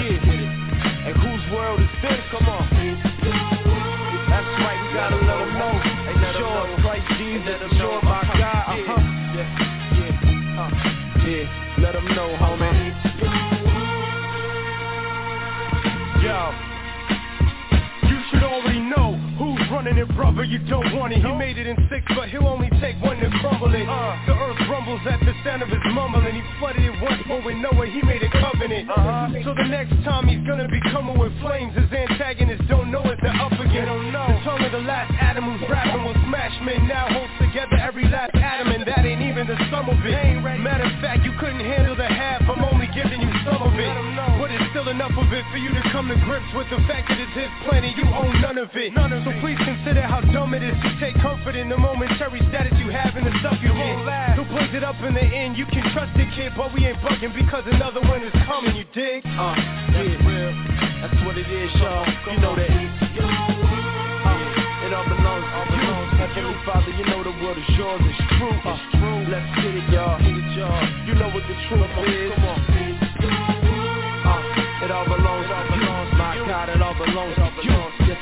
yeah, 0.00 0.32
yeah. 0.32 1.08
And 1.12 1.14
whose 1.20 1.44
world 1.52 1.80
is 1.80 1.92
this? 2.00 2.20
Come 2.32 2.48
on. 2.48 2.64
That's 4.34 4.50
right, 4.64 4.80
we 4.80 4.88
gotta 4.96 5.20
let 5.20 5.38
them 5.38 5.52
know. 5.54 5.74
Hey, 5.84 6.16
sure. 6.40 6.64
Christ 6.80 7.06
Jesus, 7.20 7.60
You 20.54 20.62
don't 20.70 20.94
want 20.94 21.10
it. 21.10 21.18
He 21.18 21.32
made 21.34 21.58
it 21.58 21.66
in 21.66 21.74
six, 21.90 22.06
but 22.14 22.30
he'll 22.30 22.46
only 22.46 22.70
take 22.78 22.94
one 23.02 23.18
to 23.18 23.26
crumble 23.42 23.74
it. 23.74 23.90
Uh, 23.90 24.14
the 24.22 24.38
earth 24.38 24.62
rumbles 24.70 25.02
at 25.02 25.18
the 25.26 25.34
sound 25.42 25.66
of 25.66 25.68
his 25.68 25.82
mumbling. 25.90 26.30
He 26.30 26.46
flooded 26.62 26.78
it 26.78 26.94
once, 27.02 27.18
but 27.26 27.42
with 27.42 27.58
Noah, 27.58 27.90
he 27.90 27.98
made 28.06 28.22
a 28.22 28.30
covenant. 28.30 28.86
Uh-huh. 28.86 29.34
So 29.42 29.50
the 29.50 29.66
next 29.66 29.98
time 30.06 30.30
he's 30.30 30.46
gonna 30.46 30.70
be 30.70 30.78
coming 30.94 31.18
with 31.18 31.34
flames, 31.42 31.74
his 31.74 31.90
antagonists 31.90 32.70
don't 32.70 32.94
know 32.94 33.02
it. 33.02 33.18
They're 33.18 33.34
up 33.34 33.50
again. 33.50 33.90
Don't 33.90 34.14
know. 34.14 34.30
The 34.30 34.46
tongue 34.46 34.62
of 34.62 34.70
the 34.70 34.86
last 34.86 35.10
Adam 35.18 35.42
who's 35.42 35.66
rapping 35.66 36.06
will 36.06 36.22
smash 36.30 36.54
men. 36.62 36.86
Now 36.86 37.10
holds 37.10 37.34
together 37.42 37.74
every 37.82 38.06
last 38.06 38.38
atom, 38.38 38.70
and 38.70 38.86
that 38.86 39.02
ain't 39.02 39.26
even 39.26 39.50
the 39.50 39.58
sum 39.74 39.90
of 39.90 39.98
it. 40.06 40.14
Matter 40.62 40.86
of 40.86 40.96
fact, 41.02 41.26
you 41.26 41.34
couldn't 41.42 41.66
handle 41.66 41.98
the 41.98 42.06
half. 42.06 42.46
I'm 42.46 42.62
enough 45.04 45.20
of 45.20 45.32
it 45.36 45.44
for 45.52 45.60
you 45.60 45.68
to 45.68 45.84
come 45.92 46.08
to 46.08 46.16
grips 46.24 46.48
with 46.56 46.64
the 46.72 46.80
fact 46.88 47.12
that 47.12 47.20
it's 47.20 47.36
his 47.36 47.52
planet. 47.68 47.92
You 47.92 48.08
own 48.08 48.40
none 48.40 48.56
of 48.56 48.72
it. 48.72 48.88
None 48.96 49.12
of 49.12 49.20
so 49.28 49.36
please 49.44 49.60
consider 49.60 50.00
how 50.00 50.24
dumb 50.32 50.56
it 50.56 50.64
is 50.64 50.72
to 50.80 50.90
take 50.96 51.12
comfort 51.20 51.56
in 51.56 51.68
the 51.68 51.76
momentary 51.76 52.40
status 52.48 52.72
you 52.80 52.88
have 52.88 53.12
in 53.12 53.24
the 53.28 53.34
stuff 53.44 53.60
you 53.60 53.68
get. 53.68 54.00
Who 54.40 54.48
plays 54.48 54.72
it 54.72 54.80
up 54.80 54.96
in 55.04 55.12
the 55.12 55.20
end? 55.20 55.60
You 55.60 55.68
can 55.68 55.84
trust 55.92 56.16
the 56.16 56.24
kid, 56.32 56.56
but 56.56 56.72
we 56.72 56.88
ain't 56.88 56.96
bugging 57.04 57.36
because 57.36 57.68
another 57.68 58.00
one 58.00 58.24
is 58.24 58.32
coming. 58.48 58.72
You 58.76 58.88
dig? 58.96 59.20
Uh, 59.28 59.52
that's 59.92 60.08
yeah. 60.08 60.24
real. 60.24 60.52
That's 61.04 61.20
what 61.28 61.36
it 61.36 61.52
is, 61.52 61.68
y'all. 61.76 62.08
You 62.32 62.40
know 62.40 62.56
that. 62.56 62.72
Uh, 62.72 62.80
it 64.88 64.92
all 64.96 65.04
belongs, 65.04 65.44
to 65.44 66.16
Heavenly 66.16 66.56
Father. 66.64 66.92
You 66.96 67.04
know 67.12 67.20
the 67.20 67.36
world 67.44 67.60
is 67.60 67.68
yours. 67.76 68.00
It's 68.08 68.24
true. 68.40 68.56
Uh, 68.56 68.72
it's 68.72 68.88
true. 68.96 69.20
Let's 69.28 69.52
get 69.60 69.68
it, 69.68 69.84
y'all. 69.92 70.16
Get 70.16 70.32
it, 70.32 70.48
y'all. 70.56 70.80
You 71.04 71.12
know 71.20 71.28
what 71.28 71.44
the 71.44 71.56
truth 71.68 71.92
is. 72.08 72.32
Come 72.40 72.48
on. 72.48 73.03
All 77.00 77.06
belongs, 77.06 77.34
belongs. 77.36 77.94
Yes. 78.06 78.18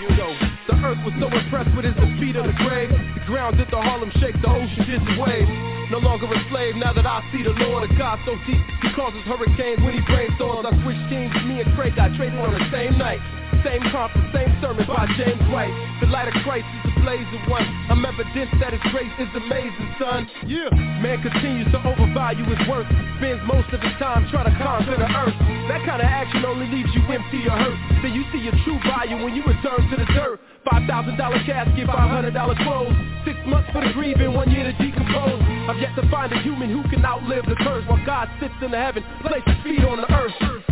The 0.68 0.74
earth 0.80 0.98
was 1.04 1.14
so 1.20 1.28
impressed 1.28 1.74
with 1.76 1.84
his 1.84 1.94
defeat 1.94 2.36
of 2.36 2.46
the 2.46 2.56
grave. 2.64 2.90
The 2.90 3.24
ground 3.26 3.56
did 3.58 3.68
the 3.70 3.76
Harlem 3.76 4.10
shake, 4.20 4.40
the 4.40 4.48
ocean 4.48 4.84
did 4.86 5.02
the 5.02 5.20
wave. 5.20 5.48
No 5.90 5.98
longer 5.98 6.26
a 6.26 6.38
slave, 6.50 6.76
now 6.76 6.92
that 6.92 7.04
I 7.04 7.20
see 7.32 7.42
the 7.42 7.52
Lord 7.68 7.88
of 7.88 7.96
God 7.98 8.18
so 8.24 8.34
deep, 8.46 8.64
he 8.80 8.88
causes 8.94 9.20
hurricanes 9.24 9.82
when 9.84 9.94
he 9.94 10.00
brainstorms. 10.08 10.64
I 10.64 10.72
switched 10.82 11.04
teams, 11.10 11.34
me 11.44 11.60
and 11.60 11.68
Craig 11.76 11.96
got 11.96 12.14
traded 12.16 12.38
on 12.38 12.52
the 12.54 12.64
same 12.72 12.96
night. 12.96 13.20
Same 13.62 13.82
conference, 13.94 14.26
same 14.34 14.50
sermon 14.58 14.82
by 14.90 15.06
James 15.14 15.38
White. 15.54 15.70
The 16.02 16.10
light 16.10 16.26
of 16.26 16.34
Christ 16.42 16.66
is 16.82 16.90
the 16.90 16.94
blaze 16.98 17.30
of 17.30 17.46
one. 17.46 17.62
I'm 17.86 18.02
evidence 18.02 18.50
that 18.58 18.74
his 18.74 18.82
grace 18.90 19.14
is 19.22 19.30
amazing, 19.38 19.88
son. 20.02 20.26
Yeah. 20.50 20.66
Man 20.98 21.22
continues 21.22 21.70
to 21.70 21.78
overvalue 21.78 22.42
his 22.42 22.58
worth. 22.66 22.90
Spends 23.22 23.38
most 23.46 23.70
of 23.70 23.78
his 23.78 23.94
time 24.02 24.26
trying 24.34 24.50
to 24.50 24.56
conquer 24.58 24.98
the 24.98 25.06
earth. 25.06 25.38
That 25.70 25.86
kind 25.86 26.02
of 26.02 26.10
action 26.10 26.42
only 26.42 26.66
leaves 26.74 26.90
you 26.90 27.06
empty 27.06 27.46
or 27.46 27.54
hurt. 27.54 27.78
Then 28.02 28.18
you 28.18 28.26
see 28.34 28.42
your 28.42 28.56
true 28.66 28.82
value 28.82 29.22
when 29.22 29.30
you 29.38 29.46
return 29.46 29.78
to 29.78 29.94
the 29.94 30.10
dirt. 30.10 30.42
$5,000 30.66 31.14
casket, 31.46 31.86
$500 31.86 32.66
clothes. 32.66 32.98
Six 33.22 33.38
months 33.46 33.70
for 33.70 33.86
the 33.86 33.94
grieving, 33.94 34.34
one 34.34 34.50
year 34.50 34.66
to 34.66 34.74
decompose. 34.74 35.38
I've 35.70 35.78
yet 35.78 35.94
to 35.94 36.02
find 36.10 36.34
a 36.34 36.38
human 36.42 36.66
who 36.66 36.82
can 36.90 37.06
outlive 37.06 37.46
the 37.46 37.54
curse 37.62 37.86
while 37.86 38.02
God 38.04 38.26
sits 38.42 38.54
in 38.58 38.74
the 38.74 38.78
heaven, 38.78 39.06
places 39.22 39.54
feet 39.62 39.86
on 39.86 40.02
the 40.02 40.10
earth. 40.10 40.71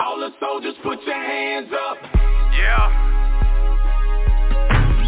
All 0.00 0.18
the 0.18 0.30
soldiers 0.40 0.74
put 0.82 0.98
your 1.04 1.14
hands 1.14 1.68
up. 1.72 1.96
Yeah. 2.56 2.90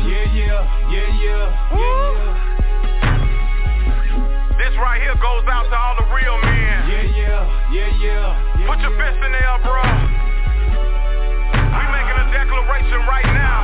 Yeah, 0.03 0.26
yeah, 0.34 0.62
yeah, 0.93 0.93
yeah, 0.93 1.09
yeah, 1.22 1.49
yeah. 1.80 2.30
This 4.59 4.74
right 4.78 5.01
here 5.01 5.16
goes 5.16 5.45
out 5.49 5.64
to 5.70 5.76
all 5.76 5.97
the 5.97 6.07
real 6.14 6.36
men. 6.45 6.78
Yeah, 6.93 7.03
yeah, 7.09 7.72
yeah, 7.72 7.88
yeah. 8.05 8.61
yeah 8.61 8.66
Put 8.68 8.78
your 8.84 8.93
yeah. 8.93 9.01
fist 9.01 9.18
in 9.24 9.32
the 9.32 9.40
air, 9.40 9.59
bro. 9.64 9.80
We 11.72 11.84
making 11.88 12.18
a 12.20 12.26
declaration 12.36 13.01
right 13.09 13.30
now 13.32 13.61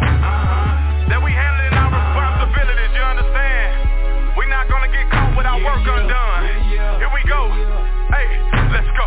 Uh-huh. 0.00 1.08
that 1.12 1.20
we 1.22 1.30
handling 1.30 1.76
our 1.76 1.90
responsibilities. 1.92 2.90
You 2.96 3.04
understand? 3.04 4.34
We 4.40 4.48
not 4.48 4.64
gonna 4.72 4.88
get 4.88 5.06
caught 5.12 5.36
with 5.36 5.44
our 5.46 5.60
Yeah, 5.60 5.68
work 5.68 5.82
yeah, 5.84 5.96
undone. 6.00 6.40
yeah, 6.48 6.72
yeah. 6.72 6.98
Here 7.04 7.12
we 7.12 7.20
go. 7.28 7.40
Yeah. 7.52 8.16
Hey, 8.16 8.26
let's 8.72 8.88
go. 8.96 9.06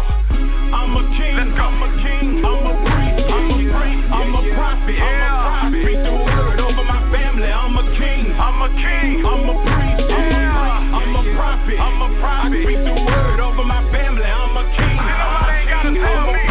I'm 0.74 0.97
a 0.97 1.03
king, 1.17 1.36
Let's 1.38 1.53
go. 1.57 1.63
I'm 1.69 1.84
a 1.84 1.89
king, 2.01 2.41
I'm 2.43 2.65
a 2.65 2.74
priest, 2.84 3.30
I'm 3.30 3.51
a 3.51 3.57
priest, 3.61 4.03
I'm 4.09 4.34
a 4.36 4.41
prophet, 4.57 4.97
I'm 4.97 5.05
a 5.05 5.13
Yeah. 5.13 5.38
prophet. 5.45 5.78
I 5.78 5.82
speak 5.86 5.99
the 6.03 6.13
word 6.13 6.59
over 6.59 6.84
my 6.84 7.01
family, 7.13 7.49
I'm 7.51 7.78
a 7.78 7.84
king, 7.97 8.34
I'm 8.34 8.61
a 8.61 8.69
king. 8.82 9.26
I'm 9.26 9.49
a 9.49 9.55
priest, 9.63 10.01
I'm 10.09 10.34
a 10.34 10.43
priest, 10.43 10.93
I'm 10.97 11.15
a 11.15 11.24
prophet, 11.38 11.78
I'm 11.80 12.01
a 12.01 12.09
prophet. 12.19 12.57
I 12.57 12.63
speak 12.63 12.82
the 12.89 12.95
word 13.05 13.39
over 13.39 13.63
my 13.63 13.82
family, 13.91 14.26
I'm 14.26 14.57
a 14.57 14.63
king, 14.76 14.97
You 14.97 15.13
know 15.13 15.30
what 15.34 15.47
they 15.47 15.63
gotta 15.69 15.89
I'm 15.89 15.95
tell 15.95 16.30
a 16.30 16.34
me. 16.34 16.43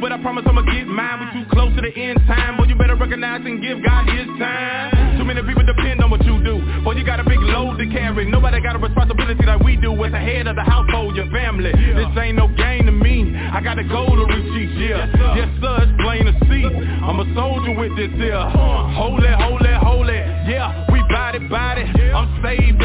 but 0.00 0.12
I 0.12 0.18
promise 0.18 0.44
I'ma 0.48 0.62
get 0.62 0.86
mine. 0.88 1.20
We 1.20 1.26
too 1.44 1.46
close 1.52 1.74
to 1.76 1.82
the 1.82 1.92
end 1.92 2.18
time, 2.26 2.56
boy, 2.56 2.64
you 2.64 2.74
better 2.74 2.96
recognize 2.96 3.44
and 3.44 3.60
give 3.60 3.84
God 3.84 4.08
his 4.08 4.26
time. 4.40 5.18
Too 5.18 5.24
many 5.24 5.42
people 5.44 5.64
depend 5.64 6.00
on 6.00 6.10
what 6.10 6.24
you 6.24 6.42
do, 6.42 6.56
boy, 6.82 6.96
you 6.96 7.04
got 7.04 7.20
a 7.20 7.24
big 7.24 7.38
load 7.40 7.76
to 7.76 7.86
carry. 7.92 8.24
Nobody 8.30 8.60
got 8.60 8.76
a 8.76 8.78
responsibility 8.78 9.44
like 9.44 9.60
we 9.60 9.76
do 9.76 9.92
as 10.04 10.12
the 10.12 10.18
head 10.18 10.46
of 10.46 10.56
the 10.56 10.64
household, 10.64 11.14
your 11.14 11.30
family. 11.30 11.70
Yeah. 11.76 12.00
This 12.00 12.08
ain't 12.16 12.36
no 12.36 12.48
game 12.56 12.86
to 12.86 12.92
me. 12.92 13.36
I 13.36 13.60
got 13.60 13.78
a 13.78 13.84
goal 13.84 14.16
to 14.16 14.24
reach 14.24 14.52
each 14.56 14.76
year. 14.80 14.96
Yes, 15.36 15.52
sir, 15.60 15.84
it's 15.84 15.94
plain 16.00 16.24
to 16.24 16.34
see. 16.48 16.64
I'm 16.64 17.20
a 17.20 17.28
soldier 17.36 17.76
with 17.76 17.94
this 17.96 18.10
here. 18.16 18.40
Holy, 18.40 19.28
holy, 19.28 19.74
holy. 19.84 20.20
Yeah, 20.48 20.88
we 20.90 21.04
body, 21.12 21.38
body. 21.46 21.84
I'm 21.84 22.42
saved 22.42 22.80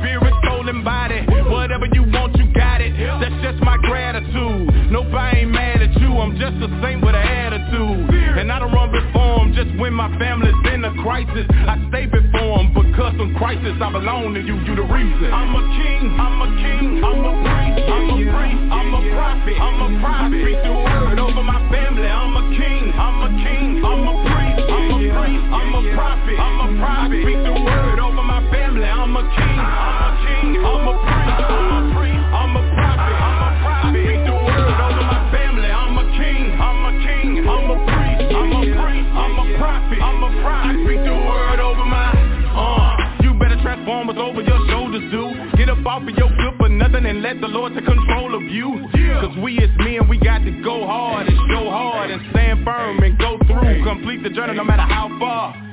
spirit, 0.00 0.34
soul, 0.44 0.68
and 0.68 0.84
body. 0.84 1.20
Whatever 1.50 1.86
you 1.92 2.02
want, 2.08 2.36
you 2.36 2.46
got 2.52 2.80
it. 2.80 2.92
That's 3.20 3.36
just 3.42 3.62
my 3.62 3.76
gratitude. 3.82 4.90
Nope, 4.90 5.12
I 5.14 5.42
ain't 5.42 5.50
mad 5.50 5.82
at 5.82 5.92
you. 6.00 6.10
I'm 6.18 6.36
just 6.38 6.56
a 6.62 6.68
saint 6.82 7.00
with 7.04 7.14
an 7.14 7.26
attitude. 7.26 8.08
And 8.38 8.50
I 8.50 8.58
don't 8.58 8.72
run 8.72 8.90
before 8.92 9.44
them 9.44 9.52
just 9.52 9.72
when 9.78 9.92
my 9.92 10.08
family's 10.18 10.56
in 10.72 10.84
a 10.84 10.92
crisis. 11.02 11.46
I 11.68 11.76
stay 11.88 12.06
before 12.06 12.58
them 12.58 12.72
because 12.72 13.14
in 13.20 13.34
crisis 13.36 13.76
I 13.80 13.92
belong 13.92 14.34
to 14.34 14.40
you. 14.40 14.56
You 14.62 14.76
the 14.76 14.86
reason. 14.88 15.28
I'm 15.32 15.52
a 15.56 15.62
king. 15.80 16.04
I'm 16.16 16.38
a 16.40 16.48
king. 16.60 17.04
I'm 17.04 17.24
a 17.24 17.32
priest. 17.42 17.82
I'm 17.88 18.08
a 18.08 18.16
priest. 18.20 18.62
I'm 18.72 18.90
a 18.94 19.00
prophet. 19.12 19.56
I'm 19.58 19.78
a 19.80 19.88
prophet. 20.00 20.32
I 20.32 20.42
speak 20.42 20.60
the 20.64 20.72
word 20.72 21.18
over 21.18 21.42
my 21.42 21.60
family. 21.72 22.08
I'm 22.08 22.36
a 22.36 22.44
king. 22.56 22.84
I'm 22.94 23.18
a 23.22 23.30
king. 23.42 23.68
I'm 23.84 24.04
a 24.08 24.14
priest. 24.28 24.64
I'm 24.70 24.88
a 24.92 24.98
priest. 25.12 25.44
I'm 25.52 25.70
a 25.72 25.82
prophet. 25.96 26.36
I'm 26.38 26.58
a 26.62 26.68
prophet. 26.80 27.20
I 27.20 27.24
speak 27.24 27.40
the 27.42 27.54
word 27.64 27.98
family. 28.52 28.84
I'm 28.84 29.16
a 29.16 29.24
king. 29.24 29.58
I'm 29.58 30.04
a 30.04 30.10
king. 30.28 30.48
I'm 30.60 30.84
a 30.86 30.94
priest. 31.00 31.40
I'm 31.48 31.72
a 31.72 31.80
priest. 31.96 32.24
I'm 32.32 32.52
a 32.52 32.62
prophet. 32.76 33.16
I'm 33.16 33.40
a 33.40 33.50
prophet. 33.64 33.88
I 33.88 33.96
speak 33.96 34.20
the 34.28 34.36
word 34.36 34.78
over 34.84 35.04
my 35.08 35.20
family. 35.32 35.70
I'm 35.72 35.96
a 35.96 36.04
king. 36.14 36.44
I'm 36.60 36.80
a 36.84 36.92
king. 37.00 37.28
I'm 37.48 37.68
a 37.72 37.76
priest. 37.88 38.28
I'm 38.28 38.52
a 38.52 38.62
priest. 38.76 39.08
I'm 39.16 39.36
a 39.40 39.46
prophet. 39.56 39.98
I'm 39.98 40.20
a 40.22 40.30
prophet. 40.44 40.68
I 40.68 40.84
speak 40.84 41.00
the 41.02 41.16
word 41.16 41.58
over 41.60 41.86
my. 41.88 42.12
Uh, 42.52 43.24
you 43.24 43.32
better 43.40 43.56
transform 43.64 44.06
what's 44.06 44.20
over 44.20 44.42
your 44.44 44.60
shoulders, 44.68 45.04
dude. 45.10 45.56
Get 45.56 45.68
up 45.72 45.84
off 45.86 46.04
of 46.04 46.14
your 46.14 46.28
good 46.28 46.54
for 46.60 46.68
nothing 46.68 47.06
and 47.06 47.22
let 47.22 47.40
the 47.40 47.48
Lord 47.48 47.72
take 47.74 47.88
control 47.88 48.34
of 48.36 48.42
you. 48.44 48.84
Cause 49.20 49.36
we 49.42 49.58
as 49.58 49.70
men, 49.78 50.08
we 50.08 50.18
got 50.18 50.44
to 50.44 50.52
go 50.62 50.86
hard 50.86 51.28
and 51.28 51.36
show 51.48 51.70
hard 51.70 52.10
and 52.10 52.20
stand 52.30 52.64
firm 52.64 53.02
and 53.02 53.18
go 53.18 53.38
through. 53.46 53.84
Complete 53.84 54.22
the 54.22 54.30
journey 54.30 54.54
no 54.54 54.64
matter 54.64 54.82
how 54.82 55.08
far. 55.18 55.71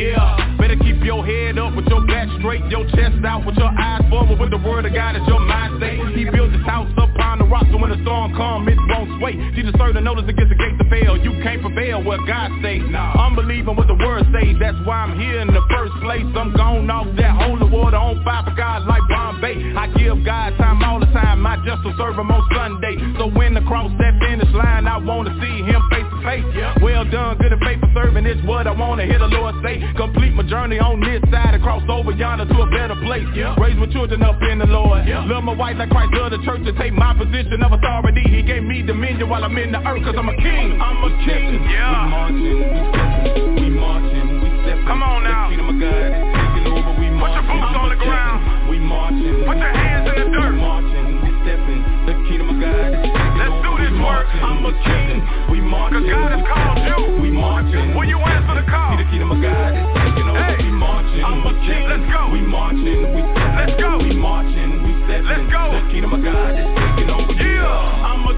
Yeah, 0.00 0.56
better 0.56 0.80
keep 0.80 1.04
your 1.04 1.20
head 1.26 1.58
up 1.58 1.76
with 1.76 1.84
your 1.84 2.00
back 2.06 2.24
straight, 2.40 2.64
your 2.72 2.88
chest 2.96 3.20
out 3.20 3.44
with 3.44 3.56
your 3.60 3.68
eyes 3.68 4.00
forward 4.08 4.40
with 4.40 4.48
the 4.48 4.56
word 4.56 4.86
of 4.86 4.94
God 4.94 5.14
as 5.14 5.28
your 5.28 5.40
mind 5.40 5.76
state. 5.76 6.00
He 6.16 6.24
built 6.24 6.56
his 6.56 6.64
house 6.64 6.88
up 6.96 7.12
on 7.20 7.36
the 7.36 7.44
rock 7.44 7.66
so 7.68 7.76
when 7.76 7.92
the 7.92 8.00
storm 8.00 8.32
come, 8.32 8.64
it 8.66 8.80
won't 8.88 9.20
sway. 9.20 9.36
See 9.52 9.60
the 9.60 9.76
certain 9.76 10.02
notice 10.02 10.24
against 10.24 10.48
the 10.48 10.56
gate 10.56 10.72
to 10.80 10.88
fail. 10.90 11.16
You 11.16 11.32
can't 11.42 11.62
prevail 11.62 12.02
what 12.02 12.20
God 12.26 12.50
say. 12.62 12.80
I'm 12.80 13.34
believing 13.34 13.76
what 13.76 13.86
the 13.86 13.94
word 13.94 14.26
say. 14.34 14.52
That's 14.58 14.76
why 14.84 15.06
I'm 15.06 15.18
here 15.18 15.40
in 15.40 15.48
the 15.48 15.62
first 15.70 15.94
place. 16.02 16.26
I'm 16.36 16.52
gone 16.56 16.90
off 16.90 17.06
that 17.16 17.32
holy 17.38 17.70
water 17.70 17.96
on 17.96 18.22
fire 18.24 18.44
for 18.44 18.54
God 18.54 18.86
like 18.86 19.02
Bombay. 19.08 19.74
I 19.76 19.86
give 19.96 20.24
God 20.24 20.56
time 20.58 20.82
all 20.82 21.00
the 21.00 21.06
time. 21.14 21.46
I 21.46 21.56
just 21.64 21.84
will 21.84 21.94
serve 21.96 22.18
him 22.18 22.30
on 22.30 22.42
Sunday. 22.52 22.98
So 23.18 23.30
when 23.30 23.54
the 23.54 23.62
cross 23.62 23.90
that 23.98 24.18
finish 24.20 24.50
line, 24.52 24.86
I 24.86 24.98
wanna 24.98 25.32
see 25.40 25.62
him 25.62 25.80
face 25.90 26.04
to 26.10 26.18
face. 26.26 26.44
Well 26.82 27.04
done, 27.08 27.38
good 27.38 27.52
and 27.52 27.62
faithful 27.62 27.90
serving 27.94 28.26
is 28.26 28.42
what 28.44 28.66
I 28.66 28.72
wanna 28.72 29.06
hear 29.06 29.18
the 29.18 29.30
Lord 29.30 29.54
say. 29.62 29.80
Complete 29.96 30.34
my 30.34 30.42
journey 30.44 30.78
on 30.78 31.00
this 31.00 31.22
side 31.30 31.54
and 31.54 31.62
cross 31.62 31.82
over 31.88 32.12
yonder 32.12 32.44
to 32.46 32.56
a 32.62 32.68
better 32.70 32.96
place. 33.00 33.26
Raise 33.58 33.76
my 33.78 33.86
children 33.86 34.22
up 34.22 34.42
in 34.42 34.58
the 34.58 34.66
Lord. 34.66 35.06
Love 35.06 35.44
my 35.44 35.54
wife 35.54 35.76
like 35.78 35.90
Christ 35.90 36.12
loved 36.14 36.34
the 36.34 36.42
church 36.44 36.66
and 36.66 36.76
take 36.76 36.92
my 36.92 37.14
position 37.14 37.62
of 37.62 37.72
authority. 37.72 38.22
He 38.28 38.42
gave 38.42 38.62
me 38.62 38.82
dominion 38.82 39.28
while 39.28 39.44
I'm 39.44 39.56
in 39.56 39.72
the 39.72 39.78
earth 39.86 40.02
cause 40.04 40.14
I'm 40.18 40.28
a 40.28 40.36
king. 40.36 40.79
I'm 40.80 41.04
a 41.04 41.10
king. 41.24 41.62
Yeah. 41.68 42.04
We 42.04 42.10
marching, 42.10 42.58
we 42.72 42.80
stepping, 42.90 43.54
we 43.54 43.68
marching, 43.70 44.28
we 44.40 44.48
stepping. 44.64 44.86
Come 44.88 45.02
on 45.02 45.24
now. 45.24 45.48
The 45.48 45.56
kingdom 45.56 45.68
of 45.70 45.76
God 45.80 46.08
is 46.08 46.24
taking 46.32 46.66
over. 46.72 46.92
We 47.00 47.08
marching. 47.10 47.20
Put 47.20 47.30
your 47.36 47.46
boots 47.46 47.76
on 47.76 47.88
the 47.92 48.00
ground. 48.00 48.38
we 48.70 48.78
marching. 48.80 49.36
Put 49.44 49.56
your 49.60 49.74
hands 49.74 50.04
in 50.08 50.14
the 50.16 50.26
dirt. 50.32 50.52
We 50.54 50.60
marching, 50.60 51.08
we 51.24 51.30
stepping. 51.44 51.80
The 52.08 52.14
kingdom 52.28 52.48
of 52.50 52.56
God 52.60 52.88
is 52.90 53.00
taking 53.04 53.36
Let's 53.38 53.52
over. 53.52 53.64
do 53.64 53.72
this 53.80 53.92
we 53.92 54.00
work. 54.00 54.26
marching, 54.26 54.42
I'm 54.42 54.64
a 54.64 54.72
king. 54.84 55.16
We 55.52 55.58
marching, 55.60 56.00
Cause 56.00 56.10
God 56.10 56.30
has 56.32 56.44
called 56.48 56.80
you. 56.88 56.98
We 57.20 57.30
marching. 57.30 57.86
Will 57.94 58.08
you 58.08 58.18
answer 58.20 58.54
the 58.56 58.66
call? 58.68 58.96
See 58.96 59.04
the 59.04 59.08
kingdom 59.10 59.30
of 59.36 59.40
God 59.44 59.70
is 59.76 59.86
taking 60.00 60.26
over. 60.28 60.40
Hey, 60.40 60.56
we 60.64 60.70
marching, 60.72 61.22
I'm 61.24 61.44
a 61.44 61.52
king. 61.66 61.82
Let's 61.90 62.06
go. 62.08 62.20
We 62.32 62.40
marching, 62.40 63.00
we 63.14 63.20
stepping. 63.20 63.56
Let's 63.60 63.74
go. 63.80 63.90
We 64.00 64.12
marching, 64.16 64.70
we 64.86 64.92
stepping. 65.06 65.28
Let's 65.28 65.46
go. 65.52 65.62
The 65.76 65.82
kingdom 65.92 66.12
of 66.16 66.22
God 66.24 66.50
is 66.56 66.66
taking 66.66 67.10
over. 67.12 67.32
Yeah, 67.36 68.08
I'm 68.08 68.24
a 68.26 68.29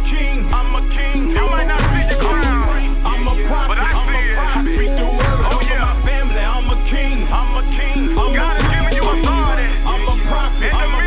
I'm 0.53 0.71
a 0.77 0.83
king. 0.95 1.31
You 1.33 1.47
might 1.51 1.67
not 1.69 1.81
see 1.93 2.05
your 2.13 2.21
crown, 2.21 3.05
I'm 3.07 3.25
a 3.29 3.35
prophet, 3.49 3.69
but 3.73 3.79
I 3.79 3.91
I'm 3.93 4.09
see 4.09 4.21
a 4.21 4.33
it. 4.33 4.37
prophet. 4.37 4.75
Speak 4.77 4.93
the 4.97 5.09
word 5.09 5.41
Oh, 5.49 5.59
over 5.59 5.65
yeah. 5.65 5.85
my 5.85 5.97
family. 6.07 6.43
I'm 6.43 6.69
a 6.71 6.79
king. 6.93 7.17
I'm 7.29 7.53
a 7.57 7.65
king. 7.77 8.01
I'm 8.17 8.31
God 8.37 8.57
a 8.57 8.63
has 8.63 8.69
given 8.73 8.93
you 8.97 9.05
authority. 9.05 9.69
I'm 9.83 10.05
a 10.09 10.17
prophet. 10.29 10.69
And 10.71 10.77
I'm 10.77 10.95
a 10.95 11.02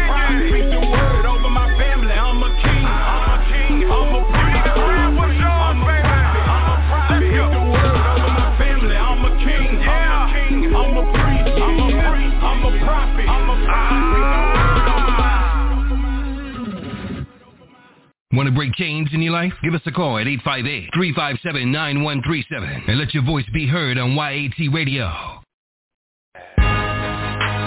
Want 18.36 18.48
to 18.48 18.54
break 18.54 18.74
chains 18.74 19.08
in 19.14 19.22
your 19.22 19.32
life? 19.32 19.54
Give 19.64 19.74
us 19.74 19.80
a 19.86 19.92
call 19.92 20.18
at 20.18 20.28
858-357-9137 20.28 22.90
and 22.90 23.00
let 23.00 23.14
your 23.14 23.24
voice 23.24 23.46
be 23.54 23.66
heard 23.66 23.98
on 23.98 24.12
YAT 24.12 24.74
Radio. 24.74 25.06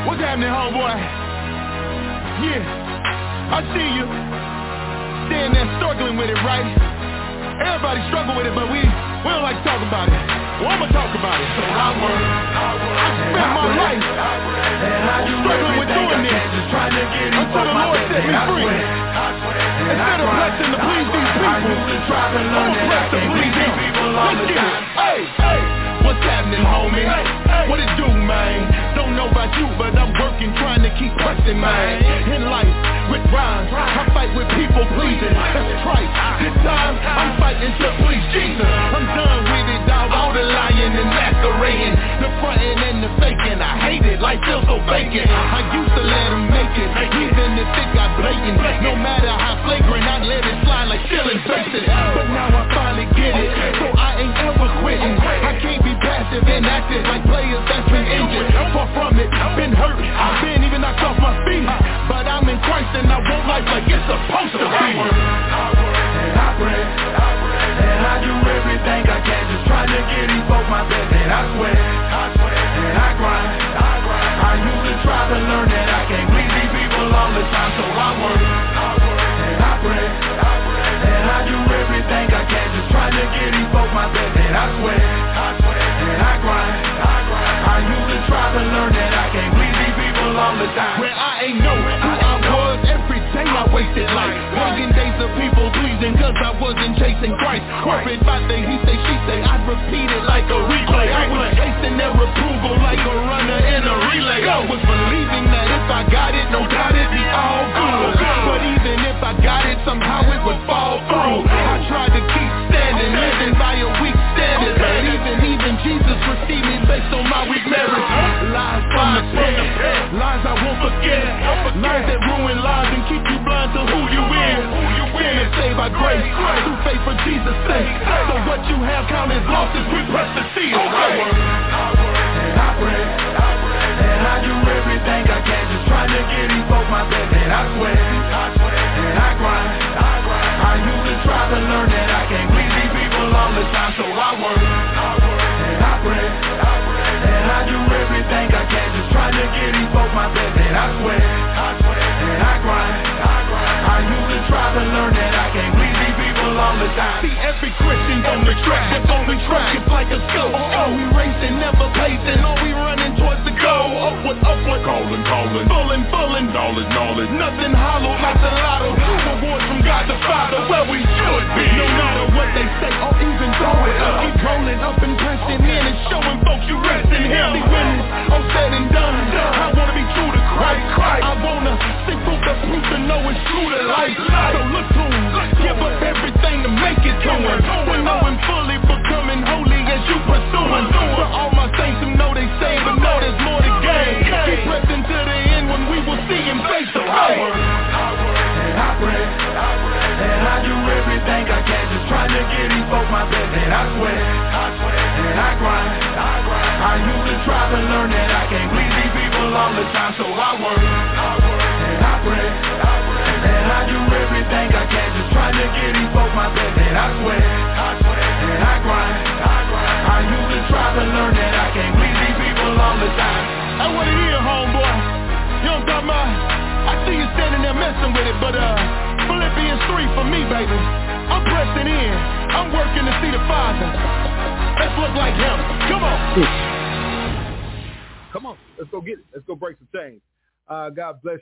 What's 0.04 0.20
happening, 0.20 0.52
homeboy? 0.52 0.92
Yeah, 2.44 2.60
I 3.48 3.64
see 3.72 3.88
you. 3.96 4.04
Standing 5.32 5.56
there 5.56 5.72
struggling 5.80 6.18
with 6.18 6.28
it, 6.28 6.36
right? 6.44 6.68
Everybody 7.58 8.00
struggle 8.06 8.38
with 8.38 8.46
it, 8.46 8.54
but 8.54 8.70
we, 8.70 8.78
we 8.78 9.28
don't 9.28 9.42
like 9.42 9.58
to 9.58 9.64
talk 9.66 9.82
about 9.82 10.06
it. 10.06 10.22
Well, 10.62 10.70
I'ma 10.70 10.86
talk 10.94 11.10
about 11.10 11.38
it. 11.42 11.48
So 11.58 11.62
I 11.66 11.88
work, 11.98 12.22
I 12.22 13.08
spent 13.34 13.50
my 13.54 13.66
life 13.78 14.02
struggling 15.42 15.76
with 15.78 15.90
doing 15.90 16.22
this 16.22 16.38
until 16.38 17.64
the 17.66 17.74
Lord 17.74 17.98
set 18.14 18.22
me 18.26 18.34
free. 18.46 18.78
Instead 19.90 20.18
of 20.22 20.28
blessing 20.38 20.70
to 20.70 20.78
please 20.78 21.08
these 21.10 21.30
people, 21.34 21.50
I'm 21.50 22.70
a 22.70 22.78
bless 22.86 23.06
to 23.10 23.18
please 23.26 23.54
Him. 23.58 23.74
Let's 24.08 24.42
get 24.46 24.62
it. 24.62 24.82
Hey, 24.98 25.18
hey. 25.38 25.60
What's 26.06 26.22
happening, 26.22 26.62
homie? 26.62 27.06
What 27.70 27.78
it 27.82 27.90
do, 27.98 28.06
man? 28.06 28.70
Don't 28.94 29.14
know 29.18 29.28
about 29.28 29.50
you, 29.58 29.66
but 29.78 29.98
I'm 29.98 30.14
working, 30.14 30.54
trying 30.62 30.82
to 30.82 30.90
keep 30.94 31.12
pressing, 31.18 31.58
man. 31.58 32.02
In 32.32 32.46
life, 32.50 32.70
with 33.10 33.24
rhymes, 33.32 33.68
I 33.72 34.04
fight 34.12 34.32
with 34.36 34.48
people 34.56 34.84
pleasing. 34.96 35.34
That's 35.34 35.72
trite. 35.84 36.10
This 36.40 36.56
time, 36.64 36.94
I'm 36.96 37.36
fighting 37.40 37.72
to 37.72 37.88
please 38.04 38.24
Jesus. 38.32 38.64
I'm 38.64 39.04
done 39.16 39.40
with 39.48 39.68
it, 39.74 39.82
dog. 39.88 40.12
All 40.12 40.32
the 40.32 40.44
lying 40.44 40.94
and 40.94 41.10
masquerading, 41.10 41.94
the 42.22 42.30
fronting 42.40 42.78
and 42.78 42.98
the 43.04 43.10
faking. 43.20 43.58
I 43.60 43.74
hate 43.80 44.04
it, 44.04 44.20
life 44.20 44.40
feels 44.44 44.64
so 44.68 44.78
vacant. 44.86 45.28
I 45.28 45.60
used 45.74 45.92
to 45.96 46.04
let 46.04 46.26
them 46.32 46.44
make 46.52 46.74
it, 46.78 46.90
even 47.28 47.48
if 47.58 47.68
it 47.68 47.88
got 47.96 48.12
blatant. 48.20 48.56
No 48.84 48.94
matter 48.94 49.32
how 49.32 49.60
flagrant, 49.64 50.04
I 50.04 50.22
let 50.24 50.44
it 50.44 50.56
slide 50.64 50.88
like 50.88 51.02
ceiling 51.08 51.40
faces. 51.48 51.88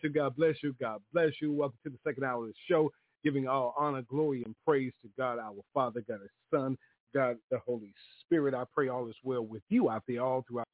You. 0.06 0.12
God 0.12 0.36
bless 0.36 0.54
you. 0.62 0.74
God 0.80 1.00
bless 1.12 1.32
you. 1.42 1.52
Welcome 1.52 1.78
to 1.82 1.90
the 1.90 1.98
second 2.06 2.22
hour 2.22 2.44
of 2.44 2.50
the 2.50 2.54
show, 2.68 2.92
giving 3.24 3.48
all 3.48 3.74
honor, 3.76 4.02
glory, 4.02 4.42
and 4.44 4.54
praise 4.64 4.92
to 5.02 5.08
God, 5.18 5.38
our 5.40 5.54
Father, 5.74 6.00
God, 6.06 6.20
His 6.20 6.30
Son, 6.52 6.78
God, 7.12 7.38
the 7.50 7.58
Holy 7.66 7.92
Spirit. 8.20 8.54
I 8.54 8.62
pray 8.72 8.88
all 8.88 9.08
is 9.08 9.16
well 9.24 9.42
with 9.42 9.62
you 9.68 9.90
out 9.90 10.04
there, 10.06 10.20
all 10.20 10.44
throughout 10.48 10.68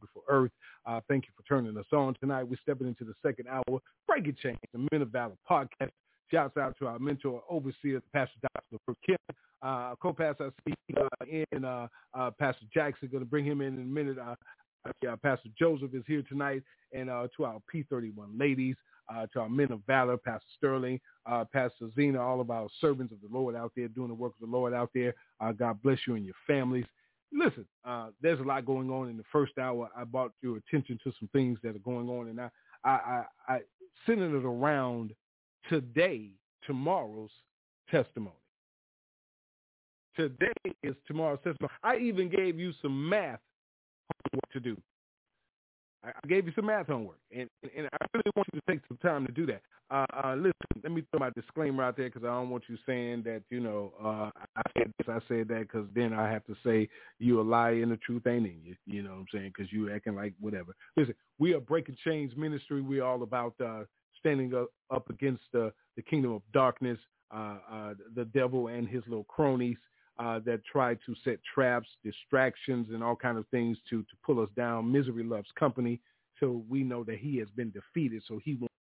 beautiful 0.00 0.22
earth. 0.28 0.52
Uh, 0.86 1.00
thank 1.08 1.24
you 1.24 1.32
for 1.36 1.42
turning 1.42 1.76
us 1.76 1.86
on 1.92 2.14
tonight. 2.20 2.44
We're 2.44 2.58
stepping 2.62 2.86
into 2.86 3.04
the 3.04 3.14
second 3.20 3.48
hour. 3.48 3.80
Breaking 4.06 4.36
Chains, 4.40 4.58
the 4.72 4.86
Men 4.92 5.02
of 5.02 5.08
Valor 5.08 5.34
podcast. 5.50 5.90
Shouts 6.30 6.56
out 6.56 6.76
to 6.78 6.86
our 6.86 6.98
mentor, 6.98 7.42
overseer, 7.50 8.00
Pastor 8.12 8.38
Dr. 8.42 8.94
Kim. 9.04 9.16
Uh, 9.60 9.94
co-pastor 10.00 10.52
I 10.66 10.70
see 10.70 10.94
uh, 10.96 11.44
in 11.52 11.64
uh, 11.64 11.88
uh, 12.14 12.30
Pastor 12.38 12.66
Jackson. 12.72 13.08
Going 13.08 13.24
to 13.24 13.28
bring 13.28 13.44
him 13.44 13.60
in 13.60 13.74
in 13.74 13.80
a 13.80 13.84
minute. 13.84 14.18
Uh, 15.08 15.16
Pastor 15.16 15.48
Joseph 15.58 15.94
is 15.94 16.04
here 16.06 16.22
tonight, 16.28 16.62
and 16.92 17.10
uh, 17.10 17.28
to 17.36 17.44
our 17.44 17.60
P31 17.72 18.38
ladies, 18.38 18.76
uh, 19.12 19.26
to 19.32 19.40
our 19.40 19.48
men 19.48 19.72
of 19.72 19.80
valor, 19.86 20.16
Pastor 20.16 20.46
Sterling, 20.56 21.00
uh, 21.26 21.44
Pastor 21.52 21.88
Zena, 21.94 22.20
all 22.20 22.40
of 22.40 22.50
our 22.50 22.68
servants 22.80 23.12
of 23.12 23.18
the 23.20 23.36
Lord 23.36 23.54
out 23.56 23.72
there 23.76 23.88
doing 23.88 24.08
the 24.08 24.14
work 24.14 24.32
of 24.40 24.48
the 24.48 24.54
Lord 24.54 24.74
out 24.74 24.90
there. 24.94 25.14
Uh, 25.40 25.52
God 25.52 25.80
bless 25.82 25.98
you 26.06 26.14
and 26.14 26.24
your 26.24 26.34
families. 26.46 26.84
Listen, 27.32 27.66
uh, 27.84 28.08
there's 28.22 28.40
a 28.40 28.42
lot 28.42 28.64
going 28.64 28.90
on 28.90 29.08
in 29.08 29.16
the 29.16 29.24
first 29.30 29.58
hour. 29.58 29.90
I 29.96 30.04
brought 30.04 30.32
your 30.42 30.56
attention 30.56 30.98
to 31.04 31.12
some 31.18 31.28
things 31.32 31.58
that 31.62 31.76
are 31.76 31.80
going 31.80 32.08
on, 32.08 32.28
and 32.28 32.40
I, 32.40 32.50
I, 32.84 32.90
I, 32.90 33.24
I 33.48 33.60
centered 34.06 34.38
it 34.38 34.44
around 34.44 35.12
today, 35.68 36.30
tomorrow's 36.66 37.30
testimony. 37.90 38.34
Today 40.16 40.52
is 40.82 40.96
tomorrow's 41.06 41.38
testimony. 41.44 41.72
I 41.82 41.96
even 41.98 42.28
gave 42.28 42.58
you 42.58 42.72
some 42.82 43.08
math 43.08 43.40
homework 44.32 44.52
to 44.52 44.60
do. 44.60 44.76
I 46.04 46.26
gave 46.28 46.46
you 46.46 46.52
some 46.54 46.66
math 46.66 46.86
homework, 46.86 47.18
and, 47.32 47.48
and 47.76 47.88
I 47.92 48.06
really 48.14 48.30
want 48.36 48.48
you 48.52 48.60
to 48.60 48.66
take 48.72 48.80
some 48.86 48.98
time 48.98 49.26
to 49.26 49.32
do 49.32 49.46
that. 49.46 49.62
Uh, 49.90 50.06
uh, 50.22 50.34
listen, 50.36 50.52
let 50.82 50.92
me 50.92 51.02
throw 51.10 51.18
my 51.18 51.30
disclaimer 51.30 51.82
out 51.82 51.96
there 51.96 52.08
because 52.08 52.22
I 52.22 52.28
don't 52.28 52.50
want 52.50 52.64
you 52.68 52.76
saying 52.86 53.22
that, 53.24 53.42
you 53.50 53.58
know, 53.58 53.92
uh, 54.02 54.30
I 54.56 54.62
said 54.76 54.92
this, 54.98 55.08
I 55.08 55.18
said 55.26 55.48
that, 55.48 55.62
because 55.62 55.88
then 55.94 56.12
I 56.12 56.30
have 56.30 56.44
to 56.44 56.54
say 56.64 56.88
you 57.18 57.40
a 57.40 57.42
lie 57.42 57.70
and 57.70 57.90
the 57.90 57.96
truth 57.96 58.26
ain't 58.26 58.46
in 58.46 58.60
you. 58.62 58.76
You 58.86 59.02
know 59.02 59.10
what 59.10 59.16
I'm 59.16 59.26
saying? 59.32 59.52
Because 59.56 59.72
you 59.72 59.92
acting 59.92 60.14
like 60.14 60.34
whatever. 60.40 60.74
Listen, 60.96 61.14
we 61.38 61.52
are 61.54 61.60
Breaking 61.60 61.96
Chains 62.04 62.32
Ministry. 62.36 62.80
We're 62.80 63.04
all 63.04 63.22
about 63.22 63.54
uh, 63.64 63.84
standing 64.20 64.54
up, 64.54 64.68
up 64.94 65.10
against 65.10 65.42
the, 65.52 65.72
the 65.96 66.02
kingdom 66.02 66.32
of 66.32 66.42
darkness, 66.52 66.98
uh, 67.34 67.56
uh, 67.70 67.94
the 68.14 68.26
devil 68.26 68.68
and 68.68 68.86
his 68.88 69.02
little 69.08 69.24
cronies 69.24 69.78
uh, 70.18 70.40
that 70.44 70.64
try 70.64 70.94
to 70.94 71.14
set 71.24 71.38
traps, 71.54 71.88
distractions, 72.04 72.88
and 72.92 73.02
all 73.02 73.16
kind 73.16 73.38
of 73.38 73.46
things 73.48 73.78
to 73.90 74.02
to 74.02 74.16
pull 74.24 74.40
us 74.40 74.48
down. 74.56 74.90
Misery 74.90 75.24
loves 75.24 75.48
company, 75.58 76.00
so 76.40 76.62
we 76.68 76.82
know 76.82 77.04
that 77.04 77.18
he 77.18 77.36
has 77.38 77.48
been 77.56 77.70
defeated, 77.70 78.22
so 78.26 78.40
he 78.44 78.54
wants 78.54 78.74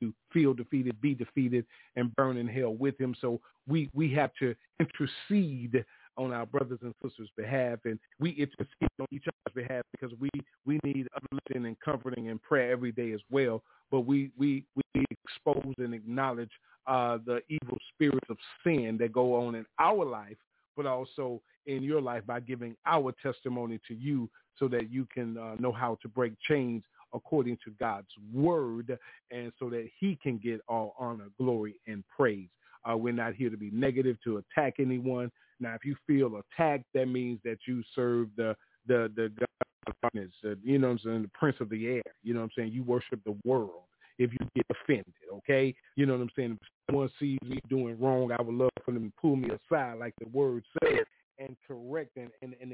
to 0.00 0.12
feel 0.32 0.54
defeated, 0.54 1.00
be 1.00 1.14
defeated, 1.14 1.64
and 1.96 2.14
burn 2.16 2.36
in 2.36 2.48
hell 2.48 2.74
with 2.74 2.98
him. 3.00 3.14
So 3.20 3.40
we 3.66 3.90
we 3.94 4.12
have 4.14 4.30
to 4.40 4.54
intercede 4.80 5.84
on 6.16 6.32
our 6.32 6.46
brothers 6.46 6.80
and 6.82 6.94
sisters' 7.02 7.30
behalf, 7.36 7.78
and 7.84 7.98
we 8.18 8.30
intercede 8.30 8.90
on 9.00 9.06
each 9.12 9.24
other's 9.28 9.66
behalf 9.66 9.82
because 9.92 10.16
we 10.18 10.30
we 10.66 10.80
need 10.82 11.06
uplifting 11.14 11.66
and 11.66 11.78
comforting 11.80 12.28
and 12.28 12.42
prayer 12.42 12.72
every 12.72 12.92
day 12.92 13.12
as 13.12 13.20
well. 13.30 13.62
But 13.90 14.00
we 14.00 14.30
we 14.36 14.64
we 14.74 15.04
expose 15.10 15.74
and 15.78 15.94
acknowledge 15.94 16.50
uh, 16.86 17.18
the 17.24 17.40
evil 17.48 17.78
spirits 17.94 18.26
of 18.30 18.38
sin 18.64 18.96
that 18.98 19.12
go 19.12 19.34
on 19.34 19.54
in 19.54 19.66
our 19.78 20.04
life 20.04 20.36
but 20.78 20.86
also 20.86 21.42
in 21.66 21.82
your 21.82 22.00
life 22.00 22.24
by 22.24 22.38
giving 22.38 22.76
our 22.86 23.12
testimony 23.20 23.80
to 23.88 23.94
you 23.94 24.30
so 24.56 24.68
that 24.68 24.90
you 24.90 25.06
can 25.12 25.36
uh, 25.36 25.56
know 25.58 25.72
how 25.72 25.98
to 26.00 26.08
break 26.08 26.32
chains 26.48 26.84
according 27.12 27.58
to 27.64 27.72
God's 27.80 28.06
word 28.32 28.96
and 29.32 29.52
so 29.58 29.68
that 29.70 29.88
he 29.98 30.16
can 30.22 30.38
get 30.38 30.60
all 30.68 30.94
honor, 30.96 31.26
glory, 31.36 31.80
and 31.88 32.04
praise. 32.16 32.48
Uh, 32.88 32.96
we're 32.96 33.12
not 33.12 33.34
here 33.34 33.50
to 33.50 33.56
be 33.56 33.70
negative, 33.72 34.16
to 34.22 34.38
attack 34.38 34.74
anyone. 34.78 35.32
Now, 35.58 35.74
if 35.74 35.84
you 35.84 35.96
feel 36.06 36.40
attacked, 36.40 36.84
that 36.94 37.06
means 37.06 37.40
that 37.44 37.58
you 37.66 37.82
serve 37.94 38.28
the 38.36 38.56
the 38.86 39.10
the 39.16 39.32
God 39.36 39.48
of 39.88 39.94
darkness, 40.00 40.30
uh, 40.44 40.50
you 40.62 40.78
know 40.78 40.86
what 40.86 40.92
I'm 40.92 40.98
saying, 41.00 41.22
the 41.22 41.28
prince 41.28 41.56
of 41.60 41.70
the 41.70 41.86
air. 41.88 42.02
You 42.22 42.34
know 42.34 42.40
what 42.40 42.44
I'm 42.44 42.50
saying? 42.56 42.72
You 42.72 42.84
worship 42.84 43.20
the 43.24 43.36
world 43.44 43.82
if 44.18 44.32
you 44.32 44.38
get 44.54 44.66
offended, 44.70 45.14
okay? 45.32 45.74
You 45.96 46.06
know 46.06 46.14
what 46.14 46.22
I'm 46.22 46.30
saying? 46.36 46.58
If 46.60 46.68
someone 46.86 47.10
sees 47.20 47.38
me 47.44 47.60
doing 47.68 47.98
wrong, 48.00 48.32
I 48.32 48.42
would 48.42 48.54
love 48.54 48.70
for 48.84 48.92
them 48.92 49.04
to 49.04 49.12
pull 49.20 49.36
me 49.36 49.48
aside 49.48 49.98
like 49.98 50.14
the 50.18 50.28
word 50.28 50.64
says 50.82 51.06
and 51.38 51.56
correct 51.66 52.16
and, 52.16 52.30
and, 52.42 52.54
and 52.60 52.72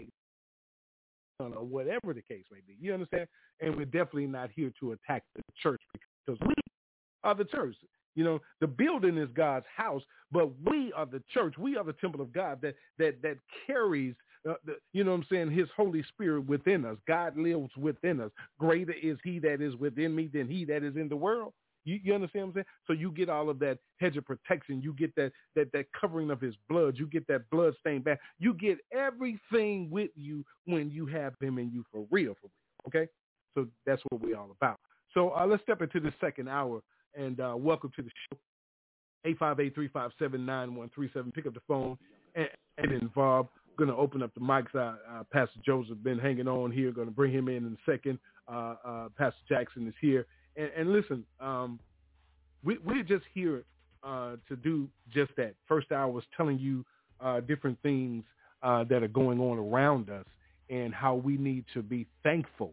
or 1.40 1.64
whatever 1.64 2.14
the 2.14 2.22
case 2.22 2.44
may 2.50 2.60
be. 2.66 2.76
You 2.80 2.94
understand? 2.94 3.26
And 3.60 3.76
we're 3.76 3.86
definitely 3.86 4.26
not 4.26 4.50
here 4.54 4.72
to 4.80 4.92
attack 4.92 5.24
the 5.34 5.42
church 5.62 5.80
because 6.24 6.40
we 6.46 6.54
are 7.24 7.34
the 7.34 7.44
church. 7.44 7.74
You 8.14 8.24
know, 8.24 8.38
the 8.60 8.66
building 8.66 9.18
is 9.18 9.28
God's 9.34 9.66
house, 9.74 10.02
but 10.30 10.50
we 10.64 10.92
are 10.94 11.06
the 11.06 11.22
church. 11.32 11.54
We 11.58 11.76
are 11.76 11.84
the 11.84 11.94
temple 11.94 12.20
of 12.20 12.32
God 12.32 12.60
that 12.62 12.76
that 12.98 13.20
that 13.22 13.38
carries 13.66 14.14
uh, 14.48 14.54
the, 14.64 14.76
you 14.92 15.04
know 15.04 15.12
what 15.12 15.18
I'm 15.18 15.26
saying, 15.30 15.50
his 15.50 15.68
Holy 15.76 16.02
Spirit 16.08 16.46
within 16.46 16.84
us. 16.84 16.96
God 17.06 17.36
lives 17.36 17.70
within 17.76 18.20
us. 18.20 18.30
Greater 18.58 18.94
is 19.02 19.18
he 19.24 19.38
that 19.40 19.60
is 19.60 19.74
within 19.76 20.14
me 20.14 20.28
than 20.32 20.48
he 20.48 20.64
that 20.66 20.82
is 20.82 20.96
in 20.96 21.08
the 21.08 21.16
world. 21.16 21.52
You, 21.84 22.00
you 22.02 22.14
understand 22.14 22.46
what 22.46 22.50
I'm 22.50 22.54
saying? 22.54 22.66
So 22.86 22.92
you 22.94 23.10
get 23.10 23.28
all 23.28 23.50
of 23.50 23.58
that 23.58 23.78
hedge 24.00 24.16
of 24.16 24.24
protection. 24.24 24.80
You 24.82 24.94
get 24.94 25.14
that 25.16 25.32
that 25.54 25.70
that 25.72 25.86
covering 25.98 26.30
of 26.30 26.40
his 26.40 26.54
blood. 26.68 26.94
You 26.96 27.06
get 27.06 27.26
that 27.28 27.48
blood 27.50 27.74
stained 27.80 28.04
back. 28.04 28.20
You 28.38 28.54
get 28.54 28.78
everything 28.92 29.90
with 29.90 30.10
you 30.16 30.44
when 30.64 30.90
you 30.90 31.06
have 31.06 31.34
him 31.40 31.58
in 31.58 31.70
you 31.70 31.84
for 31.92 32.06
real, 32.10 32.34
for 32.40 32.48
real. 32.48 32.88
Okay? 32.88 33.10
So 33.54 33.68
that's 33.86 34.02
what 34.08 34.22
we're 34.22 34.36
all 34.36 34.50
about. 34.50 34.80
So 35.12 35.30
uh, 35.30 35.46
let's 35.46 35.62
step 35.62 35.80
into 35.80 36.00
the 36.00 36.12
second 36.20 36.48
hour 36.48 36.80
and 37.14 37.38
uh, 37.40 37.54
welcome 37.56 37.92
to 37.96 38.02
the 38.02 38.10
show. 38.30 38.38
858-357-9137. 39.26 41.32
Pick 41.32 41.46
up 41.46 41.54
the 41.54 41.60
phone 41.66 41.96
and, 42.34 42.48
and 42.78 42.92
involve. 42.92 43.48
Going 43.76 43.90
to 43.90 43.96
open 43.96 44.22
up 44.22 44.32
the 44.34 44.40
mics. 44.40 44.74
Uh, 44.74 44.96
uh, 45.10 45.24
Pastor 45.32 45.60
Joseph 45.64 45.98
been 46.02 46.18
hanging 46.18 46.48
on 46.48 46.70
here. 46.70 46.92
Going 46.92 47.08
to 47.08 47.14
bring 47.14 47.32
him 47.32 47.48
in 47.48 47.66
in 47.66 47.76
a 47.76 47.90
second. 47.90 48.18
Uh, 48.48 48.74
uh, 48.84 49.08
Pastor 49.16 49.40
Jackson 49.48 49.88
is 49.88 49.94
here. 50.00 50.26
And, 50.56 50.70
and 50.76 50.92
listen, 50.92 51.24
um, 51.40 51.80
we, 52.62 52.78
we're 52.84 53.02
just 53.02 53.24
here 53.32 53.64
uh, 54.02 54.36
to 54.48 54.56
do 54.56 54.88
just 55.12 55.32
that. 55.36 55.54
First 55.66 55.92
hour 55.92 56.08
was 56.08 56.24
telling 56.36 56.58
you 56.58 56.84
uh, 57.20 57.40
different 57.40 57.78
things 57.82 58.24
uh, 58.62 58.84
that 58.84 59.02
are 59.02 59.08
going 59.08 59.40
on 59.40 59.58
around 59.58 60.10
us 60.10 60.26
and 60.70 60.94
how 60.94 61.14
we 61.14 61.36
need 61.36 61.64
to 61.74 61.82
be 61.82 62.06
thankful 62.22 62.72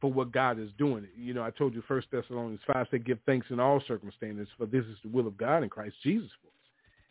for 0.00 0.12
what 0.12 0.32
God 0.32 0.58
is 0.58 0.70
doing. 0.78 1.06
You 1.16 1.34
know, 1.34 1.42
I 1.42 1.50
told 1.50 1.74
you 1.74 1.82
First 1.86 2.08
Thessalonians 2.10 2.60
5 2.66 2.86
said, 2.90 3.06
give 3.06 3.18
thanks 3.26 3.46
in 3.50 3.60
all 3.60 3.82
circumstances, 3.86 4.48
for 4.58 4.66
this 4.66 4.84
is 4.84 4.96
the 5.02 5.08
will 5.08 5.26
of 5.26 5.36
God 5.36 5.62
in 5.62 5.68
Christ 5.68 5.96
Jesus 6.02 6.30
for 6.42 6.48
us. 6.48 6.63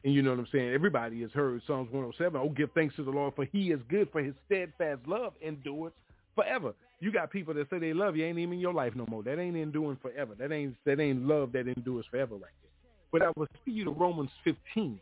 And 0.04 0.14
you 0.14 0.22
know 0.22 0.32
what 0.32 0.40
I'm 0.40 0.48
saying? 0.52 0.74
Everybody 0.74 1.22
has 1.22 1.32
heard 1.32 1.62
Psalms 1.66 1.90
107. 1.92 2.40
Oh, 2.40 2.50
give 2.50 2.72
thanks 2.74 2.96
to 2.98 3.04
the 3.04 3.12
Lord, 3.12 3.36
for 3.36 3.46
he 3.46 3.72
is 3.72 3.80
good, 3.90 4.10
for 4.12 4.22
his 4.22 4.34
steadfast 4.46 5.02
love 5.08 5.34
endures 5.42 5.94
forever. 6.36 6.74
You 7.00 7.12
got 7.12 7.32
people 7.32 7.54
that 7.54 7.70
say 7.70 7.80
they 7.80 7.94
love 7.94 8.16
you, 8.16 8.26
ain't 8.26 8.38
even 8.38 8.54
in 8.54 8.60
your 8.60 8.74
life 8.74 8.94
no 8.96 9.06
more. 9.10 9.24
That 9.24 9.40
ain't 9.40 9.56
enduring 9.56 9.98
forever. 10.02 10.36
That 10.38 10.52
ain't 10.52 10.76
that 10.86 11.00
ain't 11.00 11.26
love 11.26 11.52
that 11.54 11.68
endures 11.68 12.06
forever 12.10 12.36
right 12.36 12.52
there. 12.62 12.72
But 13.12 13.22
I 13.22 13.32
will 13.38 13.48
speak 13.62 13.76
you 13.76 13.86
to 13.86 13.92
Romans 13.92 14.32
15, 14.44 15.00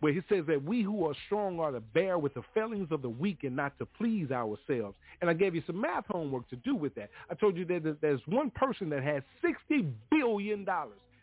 where 0.00 0.12
he 0.12 0.20
says 0.28 0.44
that 0.48 0.62
we 0.62 0.82
who 0.82 1.06
are 1.06 1.14
strong 1.26 1.60
are 1.60 1.70
to 1.70 1.80
bear 1.80 2.18
with 2.18 2.34
the 2.34 2.42
failings 2.52 2.88
of 2.90 3.00
the 3.00 3.08
weak 3.08 3.44
and 3.44 3.56
not 3.56 3.78
to 3.78 3.86
please 3.86 4.30
ourselves. 4.30 4.96
And 5.20 5.30
I 5.30 5.32
gave 5.32 5.54
you 5.54 5.62
some 5.66 5.80
math 5.80 6.06
homework 6.06 6.48
to 6.50 6.56
do 6.56 6.74
with 6.74 6.94
that. 6.96 7.10
I 7.30 7.34
told 7.34 7.56
you 7.56 7.64
that 7.66 7.98
there's 8.00 8.20
one 8.26 8.50
person 8.50 8.88
that 8.90 9.02
has 9.02 9.22
$60 9.70 9.90
billion 10.10 10.66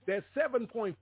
there's 0.08 0.24
7.5 0.36 0.96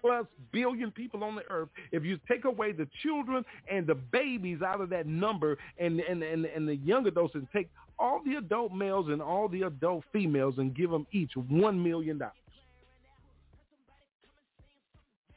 plus 0.00 0.26
billion 0.52 0.90
people 0.90 1.24
on 1.24 1.36
the 1.36 1.42
earth. 1.50 1.68
If 1.92 2.04
you 2.04 2.18
take 2.28 2.44
away 2.44 2.72
the 2.72 2.88
children 3.02 3.44
and 3.70 3.86
the 3.86 3.94
babies 3.94 4.60
out 4.62 4.80
of 4.80 4.90
that 4.90 5.06
number 5.06 5.56
and, 5.78 6.00
and, 6.00 6.22
and, 6.22 6.44
and 6.44 6.68
the 6.68 6.76
young 6.76 7.06
adults 7.06 7.34
and 7.34 7.46
take 7.52 7.68
all 7.98 8.20
the 8.24 8.34
adult 8.34 8.72
males 8.72 9.08
and 9.08 9.22
all 9.22 9.48
the 9.48 9.62
adult 9.62 10.04
females 10.12 10.54
and 10.58 10.74
give 10.74 10.90
them 10.90 11.06
each 11.12 11.32
$1 11.36 11.82
million, 11.82 12.20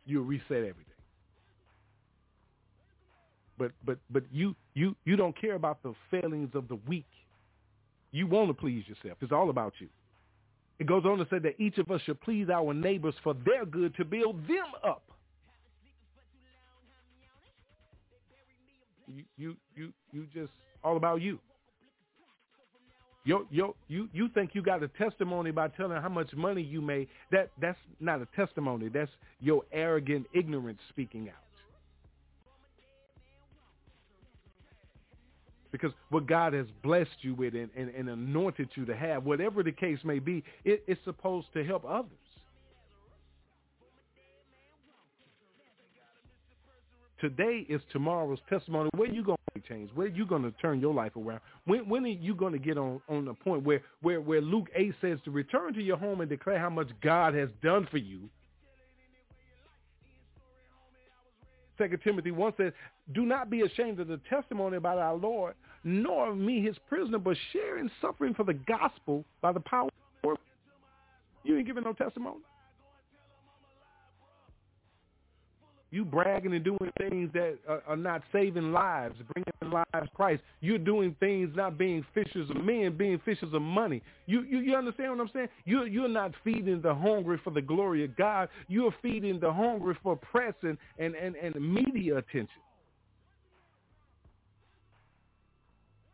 you'll 0.05 0.25
reset 0.25 0.57
everything. 0.57 0.85
But 3.57 3.73
but 3.85 3.97
but 4.09 4.23
you 4.31 4.55
you 4.73 4.95
you 5.03 5.17
don't 5.17 5.39
care 5.39 5.55
about 5.55 5.83
the 5.83 5.93
failings 6.09 6.51
of 6.53 6.69
the 6.69 6.79
weak. 6.87 7.05
You 8.11 8.25
want 8.25 8.47
to 8.47 8.53
please 8.53 8.85
yourself. 8.87 9.17
It's 9.21 9.33
all 9.33 9.49
about 9.49 9.73
you. 9.79 9.89
It 10.79 10.87
goes 10.87 11.03
on 11.05 11.17
to 11.17 11.27
say 11.29 11.39
that 11.39 11.59
each 11.59 11.77
of 11.77 11.91
us 11.91 12.01
should 12.05 12.21
please 12.21 12.49
our 12.49 12.73
neighbors 12.73 13.15
for 13.23 13.33
their 13.45 13.65
good 13.65 13.95
to 13.95 14.05
build 14.05 14.47
them 14.47 14.65
up. 14.83 15.03
You 19.07 19.23
you 19.37 19.55
you 19.75 19.93
you 20.13 20.27
just 20.33 20.51
all 20.83 20.95
about 20.95 21.21
you. 21.21 21.39
Yo, 23.25 23.45
yo, 23.51 23.75
you, 23.89 24.07
you 24.13 24.29
think 24.29 24.51
you 24.53 24.61
got 24.61 24.81
a 24.81 24.87
testimony 24.87 25.51
by 25.51 25.67
telling 25.67 26.01
how 26.01 26.09
much 26.09 26.33
money 26.33 26.61
you 26.61 26.81
made. 26.81 27.07
That 27.31 27.51
that's 27.61 27.77
not 27.99 28.21
a 28.21 28.27
testimony. 28.35 28.87
That's 28.87 29.11
your 29.41 29.63
arrogant 29.71 30.25
ignorance 30.33 30.79
speaking 30.89 31.29
out. 31.29 31.48
Because 35.71 35.91
what 36.09 36.25
God 36.27 36.53
has 36.53 36.65
blessed 36.83 37.09
you 37.21 37.35
with 37.35 37.53
and, 37.53 37.69
and, 37.75 37.89
and 37.89 38.09
anointed 38.09 38.69
you 38.75 38.85
to 38.85 38.95
have, 38.95 39.23
whatever 39.23 39.61
the 39.63 39.71
case 39.71 39.99
may 40.03 40.19
be, 40.19 40.43
it, 40.65 40.83
it's 40.87 40.99
supposed 41.03 41.47
to 41.53 41.63
help 41.63 41.85
others. 41.85 42.09
Today 47.19 47.65
is 47.67 47.81
tomorrow's 47.91 48.39
testimony. 48.49 48.89
Where 48.95 49.09
you 49.09 49.23
going 49.23 49.37
to 49.53 49.59
change? 49.67 49.89
Where 49.93 50.07
you 50.07 50.25
going 50.25 50.43
to 50.43 50.51
turn 50.51 50.79
your 50.79 50.93
life 50.93 51.11
around? 51.17 51.41
When 51.65 51.89
when 51.89 52.05
are 52.05 52.07
you 52.07 52.33
going 52.33 52.53
to 52.53 52.59
get 52.59 52.77
on 52.77 53.01
on 53.09 53.25
the 53.25 53.33
point 53.33 53.63
where 53.63 53.81
where 54.01 54.21
where 54.21 54.39
Luke 54.39 54.67
eight 54.73 54.93
says 55.01 55.19
to 55.25 55.31
return 55.31 55.73
to 55.73 55.81
your 55.81 55.97
home 55.97 56.21
and 56.21 56.29
declare 56.29 56.59
how 56.59 56.69
much 56.69 56.87
God 57.03 57.33
has 57.33 57.49
done 57.61 57.89
for 57.91 57.97
you? 57.97 58.29
Second 61.79 62.01
Timothy 62.03 62.29
one 62.29 62.53
says, 62.57 62.73
"Do 63.13 63.25
not 63.25 63.49
be 63.49 63.61
ashamed 63.61 63.99
of 63.99 64.07
the 64.07 64.19
testimony 64.29 64.77
about 64.77 64.99
our 64.99 65.15
Lord, 65.15 65.55
nor 65.83 66.27
of 66.29 66.37
me 66.37 66.61
his 66.61 66.77
prisoner, 66.87 67.17
but 67.17 67.37
share 67.51 67.79
in 67.79 67.89
suffering 68.01 68.35
for 68.35 68.43
the 68.43 68.53
gospel 68.53 69.25
by 69.41 69.51
the 69.51 69.61
power." 69.61 69.89
of 70.23 70.37
the 70.37 71.49
You 71.49 71.57
ain't 71.57 71.65
giving 71.65 71.85
no 71.85 71.93
testimony. 71.93 72.41
You 75.91 76.05
bragging 76.05 76.53
and 76.53 76.63
doing 76.63 76.91
things 76.99 77.31
that 77.33 77.57
are, 77.67 77.81
are 77.87 77.97
not 77.97 78.21
saving 78.31 78.71
lives, 78.71 79.15
bringing 79.33 79.73
lives 79.73 80.09
Christ. 80.13 80.43
You're 80.61 80.77
doing 80.77 81.15
things 81.19 81.49
not 81.55 81.77
being 81.79 82.05
fishers 82.13 82.49
of 82.49 82.63
men, 82.63 82.95
being 82.95 83.19
fishers 83.25 83.53
of 83.53 83.61
money. 83.61 84.03
You, 84.27 84.43
you 84.43 84.59
you 84.59 84.75
understand 84.75 85.11
what 85.11 85.21
I'm 85.21 85.29
saying? 85.33 85.47
You're 85.65 85.87
you're 85.87 86.07
not 86.07 86.33
feeding 86.43 86.81
the 86.81 86.93
hungry 86.93 87.39
for 87.43 87.49
the 87.51 87.61
glory 87.61 88.05
of 88.05 88.15
God. 88.15 88.49
You're 88.67 88.93
feeding 89.01 89.39
the 89.39 89.51
hungry 89.51 89.97
for 90.03 90.15
press 90.15 90.53
and 90.61 90.77
and, 90.99 91.15
and, 91.15 91.35
and 91.35 91.55
media 91.73 92.17
attention. 92.17 92.49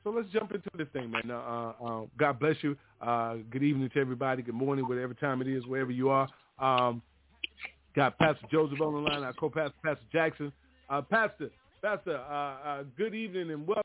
So 0.06 0.12
let's 0.12 0.30
jump 0.30 0.54
into 0.54 0.70
this 0.78 0.88
thing, 0.94 1.10
man. 1.10 1.32
Uh, 1.32 1.74
uh, 1.84 2.02
God 2.18 2.40
bless 2.40 2.56
you. 2.62 2.78
Uh, 3.02 3.38
good 3.50 3.64
evening 3.64 3.90
to 3.92 4.00
everybody. 4.00 4.44
Good 4.44 4.54
morning, 4.54 4.88
whatever 4.88 5.16
time 5.16 5.42
it 5.42 5.48
is, 5.48 5.66
wherever 5.66 5.90
you 5.92 6.10
are. 6.10 6.30
Um, 6.60 7.02
Got 7.96 8.18
Pastor 8.18 8.46
Joseph 8.52 8.82
on 8.82 8.94
the 8.94 9.00
line, 9.00 9.24
our 9.24 9.32
co-pastor, 9.32 9.74
Pastor 9.84 10.04
Jackson. 10.12 10.52
Uh, 10.90 11.02
Pastor, 11.02 11.50
Pastor, 11.82 12.18
uh, 12.18 12.34
uh, 12.68 12.84
good 12.98 13.16
evening 13.16 13.52
and 13.52 13.66
welcome. 13.66 13.84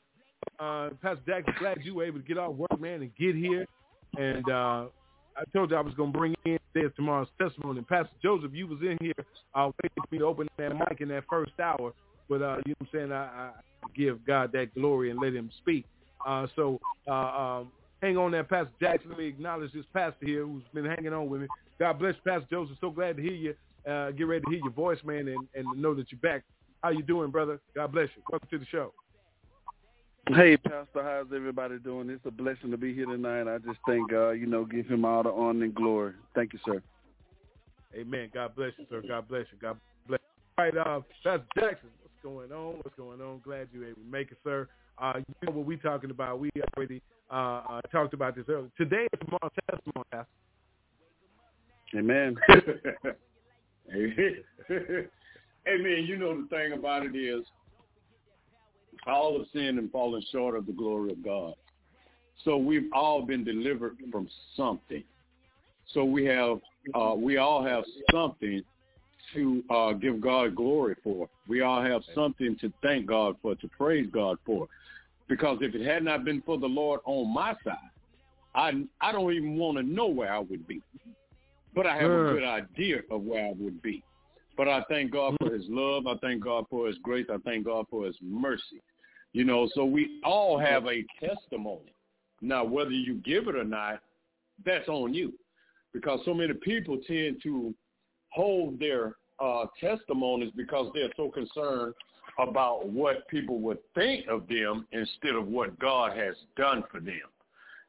Uh, 0.58 0.90
Pastor 1.00 1.22
Jackson, 1.28 1.54
glad 1.60 1.78
you 1.84 1.94
were 1.94 2.04
able 2.04 2.18
to 2.18 2.26
get 2.26 2.36
off 2.36 2.56
work, 2.56 2.80
man, 2.80 3.02
and 3.02 3.14
get 3.16 3.36
here. 3.36 3.64
And 4.18 4.44
uh, 4.50 4.86
I 5.36 5.44
told 5.54 5.70
you 5.70 5.76
I 5.76 5.80
was 5.80 5.94
going 5.94 6.12
to 6.12 6.18
bring 6.18 6.34
in 6.44 6.58
there's 6.74 6.92
tomorrow's 6.96 7.28
testimony. 7.40 7.82
Pastor 7.82 8.10
Joseph, 8.20 8.50
you 8.52 8.66
was 8.66 8.80
in 8.80 8.98
here 9.00 9.14
uh, 9.54 9.70
waiting 9.80 9.94
for 9.96 10.06
me 10.10 10.18
to 10.18 10.24
open 10.24 10.48
that 10.58 10.74
mic 10.74 11.00
in 11.00 11.08
that 11.08 11.24
first 11.30 11.52
hour. 11.62 11.92
But 12.28 12.42
uh, 12.42 12.56
you 12.66 12.72
know 12.72 12.76
what 12.78 12.88
I'm 12.88 12.88
saying? 12.92 13.12
I, 13.12 13.24
I 13.24 13.50
give 13.96 14.26
God 14.26 14.50
that 14.52 14.74
glory 14.74 15.10
and 15.12 15.20
let 15.20 15.34
him 15.34 15.50
speak. 15.58 15.84
Uh, 16.26 16.48
so 16.56 16.80
uh, 17.08 17.12
um, 17.60 17.72
hang 18.02 18.16
on 18.16 18.32
there, 18.32 18.42
Pastor 18.42 18.72
Jackson. 18.80 19.10
Let 19.10 19.18
me 19.18 19.26
acknowledge 19.26 19.72
this 19.72 19.86
pastor 19.94 20.26
here 20.26 20.44
who's 20.44 20.64
been 20.74 20.84
hanging 20.84 21.12
on 21.12 21.28
with 21.28 21.42
me. 21.42 21.46
God 21.78 22.00
bless 22.00 22.14
you, 22.16 22.32
Pastor 22.32 22.48
Joseph. 22.50 22.76
So 22.80 22.90
glad 22.90 23.16
to 23.16 23.22
hear 23.22 23.32
you 23.32 23.54
uh, 23.88 24.10
get 24.10 24.26
ready 24.26 24.44
to 24.44 24.50
hear 24.50 24.60
your 24.60 24.72
voice, 24.72 24.98
man, 25.04 25.28
and, 25.28 25.48
and 25.54 25.80
know 25.80 25.94
that 25.94 26.10
you're 26.10 26.20
back. 26.20 26.42
How 26.82 26.90
you 26.90 27.02
doing, 27.02 27.30
brother? 27.30 27.60
God 27.74 27.92
bless 27.92 28.08
you. 28.16 28.22
Welcome 28.30 28.48
to 28.50 28.58
the 28.58 28.66
show. 28.66 28.92
Hey, 30.28 30.56
Pastor, 30.56 31.02
how's 31.02 31.26
everybody 31.34 31.78
doing? 31.78 32.08
It's 32.08 32.24
a 32.24 32.30
blessing 32.30 32.70
to 32.70 32.76
be 32.76 32.94
here 32.94 33.06
tonight. 33.06 33.52
I 33.52 33.58
just 33.58 33.78
thank 33.86 34.10
God, 34.10 34.32
you 34.32 34.46
know, 34.46 34.64
give 34.64 34.86
him 34.86 35.04
all 35.04 35.22
the 35.22 35.30
honor 35.30 35.64
and 35.64 35.74
glory. 35.74 36.12
Thank 36.34 36.52
you, 36.52 36.58
sir. 36.64 36.82
Amen. 37.94 38.30
God 38.32 38.54
bless 38.54 38.72
you, 38.78 38.86
sir. 38.88 39.02
God 39.06 39.26
bless 39.28 39.46
you. 39.50 39.58
God 39.60 39.78
bless 40.06 40.20
you. 40.20 40.58
All 40.58 40.64
right, 40.64 40.76
uh, 40.76 41.00
Pastor 41.24 41.44
Jackson, 41.58 41.88
what's 42.02 42.14
going 42.22 42.52
on? 42.52 42.76
What's 42.76 42.96
going 42.96 43.20
on? 43.20 43.40
Glad 43.44 43.68
you 43.72 43.84
able 43.84 43.94
to 43.94 44.10
make 44.10 44.30
it, 44.30 44.38
sir. 44.44 44.68
Uh, 44.98 45.14
you 45.16 45.34
know 45.42 45.52
what 45.52 45.66
we're 45.66 45.78
talking 45.78 46.10
about. 46.10 46.38
We 46.38 46.50
already 46.76 47.02
uh, 47.30 47.62
uh, 47.68 47.80
talked 47.90 48.14
about 48.14 48.36
this 48.36 48.44
earlier. 48.48 48.70
Today 48.76 49.06
is 49.12 49.20
tomorrow's 49.20 49.52
testimony, 49.68 50.04
Pastor. 50.12 50.28
Amen. 51.96 52.36
Amen. 54.70 56.04
You 56.06 56.16
know 56.16 56.40
the 56.40 56.48
thing 56.48 56.72
about 56.72 57.04
it 57.04 57.16
is 57.16 57.44
all 59.06 59.38
have 59.38 59.46
sinned 59.52 59.78
and 59.78 59.90
fallen 59.90 60.22
short 60.30 60.56
of 60.56 60.66
the 60.66 60.72
glory 60.72 61.12
of 61.12 61.24
God. 61.24 61.54
So 62.44 62.56
we've 62.56 62.90
all 62.92 63.22
been 63.22 63.44
delivered 63.44 63.96
from 64.10 64.28
something. 64.56 65.04
So 65.92 66.04
we 66.04 66.24
have 66.26 66.58
uh, 66.94 67.14
we 67.16 67.36
all 67.36 67.64
have 67.64 67.84
something 68.12 68.62
to 69.34 69.62
uh, 69.70 69.92
give 69.92 70.20
God 70.20 70.56
glory 70.56 70.96
for. 71.02 71.28
We 71.46 71.60
all 71.60 71.82
have 71.82 72.02
something 72.14 72.56
to 72.60 72.72
thank 72.82 73.06
God 73.06 73.36
for, 73.42 73.54
to 73.56 73.68
praise 73.68 74.08
God 74.12 74.38
for. 74.46 74.66
Because 75.28 75.58
if 75.60 75.74
it 75.74 75.86
had 75.86 76.04
not 76.04 76.24
been 76.24 76.42
for 76.42 76.58
the 76.58 76.66
Lord 76.66 77.00
on 77.04 77.32
my 77.32 77.54
side, 77.64 77.76
I 78.54 78.84
I 79.00 79.12
don't 79.12 79.32
even 79.32 79.56
want 79.56 79.76
to 79.78 79.82
know 79.82 80.06
where 80.06 80.32
I 80.32 80.38
would 80.38 80.66
be. 80.66 80.80
But 81.74 81.86
I 81.86 81.96
have 81.96 82.10
a 82.10 82.32
good 82.32 82.44
idea 82.44 83.00
of 83.10 83.22
where 83.22 83.46
I 83.46 83.52
would 83.56 83.80
be. 83.80 84.02
But 84.56 84.68
I 84.68 84.82
thank 84.88 85.12
God 85.12 85.36
for 85.40 85.52
his 85.54 85.64
love. 85.68 86.06
I 86.06 86.14
thank 86.20 86.42
God 86.44 86.66
for 86.68 86.86
his 86.86 86.98
grace. 87.02 87.26
I 87.32 87.38
thank 87.44 87.66
God 87.66 87.86
for 87.88 88.04
his 88.06 88.16
mercy. 88.20 88.82
You 89.32 89.44
know, 89.44 89.68
so 89.74 89.84
we 89.84 90.20
all 90.24 90.58
have 90.58 90.86
a 90.86 91.04
testimony. 91.20 91.94
Now, 92.42 92.64
whether 92.64 92.90
you 92.90 93.14
give 93.24 93.48
it 93.48 93.54
or 93.54 93.64
not, 93.64 94.00
that's 94.64 94.88
on 94.88 95.14
you. 95.14 95.32
Because 95.92 96.20
so 96.24 96.34
many 96.34 96.54
people 96.54 96.98
tend 97.06 97.40
to 97.42 97.74
hold 98.30 98.78
their 98.78 99.14
uh, 99.38 99.66
testimonies 99.80 100.52
because 100.56 100.90
they're 100.94 101.10
so 101.16 101.30
concerned 101.30 101.94
about 102.38 102.88
what 102.88 103.26
people 103.28 103.58
would 103.60 103.78
think 103.94 104.26
of 104.28 104.46
them 104.48 104.86
instead 104.92 105.34
of 105.34 105.46
what 105.46 105.78
God 105.78 106.16
has 106.16 106.34
done 106.56 106.84
for 106.90 107.00
them. 107.00 107.16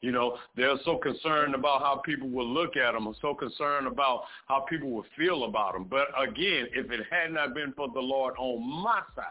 You 0.02 0.12
know, 0.12 0.38
they're 0.56 0.78
so 0.84 0.98
concerned 0.98 1.54
about 1.54 1.82
how 1.82 2.02
people 2.04 2.28
will 2.28 2.48
look 2.48 2.76
at 2.76 2.94
them, 2.94 3.14
so 3.22 3.36
concerned 3.36 3.86
about 3.86 4.24
how 4.48 4.62
people 4.62 4.90
will 4.90 5.06
feel 5.16 5.44
about 5.44 5.74
them. 5.74 5.86
But 5.88 6.08
again, 6.20 6.66
if 6.74 6.92
it 6.92 7.02
had 7.12 7.32
not 7.32 7.54
been 7.54 7.72
for 7.74 7.88
the 7.88 8.00
Lord 8.00 8.34
on 8.40 8.68
my 8.84 9.02
side, 9.16 9.26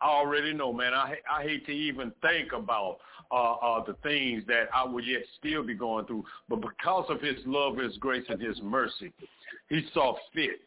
I 0.00 0.06
already 0.06 0.52
know, 0.52 0.72
man. 0.72 0.92
I 0.92 1.14
I 1.32 1.44
hate 1.44 1.64
to 1.66 1.72
even 1.72 2.12
think 2.22 2.52
about 2.52 2.98
uh, 3.30 3.52
uh, 3.52 3.84
the 3.84 3.94
things 4.02 4.42
that 4.48 4.64
I 4.74 4.84
would 4.84 5.06
yet 5.06 5.22
still 5.38 5.62
be 5.62 5.74
going 5.74 6.06
through, 6.06 6.24
but 6.48 6.56
because 6.56 7.06
of 7.08 7.20
His 7.20 7.36
love, 7.46 7.76
His 7.76 7.96
grace, 7.98 8.24
and 8.28 8.42
His 8.42 8.60
mercy, 8.62 9.12
He 9.68 9.86
saw 9.94 10.16
fit 10.34 10.60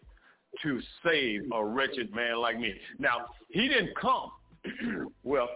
to 0.63 0.79
save 1.03 1.51
a 1.53 1.65
wretched 1.65 2.15
man 2.15 2.37
like 2.37 2.57
me. 2.57 2.75
Now, 2.97 3.25
He 3.49 3.67
didn't 3.67 3.93
come. 3.97 4.31
well, 5.25 5.49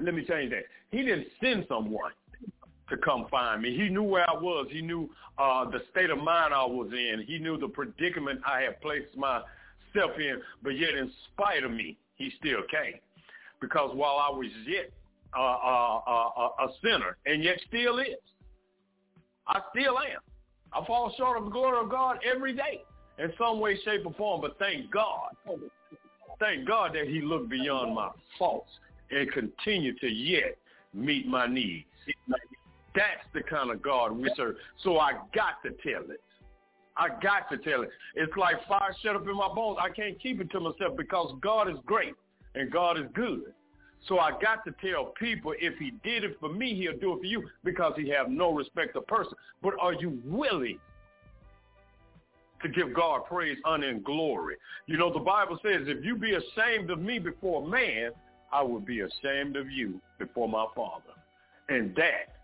let 0.00 0.12
me 0.12 0.24
tell 0.24 0.40
you 0.40 0.50
that 0.50 0.64
He 0.90 1.04
didn't 1.04 1.28
send 1.40 1.66
someone 1.68 2.10
to 2.90 2.96
come 2.96 3.26
find 3.30 3.62
me. 3.62 3.76
He 3.76 3.88
knew 3.88 4.02
where 4.02 4.28
I 4.28 4.34
was. 4.34 4.66
He 4.70 4.80
knew 4.80 5.10
uh, 5.38 5.68
the 5.70 5.80
state 5.90 6.10
of 6.10 6.18
mind 6.18 6.54
I 6.54 6.64
was 6.64 6.90
in. 6.92 7.24
He 7.26 7.38
knew 7.38 7.58
the 7.58 7.68
predicament 7.68 8.40
I 8.46 8.62
had 8.62 8.80
placed 8.80 9.16
myself 9.16 10.12
in. 10.18 10.40
But 10.62 10.78
yet, 10.78 10.94
in 10.94 11.10
spite 11.32 11.64
of 11.64 11.70
me, 11.70 11.96
he 12.16 12.32
still 12.38 12.62
came. 12.70 13.00
Because 13.60 13.90
while 13.94 14.16
I 14.16 14.30
was 14.30 14.48
yet 14.66 14.90
uh, 15.36 15.40
uh, 15.40 16.00
uh, 16.06 16.66
a 16.66 16.68
sinner, 16.82 17.16
and 17.26 17.42
yet 17.42 17.58
still 17.68 17.98
is, 17.98 18.06
I 19.46 19.60
still 19.70 19.98
am. 19.98 20.20
I 20.72 20.84
fall 20.86 21.14
short 21.16 21.38
of 21.38 21.44
the 21.44 21.50
glory 21.50 21.78
of 21.80 21.90
God 21.90 22.18
every 22.24 22.54
day 22.54 22.82
in 23.18 23.32
some 23.38 23.60
way, 23.60 23.78
shape, 23.84 24.06
or 24.06 24.12
form. 24.14 24.40
But 24.40 24.58
thank 24.58 24.90
God, 24.90 25.30
thank 26.38 26.66
God 26.66 26.94
that 26.94 27.08
he 27.08 27.20
looked 27.20 27.48
beyond 27.48 27.94
my 27.94 28.10
faults 28.38 28.70
and 29.10 29.30
continued 29.32 29.98
to 30.00 30.08
yet 30.08 30.56
meet 30.94 31.26
my 31.26 31.46
needs. 31.46 31.86
That's 32.94 33.24
the 33.34 33.42
kind 33.42 33.70
of 33.70 33.82
God 33.82 34.12
we 34.12 34.30
serve. 34.36 34.56
So 34.82 34.98
I 34.98 35.12
got 35.34 35.62
to 35.64 35.70
tell 35.82 36.10
it. 36.10 36.20
I 36.96 37.08
got 37.22 37.48
to 37.50 37.58
tell 37.58 37.82
it. 37.82 37.90
It's 38.16 38.36
like 38.36 38.56
fire 38.66 38.94
shut 39.02 39.14
up 39.14 39.22
in 39.22 39.36
my 39.36 39.48
bones. 39.54 39.78
I 39.80 39.88
can't 39.90 40.20
keep 40.20 40.40
it 40.40 40.50
to 40.50 40.60
myself 40.60 40.96
because 40.96 41.32
God 41.40 41.70
is 41.70 41.76
great 41.86 42.14
and 42.54 42.70
God 42.72 42.98
is 42.98 43.06
good. 43.14 43.52
So 44.06 44.18
I 44.18 44.30
got 44.30 44.64
to 44.64 44.74
tell 44.82 45.12
people 45.18 45.54
if 45.60 45.76
he 45.78 45.92
did 46.02 46.24
it 46.24 46.36
for 46.40 46.48
me, 46.48 46.74
he'll 46.74 46.98
do 46.98 47.14
it 47.14 47.20
for 47.20 47.26
you 47.26 47.48
because 47.64 47.92
he 47.96 48.08
have 48.10 48.30
no 48.30 48.52
respect 48.52 48.96
of 48.96 49.06
person. 49.06 49.32
But 49.62 49.74
are 49.80 49.92
you 49.92 50.20
willing 50.24 50.78
to 52.62 52.68
give 52.68 52.94
God 52.94 53.26
praise, 53.26 53.58
honor, 53.64 53.88
and 53.88 54.04
glory? 54.04 54.56
You 54.86 54.98
know, 54.98 55.12
the 55.12 55.18
Bible 55.20 55.58
says, 55.62 55.82
if 55.86 56.04
you 56.04 56.16
be 56.16 56.34
ashamed 56.34 56.90
of 56.90 57.00
me 57.00 57.18
before 57.18 57.66
man, 57.66 58.10
I 58.52 58.62
will 58.62 58.80
be 58.80 59.00
ashamed 59.00 59.56
of 59.56 59.70
you 59.70 60.00
before 60.18 60.48
my 60.48 60.66
Father. 60.74 61.12
And 61.68 61.94
that 61.96 62.37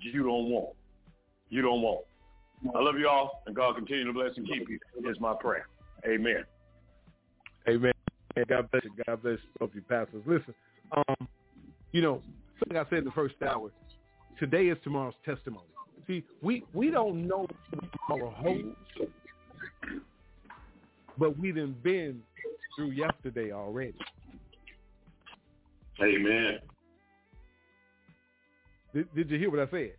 you 0.00 0.22
don't 0.22 0.50
want. 0.50 0.74
You 1.48 1.62
don't 1.62 1.82
want. 1.82 2.04
I 2.74 2.80
love 2.80 2.98
you 2.98 3.08
all, 3.08 3.42
and 3.46 3.56
God 3.56 3.76
continue 3.76 4.04
to 4.04 4.12
bless 4.12 4.36
and 4.36 4.46
keep 4.46 4.68
you. 4.68 4.78
Is 5.10 5.20
my 5.20 5.34
prayer. 5.34 5.66
Amen. 6.06 6.44
Amen. 7.68 7.92
God 8.48 8.70
bless 8.70 8.84
you. 8.84 8.90
God 9.06 9.22
bless 9.22 9.38
both 9.58 9.70
you 9.74 9.82
pastors. 9.82 10.22
Listen, 10.26 10.54
um, 10.92 11.28
you 11.92 12.02
know, 12.02 12.22
something 12.58 12.76
I 12.76 12.88
said 12.90 12.98
in 12.98 13.04
the 13.04 13.10
first 13.12 13.34
hour. 13.42 13.70
Today 14.38 14.68
is 14.68 14.78
tomorrow's 14.84 15.14
testimony. 15.24 15.66
See, 16.06 16.24
we 16.42 16.64
we 16.72 16.90
don't 16.90 17.26
know 17.26 17.46
what 17.70 17.84
tomorrow 18.08 18.34
holds, 18.36 19.10
but 21.18 21.38
we 21.38 21.52
done 21.52 21.76
been 21.82 22.22
through 22.76 22.92
yesterday 22.92 23.52
already. 23.52 23.94
Amen. 26.02 26.58
Did, 28.94 29.14
did 29.14 29.30
you 29.30 29.38
hear 29.38 29.50
what 29.50 29.60
I 29.60 29.70
said? 29.70 29.92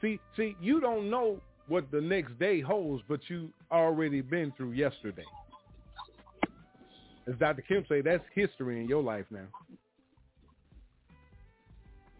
See, 0.00 0.18
see, 0.36 0.56
you 0.60 0.80
don't 0.80 1.08
know 1.08 1.40
what 1.68 1.90
the 1.90 2.00
next 2.00 2.38
day 2.38 2.60
holds, 2.60 3.02
but 3.08 3.20
you 3.28 3.50
already 3.70 4.20
been 4.20 4.52
through 4.56 4.72
yesterday. 4.72 5.24
As 7.28 7.34
Dr. 7.38 7.62
Kim 7.62 7.84
say, 7.88 8.00
that's 8.00 8.24
history 8.34 8.80
in 8.80 8.88
your 8.88 9.02
life 9.02 9.26
now. 9.30 9.46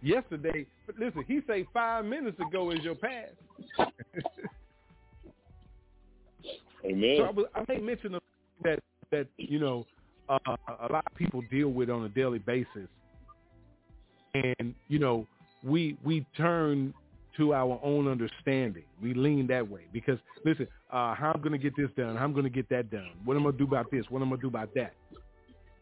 Yesterday, 0.01 0.66
but 0.86 0.97
listen, 0.99 1.24
he 1.27 1.40
say 1.47 1.66
five 1.73 2.05
minutes 2.05 2.39
ago 2.40 2.70
is 2.70 2.81
your 2.82 2.94
past. 2.94 3.35
Amen. 6.85 7.16
So 7.19 7.24
I, 7.24 7.31
was, 7.31 7.47
I 7.55 7.65
made 7.69 7.82
mention 7.85 8.15
of 8.16 8.23
that 8.65 8.81
that 9.12 9.28
you 9.36 9.61
know 9.61 9.86
uh, 10.28 10.39
a 10.47 10.93
lot 10.93 11.05
of 11.07 11.15
people 11.15 11.43
deal 11.51 11.69
with 11.69 11.89
on 11.90 12.05
a 12.05 12.09
daily 12.09 12.40
basis, 12.40 12.89
and 14.35 14.74
you 14.89 14.99
know 14.99 15.27
we 15.63 15.97
we 16.05 16.27
turn 16.37 16.95
to 17.37 17.55
our 17.55 17.81
own 17.83 18.09
understanding. 18.09 18.85
We 19.03 19.15
lean 19.15 19.47
that 19.49 19.69
way 19.69 19.83
because 19.93 20.19
listen, 20.45 20.67
uh, 20.91 21.15
how 21.15 21.33
I'm 21.35 21.41
going 21.41 21.53
to 21.53 21.59
get 21.59 21.75
this 21.77 21.89
done, 21.97 22.17
how 22.17 22.25
I'm 22.25 22.33
going 22.33 22.45
to 22.45 22.51
get 22.51 22.69
that 22.69 22.91
done. 22.91 23.11
What 23.25 23.37
am 23.37 23.43
I 23.43 23.45
going 23.45 23.59
to 23.59 23.59
do 23.59 23.65
about 23.65 23.91
this? 23.91 24.05
What 24.11 24.21
am 24.23 24.29
I 24.29 24.31
going 24.31 24.41
to 24.41 24.43
do 24.43 24.49
about 24.49 24.75
that? 24.75 24.95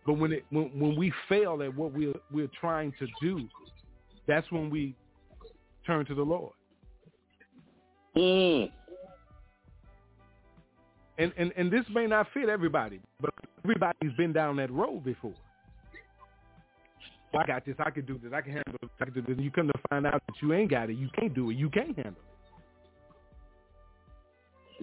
But 0.07 0.15
when 0.15 0.33
it 0.33 0.45
when 0.51 0.67
when 0.79 0.97
we 0.97 1.13
fail 1.29 1.63
at 1.63 1.75
what 1.75 1.93
we're 1.93 2.15
we're 2.33 2.51
trying 2.61 2.93
to 2.99 3.07
do, 3.21 3.49
that's 4.27 4.51
when 4.51 4.71
we 4.71 4.95
turn 5.87 6.07
to 6.07 6.15
the 6.15 6.23
Lord. 6.23 6.53
Mm. 8.17 8.71
And 11.19 11.33
and 11.37 11.53
and 11.57 11.71
this 11.71 11.85
may 11.93 12.07
not 12.07 12.29
fit 12.33 12.49
everybody, 12.49 13.01
but 13.21 13.31
everybody's 13.65 14.17
been 14.17 14.33
down 14.33 14.57
that 14.57 14.71
road 14.71 15.05
before. 15.05 15.35
I 17.35 17.47
got 17.47 17.65
this. 17.65 17.77
I 17.79 17.91
can 17.91 18.05
do 18.05 18.19
this. 18.23 18.33
I 18.35 18.41
can 18.41 18.53
handle 18.53 18.75
this. 18.81 18.91
I 19.01 19.05
can 19.05 19.15
do 19.15 19.23
this. 19.23 19.37
And 19.37 19.45
you 19.45 19.51
come 19.51 19.69
to 19.69 19.73
find 19.89 20.07
out 20.07 20.23
that 20.27 20.35
you 20.43 20.53
ain't 20.53 20.71
got 20.71 20.91
it. 20.91 20.97
You 20.97 21.09
can't 21.19 21.35
do 21.35 21.51
it. 21.51 21.57
You 21.57 21.71
can't 21.71 21.97
handle 21.97 22.15
it. 22.17 22.31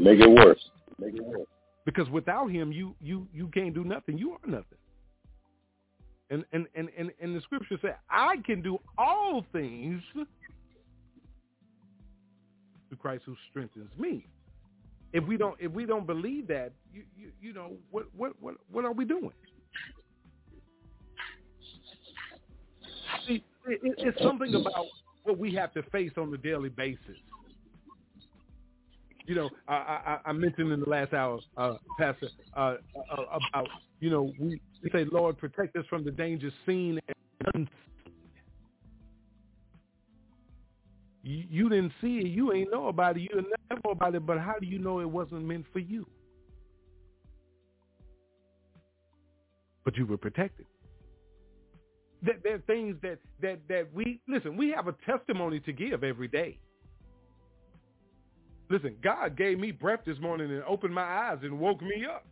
Make 0.02 0.20
it 0.20 0.30
worse. 0.30 0.60
Make 1.00 1.16
it 1.16 1.24
worse. 1.24 1.48
Because 1.86 2.10
without 2.10 2.48
him, 2.48 2.72
you 2.72 2.96
you 3.02 3.28
you 3.34 3.48
can't 3.54 3.74
do 3.74 3.84
nothing. 3.84 4.18
You 4.18 4.34
are 4.34 4.40
nothing. 4.46 4.78
And 6.30 6.44
and 6.52 6.68
and 6.76 6.90
and, 6.98 7.12
and 7.22 7.36
the 7.36 7.42
scripture 7.42 7.78
said, 7.82 7.96
"I 8.10 8.36
can 8.46 8.62
do 8.62 8.78
all 8.98 9.46
things 9.52 10.02
through 10.14 10.26
Christ 13.00 13.24
who 13.26 13.36
strengthens 13.50 13.90
me." 13.98 14.26
If 15.14 15.26
we 15.26 15.38
don't 15.38 15.56
if 15.60 15.72
we 15.72 15.86
don't 15.86 16.06
believe 16.06 16.48
that, 16.48 16.74
you 16.94 17.04
you, 17.18 17.32
you 17.42 17.54
know 17.54 17.72
what 17.92 18.08
what 18.16 18.34
what 18.42 18.56
what 18.70 18.84
are 18.84 18.92
we 18.92 19.06
doing? 19.06 19.32
See, 23.68 23.74
it, 23.84 23.96
it's 23.98 24.22
something 24.22 24.54
about 24.56 24.86
what 25.24 25.38
we 25.38 25.54
have 25.56 25.74
to 25.74 25.84
face 25.84 26.12
on 26.18 26.34
a 26.34 26.38
daily 26.38 26.70
basis. 26.70 27.18
You 29.26 29.36
know, 29.36 29.50
I, 29.68 29.74
I, 29.74 30.20
I 30.28 30.32
mentioned 30.32 30.72
in 30.72 30.80
the 30.80 30.90
last 30.90 31.14
hour, 31.14 31.40
uh, 31.58 31.74
Pastor, 32.00 32.30
uh, 32.56 32.76
uh, 33.12 33.40
about 33.50 33.68
you 34.00 34.10
know 34.10 34.32
we, 34.40 34.62
we 34.82 34.90
say, 34.92 35.06
Lord, 35.12 35.38
protect 35.38 35.76
us 35.76 35.86
from 35.90 36.06
the 36.06 36.12
dangers 36.12 36.54
seen 36.66 37.00
and 37.08 37.48
unseen. 37.54 37.70
You, 41.24 41.44
you 41.50 41.70
didn't 41.70 41.92
see 42.00 42.20
it, 42.20 42.28
you 42.28 42.54
ain't 42.54 42.72
know 42.72 42.88
about 42.88 43.18
it, 43.18 43.22
you 43.22 43.28
didn't 43.28 43.50
know 43.70 43.92
about 43.92 44.16
it, 44.16 44.26
but 44.26 44.40
how 44.40 44.56
do 44.62 44.66
you 44.66 44.80
know 44.80 45.02
it 45.02 45.10
wasn't 45.10 45.44
meant 45.44 45.66
for 45.74 45.80
you? 45.80 46.06
But 49.84 49.98
you 49.98 50.06
were 50.06 50.18
protected 50.18 50.68
that 52.28 52.44
there 52.44 52.56
are 52.56 52.60
things 52.60 52.96
that 53.02 53.20
that 53.42 53.60
that 53.70 53.88
we 53.94 54.20
listen. 54.28 54.56
We 54.56 54.70
have 54.70 54.88
a 54.88 54.96
testimony 55.06 55.60
to 55.62 55.74
give 55.74 56.04
every 56.04 56.28
day. 56.28 56.60
Listen, 58.70 58.96
God 59.02 59.38
gave 59.38 59.60
me 59.60 59.72
breath 59.72 60.02
this 60.06 60.20
morning 60.20 60.52
and 60.52 60.62
opened 60.64 60.94
my 60.94 61.02
eyes 61.04 61.38
and 61.42 61.58
woke 61.60 61.82
me 61.82 62.06
up. 62.06 62.26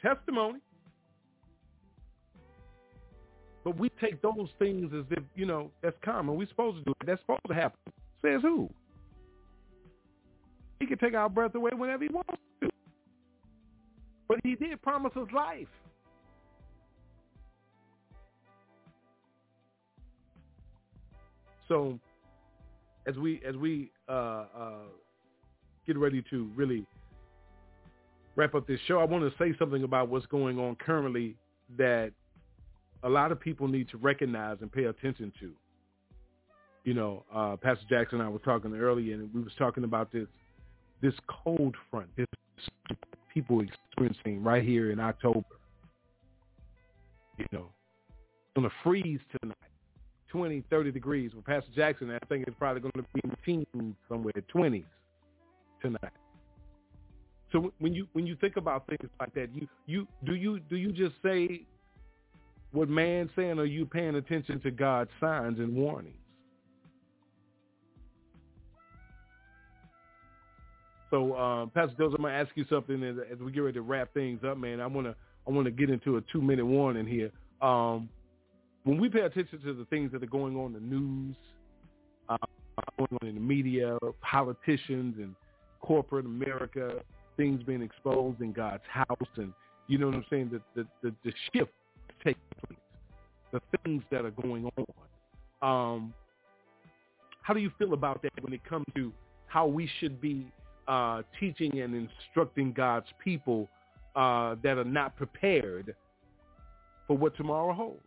Testimony. 0.00 0.60
But 3.64 3.76
we 3.76 3.90
take 4.00 4.22
those 4.22 4.48
things 4.60 4.92
as 4.96 5.04
if, 5.10 5.24
you 5.34 5.44
know, 5.44 5.72
that's 5.82 5.96
common. 6.04 6.36
We're 6.36 6.48
supposed 6.48 6.78
to 6.78 6.84
do 6.84 6.92
it. 7.00 7.06
That's 7.06 7.20
supposed 7.20 7.40
to 7.48 7.54
happen. 7.54 7.78
Says 8.22 8.40
who? 8.42 8.70
He 10.78 10.86
can 10.86 10.98
take 10.98 11.14
our 11.14 11.28
breath 11.28 11.56
away 11.56 11.72
whenever 11.76 12.04
he 12.04 12.10
wants 12.10 12.30
to. 12.62 12.68
But 14.28 14.38
he 14.44 14.54
did 14.54 14.80
promise 14.82 15.12
us 15.16 15.26
life. 15.34 15.66
So 21.68 21.98
as 23.06 23.16
we 23.16 23.40
as 23.46 23.56
we 23.56 23.90
uh, 24.08 24.12
uh, 24.12 24.72
get 25.86 25.96
ready 25.96 26.22
to 26.30 26.50
really 26.56 26.86
wrap 28.36 28.54
up 28.54 28.66
this 28.66 28.80
show, 28.86 28.98
I 28.98 29.04
want 29.04 29.24
to 29.24 29.36
say 29.38 29.56
something 29.58 29.84
about 29.84 30.08
what's 30.08 30.26
going 30.26 30.58
on 30.58 30.76
currently 30.76 31.36
that 31.76 32.12
a 33.02 33.08
lot 33.08 33.30
of 33.32 33.38
people 33.38 33.68
need 33.68 33.88
to 33.90 33.96
recognize 33.98 34.58
and 34.60 34.72
pay 34.72 34.84
attention 34.84 35.32
to. 35.40 35.52
You 36.84 36.94
know, 36.94 37.24
uh, 37.34 37.56
Pastor 37.56 37.84
Jackson 37.88 38.20
and 38.20 38.28
I 38.28 38.30
were 38.30 38.38
talking 38.38 38.74
earlier, 38.74 39.14
and 39.14 39.32
we 39.34 39.42
was 39.42 39.52
talking 39.58 39.84
about 39.84 40.10
this 40.10 40.26
this 41.00 41.14
cold 41.28 41.76
front, 41.90 42.08
this 42.16 42.26
people 43.32 43.60
experiencing 43.60 44.42
right 44.42 44.64
here 44.64 44.90
in 44.90 44.98
October. 44.98 45.44
You 47.36 47.46
know, 47.52 47.68
it's 48.56 48.64
to 48.64 48.74
freeze 48.82 49.20
tonight. 49.40 49.67
20, 50.28 50.64
30 50.70 50.92
degrees. 50.92 51.34
With 51.34 51.44
Pastor 51.44 51.70
Jackson, 51.74 52.10
I 52.10 52.18
think 52.26 52.46
it's 52.46 52.56
probably 52.58 52.80
going 52.80 52.92
to 52.96 53.04
be 53.14 53.20
in 53.24 53.30
the 53.30 53.36
teens 53.44 53.94
somewhere, 54.08 54.32
20s 54.54 54.84
tonight. 55.82 56.12
So 57.52 57.72
when 57.78 57.94
you 57.94 58.06
when 58.12 58.26
you 58.26 58.36
think 58.36 58.56
about 58.56 58.86
things 58.86 59.10
like 59.18 59.32
that, 59.34 59.48
you 59.54 59.66
you 59.86 60.06
do 60.24 60.34
you 60.34 60.60
do 60.60 60.76
you 60.76 60.92
just 60.92 61.14
say 61.22 61.62
what 62.72 62.88
man's 62.90 63.30
saying, 63.34 63.58
or 63.58 63.62
are 63.62 63.64
you 63.64 63.86
paying 63.86 64.16
attention 64.16 64.60
to 64.60 64.70
God's 64.70 65.10
signs 65.18 65.58
and 65.58 65.74
warnings? 65.74 66.14
So, 71.10 71.34
um, 71.36 71.70
Pastor 71.70 71.94
Joseph, 71.96 72.18
I'm 72.18 72.24
gonna 72.24 72.34
ask 72.34 72.50
you 72.54 72.66
something 72.68 73.02
as, 73.02 73.16
as 73.32 73.38
we 73.38 73.50
get 73.50 73.60
ready 73.60 73.74
to 73.74 73.82
wrap 73.82 74.12
things 74.12 74.40
up, 74.44 74.58
man. 74.58 74.80
I 74.80 74.86
wanna 74.86 75.14
I 75.46 75.50
wanna 75.50 75.70
get 75.70 75.88
into 75.88 76.18
a 76.18 76.20
two 76.30 76.42
minute 76.42 76.66
warning 76.66 77.06
here. 77.06 77.30
Um, 77.66 78.10
when 78.88 78.98
we 78.98 79.10
pay 79.10 79.20
attention 79.20 79.60
to 79.60 79.74
the 79.74 79.84
things 79.84 80.10
that 80.12 80.22
are 80.22 80.26
going 80.26 80.56
on 80.56 80.68
in 80.68 80.72
the 80.72 80.80
news, 80.80 81.36
uh, 82.30 82.38
going 82.96 83.18
on 83.20 83.28
in 83.28 83.34
the 83.34 83.40
media, 83.40 83.98
politicians 84.22 85.16
and 85.18 85.34
corporate 85.82 86.24
America, 86.24 87.02
things 87.36 87.62
being 87.62 87.82
exposed 87.82 88.40
in 88.40 88.50
God's 88.50 88.82
house, 88.90 89.28
and 89.36 89.52
you 89.88 89.98
know 89.98 90.06
what 90.06 90.14
I'm 90.14 90.24
saying, 90.30 90.50
the 90.50 90.62
the, 90.74 90.88
the, 91.02 91.14
the 91.22 91.32
shift 91.52 91.70
taking 92.24 92.40
place, 92.66 92.78
the 93.52 93.60
things 93.84 94.02
that 94.10 94.24
are 94.24 94.30
going 94.30 94.70
on. 94.78 94.86
Um, 95.60 96.14
how 97.42 97.52
do 97.52 97.60
you 97.60 97.70
feel 97.78 97.92
about 97.92 98.22
that 98.22 98.32
when 98.40 98.54
it 98.54 98.64
comes 98.64 98.86
to 98.94 99.12
how 99.48 99.66
we 99.66 99.86
should 100.00 100.18
be 100.18 100.50
uh, 100.86 101.20
teaching 101.38 101.80
and 101.80 101.94
instructing 101.94 102.72
God's 102.72 103.08
people 103.22 103.68
uh, 104.16 104.54
that 104.62 104.78
are 104.78 104.84
not 104.84 105.14
prepared 105.14 105.94
for 107.06 107.18
what 107.18 107.36
tomorrow 107.36 107.74
holds? 107.74 108.00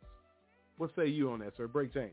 What 0.81 0.89
say 0.95 1.05
you 1.05 1.29
on 1.29 1.41
that, 1.41 1.53
sir? 1.57 1.67
Break 1.67 1.93
James. 1.93 2.09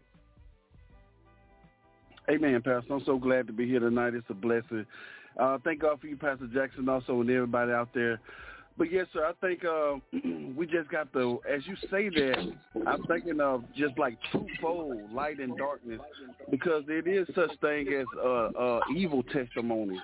Amen, 2.28 2.60
Pastor. 2.60 2.92
I'm 2.92 3.02
so 3.06 3.16
glad 3.16 3.46
to 3.46 3.52
be 3.54 3.66
here 3.66 3.80
tonight. 3.80 4.12
It's 4.12 4.26
a 4.28 4.34
blessing. 4.34 4.84
Uh, 5.40 5.56
thank 5.64 5.80
God 5.80 5.98
for 6.02 6.06
you, 6.06 6.18
Pastor 6.18 6.48
Jackson, 6.52 6.86
also, 6.86 7.18
and 7.22 7.30
everybody 7.30 7.72
out 7.72 7.88
there. 7.94 8.20
But 8.76 8.92
yes, 8.92 9.06
sir, 9.14 9.24
I 9.24 9.32
think 9.40 9.64
uh, 9.64 9.94
we 10.54 10.66
just 10.66 10.90
got 10.90 11.10
the, 11.14 11.38
as 11.50 11.66
you 11.66 11.76
say 11.90 12.10
that, 12.10 12.52
I'm 12.86 13.04
thinking 13.04 13.40
of 13.40 13.64
just 13.74 13.98
like 13.98 14.18
twofold, 14.30 15.14
light 15.14 15.40
and 15.40 15.56
darkness, 15.56 16.00
because 16.50 16.84
it 16.88 17.08
is 17.08 17.26
such 17.34 17.58
thing 17.62 17.88
as 17.98 18.06
uh, 18.22 18.48
uh, 18.50 18.80
evil 18.94 19.22
testimonies. 19.22 19.98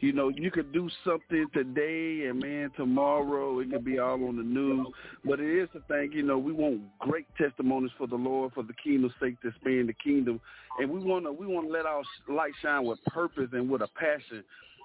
You 0.00 0.12
know, 0.12 0.28
you 0.28 0.50
could 0.50 0.72
do 0.72 0.88
something 1.04 1.46
today 1.52 2.26
and 2.28 2.38
man, 2.38 2.70
tomorrow 2.76 3.58
it 3.58 3.72
could 3.72 3.84
be 3.84 3.98
all 3.98 4.28
on 4.28 4.36
the 4.36 4.42
news. 4.44 4.86
But 5.24 5.40
it 5.40 5.62
is 5.62 5.68
the 5.74 5.80
thing, 5.88 6.12
you 6.12 6.22
know, 6.22 6.38
we 6.38 6.52
want 6.52 6.82
great 7.00 7.26
testimonies 7.36 7.90
for 7.98 8.06
the 8.06 8.16
Lord, 8.16 8.52
for 8.54 8.62
the 8.62 8.74
kingdom's 8.74 9.14
sake 9.20 9.40
to 9.42 9.48
expand 9.48 9.88
the 9.88 9.94
kingdom. 9.94 10.40
And 10.78 10.88
we 10.88 11.00
wanna 11.00 11.32
we 11.32 11.46
wanna 11.46 11.68
let 11.68 11.84
our 11.84 12.02
light 12.28 12.52
shine 12.62 12.84
with 12.84 13.02
purpose 13.06 13.48
and 13.52 13.68
with 13.68 13.82
a 13.82 13.88
passion. 13.98 14.44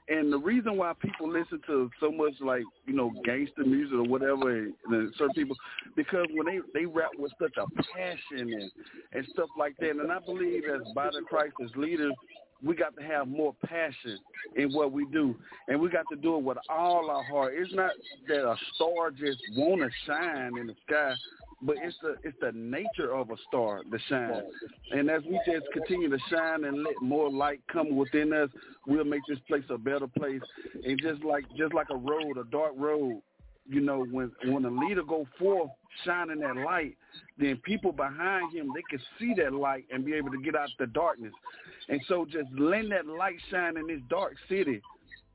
And 0.10 0.34
the 0.34 0.38
reason 0.38 0.76
why 0.76 0.94
people 1.00 1.32
listen 1.32 1.62
to 1.68 1.90
so 2.00 2.12
much 2.12 2.34
like, 2.42 2.64
you 2.86 2.94
know, 2.94 3.12
gangster 3.24 3.64
music 3.64 3.94
or 3.94 4.04
whatever 4.04 4.58
and, 4.58 4.74
and 4.90 5.14
certain 5.18 5.34
people 5.34 5.56
because 5.96 6.26
when 6.34 6.46
they, 6.46 6.60
they 6.78 6.86
rap 6.86 7.12
with 7.18 7.32
such 7.40 7.56
a 7.56 7.66
passion 7.96 8.52
and, 8.52 8.72
and 9.14 9.26
stuff 9.32 9.48
like 9.58 9.78
that. 9.78 9.92
And 9.92 10.12
I 10.12 10.20
believe 10.20 10.64
as 10.66 10.82
body 10.94 11.18
Christ 11.30 11.54
as 11.64 11.70
leaders 11.78 12.14
we 12.64 12.76
got 12.76 12.96
to 12.98 13.04
have 13.04 13.28
more 13.28 13.54
passion 13.66 14.18
in 14.56 14.72
what 14.74 14.92
we 14.92 15.06
do, 15.12 15.36
and 15.68 15.80
we 15.80 15.90
got 15.90 16.06
to 16.12 16.16
do 16.16 16.38
it 16.38 16.44
with 16.44 16.58
all 16.70 17.10
our 17.10 17.24
heart. 17.24 17.54
It's 17.56 17.74
not 17.74 17.92
that 18.28 18.48
a 18.48 18.56
star 18.76 19.12
just 19.12 19.40
want 19.56 19.82
to 19.82 19.90
shine 20.08 20.58
in 20.58 20.68
the 20.68 20.76
sky, 20.88 21.14
but 21.62 21.76
it's 21.82 21.98
the 22.02 22.16
it's 22.24 22.38
the 22.42 22.52
nature 22.54 23.14
of 23.14 23.32
a 23.32 23.36
star 23.48 23.84
to 23.84 24.00
shine. 24.10 24.44
And 24.92 25.10
as 25.10 25.24
we 25.24 25.40
just 25.46 25.66
continue 25.74 26.10
to 26.10 26.20
shine 26.30 26.64
and 26.66 26.84
let 26.84 27.02
more 27.02 27.30
light 27.30 27.62
come 27.72 27.96
within 27.96 28.34
us, 28.34 28.50
we'll 28.88 29.06
make 29.06 29.22
this 29.28 29.40
place 29.48 29.64
a 29.70 29.78
better 29.78 30.08
place. 30.08 30.42
And 30.86 31.00
just 31.02 31.24
like 31.24 31.46
just 31.58 31.74
like 31.74 31.88
a 31.90 31.98
road, 31.98 32.38
a 32.38 32.44
dark 32.46 32.74
road, 32.78 33.22
you 33.68 33.82
know, 33.82 34.06
when 34.06 34.32
when 34.46 34.66
a 34.66 34.70
leader 34.70 35.04
go 35.04 35.28
forth 35.40 35.70
shining 36.04 36.40
that 36.40 36.58
light, 36.58 36.96
then 37.38 37.58
people 37.64 37.92
behind 37.92 38.54
him 38.54 38.72
they 38.74 38.84
can 38.90 39.00
see 39.20 39.34
that 39.38 39.54
light 39.54 39.86
and 39.92 40.06
be 40.06 40.14
able 40.14 40.32
to 40.32 40.42
get 40.42 40.56
out 40.56 40.70
the 40.80 40.88
darkness. 40.88 41.34
And 41.90 42.02
so 42.08 42.26
just 42.26 42.50
let 42.58 42.90
that 42.90 43.06
light 43.06 43.36
shine 43.52 43.78
in 43.78 43.88
this 43.88 44.02
dark 44.10 44.36
city, 44.50 44.82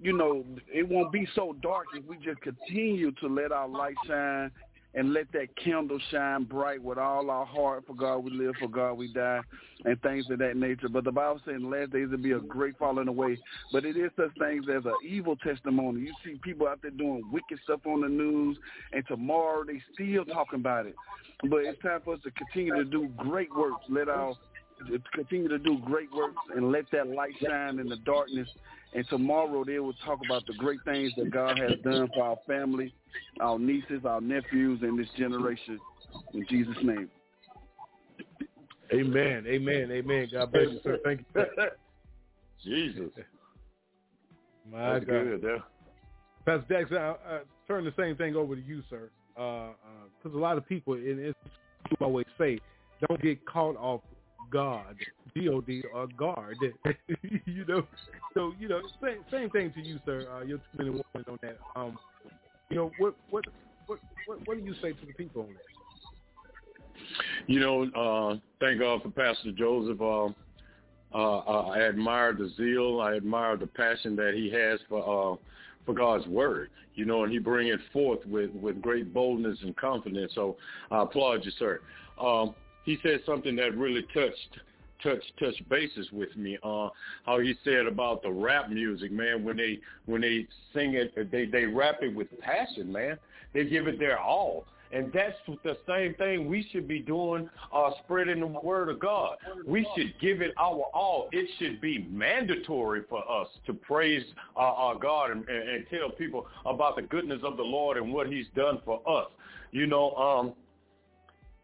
you 0.00 0.16
know, 0.16 0.44
it 0.72 0.88
won't 0.88 1.12
be 1.12 1.26
so 1.34 1.56
dark 1.62 1.86
if 1.94 2.04
we 2.04 2.16
just 2.18 2.40
continue 2.40 3.12
to 3.12 3.26
let 3.26 3.52
our 3.52 3.68
light 3.68 3.96
shine 4.06 4.50
and 4.98 5.14
let 5.14 5.30
that 5.30 5.46
candle 5.62 6.00
shine 6.10 6.42
bright 6.42 6.82
with 6.82 6.98
all 6.98 7.30
our 7.30 7.46
heart. 7.46 7.84
For 7.86 7.94
God 7.94 8.18
we 8.18 8.32
live, 8.32 8.54
for 8.58 8.66
God 8.66 8.94
we 8.94 9.06
die, 9.12 9.40
and 9.84 10.02
things 10.02 10.26
of 10.28 10.40
that 10.40 10.56
nature. 10.56 10.88
But 10.88 11.04
the 11.04 11.12
Bible 11.12 11.40
says 11.44 11.54
in 11.54 11.62
the 11.62 11.68
last 11.68 11.92
days 11.92 12.08
there'll 12.08 12.18
be 12.22 12.32
a 12.32 12.40
great 12.40 12.76
falling 12.78 13.06
away. 13.06 13.38
But 13.72 13.84
it 13.84 13.96
is 13.96 14.10
such 14.16 14.36
things 14.38 14.64
as 14.68 14.84
an 14.84 14.96
evil 15.06 15.36
testimony. 15.36 16.00
You 16.00 16.12
see 16.24 16.40
people 16.42 16.66
out 16.66 16.82
there 16.82 16.90
doing 16.90 17.22
wicked 17.32 17.60
stuff 17.62 17.80
on 17.86 18.00
the 18.00 18.08
news, 18.08 18.58
and 18.92 19.06
tomorrow 19.06 19.62
they 19.64 19.80
still 19.94 20.24
talking 20.24 20.58
about 20.58 20.86
it. 20.86 20.96
But 21.44 21.58
it's 21.58 21.80
time 21.80 22.00
for 22.04 22.14
us 22.14 22.20
to 22.24 22.32
continue 22.32 22.74
to 22.74 22.84
do 22.84 23.08
great 23.18 23.54
works. 23.54 23.84
Let 23.88 24.08
our 24.08 24.34
continue 25.14 25.48
to 25.48 25.58
do 25.58 25.78
great 25.84 26.12
works 26.12 26.36
and 26.54 26.72
let 26.72 26.84
that 26.90 27.06
light 27.08 27.34
shine 27.44 27.78
in 27.78 27.88
the 27.88 27.96
darkness. 27.98 28.48
And 28.94 29.06
tomorrow 29.08 29.64
they 29.64 29.78
will 29.78 29.92
talk 30.04 30.20
about 30.24 30.46
the 30.46 30.54
great 30.54 30.80
things 30.84 31.12
that 31.16 31.30
God 31.30 31.58
has 31.58 31.78
done 31.84 32.08
for 32.14 32.24
our 32.24 32.38
family, 32.46 32.92
our 33.40 33.58
nieces, 33.58 34.04
our 34.04 34.20
nephews, 34.20 34.80
and 34.82 34.98
this 34.98 35.08
generation. 35.16 35.78
In 36.32 36.46
Jesus' 36.48 36.76
name. 36.82 37.08
Amen. 38.92 39.44
Amen. 39.46 39.90
Amen. 39.90 40.28
God 40.32 40.52
bless 40.52 40.68
you, 40.70 40.80
sir. 40.82 40.98
Thank 41.04 41.24
you. 41.34 41.44
Jesus. 42.64 43.10
My 44.70 44.94
That's 44.94 45.04
God. 45.04 45.24
good, 45.24 45.40
yeah. 45.42 45.58
Pastor 46.44 46.80
Jackson, 46.80 46.96
I, 46.96 47.10
I 47.10 47.40
turn 47.66 47.84
the 47.84 47.92
same 47.98 48.16
thing 48.16 48.36
over 48.36 48.56
to 48.56 48.62
you, 48.62 48.82
sir. 48.88 49.10
Uh, 49.38 49.40
uh, 49.40 49.72
because 50.16 50.34
a 50.34 50.40
lot 50.40 50.56
of 50.56 50.66
people, 50.66 50.94
and 50.94 51.20
it's 51.20 51.38
you 51.90 51.96
always 52.00 52.26
say, 52.38 52.58
don't 53.06 53.20
get 53.22 53.44
caught 53.46 53.76
off 53.76 54.00
guard, 54.50 54.96
G-O-D, 55.34 55.82
or 55.94 56.06
guard. 56.08 56.56
you 57.46 57.64
know, 57.66 57.86
so 58.34 58.52
you 58.58 58.68
know, 58.68 58.80
same, 59.02 59.24
same 59.30 59.50
thing 59.50 59.72
to 59.72 59.80
you, 59.80 59.98
sir. 60.04 60.26
Uh, 60.32 60.44
you're 60.44 60.58
two 60.58 60.84
minute 60.84 61.04
warning 61.14 61.30
on 61.30 61.38
that. 61.42 61.58
Um, 61.76 61.98
you 62.70 62.76
know, 62.76 62.90
what 62.98 63.14
what 63.30 63.44
what 63.86 63.98
what, 64.26 64.38
what 64.46 64.58
do 64.58 64.64
you 64.64 64.74
say 64.82 64.92
to 64.92 65.06
the 65.06 65.14
people 65.14 65.42
on 65.42 65.48
that? 65.48 65.62
You 67.46 67.60
know, 67.60 67.82
uh, 67.84 68.38
thank 68.60 68.80
God 68.80 69.02
for 69.02 69.10
Pastor 69.10 69.52
Joseph. 69.52 70.00
Uh, 70.00 70.26
uh, 71.14 71.38
uh, 71.38 71.68
I 71.70 71.88
admire 71.88 72.34
the 72.34 72.50
zeal. 72.56 73.00
I 73.00 73.14
admire 73.14 73.56
the 73.56 73.66
passion 73.66 74.14
that 74.16 74.34
he 74.34 74.50
has 74.50 74.78
for 74.88 75.32
uh, 75.32 75.36
for 75.86 75.94
God's 75.94 76.26
word. 76.26 76.70
You 76.94 77.06
know, 77.06 77.24
and 77.24 77.32
he 77.32 77.38
bring 77.38 77.68
it 77.68 77.80
forth 77.92 78.24
with 78.26 78.50
with 78.50 78.82
great 78.82 79.14
boldness 79.14 79.58
and 79.62 79.74
confidence. 79.76 80.32
So 80.34 80.56
I 80.90 81.02
applaud 81.02 81.44
you, 81.44 81.52
sir. 81.58 81.80
Um, 82.20 82.54
he 82.88 82.98
said 83.02 83.20
something 83.26 83.54
that 83.56 83.76
really 83.76 84.06
touched 84.14 84.60
touched 85.02 85.30
touched 85.38 85.68
bases 85.68 86.08
with 86.10 86.34
me. 86.36 86.56
Uh, 86.62 86.88
how 87.26 87.38
he 87.38 87.54
said 87.62 87.86
about 87.86 88.22
the 88.22 88.30
rap 88.30 88.70
music, 88.70 89.12
man. 89.12 89.44
When 89.44 89.58
they 89.58 89.78
when 90.06 90.22
they 90.22 90.46
sing 90.72 90.94
it, 90.94 91.14
they 91.30 91.44
they 91.44 91.66
rap 91.66 91.96
it 92.00 92.14
with 92.14 92.28
passion, 92.40 92.90
man. 92.90 93.18
They 93.52 93.66
give 93.66 93.88
it 93.88 93.98
their 93.98 94.18
all. 94.18 94.64
And 94.90 95.12
that's 95.12 95.36
the 95.64 95.76
same 95.86 96.14
thing 96.14 96.48
we 96.48 96.66
should 96.72 96.88
be 96.88 97.00
doing, 97.00 97.50
uh, 97.74 97.90
spreading 98.02 98.40
the 98.40 98.46
word 98.46 98.88
of 98.88 98.98
God. 98.98 99.36
We 99.66 99.86
should 99.94 100.14
give 100.18 100.40
it 100.40 100.54
our 100.58 100.84
all. 100.94 101.28
It 101.30 101.46
should 101.58 101.78
be 101.82 102.06
mandatory 102.10 103.02
for 103.06 103.18
us 103.30 103.48
to 103.66 103.74
praise 103.74 104.24
uh, 104.56 104.60
our 104.60 104.94
God 104.94 105.30
and, 105.32 105.46
and, 105.46 105.68
and 105.68 105.86
tell 105.90 106.08
people 106.08 106.46
about 106.64 106.96
the 106.96 107.02
goodness 107.02 107.40
of 107.44 107.58
the 107.58 107.62
Lord 107.62 107.98
and 107.98 108.14
what 108.14 108.28
he's 108.28 108.46
done 108.56 108.80
for 108.86 109.02
us. 109.06 109.26
You 109.72 109.86
know, 109.86 110.14
um, 110.14 110.54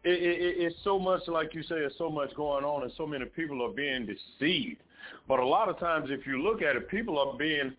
it, 0.05 0.21
it, 0.21 0.55
it's 0.63 0.75
so 0.83 0.99
much, 0.99 1.21
like 1.27 1.53
you 1.53 1.63
say, 1.63 1.75
there's 1.75 1.93
so 1.97 2.09
much 2.09 2.33
going 2.35 2.63
on 2.63 2.83
and 2.83 2.91
so 2.95 3.07
many 3.07 3.25
people 3.25 3.63
are 3.65 3.73
being 3.73 4.05
deceived. 4.05 4.81
But 5.27 5.39
a 5.39 5.45
lot 5.45 5.67
of 5.67 5.79
times 5.79 6.09
if 6.11 6.27
you 6.27 6.41
look 6.41 6.61
at 6.61 6.75
it, 6.75 6.87
people 6.87 7.17
are 7.17 7.35
being, 7.37 7.73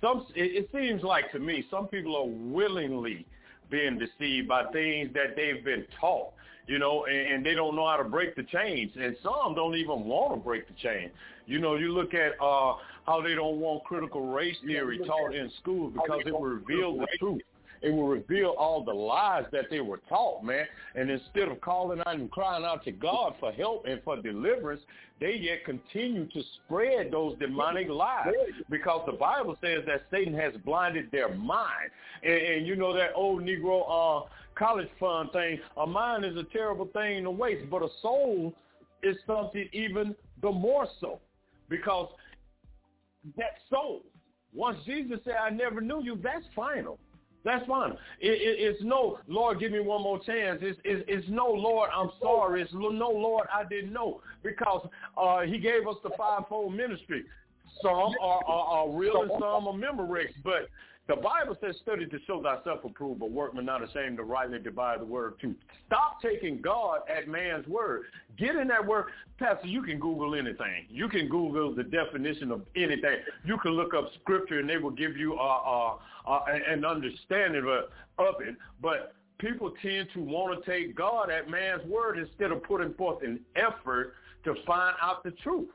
some. 0.00 0.26
it, 0.34 0.64
it 0.64 0.70
seems 0.74 1.02
like 1.02 1.30
to 1.32 1.38
me, 1.38 1.64
some 1.70 1.88
people 1.88 2.16
are 2.16 2.26
willingly 2.26 3.26
being 3.70 3.98
deceived 3.98 4.48
by 4.48 4.64
things 4.72 5.10
that 5.14 5.36
they've 5.36 5.64
been 5.64 5.84
taught, 6.00 6.32
you 6.66 6.78
know, 6.78 7.04
and, 7.04 7.34
and 7.34 7.46
they 7.46 7.54
don't 7.54 7.76
know 7.76 7.86
how 7.86 7.96
to 7.96 8.04
break 8.04 8.34
the 8.34 8.44
chains. 8.44 8.90
And 8.98 9.16
some 9.22 9.54
don't 9.54 9.76
even 9.76 10.04
want 10.04 10.34
to 10.34 10.40
break 10.40 10.66
the 10.68 10.74
chain. 10.74 11.10
You 11.46 11.58
know, 11.58 11.74
you 11.76 11.92
look 11.92 12.14
at 12.14 12.32
uh, 12.40 12.74
how 13.06 13.20
they 13.22 13.34
don't 13.34 13.58
want 13.60 13.84
critical 13.84 14.32
race 14.32 14.56
theory 14.64 14.98
taught 15.06 15.34
in 15.34 15.50
school 15.60 15.90
because 15.90 16.22
it 16.24 16.32
will 16.32 16.42
reveal 16.42 16.96
the 16.96 17.06
truth. 17.18 17.42
It 17.82 17.90
will 17.90 18.06
reveal 18.06 18.54
all 18.58 18.84
the 18.84 18.92
lies 18.92 19.44
that 19.52 19.66
they 19.70 19.80
were 19.80 20.00
taught, 20.08 20.44
man. 20.44 20.66
And 20.94 21.10
instead 21.10 21.48
of 21.48 21.60
calling 21.60 22.00
out 22.00 22.14
and 22.14 22.30
crying 22.30 22.64
out 22.64 22.84
to 22.84 22.92
God 22.92 23.34
for 23.40 23.52
help 23.52 23.86
and 23.86 24.00
for 24.04 24.20
deliverance, 24.20 24.80
they 25.20 25.34
yet 25.34 25.64
continue 25.64 26.26
to 26.28 26.42
spread 26.64 27.10
those 27.10 27.36
demonic 27.38 27.88
lies 27.88 28.32
because 28.70 29.02
the 29.06 29.16
Bible 29.16 29.56
says 29.60 29.84
that 29.86 30.02
Satan 30.10 30.34
has 30.34 30.52
blinded 30.64 31.10
their 31.10 31.34
mind. 31.34 31.90
And, 32.22 32.32
and 32.32 32.66
you 32.66 32.76
know 32.76 32.94
that 32.94 33.10
old 33.14 33.42
Negro 33.42 33.82
uh, 33.88 34.28
college 34.54 34.88
fund 34.98 35.30
thing, 35.32 35.58
a 35.76 35.86
mind 35.86 36.24
is 36.24 36.36
a 36.36 36.44
terrible 36.52 36.86
thing 36.92 37.24
to 37.24 37.30
waste, 37.30 37.68
but 37.70 37.82
a 37.82 37.88
soul 38.00 38.54
is 39.02 39.16
something 39.26 39.68
even 39.72 40.14
the 40.40 40.50
more 40.50 40.86
so 41.00 41.20
because 41.68 42.08
that 43.36 43.54
soul, 43.70 44.02
once 44.54 44.78
Jesus 44.84 45.18
said, 45.24 45.36
I 45.40 45.50
never 45.50 45.80
knew 45.80 46.02
you, 46.02 46.18
that's 46.22 46.44
final. 46.54 46.98
That's 47.44 47.66
fine. 47.66 47.92
It, 48.20 48.30
it, 48.30 48.60
it's 48.60 48.82
no, 48.82 49.18
Lord, 49.26 49.58
give 49.58 49.72
me 49.72 49.80
one 49.80 50.02
more 50.02 50.18
chance. 50.18 50.60
It's, 50.62 50.78
it's, 50.84 51.04
it's 51.08 51.26
no, 51.28 51.46
Lord, 51.46 51.90
I'm 51.94 52.10
sorry. 52.20 52.62
It's 52.62 52.72
no, 52.72 53.10
Lord, 53.10 53.48
I 53.52 53.64
didn't 53.64 53.92
know. 53.92 54.20
Because 54.44 54.88
uh, 55.16 55.40
he 55.40 55.58
gave 55.58 55.88
us 55.88 55.96
the 56.02 56.10
fivefold 56.16 56.74
ministry. 56.74 57.24
Some 57.82 58.14
are, 58.20 58.44
are, 58.46 58.64
are 58.86 58.90
real 58.90 59.22
and 59.22 59.30
some 59.32 59.66
are 59.66 59.74
memorex. 59.74 60.28
But 60.44 60.68
the 61.08 61.16
Bible 61.16 61.56
says, 61.60 61.74
study 61.82 62.06
to 62.06 62.18
show 62.26 62.40
thyself 62.42 62.84
approved, 62.84 63.18
but 63.20 63.30
workman 63.32 63.64
not 63.64 63.82
ashamed 63.82 64.18
to 64.18 64.22
rightly 64.22 64.60
divide 64.60 65.00
the 65.00 65.04
word 65.04 65.38
truth. 65.40 65.56
Stop 65.86 66.22
taking 66.22 66.60
God 66.60 67.00
at 67.14 67.26
man's 67.26 67.66
word. 67.66 68.04
Get 68.38 68.54
in 68.54 68.68
that 68.68 68.86
word. 68.86 69.06
Pastor, 69.38 69.66
you 69.66 69.82
can 69.82 69.98
Google 69.98 70.36
anything. 70.36 70.86
You 70.88 71.08
can 71.08 71.28
Google 71.28 71.74
the 71.74 71.82
definition 71.82 72.52
of 72.52 72.62
anything. 72.76 73.16
You 73.44 73.58
can 73.58 73.72
look 73.72 73.94
up 73.94 74.10
scripture 74.20 74.60
and 74.60 74.68
they 74.68 74.76
will 74.76 74.90
give 74.90 75.16
you 75.16 75.34
uh, 75.34 75.38
uh, 75.42 75.96
uh, 76.26 76.44
an 76.68 76.84
understanding 76.84 77.64
of, 77.66 78.24
of 78.24 78.40
it. 78.40 78.54
But 78.80 79.12
people 79.38 79.72
tend 79.82 80.08
to 80.14 80.20
want 80.20 80.64
to 80.64 80.70
take 80.70 80.94
God 80.94 81.30
at 81.30 81.50
man's 81.50 81.84
word 81.86 82.16
instead 82.16 82.52
of 82.52 82.62
putting 82.62 82.94
forth 82.94 83.24
an 83.24 83.40
effort 83.56 84.14
to 84.44 84.54
find 84.64 84.94
out 85.02 85.24
the 85.24 85.32
truth. 85.32 85.68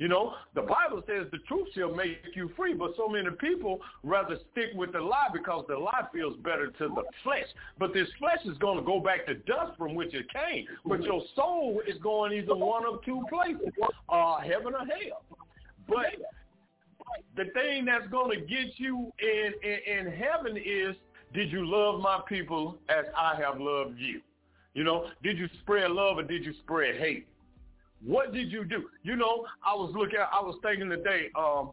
You 0.00 0.08
know, 0.08 0.32
the 0.54 0.62
Bible 0.62 1.02
says 1.06 1.26
the 1.30 1.40
truth 1.46 1.68
shall 1.74 1.94
make 1.94 2.22
you 2.34 2.50
free, 2.56 2.72
but 2.72 2.92
so 2.96 3.06
many 3.06 3.28
people 3.38 3.80
rather 4.02 4.38
stick 4.50 4.70
with 4.74 4.92
the 4.92 5.00
lie 5.00 5.28
because 5.30 5.66
the 5.68 5.76
lie 5.76 6.06
feels 6.10 6.38
better 6.38 6.68
to 6.68 6.88
the 6.88 7.02
flesh. 7.22 7.44
But 7.78 7.92
this 7.92 8.08
flesh 8.18 8.38
is 8.46 8.56
going 8.56 8.78
to 8.78 8.82
go 8.82 8.98
back 8.98 9.26
to 9.26 9.34
dust 9.34 9.76
from 9.76 9.94
which 9.94 10.14
it 10.14 10.24
came. 10.32 10.64
But 10.86 11.02
your 11.02 11.20
soul 11.36 11.82
is 11.86 11.98
going 12.02 12.32
either 12.32 12.56
one 12.56 12.86
of 12.86 13.04
two 13.04 13.22
places, 13.28 13.74
uh, 14.08 14.38
heaven 14.38 14.72
or 14.72 14.86
hell. 14.86 15.22
But 15.86 16.16
the 17.36 17.50
thing 17.52 17.84
that's 17.84 18.08
going 18.08 18.40
to 18.40 18.46
get 18.46 18.78
you 18.78 19.12
in, 19.20 19.52
in, 19.62 20.06
in 20.06 20.12
heaven 20.12 20.56
is, 20.56 20.96
did 21.34 21.52
you 21.52 21.66
love 21.66 22.00
my 22.00 22.20
people 22.26 22.78
as 22.88 23.04
I 23.14 23.38
have 23.38 23.60
loved 23.60 23.98
you? 23.98 24.22
You 24.72 24.82
know, 24.84 25.08
did 25.22 25.36
you 25.36 25.46
spread 25.60 25.90
love 25.90 26.16
or 26.16 26.22
did 26.22 26.42
you 26.42 26.54
spread 26.64 26.96
hate? 26.96 27.26
What 28.04 28.32
did 28.32 28.50
you 28.50 28.64
do? 28.64 28.88
You 29.02 29.16
know, 29.16 29.46
I 29.64 29.74
was 29.74 29.92
looking, 29.94 30.18
I 30.18 30.40
was 30.40 30.58
thinking 30.62 30.88
today, 30.88 31.28
um, 31.36 31.72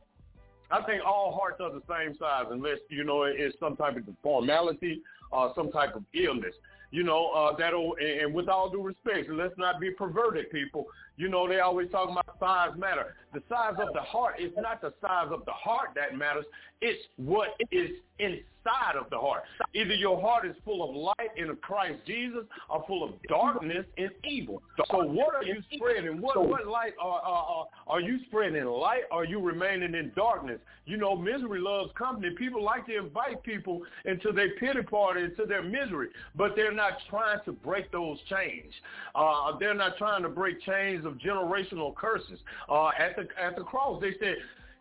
I 0.69 0.81
think 0.83 1.01
all 1.05 1.37
hearts 1.39 1.61
are 1.61 1.71
the 1.71 1.81
same 1.87 2.17
size 2.17 2.45
unless, 2.51 2.79
you 2.89 3.05
know, 3.05 3.23
it's 3.23 3.57
some 3.59 3.77
type 3.77 3.95
of 3.95 4.03
formality 4.21 5.01
or 5.31 5.53
some 5.55 5.71
type 5.71 5.95
of 5.95 6.03
illness. 6.13 6.53
You 6.91 7.03
know, 7.03 7.31
uh, 7.31 7.55
that'll, 7.57 7.95
and 7.99 8.33
with 8.33 8.47
all 8.47 8.69
due 8.69 8.81
respect, 8.81 9.29
let's 9.29 9.57
not 9.57 9.79
be 9.79 9.91
perverted, 9.91 10.49
people. 10.51 10.85
You 11.17 11.29
know, 11.29 11.47
they 11.47 11.59
always 11.59 11.89
talk 11.91 12.09
about 12.09 12.39
size 12.39 12.77
matter. 12.77 13.15
The 13.33 13.41
size 13.49 13.75
of 13.79 13.93
the 13.93 14.01
heart 14.01 14.39
is 14.39 14.51
not 14.57 14.81
the 14.81 14.93
size 15.01 15.27
of 15.31 15.43
the 15.45 15.51
heart 15.51 15.89
that 15.95 16.17
matters. 16.17 16.45
It's 16.81 17.01
what 17.17 17.49
is 17.71 17.89
inside 18.19 18.95
of 18.99 19.09
the 19.09 19.17
heart. 19.17 19.43
Either 19.73 19.93
your 19.93 20.19
heart 20.21 20.45
is 20.45 20.55
full 20.63 20.87
of 20.87 20.95
light 20.95 21.31
in 21.35 21.55
Christ 21.57 21.99
Jesus 22.05 22.43
or 22.69 22.83
full 22.87 23.03
of 23.03 23.11
darkness 23.27 23.85
and 23.97 24.09
evil. 24.29 24.61
So 24.91 25.03
what 25.03 25.35
are 25.35 25.43
you 25.43 25.61
spreading? 25.73 26.21
What, 26.21 26.47
what 26.47 26.67
light 26.67 26.93
are, 27.01 27.19
are, 27.21 27.65
are 27.87 28.01
you 28.01 28.19
spreading? 28.27 28.63
Light 28.65 29.03
or 29.11 29.21
are 29.21 29.25
you 29.25 29.39
remaining 29.39 29.95
in 29.95 30.11
darkness? 30.15 30.59
You 30.85 30.97
know, 30.97 31.15
misery 31.15 31.59
loves 31.59 31.91
company. 31.97 32.29
People 32.37 32.63
like 32.63 32.85
to 32.85 32.97
invite 32.97 33.43
people 33.43 33.81
into 34.05 34.31
their 34.31 34.51
pity 34.51 34.83
party, 34.83 35.23
into 35.23 35.45
their 35.45 35.63
misery, 35.63 36.09
but 36.35 36.55
they're 36.55 36.73
not 36.73 36.93
trying 37.09 37.39
to 37.45 37.51
break 37.51 37.91
those 37.91 38.17
chains. 38.29 38.73
Uh, 39.13 39.57
they're 39.59 39.73
not 39.73 39.97
trying 39.97 40.23
to 40.23 40.29
break 40.29 40.61
chains 40.61 41.05
of 41.05 41.13
generational 41.15 41.93
curses. 41.95 42.39
Uh, 42.69 42.89
at 42.97 43.16
the 43.17 43.27
at 43.41 43.57
the 43.57 43.63
cross, 43.63 44.01
they 44.01 44.13
said, 44.19 44.37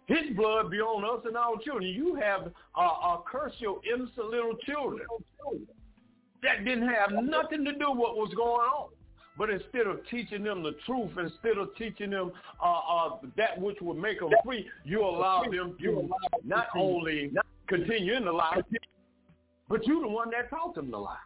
his 0.07 0.37
blood 0.37 0.71
be 0.71 0.81
on 0.81 1.05
us 1.05 1.25
and 1.27 1.37
our 1.37 1.59
children. 1.65 1.89
You 1.91 2.15
have 2.15 2.53
uh, 2.77 2.81
uh, 2.81 3.19
cursed 3.27 3.61
your 3.61 3.81
innocent 3.93 4.31
little 4.31 4.55
children. 4.65 5.05
That 6.43 6.65
didn't 6.65 6.89
have 6.89 7.11
nothing 7.11 7.65
to 7.65 7.73
do 7.73 7.91
with 7.91 7.99
what 7.99 8.17
was 8.17 8.33
going 8.37 8.61
on. 8.61 8.91
But 9.39 9.51
instead 9.51 9.87
of 9.87 10.01
teaching 10.09 10.45
them 10.45 10.63
the 10.63 10.77
truth, 10.87 11.11
instead 11.19 11.59
of 11.59 11.75
teaching 11.77 12.11
them 12.11 12.33
uh, 12.63 12.79
uh, 12.89 13.17
that 13.37 13.61
which 13.61 13.79
would 13.83 13.99
make 13.99 14.21
them 14.21 14.31
free, 14.45 14.67
you 14.85 15.01
allow 15.01 15.43
them 15.43 15.77
to 15.83 16.09
not 16.45 16.69
only 16.75 17.33
continue 17.67 18.15
in 18.15 18.25
the 18.25 18.33
lie, 18.33 18.61
but 19.69 19.87
you're 19.87 20.01
the 20.01 20.09
one 20.09 20.31
that 20.31 20.49
taught 20.49 20.75
them 20.75 20.91
the 20.91 20.97
lie. 20.97 21.17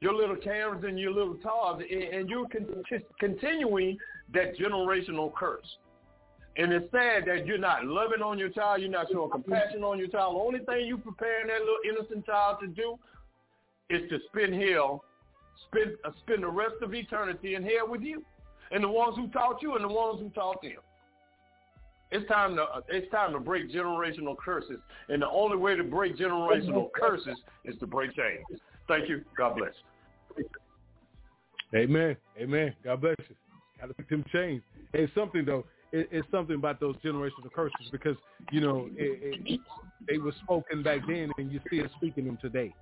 Your 0.00 0.14
little 0.14 0.36
Karens 0.36 0.84
and 0.84 0.98
your 0.98 1.12
little 1.12 1.36
Tars, 1.42 1.82
and 1.90 2.28
you're 2.28 2.46
continuing 3.20 3.98
that 4.34 4.56
generational 4.56 5.32
curse. 5.34 5.66
And 6.56 6.72
it's 6.72 6.90
sad 6.92 7.24
that 7.26 7.46
you're 7.46 7.58
not 7.58 7.86
loving 7.86 8.20
on 8.20 8.38
your 8.38 8.50
child, 8.50 8.82
you're 8.82 8.90
not 8.90 9.06
showing 9.10 9.30
compassion 9.30 9.82
on 9.82 9.98
your 9.98 10.08
child. 10.08 10.36
The 10.36 10.40
only 10.40 10.58
thing 10.60 10.86
you're 10.86 10.98
preparing 10.98 11.46
that 11.46 11.60
little 11.60 11.76
innocent 11.88 12.26
child 12.26 12.58
to 12.60 12.66
do 12.66 12.98
is 13.88 14.08
to 14.10 14.18
spend 14.28 14.54
hell, 14.62 15.04
spend 15.68 15.92
uh, 16.04 16.10
spend 16.20 16.42
the 16.42 16.48
rest 16.48 16.74
of 16.82 16.94
eternity 16.94 17.54
in 17.54 17.62
hell 17.62 17.88
with 17.88 18.02
you, 18.02 18.22
and 18.70 18.84
the 18.84 18.88
ones 18.88 19.16
who 19.16 19.28
taught 19.28 19.62
you 19.62 19.76
and 19.76 19.84
the 19.84 19.88
ones 19.88 20.20
who 20.20 20.28
taught 20.30 20.60
them. 20.60 20.72
It's 22.10 22.28
time 22.28 22.56
to 22.56 22.62
uh, 22.62 22.80
it's 22.88 23.10
time 23.10 23.32
to 23.32 23.40
break 23.40 23.70
generational 23.70 24.36
curses, 24.36 24.78
and 25.08 25.22
the 25.22 25.28
only 25.28 25.56
way 25.56 25.74
to 25.74 25.84
break 25.84 26.18
generational 26.18 26.90
curses 26.92 27.36
is 27.64 27.78
to 27.80 27.86
break 27.86 28.14
chains. 28.14 28.60
Thank 28.88 29.08
you. 29.08 29.22
God 29.38 29.56
bless. 29.56 29.72
Amen. 31.74 32.16
Amen. 32.38 32.74
God 32.84 33.00
bless 33.00 33.16
you. 33.20 33.36
Got 33.82 33.88
to 33.88 33.94
make 33.98 34.08
them 34.08 34.24
change. 34.32 34.62
It's 34.92 35.12
something 35.12 35.44
though. 35.44 35.64
It, 35.90 36.08
it's 36.12 36.28
something 36.30 36.54
about 36.54 36.78
those 36.78 36.94
generational 37.04 37.52
curses 37.52 37.88
because 37.90 38.16
you 38.52 38.60
know 38.60 38.88
it, 38.96 39.40
it, 39.44 39.60
they 40.08 40.18
were 40.18 40.32
spoken 40.44 40.84
back 40.84 41.00
then, 41.08 41.32
and 41.36 41.50
you 41.50 41.60
still 41.66 41.86
speaking 41.96 42.26
them 42.26 42.38
today. 42.40 42.72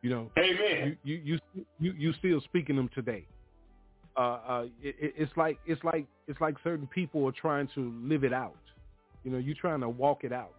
You 0.00 0.10
know, 0.10 0.30
Amen. 0.38 0.96
You 1.02 1.16
you 1.16 1.38
you 1.54 1.66
you, 1.80 1.92
you 1.98 2.12
still 2.20 2.40
speaking 2.42 2.76
them 2.76 2.88
today. 2.94 3.26
Uh, 4.16 4.20
uh, 4.20 4.64
it, 4.80 5.14
it's 5.16 5.32
like 5.36 5.58
it's 5.66 5.82
like 5.82 6.06
it's 6.28 6.40
like 6.40 6.54
certain 6.62 6.86
people 6.86 7.26
are 7.26 7.32
trying 7.32 7.68
to 7.74 7.92
live 8.00 8.22
it 8.22 8.32
out. 8.32 8.54
You 9.24 9.32
know, 9.32 9.38
you 9.38 9.54
trying 9.54 9.80
to 9.80 9.88
walk 9.88 10.22
it 10.22 10.32
out. 10.32 10.54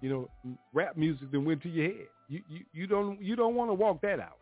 You 0.00 0.08
know, 0.08 0.56
rap 0.72 0.96
music 0.96 1.30
then 1.32 1.44
went 1.44 1.62
to 1.64 1.68
your 1.68 1.86
head. 1.88 2.06
You 2.28 2.40
you 2.48 2.60
you 2.72 2.86
don't 2.86 3.20
you 3.20 3.36
don't 3.36 3.54
want 3.54 3.68
to 3.68 3.74
walk 3.74 4.00
that 4.00 4.20
out. 4.20 4.38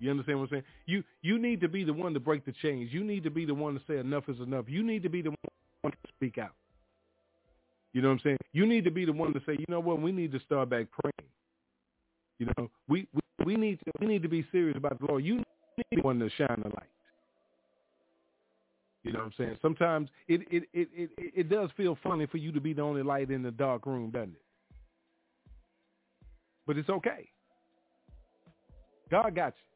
You 0.00 0.10
understand 0.10 0.38
what 0.38 0.44
I'm 0.44 0.50
saying? 0.50 0.62
You 0.86 1.02
you 1.22 1.38
need 1.38 1.60
to 1.60 1.68
be 1.68 1.84
the 1.84 1.92
one 1.92 2.14
to 2.14 2.20
break 2.20 2.44
the 2.44 2.52
chains. 2.62 2.90
You 2.92 3.02
need 3.02 3.24
to 3.24 3.30
be 3.30 3.44
the 3.44 3.54
one 3.54 3.74
to 3.74 3.80
say 3.88 3.98
enough 3.98 4.28
is 4.28 4.38
enough. 4.40 4.66
You 4.68 4.82
need 4.82 5.02
to 5.02 5.08
be 5.08 5.22
the 5.22 5.30
one 5.30 5.92
to 5.92 6.08
speak 6.16 6.38
out. 6.38 6.52
You 7.92 8.02
know 8.02 8.08
what 8.08 8.14
I'm 8.14 8.20
saying? 8.20 8.36
You 8.52 8.66
need 8.66 8.84
to 8.84 8.90
be 8.90 9.04
the 9.04 9.12
one 9.12 9.32
to 9.32 9.40
say, 9.44 9.56
you 9.58 9.64
know 9.68 9.80
what, 9.80 10.00
we 10.00 10.12
need 10.12 10.30
to 10.32 10.40
start 10.40 10.70
back 10.70 10.86
praying. 10.92 11.30
You 12.38 12.46
know, 12.56 12.70
we 12.86 13.08
we, 13.12 13.44
we 13.44 13.56
need 13.56 13.80
to 13.80 13.92
we 14.00 14.06
need 14.06 14.22
to 14.22 14.28
be 14.28 14.46
serious 14.52 14.76
about 14.76 15.00
the 15.00 15.06
Lord. 15.06 15.24
You 15.24 15.42
need 15.90 16.04
one 16.04 16.18
to 16.20 16.30
shine 16.30 16.62
the 16.62 16.68
light. 16.68 16.86
You 19.02 19.12
know 19.12 19.20
what 19.20 19.26
I'm 19.26 19.32
saying? 19.36 19.58
Sometimes 19.60 20.10
it 20.28 20.42
it, 20.50 20.64
it, 20.72 20.88
it, 20.94 21.10
it 21.16 21.48
does 21.48 21.70
feel 21.76 21.98
funny 22.02 22.26
for 22.26 22.36
you 22.36 22.52
to 22.52 22.60
be 22.60 22.72
the 22.72 22.82
only 22.82 23.02
light 23.02 23.30
in 23.30 23.42
the 23.42 23.50
dark 23.50 23.86
room, 23.86 24.10
doesn't 24.10 24.34
it? 24.34 24.42
But 26.66 26.76
it's 26.76 26.90
okay. 26.90 27.28
God 29.10 29.34
got 29.34 29.54
you. 29.56 29.67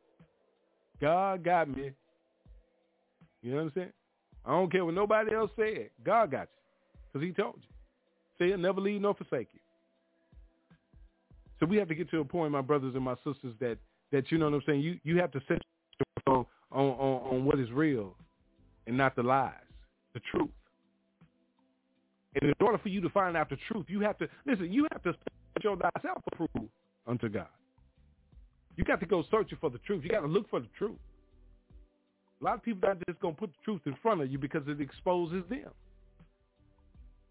God 1.03 1.45
got 1.45 1.69
me. 1.69 1.91
You 3.43 3.59
understand? 3.59 3.67
I'm 3.67 3.73
saying? 3.75 3.93
I 4.47 4.51
don't 4.53 4.73
care 4.73 4.85
what 4.85 4.95
nobody 4.95 5.35
else 5.35 5.51
said. 5.57 5.91
God 6.07 6.31
got 6.31 6.43
you. 6.43 7.13
Because 7.13 7.27
he 7.27 7.33
told 7.33 7.57
you. 7.57 7.69
Say 8.39 8.49
he'll 8.49 8.59
never 8.59 8.81
leave 8.81 9.01
nor 9.01 9.15
forsake 9.15 9.49
you. 9.53 9.61
So 11.59 11.67
we 11.67 11.77
have 11.77 11.89
to 11.89 11.95
get 11.95 12.09
to 12.11 12.21
a 12.21 12.25
point, 12.25 12.53
my 12.53 12.61
brothers 12.61 12.95
and 12.95 13.05
my 13.05 13.15
sisters, 13.17 13.55
that, 13.61 13.79
that 14.13 14.31
you 14.31 14.39
know 14.39 14.47
what 14.47 14.55
I'm 14.55 14.63
saying, 14.67 14.81
you, 14.81 14.99
you 15.03 15.19
have 15.19 15.33
to 15.33 15.41
set 15.49 15.61
on, 16.27 16.47
on, 16.71 16.87
on, 16.87 17.35
on 17.35 17.45
what 17.45 17.59
is 17.59 17.71
real 17.73 18.15
and 18.87 18.97
not 18.97 19.17
the 19.17 19.23
lies, 19.23 19.53
the 20.15 20.21
truth. 20.31 20.51
And 22.41 22.49
in 22.49 22.55
order 22.65 22.79
for 22.79 22.89
you 22.89 23.01
to 23.01 23.11
find 23.11 23.37
out 23.37 23.51
the 23.51 23.59
truth, 23.71 23.87
you 23.89 24.01
have 24.01 24.19
to, 24.19 24.29
listen, 24.47 24.73
you 24.73 24.87
have 24.93 25.03
to 25.03 25.15
show 25.63 25.77
thyself 25.77 26.23
approved 26.33 26.71
unto 27.07 27.29
God. 27.29 27.47
You 28.77 28.85
got 28.85 29.01
to 29.01 29.07
go 29.07 29.25
searching 29.31 29.59
for 29.61 29.71
the 29.71 29.79
truth. 29.79 30.03
You 30.05 30.11
got 30.11 30.21
to 30.21 30.27
look 30.27 30.49
for 30.49 30.61
the 30.61 30.69
truth. 30.79 30.99
A 32.41 32.45
lot 32.45 32.55
of 32.55 32.63
people 32.63 32.89
are 32.89 32.97
just 33.07 33.21
going 33.21 33.35
to 33.35 33.41
put 33.41 33.51
the 33.51 33.65
truth 33.65 33.83
in 33.87 33.95
front 34.03 34.21
of 34.21 34.31
you 34.31 34.39
because 34.39 34.63
it 34.67 34.81
exposes 34.81 35.45
them. 35.49 35.71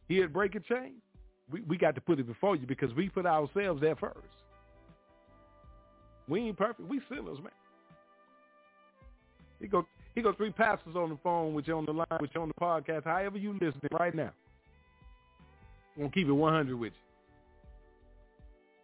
Here 0.08 0.26
at 0.26 0.34
Break 0.34 0.56
a 0.56 0.60
Chain, 0.60 0.94
we, 1.52 1.62
we 1.62 1.78
got 1.78 1.96
to 1.96 2.02
put 2.02 2.20
it 2.20 2.28
before 2.28 2.56
you 2.56 2.66
because 2.66 2.94
we 2.94 3.10
put 3.10 3.26
ourselves 3.26 3.82
there 3.82 3.96
first. 3.96 4.18
We 6.28 6.42
ain't 6.42 6.58
perfect. 6.58 6.88
We 6.88 7.02
sinners, 7.10 7.40
man. 7.40 7.52
He 9.60 9.68
go, 9.68 9.86
he 10.16 10.22
got 10.22 10.38
three 10.38 10.52
pastors 10.52 10.96
on 10.96 11.10
the 11.10 11.18
phone 11.24 11.54
with 11.54 11.68
you 11.68 11.78
on 11.78 11.86
the 11.86 11.92
line, 11.92 12.08
with 12.20 12.32
you 12.34 12.42
on 12.42 12.48
the 12.48 12.54
podcast, 12.62 13.04
however 13.04 13.38
you 13.38 13.54
listening 13.54 13.90
right 13.92 14.16
now. 14.16 14.32
I'm 15.96 16.04
going 16.04 16.12
to 16.12 16.16
keep 16.16 16.28
it 16.28 16.32
100 16.32 16.76
with 16.80 16.94
you. 16.94 17.11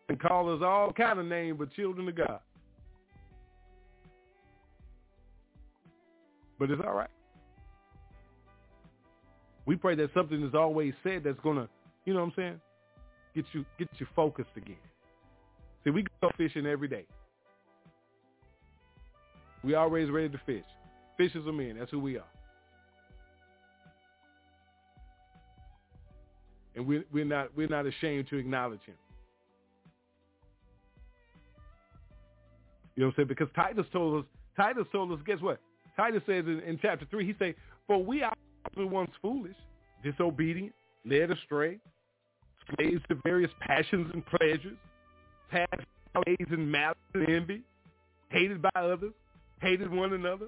And 0.09 0.19
call 0.19 0.53
us 0.55 0.61
all 0.63 0.93
kind 0.93 1.19
of 1.19 1.25
names, 1.25 1.57
but 1.59 1.73
children 1.73 2.07
of 2.07 2.15
God. 2.15 2.39
But 6.59 6.71
it's 6.71 6.81
all 6.85 6.93
right. 6.93 7.09
We 9.65 9.75
pray 9.75 9.95
that 9.95 10.13
something 10.13 10.41
is 10.43 10.55
always 10.55 10.93
said 11.03 11.23
that's 11.25 11.39
gonna, 11.43 11.67
you 12.05 12.13
know 12.13 12.21
what 12.21 12.27
I'm 12.27 12.33
saying, 12.37 12.61
get 13.35 13.45
you 13.51 13.65
get 13.77 13.89
you 13.99 14.07
focused 14.15 14.49
again. 14.55 14.77
See, 15.83 15.89
we 15.89 16.05
go 16.21 16.31
fishing 16.37 16.65
every 16.65 16.87
day. 16.87 17.05
We 19.63 19.75
always 19.75 20.09
ready 20.09 20.29
to 20.29 20.41
fish. 20.45 20.63
Fishers 21.17 21.45
are 21.45 21.51
men. 21.51 21.75
That's 21.77 21.91
who 21.91 21.99
we 21.99 22.17
are. 22.17 22.23
And 26.75 26.87
we're, 26.87 27.03
we're 27.11 27.25
not 27.25 27.49
we're 27.57 27.67
not 27.67 27.85
ashamed 27.85 28.27
to 28.29 28.37
acknowledge 28.37 28.81
him. 28.85 28.95
You 32.97 33.03
know 33.03 33.07
what 33.07 33.13
I'm 33.13 33.17
saying? 33.17 33.27
Because 33.27 33.47
Titus 33.55 33.85
told 33.93 34.23
us, 34.23 34.25
Titus 34.57 34.87
told 34.91 35.11
us, 35.11 35.19
guess 35.25 35.39
what? 35.39 35.59
Titus 35.95 36.23
says 36.25 36.45
in, 36.45 36.61
in 36.61 36.79
chapter 36.81 37.05
3, 37.09 37.25
he 37.25 37.35
say, 37.37 37.53
for 37.85 38.03
we 38.03 38.23
are 38.23 38.33
once 38.75 39.11
foolish, 39.21 39.55
disobedient, 40.03 40.73
led 41.05 41.29
astray, 41.29 41.77
slaves 42.75 43.01
to 43.07 43.15
various 43.23 43.51
passions 43.61 44.09
and 44.13 44.25
pleasures, 44.25 44.77
past 45.51 45.85
ways 46.25 46.47
and 46.49 46.71
malice 46.71 46.97
and 47.13 47.29
envy, 47.29 47.61
hated 48.29 48.63
by 48.63 48.71
others, 48.75 49.13
hated 49.61 49.93
one 49.93 50.13
another. 50.13 50.47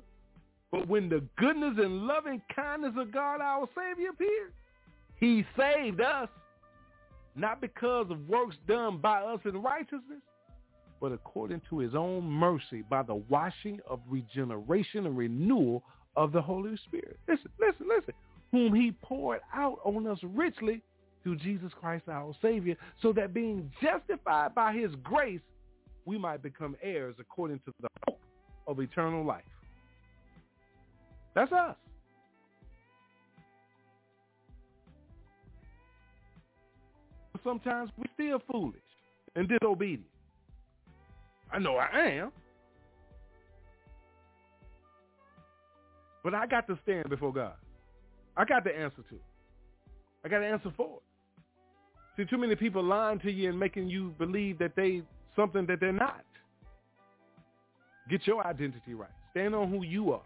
But 0.72 0.88
when 0.88 1.08
the 1.08 1.24
goodness 1.38 1.76
and 1.78 2.08
loving 2.08 2.42
kindness 2.56 2.94
of 2.98 3.12
God 3.12 3.42
our 3.42 3.70
Savior 3.76 4.10
appeared, 4.10 4.54
he 5.20 5.46
saved 5.56 6.02
us, 6.02 6.30
not 7.36 7.62
because 7.62 8.08
of 8.10 8.28
works 8.28 8.56
done 8.68 8.98
by 8.98 9.22
us 9.22 9.40
in 9.46 9.62
righteousness, 9.62 10.22
but 11.02 11.12
according 11.12 11.62
to 11.70 11.80
his 11.80 11.96
own 11.96 12.24
mercy 12.26 12.84
by 12.90 13.04
the 13.04 13.16
washing 13.16 13.80
of 13.90 14.00
regeneration 14.10 15.06
and 15.06 15.18
renewal 15.18 15.84
of 16.16 16.32
the 16.32 16.42
Holy 16.42 16.76
Spirit. 16.88 17.18
Listen, 17.28 17.52
listen, 17.60 17.88
listen. 17.88 18.14
Whom 18.52 18.74
he 18.74 18.92
poured 19.02 19.42
out 19.54 19.80
on 19.86 20.08
us 20.08 20.20
richly 20.24 20.82
through 21.24 21.38
Jesus 21.38 21.72
Christ 21.80 22.06
our 22.10 22.34
Savior, 22.42 22.76
so 23.02 23.14
that 23.14 23.34
being 23.34 23.72
justified 23.82 24.56
by 24.56 24.74
his 24.74 24.92
grace, 25.04 25.42
we 26.06 26.18
might 26.18 26.42
become 26.42 26.76
heirs 26.82 27.16
according 27.20 27.60
to 27.60 27.74
the 27.82 27.88
hope 28.08 28.20
of 28.68 28.80
eternal 28.80 29.26
life. 29.26 29.44
That's 31.36 31.52
us. 31.52 31.76
Sometimes 37.44 37.90
we 37.98 38.06
still 38.16 38.42
foolish 38.52 38.82
and 39.36 39.48
disobedient. 39.48 40.09
I 41.52 41.60
know 41.60 41.76
I 41.76 42.00
am. 42.00 42.32
But 46.24 46.34
I 46.34 46.46
got 46.46 46.68
to 46.68 46.78
stand 46.84 47.10
before 47.10 47.34
God. 47.34 47.54
I 48.36 48.46
got 48.46 48.64
the 48.64 48.76
answer 48.76 49.04
to. 49.10 49.16
I 50.24 50.30
got 50.30 50.40
to 50.40 50.46
answer 50.46 50.72
for 50.76 50.98
it. 50.98 51.04
See, 52.18 52.26
too 52.30 52.38
many 52.38 52.56
people 52.56 52.84
lying 52.84 53.20
to 53.20 53.32
you 53.32 53.50
and 53.50 53.60
making 53.60 53.88
you 53.88 54.14
believe 54.18 54.60
that 54.60 54.76
they 54.76 55.02
something 55.36 55.66
that 55.68 55.80
they're 55.80 55.94
not. 55.94 56.24
Get 58.10 58.28
your 58.28 58.46
identity 58.46 58.94
right. 58.94 59.10
Stand 59.32 59.56
on 59.56 59.70
who 59.70 59.84
you 59.84 60.12
are. 60.12 60.22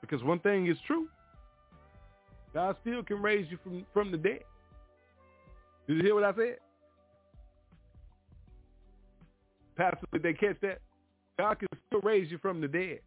Because 0.00 0.22
one 0.22 0.38
thing 0.40 0.66
is 0.66 0.76
true. 0.86 1.08
God 2.52 2.76
still 2.82 3.02
can 3.02 3.20
raise 3.20 3.50
you 3.50 3.58
from, 3.62 3.84
from 3.92 4.10
the 4.12 4.16
dead. 4.16 4.44
Did 5.86 5.96
you 5.98 6.02
hear 6.02 6.14
what 6.14 6.24
I 6.24 6.32
said? 6.34 6.56
Pastor, 9.76 10.06
did 10.12 10.22
they 10.22 10.32
catch 10.32 10.60
that? 10.62 10.78
God 11.38 11.58
can 11.58 11.68
still 11.88 12.00
raise 12.00 12.30
you 12.30 12.38
from 12.38 12.60
the 12.60 12.68
dead. 12.68 13.00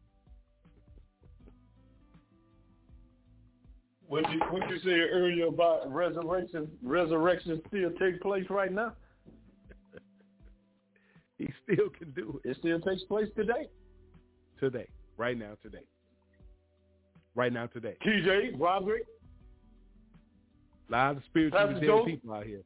What 4.08 4.30
you 4.32 4.40
what 4.50 4.70
you 4.70 4.80
said 4.80 5.10
earlier 5.12 5.48
about 5.48 5.92
resurrection? 5.94 6.70
Resurrection 6.82 7.62
still 7.68 7.92
takes 7.92 8.18
place 8.22 8.46
right 8.50 8.72
now. 8.72 8.94
he 11.38 11.50
still 11.64 11.90
can 11.90 12.12
do 12.12 12.40
it. 12.44 12.52
It 12.52 12.58
still 12.60 12.80
takes 12.80 13.04
place 13.04 13.28
today. 13.36 13.68
Today, 14.60 14.88
right 15.18 15.38
now, 15.38 15.52
today, 15.62 15.84
right 17.36 17.52
now, 17.52 17.68
today. 17.68 17.96
TJ 18.06 18.58
Roderick, 18.58 19.06
a 20.88 20.92
lot 20.92 21.18
of 21.18 21.24
spiritually 21.26 21.86
dead 21.86 22.06
people 22.06 22.34
out 22.34 22.46
here. 22.46 22.62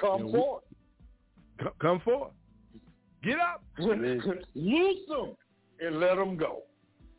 Come 0.00 0.26
you 0.26 0.32
know, 0.32 0.38
forth. 0.38 0.62
We, 1.60 1.66
come 1.78 2.00
forth. 2.00 2.32
Get 3.22 3.38
up. 3.38 3.62
Loose 3.78 4.24
them 5.08 5.36
and 5.80 6.00
let 6.00 6.16
them 6.16 6.36
go. 6.36 6.62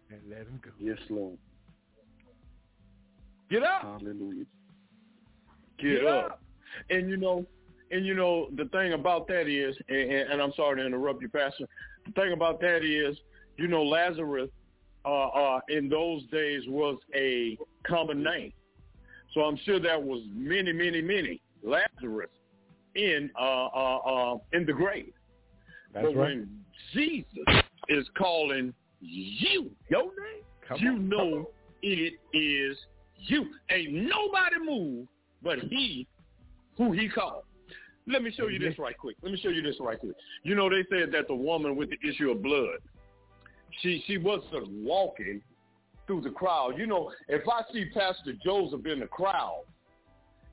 And 0.10 0.19
let 0.30 0.45
them 0.45 0.60
go. 0.64 0.72
Yes, 0.80 0.98
Lord. 1.10 1.38
Get 3.49 3.64
up. 3.64 3.82
Hallelujah. 3.84 4.45
Get, 5.78 6.02
Get 6.02 6.06
up. 6.06 6.26
up. 6.26 6.41
And 6.90 7.10
you 7.10 7.18
know, 7.18 7.45
and 7.91 8.06
you 8.06 8.14
know, 8.15 8.48
the 8.56 8.65
thing 8.65 8.94
about 8.94 9.28
that 9.28 9.48
is, 9.48 9.76
and, 9.90 10.32
and 10.32 10.41
I'm 10.41 10.53
sorry 10.56 10.78
to 10.82 10.86
interrupt 10.86 11.22
you, 11.22 11.30
Pastor. 11.30 11.68
The 12.06 12.11
thing 12.14 12.34
about 12.34 12.60
that 12.61 12.84
is, 12.84 13.18
you 13.57 13.68
know, 13.68 13.84
Lazarus 13.84 14.49
uh, 15.06 15.28
uh, 15.28 15.60
in 15.69 15.90
those 15.90 16.26
days 16.28 16.64
was 16.68 16.98
a 17.14 17.57
common 17.86 18.23
name. 18.23 18.53
So 19.34 19.41
I'm 19.41 19.57
sure 19.65 19.80
there 19.80 19.99
was 19.99 20.22
many, 20.34 20.72
many, 20.72 21.02
many 21.02 21.41
Lazarus 21.64 22.30
in 22.95 23.30
uh, 23.40 23.68
uh, 23.68 23.98
uh, 23.98 24.38
in 24.53 24.65
the 24.65 24.73
grave. 24.73 25.14
That's 25.94 26.06
but 26.06 26.16
right. 26.16 26.38
when 26.38 26.50
Jesus 26.94 27.26
is 27.90 28.06
calling 28.18 28.74
you 29.02 29.72
your 29.90 30.04
name, 30.04 30.44
Come 30.68 30.78
you 30.80 30.92
on, 30.92 31.10
know 31.10 31.50
it 31.82 32.14
is 32.34 32.78
you. 33.18 33.46
Ain't 33.70 33.94
nobody 33.94 34.60
move 34.64 35.08
but 35.44 35.60
he 35.60 36.08
who 36.78 36.92
he 36.92 37.10
called. 37.10 37.44
Let 38.08 38.24
me 38.24 38.32
show 38.36 38.48
you 38.48 38.60
this 38.60 38.78
right 38.80 38.98
quick. 38.98 39.16
Let 39.22 39.32
me 39.32 39.40
show 39.42 39.50
you 39.50 39.62
this 39.62 39.76
right 39.80 40.00
quick. 40.00 40.14
You 40.44 40.56
know, 40.56 40.70
they 40.70 40.84
said 40.90 41.12
that 41.12 41.28
the 41.28 41.36
woman 41.36 41.76
with 41.76 41.90
the 41.90 42.08
issue 42.08 42.32
of 42.32 42.42
blood, 42.42 42.80
she 43.82 44.04
she 44.08 44.18
wasn't 44.18 44.70
walking 44.72 45.42
through 46.08 46.22
the 46.22 46.30
crowd. 46.30 46.78
You 46.78 46.88
know, 46.88 47.12
if 47.28 47.48
I 47.48 47.62
see 47.72 47.86
Pastor 47.94 48.34
Joseph 48.44 48.86
in 48.86 49.00
the 49.00 49.08
crowd 49.08 49.64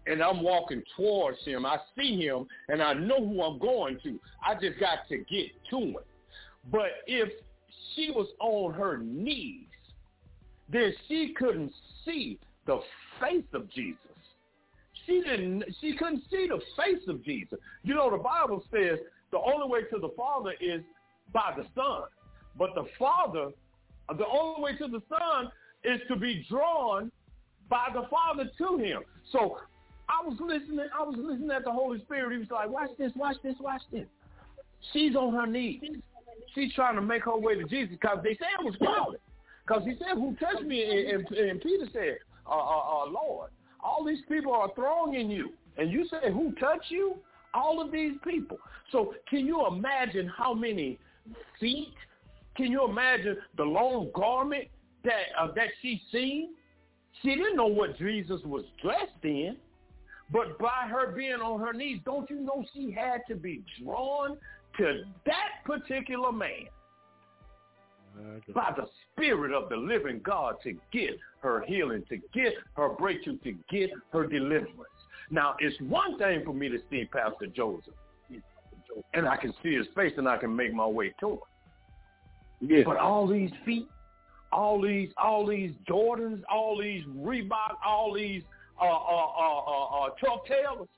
and 0.08 0.22
I'm 0.22 0.42
walking 0.42 0.82
towards 0.96 1.38
him, 1.44 1.66
I 1.66 1.78
see 1.96 2.20
him 2.20 2.46
and 2.68 2.82
I 2.82 2.94
know 2.94 3.26
who 3.26 3.42
I'm 3.42 3.58
going 3.58 3.98
to. 4.04 4.18
I 4.46 4.54
just 4.54 4.80
got 4.80 5.00
to 5.08 5.18
get 5.18 5.46
to 5.70 5.78
him. 5.78 5.96
But 6.70 6.90
if 7.06 7.28
she 7.94 8.10
was 8.10 8.28
on 8.40 8.74
her 8.74 8.98
knees, 8.98 9.66
then 10.70 10.92
she 11.06 11.34
couldn't 11.38 11.72
see 12.04 12.38
the 12.66 12.80
face 13.20 13.44
of 13.54 13.70
Jesus. 13.70 13.98
She 15.06 15.22
didn't 15.22 15.64
she 15.80 15.96
couldn't 15.96 16.22
see 16.30 16.48
the 16.48 16.60
face 16.76 17.02
of 17.08 17.24
Jesus. 17.24 17.58
You 17.82 17.94
know 17.94 18.10
the 18.10 18.18
Bible 18.22 18.62
says 18.70 18.98
the 19.30 19.38
only 19.38 19.68
way 19.68 19.80
to 19.92 19.98
the 19.98 20.10
Father 20.16 20.52
is 20.60 20.82
by 21.32 21.54
the 21.56 21.64
Son. 21.74 22.02
But 22.58 22.74
the 22.74 22.84
Father 22.98 23.50
the 24.16 24.26
only 24.26 24.62
way 24.62 24.76
to 24.76 24.88
the 24.88 25.02
Son 25.08 25.50
is 25.84 26.00
to 26.08 26.16
be 26.16 26.44
drawn 26.48 27.10
by 27.68 27.88
the 27.94 28.06
Father 28.10 28.50
to 28.58 28.78
him. 28.78 29.02
So 29.32 29.58
I 30.08 30.26
was 30.26 30.38
listening, 30.40 30.86
I 30.98 31.02
was 31.02 31.16
listening 31.18 31.50
at 31.50 31.64
the 31.64 31.72
Holy 31.72 32.00
Spirit. 32.00 32.32
He 32.32 32.38
was 32.38 32.50
like, 32.50 32.68
watch 32.68 32.90
this, 32.98 33.12
watch 33.14 33.36
this, 33.42 33.54
watch 33.60 33.82
this. 33.92 34.06
She's 34.92 35.14
on 35.14 35.34
her 35.34 35.46
knees. 35.46 35.80
She's 36.54 36.72
trying 36.74 36.94
to 36.96 37.02
make 37.02 37.24
her 37.24 37.36
way 37.36 37.56
to 37.56 37.64
Jesus 37.64 37.90
because 37.90 38.18
they 38.22 38.36
said 38.36 38.48
it 38.58 38.64
was 38.64 38.76
crowded. 38.76 39.20
Because 39.66 39.84
he 39.84 39.94
said, 39.98 40.14
who 40.14 40.34
touched 40.36 40.64
me? 40.64 40.82
And, 40.82 41.26
and, 41.26 41.36
and 41.36 41.60
Peter 41.60 41.86
said, 41.92 42.18
uh, 42.46 42.50
uh, 42.50 43.02
uh, 43.02 43.10
Lord, 43.10 43.50
all 43.84 44.04
these 44.04 44.22
people 44.28 44.52
are 44.52 44.70
thronging 44.74 45.30
you. 45.30 45.52
And 45.76 45.92
you 45.92 46.06
say, 46.08 46.32
who 46.32 46.52
touched 46.52 46.90
you? 46.90 47.16
All 47.54 47.80
of 47.80 47.92
these 47.92 48.12
people. 48.24 48.58
So 48.92 49.14
can 49.28 49.46
you 49.46 49.66
imagine 49.66 50.30
how 50.36 50.54
many 50.54 50.98
feet? 51.60 51.94
Can 52.56 52.72
you 52.72 52.84
imagine 52.86 53.36
the 53.56 53.64
long 53.64 54.10
garment 54.14 54.64
that 55.04 55.26
uh, 55.40 55.48
that 55.54 55.68
she 55.80 56.00
seen? 56.10 56.50
She 57.22 57.34
didn't 57.34 57.56
know 57.56 57.66
what 57.66 57.98
Jesus 57.98 58.40
was 58.44 58.64
dressed 58.82 59.24
in. 59.24 59.56
But 60.30 60.58
by 60.58 60.86
her 60.90 61.12
being 61.12 61.40
on 61.40 61.60
her 61.60 61.72
knees, 61.72 62.00
don't 62.04 62.28
you 62.28 62.40
know 62.40 62.64
she 62.74 62.90
had 62.90 63.22
to 63.28 63.34
be 63.34 63.62
drawn 63.82 64.36
to 64.78 65.02
that 65.26 65.64
particular 65.64 66.32
man 66.32 66.68
by 68.54 68.72
the 68.76 68.86
spirit 69.12 69.52
of 69.52 69.68
the 69.68 69.76
living 69.76 70.20
God 70.24 70.56
to 70.64 70.74
get 70.92 71.18
her 71.40 71.64
healing, 71.66 72.04
to 72.08 72.16
get 72.34 72.54
her 72.74 72.90
breakthrough, 72.90 73.38
to 73.38 73.54
get 73.70 73.90
her 74.12 74.26
deliverance. 74.26 74.74
Now, 75.30 75.56
it's 75.60 75.76
one 75.82 76.18
thing 76.18 76.42
for 76.44 76.52
me 76.52 76.68
to 76.68 76.78
see 76.90 77.04
Pastor 77.04 77.46
Joseph, 77.46 77.94
and 79.14 79.28
I 79.28 79.36
can 79.36 79.52
see 79.62 79.74
his 79.74 79.86
face 79.94 80.12
and 80.16 80.28
I 80.28 80.36
can 80.36 80.54
make 80.54 80.72
my 80.72 80.86
way 80.86 81.14
to 81.20 81.32
him. 81.32 81.38
Yeah. 82.60 82.82
But 82.84 82.96
all 82.96 83.26
these 83.26 83.50
feet, 83.64 83.86
all 84.52 84.80
these, 84.80 85.10
all 85.16 85.46
these 85.46 85.72
Jordans, 85.88 86.42
all 86.50 86.78
these 86.78 87.04
Reebok, 87.04 87.76
all 87.86 88.12
these 88.12 88.42
uh, 88.80 88.84
uh, 88.84 88.86
uh, 88.86 89.58
uh, 89.58 89.84
uh, 89.86 90.10
Chuck 90.20 90.46
Taylors. 90.46 90.88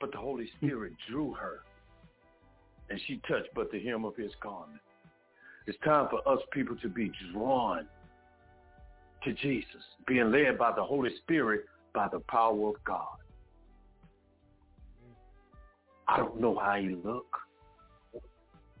But 0.00 0.12
the 0.12 0.18
Holy 0.18 0.48
Spirit 0.58 0.92
drew 1.10 1.34
her, 1.34 1.60
and 2.90 3.00
she 3.06 3.20
touched 3.28 3.48
but 3.54 3.70
the 3.72 3.80
hem 3.80 4.04
of 4.04 4.16
his 4.16 4.32
garment. 4.42 4.80
It's 5.66 5.78
time 5.84 6.08
for 6.10 6.26
us 6.28 6.40
people 6.52 6.76
to 6.76 6.88
be 6.88 7.10
drawn 7.32 7.86
to 9.24 9.32
Jesus, 9.32 9.82
being 10.06 10.30
led 10.30 10.56
by 10.58 10.72
the 10.74 10.84
Holy 10.84 11.10
Spirit 11.22 11.64
by 11.92 12.08
the 12.12 12.20
power 12.20 12.68
of 12.68 12.76
God. 12.84 13.16
I 16.06 16.18
don't 16.18 16.40
know 16.40 16.56
how 16.56 16.76
he 16.76 16.94
look, 17.04 17.26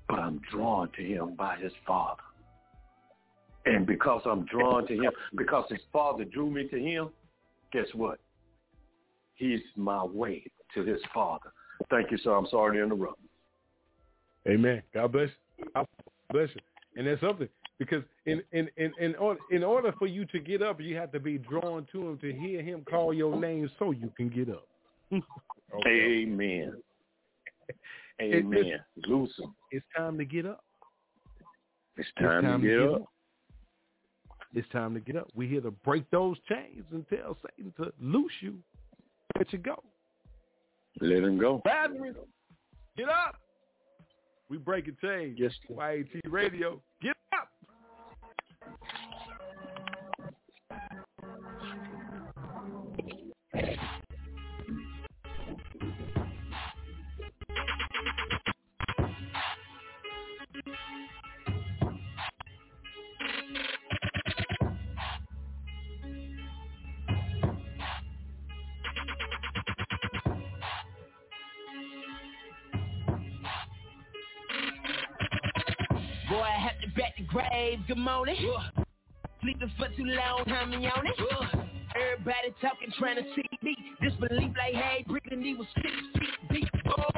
but 0.08 0.20
I'm 0.20 0.40
drawn 0.52 0.90
to 0.96 1.02
him 1.02 1.34
by 1.34 1.56
his 1.56 1.72
father. 1.84 2.22
And 3.66 3.84
because 3.84 4.22
I'm 4.24 4.46
drawn 4.46 4.86
to 4.86 4.94
him, 4.94 5.10
because 5.36 5.64
his 5.68 5.80
father 5.92 6.24
drew 6.24 6.50
me 6.50 6.68
to 6.68 6.78
him, 6.78 7.10
guess 7.72 7.86
what? 7.94 8.20
He's 9.34 9.60
my 9.76 10.04
way 10.04 10.44
to 10.74 10.84
his 10.84 11.00
father. 11.12 11.52
Thank 11.90 12.10
you, 12.10 12.18
sir. 12.18 12.32
I'm 12.32 12.46
sorry 12.50 12.78
to 12.78 12.84
interrupt. 12.84 13.20
Amen. 14.48 14.82
God 14.94 15.12
bless 15.12 15.28
you. 15.58 15.64
God 15.74 15.86
bless 16.30 16.48
you. 16.54 16.60
And 16.96 17.06
that's 17.06 17.20
something 17.20 17.48
because 17.78 18.02
in 18.24 18.42
in 18.52 18.68
in 18.76 18.92
in 18.98 19.14
order, 19.16 19.40
in 19.50 19.62
order 19.62 19.92
for 19.98 20.06
you 20.06 20.24
to 20.26 20.38
get 20.38 20.62
up, 20.62 20.80
you 20.80 20.96
have 20.96 21.12
to 21.12 21.20
be 21.20 21.36
drawn 21.36 21.86
to 21.92 22.08
him 22.08 22.18
to 22.18 22.32
hear 22.32 22.62
him 22.62 22.84
call 22.88 23.12
your 23.12 23.38
name, 23.38 23.70
so 23.78 23.90
you 23.90 24.10
can 24.16 24.28
get 24.28 24.48
up. 24.48 24.66
okay. 25.12 26.22
Amen. 26.22 26.74
Amen. 28.22 28.80
Loose 29.06 29.32
him. 29.38 29.54
It's 29.70 29.84
time 29.94 30.16
to 30.16 30.24
get 30.24 30.46
up. 30.46 30.64
It's 31.98 32.08
time, 32.18 32.26
it's 32.26 32.44
time 32.44 32.62
to, 32.62 32.66
get, 32.66 32.74
to 32.74 32.80
get 32.80 32.88
up. 32.94 33.02
up. 33.02 33.08
It's 34.56 34.66
time 34.70 34.94
to 34.94 35.00
get 35.00 35.16
up. 35.16 35.28
We're 35.34 35.50
here 35.50 35.60
to 35.60 35.70
break 35.70 36.10
those 36.10 36.38
chains 36.48 36.86
and 36.90 37.06
tell 37.10 37.36
Satan 37.42 37.74
to 37.76 37.92
loose 38.00 38.32
you. 38.40 38.54
Let 39.36 39.52
you 39.52 39.58
go. 39.58 39.82
Let 40.98 41.24
him 41.24 41.38
go. 41.38 41.60
Lazarus, 41.66 42.16
get 42.96 43.10
up. 43.10 43.36
We 44.48 44.56
break 44.56 44.88
a 44.88 44.92
chains. 45.06 45.36
Yes. 45.38 45.52
YAT 45.68 46.22
Radio. 46.30 46.80
Get 47.02 47.16
up. 47.34 47.50
Had 76.96 77.12
to 77.18 77.24
grave, 77.24 77.78
good 77.86 77.98
morning. 77.98 78.36
Sleeping 79.42 79.70
for 79.76 79.88
too 79.88 80.04
long, 80.04 80.44
how 80.46 80.64
me 80.64 80.76
on 80.76 81.06
it? 81.06 81.14
Everybody 81.94 82.54
talking, 82.62 82.88
trying 82.98 83.16
to 83.16 83.22
see 83.34 83.44
me. 83.60 83.76
Disbelief 84.00 84.52
like, 84.56 84.74
hey, 84.74 85.04
breathing, 85.06 85.44
he 85.44 85.54
was 85.54 85.66
six 85.74 85.92
feet 86.18 86.50
deep. 86.50 86.82
Oh, 86.86 87.10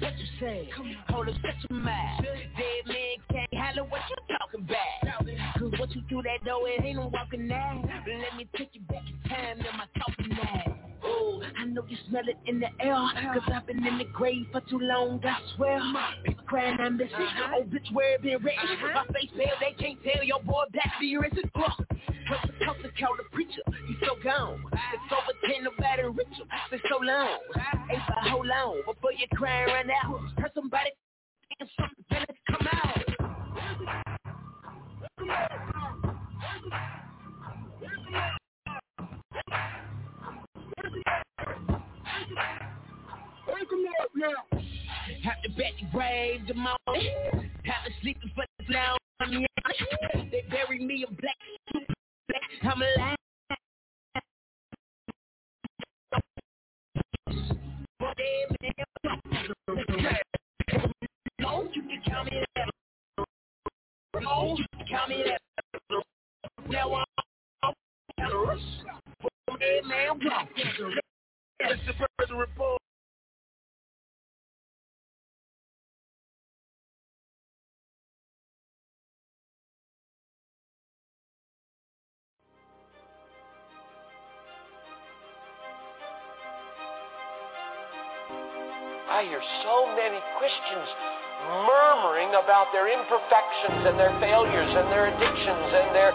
what 0.00 0.18
you 0.18 0.26
say? 0.40 0.68
Hold 1.08 1.28
up, 1.28 1.34
shut 1.36 1.54
your 1.70 1.78
mouth. 1.78 2.20
Dead 2.20 2.86
man 2.88 3.16
can't 3.30 3.54
holler 3.54 3.88
what 3.88 4.00
you 4.10 4.36
talking 4.38 4.66
about. 4.68 5.26
Cause 5.56 5.78
what 5.78 5.94
you 5.94 6.02
do 6.08 6.20
that 6.22 6.44
door, 6.44 6.68
it 6.68 6.84
ain't 6.84 6.96
no 6.96 7.06
walking 7.06 7.46
now. 7.46 7.84
Let 7.86 8.36
me 8.36 8.48
take 8.56 8.70
you 8.72 8.80
back 8.82 9.02
in 9.06 9.30
time, 9.30 9.58
then 9.58 9.76
my 9.78 9.86
talking 10.00 10.30
now. 10.30 10.78
Oh, 11.04 11.42
I 11.56 11.64
know 11.66 11.84
you 11.88 11.96
smell 12.08 12.24
it 12.26 12.36
in 12.46 12.58
the 12.58 12.68
air 12.80 12.96
Cause 13.34 13.52
I've 13.54 13.66
been 13.68 13.86
in 13.86 13.98
the 13.98 14.04
grave 14.12 14.46
for 14.50 14.62
too 14.62 14.80
long, 14.80 15.20
I 15.24 15.38
swear 15.54 15.78
Crying, 16.46 16.76
I'm 16.80 16.96
missing 16.96 17.10
Oh, 17.54 17.64
bitch, 17.64 17.92
where 17.92 18.14
it 18.14 18.22
been 18.22 18.42
written? 18.42 18.60
Uh-huh. 18.62 18.92
My 18.94 19.04
face 19.12 19.30
pale, 19.36 19.50
they 19.60 19.72
can't 19.82 19.98
tell 20.04 20.22
your 20.22 20.40
boy 20.42 20.64
back 20.72 20.92
to 21.00 21.04
your 21.04 21.24
innocent 21.24 21.50
Look, 21.56 22.40
What's 22.66 22.82
the 22.82 22.90
call 22.98 23.16
the 23.16 23.24
preacher? 23.32 23.62
He's 23.86 23.96
so 24.00 24.16
gone. 24.22 24.62
It's 24.72 25.12
over 25.12 25.52
10, 25.52 25.64
nobody 25.64 26.02
ritual 26.02 26.46
Been 26.70 26.80
so 26.88 26.98
long. 27.02 27.38
Ain't 27.90 28.02
for 28.06 28.20
how 28.20 28.42
long 28.42 28.82
Before 28.86 29.12
you 29.12 29.26
crying 29.34 29.66
right 29.66 29.86
now 29.86 30.18
Heard 30.38 30.52
somebody 30.54 30.90
and 31.58 31.68
something 31.78 32.04
finna 32.10 32.26
come 32.50 32.68
out. 32.72 32.96
Wake 42.28 42.65
him 43.78 43.92
up 44.02 44.10
now. 44.14 44.58
Have 45.24 45.42
to 45.42 45.50
bet 45.50 45.72
the 45.80 45.86
grave 45.92 46.46
the 46.46 46.54
morning. 46.54 47.50
Have 47.64 47.84
to 47.86 47.92
sleep 48.00 48.18
for 48.34 48.44
the 48.58 48.72
now. 48.72 48.96
They 50.30 50.42
bury 50.50 50.84
me 50.84 51.04
in 51.08 51.14
black 51.16 51.36
I'm 52.62 52.82
alive. 52.82 53.16
No, 61.38 61.68
you 61.72 61.82
can 61.82 62.02
count 62.06 62.30
me 62.30 62.42
that. 62.56 62.68
No, 64.20 64.56
you 64.58 64.64
can 64.76 64.86
count 64.88 65.10
me 65.10 65.24
that. 65.26 65.40
Now 66.68 66.94
I'm 66.94 67.72
Hey 69.60 69.80
man, 69.84 70.20
walk. 70.24 70.48
It's 70.56 71.80
the 71.86 71.92
first 72.18 72.32
report. 72.32 72.80
Many 89.96 90.20
Christians 90.36 90.88
murmuring 91.64 92.36
about 92.36 92.68
their 92.70 92.84
imperfections 92.84 93.80
and 93.88 93.96
their 93.96 94.12
failures 94.20 94.68
and 94.68 94.92
their 94.92 95.08
addictions 95.08 95.68
and 95.72 95.88
their 95.96 96.12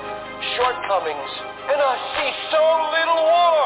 shortcomings. 0.54 1.32
And 1.66 1.82
I 1.82 1.96
see 2.14 2.32
so 2.54 2.62
little 2.94 3.22
war. 3.26 3.66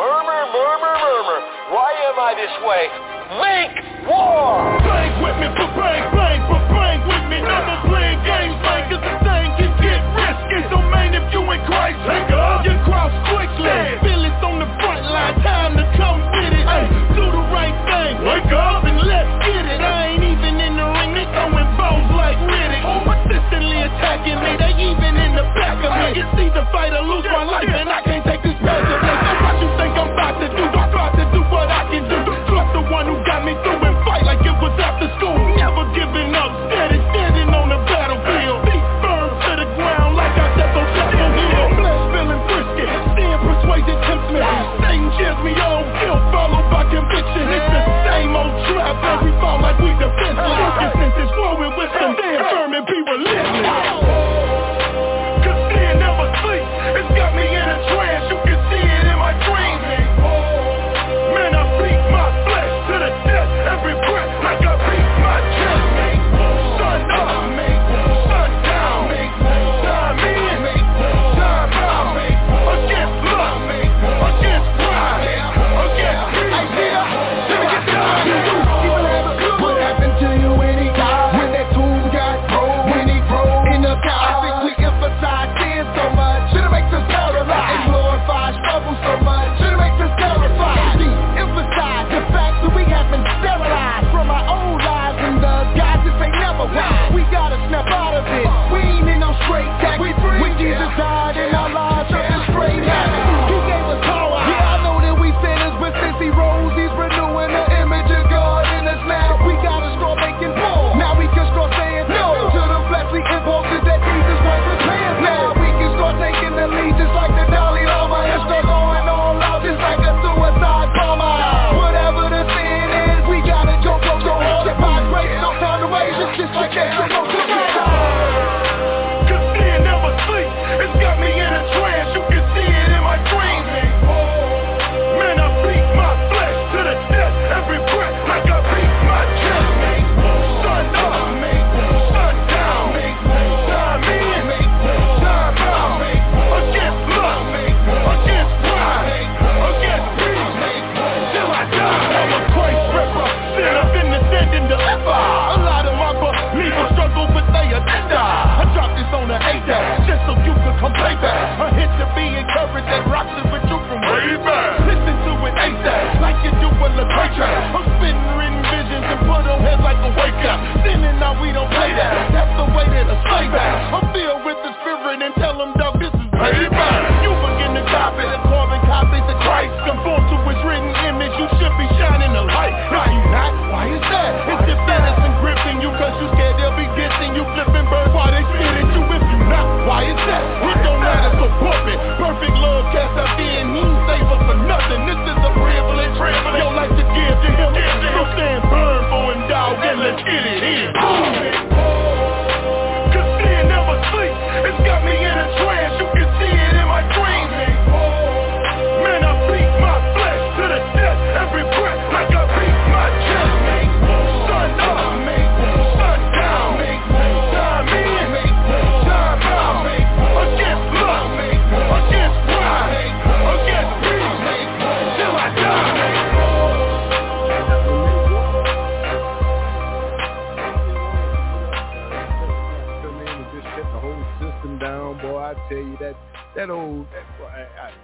Murmur, 0.00 0.42
murmur, 0.48 0.94
murmur. 0.96 1.40
Why 1.76 1.92
am 2.08 2.16
I 2.16 2.32
this 2.40 2.56
way? 2.64 2.88
Make 3.36 4.08
war! 4.08 4.80
Bang 4.80 5.12
with 5.20 5.36
me, 5.36 5.48
bang, 5.52 6.04
bang, 6.16 6.40
bang 6.48 6.69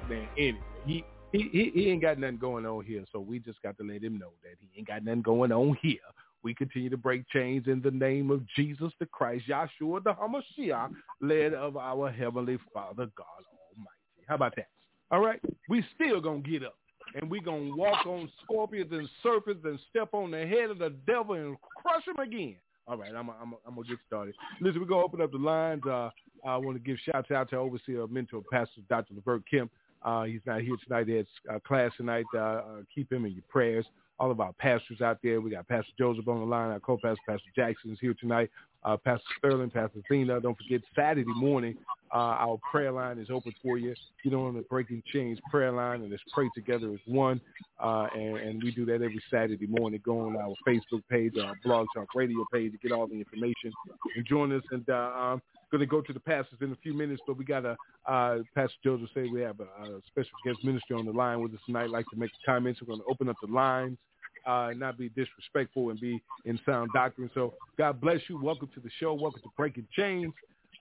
man. 0.09 0.29
He, 0.37 0.55
he 0.87 1.05
he 1.33 1.71
he 1.75 1.91
ain't 1.91 2.03
got 2.03 2.19
nothing 2.19 2.39
going 2.39 2.67
on 2.67 2.85
here, 2.85 3.05
so 3.13 3.21
we 3.21 3.39
just 3.39 3.61
got 3.63 3.77
to 3.79 3.85
let 3.85 4.03
him 4.03 4.19
know 4.19 4.31
that 4.43 4.55
he 4.61 4.69
ain't 4.79 4.89
got 4.89 5.05
nothing 5.05 5.23
going 5.23 5.53
on 5.53 5.77
here. 5.83 5.99
We 6.43 6.55
continue 6.55 6.91
to 6.91 6.97
break 6.97 7.29
chains 7.29 7.65
in 7.67 7.83
the 7.83 7.91
name 7.91 8.31
of 8.31 8.43
Jesus 8.55 8.93
the 9.01 9.07
Christ, 9.07 9.47
Yahshua 9.49 10.05
the 10.05 10.15
Hamashiach, 10.15 10.93
led 11.21 11.55
of 11.55 11.77
our 11.77 12.11
Heavenly 12.11 12.59
Father 12.73 13.07
God 13.17 13.43
Almighty. 13.71 14.27
How 14.29 14.37
about 14.37 14.55
that? 14.57 14.69
All 15.11 15.21
right, 15.21 15.41
we 15.69 15.85
still 15.95 16.21
gonna 16.21 16.41
get 16.41 16.65
up 16.65 16.77
and 17.15 17.31
we 17.31 17.41
gonna 17.41 17.75
walk 17.75 18.07
on 18.07 18.31
scorpions 18.45 18.91
and 18.93 19.09
serpents 19.23 19.63
and 19.65 19.79
step 19.91 20.09
on 20.13 20.31
the 20.31 20.47
head 20.47 20.71
of 20.71 20.79
the 20.79 20.91
devil 21.07 21.35
and 21.35 21.57
crush 21.61 22.07
him 22.07 22.19
again. 22.19 22.57
All 22.89 22.97
right, 22.97 23.11
I'm 23.11 23.29
I'm 23.31 23.55
I'm 23.67 23.75
gonna 23.75 23.89
get 23.89 23.99
started. 24.07 24.35
Listen, 24.61 24.81
we're 24.81 24.87
gonna 24.87 25.05
open 25.05 25.21
up 25.21 25.33
the 25.33 25.39
lines. 25.39 25.83
Uh, 25.85 26.11
I 26.47 26.57
want 26.57 26.77
to 26.77 26.83
give 26.83 26.99
shouts 27.05 27.31
out 27.33 27.51
to 27.51 27.57
overseer 27.57 28.07
mentor 28.07 28.43
pastor 28.51 28.81
Dr. 28.89 29.15
Levert 29.15 29.43
Kemp. 29.51 29.71
Uh, 30.03 30.23
he's 30.23 30.41
not 30.47 30.61
here 30.61 30.77
tonight. 30.87 31.09
He 31.09 31.15
has 31.15 31.27
uh, 31.53 31.59
class 31.67 31.91
tonight. 31.97 32.27
Uh, 32.33 32.39
uh, 32.39 32.63
keep 32.95 33.13
him 33.13 33.25
in 33.25 33.33
your 33.33 33.43
prayers. 33.49 33.87
All 34.21 34.31
of 34.31 34.39
our 34.41 34.53
pastors 34.53 35.01
out 35.01 35.19
there. 35.23 35.41
We 35.41 35.51
got 35.51 35.67
Pastor 35.67 35.91
Joseph 35.99 36.29
on 36.29 36.39
the 36.41 36.47
line. 36.47 36.71
Our 36.71 36.81
co-pastor 36.81 37.21
Pastor 37.29 37.51
Jackson 37.57 37.93
is 37.93 37.99
here 38.01 38.15
tonight. 38.15 38.51
Uh, 38.87 38.97
pastor 38.97 39.25
Sterling, 39.39 39.71
Pastor 39.71 40.01
Zena. 40.09 40.41
Don't 40.41 40.57
forget 40.57 40.81
Saturday 40.95 41.25
morning. 41.27 41.77
Uh, 42.15 42.37
our 42.39 42.57
prayer 42.71 42.93
line 42.93 43.19
is 43.19 43.29
open 43.31 43.53
for 43.61 43.79
you. 43.79 43.97
Get 44.23 44.33
on 44.33 44.55
the 44.55 44.63
Breaking 44.63 45.03
Chains 45.13 45.41
prayer 45.51 45.73
line 45.73 46.03
and 46.03 46.11
let's 46.11 46.23
pray 46.33 46.49
together 46.55 46.93
as 46.93 47.01
one. 47.05 47.41
Uh, 47.83 48.07
and, 48.15 48.37
and 48.37 48.63
we 48.63 48.71
do 48.71 48.87
that 48.87 48.95
every 48.95 49.21
Saturday 49.29 49.67
morning. 49.67 50.01
Go 50.05 50.21
on 50.21 50.37
our 50.37 50.55
Facebook 50.67 51.03
page, 51.11 51.35
our 51.37 51.55
Blog 51.65 51.89
Talk 51.97 52.15
Radio 52.15 52.47
page 52.53 52.73
to 52.73 52.79
get 52.79 52.93
all 52.93 53.09
the 53.09 53.15
information 53.15 53.73
and 54.15 54.25
join 54.25 54.53
us. 54.53 54.63
And 54.71 54.89
uh, 54.89 55.11
I'm 55.15 55.43
going 55.73 55.81
to 55.81 55.87
go 55.87 56.01
to 56.01 56.13
the 56.13 56.21
pastors 56.21 56.61
in 56.61 56.71
a 56.71 56.77
few 56.77 56.95
minutes, 56.95 57.21
but 57.27 57.37
we 57.37 57.45
got 57.45 57.65
a 57.65 57.77
uh, 58.07 58.39
Pastor 58.55 58.77
Joseph 58.85 59.09
say 59.15 59.27
we 59.27 59.41
have 59.41 59.59
a, 59.59 59.65
a 59.65 60.01
special 60.07 60.31
guest 60.45 60.59
minister 60.63 60.95
on 60.95 61.07
the 61.07 61.13
line 61.13 61.41
with 61.41 61.53
us 61.55 61.61
tonight. 61.67 61.91
Like 61.91 62.07
to 62.11 62.17
make 62.17 62.31
comments. 62.47 62.81
We're 62.81 62.95
going 62.95 63.01
to 63.01 63.07
open 63.11 63.29
up 63.29 63.37
the 63.43 63.53
lines. 63.53 63.99
Uh, 64.47 64.71
not 64.77 64.97
be 64.97 65.09
disrespectful 65.09 65.91
and 65.91 66.01
be 66.01 66.23
in 66.45 66.59
sound 66.65 66.91
doctrine. 66.93 67.29
So 67.35 67.55
God 67.77 68.01
bless 68.01 68.21
you. 68.29 68.39
Welcome 68.41 68.69
to 68.75 68.81
the 68.81 68.91
show. 69.01 69.13
Welcome 69.13 69.43
to 69.43 69.51
Breaking 69.57 69.89
Chains. 69.93 70.33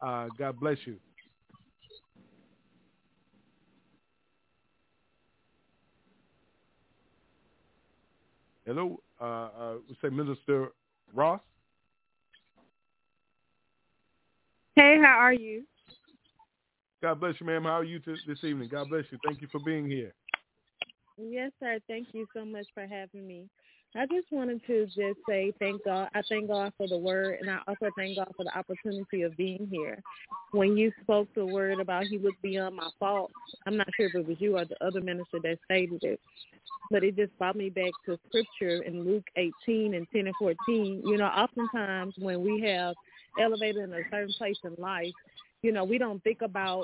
Uh, 0.02 0.28
God 0.38 0.60
bless 0.60 0.78
you. 0.86 0.98
Hello, 8.66 9.00
uh, 9.22 9.24
uh, 9.24 9.74
we 9.88 9.96
say 10.02 10.14
Minister 10.14 10.70
Ross. 11.14 11.40
Hey, 14.76 14.98
how 15.02 15.18
are 15.20 15.34
you? 15.34 15.64
God 17.02 17.20
bless 17.20 17.36
you, 17.40 17.46
ma'am. 17.46 17.64
How 17.64 17.80
are 17.80 17.84
you 17.84 18.00
t- 18.00 18.16
this 18.28 18.44
evening? 18.44 18.70
God 18.72 18.90
bless 18.90 19.06
you. 19.12 19.20
Thank 19.24 19.42
you 19.42 19.48
for 19.52 19.60
being 19.60 19.88
here. 19.88 20.14
Yes, 21.18 21.52
sir. 21.60 21.80
Thank 21.88 22.08
you 22.14 22.28
so 22.34 22.44
much 22.46 22.66
for 22.74 22.86
having 22.86 23.26
me. 23.26 23.50
I 23.96 24.06
just 24.08 24.30
wanted 24.32 24.62
to 24.68 24.86
just 24.88 25.20
say 25.28 25.54
thank 25.60 25.86
God. 25.86 26.10
I 26.14 26.22
thank 26.28 26.50
God 26.50 26.74
for 26.78 26.86
the 26.88 26.98
word, 26.98 27.38
and 27.40 27.50
I 27.50 27.60
also 27.66 27.90
thank 27.96 28.18
God 28.18 28.30
for 28.36 28.44
the 28.44 28.58
opportunity 28.58 29.22
of 29.22 29.38
being 29.38 29.70
here. 29.72 30.02
When 30.52 30.76
you 30.76 30.92
spoke 31.02 31.30
the 31.34 31.46
word 31.46 31.80
about 31.80 32.04
He 32.08 32.18
looked 32.18 32.42
beyond 32.42 32.76
my 32.76 32.90
fault, 33.00 33.32
I'm 33.66 33.78
not 33.78 33.88
sure 33.96 34.08
if 34.08 34.16
it 34.16 34.28
was 34.28 34.36
you 34.40 34.58
or 34.58 34.66
the 34.66 34.76
other 34.86 35.00
minister 35.00 35.40
that 35.44 35.60
stated 35.64 36.04
it, 36.04 36.20
but 36.92 37.06
it 37.06 37.16
just 37.16 37.38
brought 37.38 37.56
me 37.56 37.70
back 37.70 37.92
to 38.06 38.20
Scripture 38.28 38.84
in 38.84 39.06
Luke 39.06 39.26
18 39.38 39.94
and 39.94 40.06
10 40.14 40.28
and 40.28 40.36
14. 40.38 40.58
You 41.06 41.18
know, 41.18 41.26
oftentimes 41.26 42.16
when 42.18 42.44
we 42.44 42.60
have 42.68 42.96
elevated 43.40 43.84
in 43.84 43.94
a 43.94 44.02
certain 44.12 44.34
place 44.38 44.58
in 44.66 44.76
life, 44.78 45.14
you 45.62 45.72
know, 45.72 45.86
we 45.86 45.98
don't 45.98 46.22
think 46.24 46.42
about 46.42 46.84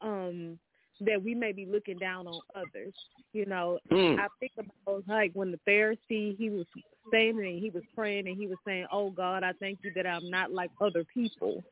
um 0.00 0.58
that 1.00 1.22
we 1.22 1.34
may 1.34 1.52
be 1.52 1.66
looking 1.66 1.98
down 1.98 2.26
on 2.26 2.40
others. 2.54 2.94
You 3.32 3.46
know, 3.46 3.78
Mm. 3.90 4.18
I 4.18 4.28
think 4.40 4.52
about 4.58 5.02
like 5.06 5.32
when 5.34 5.50
the 5.50 5.60
Pharisee 5.66 6.36
he 6.36 6.50
was 6.50 6.66
standing 7.08 7.46
and 7.46 7.58
he 7.58 7.70
was 7.70 7.82
praying 7.94 8.26
and 8.26 8.36
he 8.36 8.46
was 8.46 8.58
saying, 8.64 8.86
"Oh 8.90 9.10
God, 9.10 9.44
I 9.44 9.52
thank 9.60 9.78
you 9.82 9.92
that 9.94 10.06
I'm 10.06 10.28
not 10.30 10.52
like 10.52 10.70
other 10.80 11.04
people." 11.04 11.62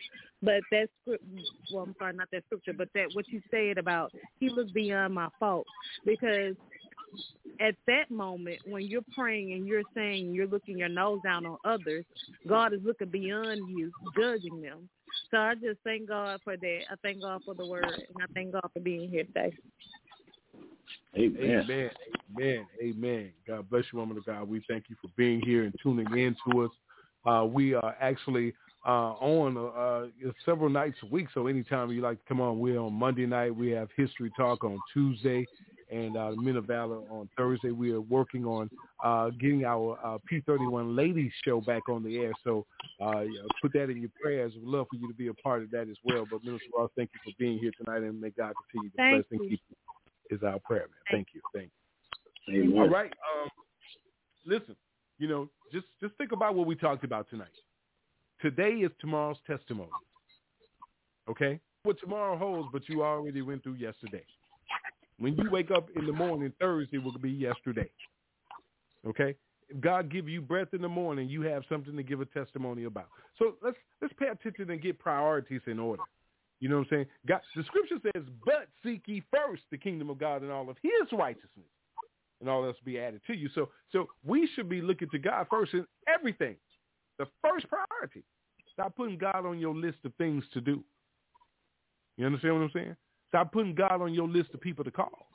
But 0.43 0.63
that 0.71 0.89
script, 1.01 1.25
well, 1.73 1.85
I'm 1.85 1.95
sorry, 1.99 2.13
not 2.15 2.29
that 2.33 2.45
scripture, 2.47 2.75
but 2.75 2.89
that 2.95 3.09
what 3.15 3.27
you 3.29 3.41
said 3.51 3.79
about 3.79 4.13
he 4.39 4.51
looked 4.51 4.75
beyond 4.75 5.15
my 5.15 5.29
fault 5.41 5.67
because 6.05 6.55
at 7.61 7.75
that 7.87 8.11
moment 8.11 8.59
when 8.67 8.83
you're 8.83 9.05
praying 9.17 9.53
and 9.53 9.67
you're 9.67 9.83
saying 9.95 10.33
you're 10.33 10.47
looking 10.47 10.79
your 10.79 10.89
nose 10.89 11.21
down 11.23 11.47
on 11.47 11.57
others, 11.65 12.05
God 12.49 12.73
is 12.73 12.81
looking 12.85 13.09
beyond 13.09 13.69
you, 13.69 13.93
judging 14.19 14.61
them. 14.61 14.89
So 15.31 15.39
I 15.39 15.55
just 15.55 15.79
thank 15.85 16.09
God 16.09 16.41
for 16.43 16.57
that. 16.57 16.81
I 16.91 16.95
thank 17.03 17.23
God 17.23 17.43
for 17.45 17.55
the 17.55 17.67
word, 17.67 17.85
and 17.85 18.23
I 18.23 18.27
thank 18.35 18.53
God 18.53 18.69
for 18.73 18.81
being 18.81 19.09
here 19.09 19.25
today. 19.25 19.53
Amen. 21.17 21.61
Amen. 21.65 21.91
Amen. 22.37 22.67
Amen. 22.83 23.33
God 23.47 23.71
bless 23.71 23.85
you, 23.93 23.99
woman 24.01 24.19
of 24.19 24.27
God. 24.27 24.49
We 24.49 24.65
thank 24.69 24.85
you 24.89 24.97
for 25.01 25.09
being 25.17 25.41
here 25.41 25.65
and 25.65 25.75
tuning 25.83 26.07
in 26.19 26.37
to 26.49 26.65
us. 26.65 26.71
Uh, 27.25 27.45
we 27.45 27.75
are 27.75 27.97
actually 28.01 28.53
uh, 28.87 29.13
on 29.13 29.57
uh, 29.57 30.31
several 30.45 30.69
nights 30.69 30.97
a 31.05 31.07
week, 31.07 31.29
so 31.33 31.47
anytime 31.47 31.91
you 31.91 32.03
like 32.03 32.19
to 32.19 32.25
come 32.29 32.41
on, 32.41 32.59
we're 32.59 32.79
on 32.79 32.93
Monday 32.93 33.27
night. 33.27 33.55
We 33.55 33.71
have 33.71 33.89
History 33.97 34.31
Talk 34.37 34.65
on 34.65 34.79
Tuesday 34.93 35.47
and 35.91 36.17
uh, 36.17 36.33
Men 36.37 36.57
of 36.57 36.67
Valor 36.67 36.99
on 37.11 37.29
Thursday. 37.37 37.71
We 37.71 37.93
are 37.93 38.01
working 38.01 38.45
on 38.45 38.71
uh, 39.03 39.31
getting 39.41 39.65
our 39.65 39.99
uh, 40.05 40.19
P31 40.31 40.97
Ladies 40.97 41.33
show 41.45 41.61
back 41.61 41.89
on 41.89 42.03
the 42.03 42.19
air. 42.19 42.33
So 42.43 42.67
uh, 43.01 43.25
put 43.63 43.73
that 43.75 43.91
in 43.91 44.01
your 44.01 44.11
prayers. 44.21 44.53
We'd 44.55 44.65
love 44.65 44.87
for 44.91 44.97
you 44.97 45.09
to 45.09 45.15
be 45.15 45.29
a 45.29 45.35
part 45.35 45.63
of 45.63 45.71
that 45.71 45.89
as 45.89 45.97
well. 46.05 46.27
But 46.31 46.45
Minister 46.45 46.69
Ross, 46.77 46.91
thank 46.97 47.11
you 47.15 47.33
for 47.33 47.37
being 47.39 47.59
here 47.59 47.73
tonight, 47.83 48.03
and 48.03 48.21
may 48.21 48.31
God 48.31 48.53
continue 48.71 48.91
to 48.91 48.97
Thank 48.97 49.29
bless 49.29 49.41
and 49.41 49.51
you. 49.51 49.57
keep 49.57 49.61
you. 49.69 49.77
Is 50.31 50.43
our 50.43 50.59
prayer, 50.61 50.81
man. 50.81 50.89
Thank 51.11 51.29
you. 51.35 51.43
Thank 51.53 51.71
you. 52.49 52.63
Amen. 52.65 52.79
All 52.79 52.89
right. 52.89 53.13
Um, 53.13 53.51
listen, 54.47 54.75
you 55.19 55.29
know, 55.29 55.51
just 55.71 55.87
just 56.01 56.15
think 56.17 56.33
about 56.33 56.55
what 56.55 56.67
we 56.67 56.75
talked 56.75 57.05
about 57.05 57.29
tonight. 57.29 57.49
Today 58.41 58.71
is 58.71 58.91
tomorrow's 59.01 59.37
testimony. 59.47 59.91
Okay? 61.29 61.61
What 61.83 61.99
tomorrow 62.01 62.37
holds, 62.37 62.69
but 62.73 62.89
you 62.89 63.03
already 63.03 63.43
went 63.43 63.63
through 63.63 63.75
yesterday. 63.75 64.25
When 65.19 65.37
you 65.37 65.51
wake 65.51 65.71
up 65.71 65.89
in 65.95 66.07
the 66.07 66.13
morning, 66.13 66.53
Thursday 66.61 66.99
will 66.99 67.17
be 67.19 67.31
yesterday. 67.31 67.89
Okay? 69.07 69.37
If 69.69 69.81
God 69.81 70.11
give 70.11 70.29
you 70.29 70.41
breath 70.41 70.69
in 70.73 70.83
the 70.83 70.89
morning, 70.89 71.29
you 71.29 71.43
have 71.43 71.63
something 71.69 71.97
to 71.97 72.03
give 72.03 72.21
a 72.21 72.27
testimony 72.27 72.85
about. 72.85 73.09
So 73.39 73.55
let's 73.63 73.77
let's 74.03 74.15
pay 74.15 74.29
attention 74.29 74.71
and 74.71 74.83
get 74.83 74.99
priorities 74.99 75.63
in 75.67 75.79
order. 75.79 76.03
You 76.61 76.69
know 76.69 76.79
what 76.79 76.87
I'm 76.89 76.91
saying? 76.91 77.07
God, 77.27 77.41
the 77.57 77.63
scripture 77.65 77.99
says, 78.03 78.25
"But 78.45 78.69
seek 78.83 79.03
ye 79.07 79.23
first 79.33 79.63
the 79.71 79.79
kingdom 79.79 80.11
of 80.11 80.19
God 80.19 80.43
and 80.43 80.51
all 80.51 80.69
of 80.69 80.77
His 80.83 81.13
righteousness, 81.13 81.69
and 82.41 82.49
all 82.49 82.65
else 82.65 82.77
be 82.85 82.99
added 82.99 83.23
to 83.27 83.35
you." 83.35 83.49
So, 83.55 83.71
so 83.91 84.09
we 84.25 84.47
should 84.55 84.69
be 84.69 84.81
looking 84.81 85.09
to 85.11 85.19
God 85.19 85.47
first 85.49 85.75
in 85.75 85.87
everything. 86.07 86.57
The 87.19 87.27
first 87.43 87.67
priority. 87.69 88.25
Stop 88.73 88.97
putting 88.97 89.19
God 89.19 89.47
on 89.47 89.59
your 89.59 89.75
list 89.75 89.99
of 90.05 90.15
things 90.17 90.45
to 90.53 90.61
do. 90.61 90.85
You 92.17 92.27
understand 92.27 92.55
what 92.55 92.63
I'm 92.63 92.71
saying? 92.73 92.97
Stop 93.35 93.51
putting 93.51 93.75
God 93.75 94.01
on 94.01 94.15
your 94.15 94.29
list 94.29 94.51
of 94.55 94.61
people 94.61 94.85
to 94.85 94.93
call 94.93 95.27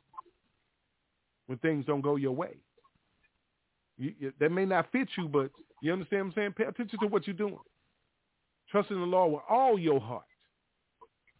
when 1.47 1.57
things 1.57 1.83
don't 1.85 1.99
go 1.99 2.15
your 2.15 2.31
way. 2.31 2.55
You, 3.97 4.13
you, 4.17 4.33
that 4.39 4.53
may 4.53 4.63
not 4.63 4.89
fit 4.93 5.09
you, 5.17 5.27
but 5.27 5.51
you 5.81 5.91
understand 5.91 6.21
what 6.21 6.27
I'm 6.27 6.33
saying? 6.35 6.53
Pay 6.53 6.63
attention 6.63 6.97
to 7.01 7.07
what 7.07 7.27
you're 7.27 7.35
doing. 7.35 7.59
Trust 8.71 8.89
in 8.91 9.01
the 9.01 9.05
Lord 9.05 9.33
with 9.33 9.41
all 9.49 9.77
your 9.77 9.99
heart. 9.99 10.23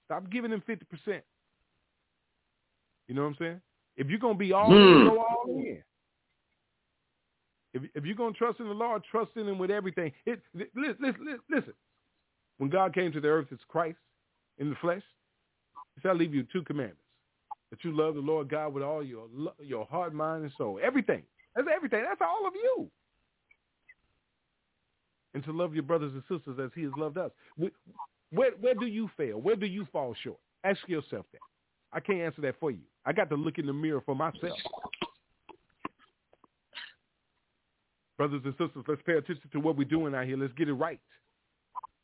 Stop 0.04 0.30
giving 0.30 0.52
him 0.52 0.62
50%. 0.68 1.22
You 3.08 3.16
know 3.16 3.22
what 3.22 3.28
I'm 3.30 3.36
saying? 3.40 3.62
If 3.96 4.10
you're 4.10 4.20
going 4.20 4.36
to 4.36 4.40
be 4.40 4.52
all 4.52 4.70
in, 4.70 5.04
hmm. 5.04 5.08
go 5.08 5.18
all 5.18 5.46
in. 5.48 5.82
If, 7.74 7.84
if 7.96 8.04
you're 8.04 8.16
going 8.16 8.34
to 8.34 8.38
trust 8.38 8.60
in 8.60 8.68
the 8.68 8.74
Lord, 8.74 9.02
trust 9.10 9.32
in 9.38 9.48
him 9.48 9.60
with 9.60 9.72
everything. 9.72 10.12
It, 10.26 10.42
listen, 10.54 10.98
listen, 11.00 11.40
listen. 11.50 11.74
When 12.58 12.70
God 12.70 12.94
came 12.94 13.14
to 13.14 13.22
the 13.22 13.30
earth 13.30 13.48
as 13.54 13.60
Christ 13.70 14.00
in 14.58 14.70
the 14.70 14.76
flesh, 14.82 15.04
he 16.02 16.10
I 16.10 16.14
leave 16.14 16.34
you 16.34 16.46
two 16.52 16.64
commandments. 16.64 17.02
That 17.70 17.84
you 17.84 17.96
love 17.96 18.16
the 18.16 18.22
Lord 18.22 18.50
God 18.50 18.74
with 18.74 18.84
all 18.84 19.04
your 19.04 19.28
your 19.64 19.86
heart, 19.86 20.14
mind, 20.14 20.44
and 20.44 20.54
soul. 20.58 20.80
Everything. 20.84 21.24
That's 21.56 21.68
everything. 21.74 22.04
That's 22.04 22.22
all 22.22 22.48
of 22.48 22.54
you. 22.56 22.90
And 25.34 25.44
to 25.44 25.52
love 25.52 25.74
your 25.74 25.84
brothers 25.84 26.12
and 26.14 26.24
sisters 26.24 26.60
as 26.64 26.72
he 26.74 26.84
has 26.84 26.92
loved 26.98 27.18
us. 27.18 27.32
Where, 28.32 28.52
where 28.60 28.74
do 28.74 28.88
you 28.88 29.10
fail? 29.16 29.40
Where 29.40 29.56
do 29.56 29.66
you 29.66 29.88
fall 29.92 30.16
short? 30.24 30.40
Ask 30.64 30.80
yourself 30.88 31.26
that. 31.32 31.42
I 31.92 32.00
can't 32.00 32.20
answer 32.20 32.42
that 32.42 32.60
for 32.60 32.72
you. 32.72 32.80
I 33.06 33.14
got 33.14 33.30
to 33.30 33.36
look 33.36 33.58
in 33.58 33.66
the 33.66 33.74
mirror 33.74 34.02
for 34.06 34.16
myself. 34.16 34.58
Brothers 38.18 38.42
and 38.44 38.54
sisters, 38.54 38.84
let's 38.88 39.02
pay 39.06 39.14
attention 39.14 39.50
to 39.52 39.60
what 39.60 39.78
we're 39.78 39.86
doing 39.86 40.14
out 40.14 40.26
here. 40.26 40.38
Let's 40.38 40.54
get 40.54 40.68
it 40.68 40.74
right. 40.74 41.00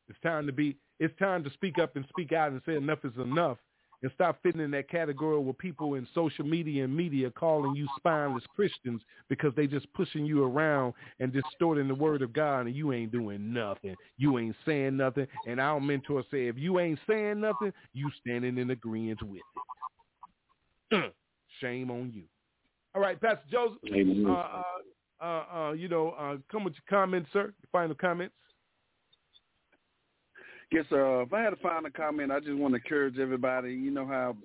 It's 0.07 0.19
time 0.21 0.45
to 0.45 0.53
be, 0.53 0.77
it's 0.99 1.17
time 1.19 1.43
to 1.43 1.49
speak 1.51 1.77
up 1.81 1.95
and 1.95 2.05
speak 2.09 2.31
out 2.31 2.51
and 2.51 2.61
say 2.65 2.75
enough 2.75 2.99
is 3.03 3.11
enough 3.17 3.57
and 4.05 4.13
stop 4.13 4.37
fitting 4.43 4.61
in 4.61 4.69
that 4.69 4.87
category 4.87 5.39
where 5.39 5.51
people 5.51 5.95
in 5.95 6.07
social 6.13 6.45
media 6.45 6.83
and 6.83 6.95
media 6.95 7.31
calling 7.31 7.75
you 7.75 7.87
spineless 7.97 8.43
Christians 8.55 9.01
because 9.29 9.51
they 9.55 9.65
just 9.65 9.91
pushing 9.93 10.27
you 10.27 10.43
around 10.43 10.93
and 11.19 11.33
distorting 11.33 11.87
the 11.87 11.95
word 11.95 12.21
of 12.21 12.31
God 12.31 12.67
and 12.67 12.75
you 12.75 12.93
ain't 12.93 13.11
doing 13.11 13.51
nothing. 13.51 13.95
You 14.19 14.37
ain't 14.37 14.55
saying 14.63 14.95
nothing. 14.95 15.25
And 15.47 15.59
our 15.59 15.81
mentor 15.81 16.23
said, 16.29 16.39
if 16.39 16.55
you 16.55 16.79
ain't 16.79 16.99
saying 17.09 17.41
nothing, 17.41 17.73
you 17.93 18.11
standing 18.21 18.59
in 18.59 18.69
agreement 18.69 19.23
with 19.23 19.41
it. 20.91 21.13
Shame 21.59 21.89
on 21.89 22.11
you. 22.13 22.25
All 22.93 23.01
right, 23.01 23.19
Pastor 23.19 23.41
Joseph, 23.51 23.79
uh, 24.27 24.31
uh, 24.31 24.63
uh, 25.19 25.45
uh, 25.51 25.71
you 25.71 25.87
know, 25.87 26.11
uh, 26.11 26.35
come 26.51 26.63
with 26.63 26.75
your 26.75 26.83
comments, 26.87 27.29
sir. 27.33 27.45
Your 27.45 27.69
final 27.71 27.95
comments. 27.95 28.35
Yes, 30.75 30.83
sir. 30.89 31.21
Uh, 31.21 31.23
if 31.23 31.31
I 31.31 31.41
had 31.41 31.51
to 31.51 31.55
find 31.55 31.85
a 31.85 31.89
comment, 31.89 32.33
I 32.33 32.41
just 32.41 32.57
want 32.57 32.73
to 32.73 32.81
encourage 32.81 33.17
everybody. 33.17 33.73
You 33.73 33.91
know 33.91 34.05
how 34.05 34.35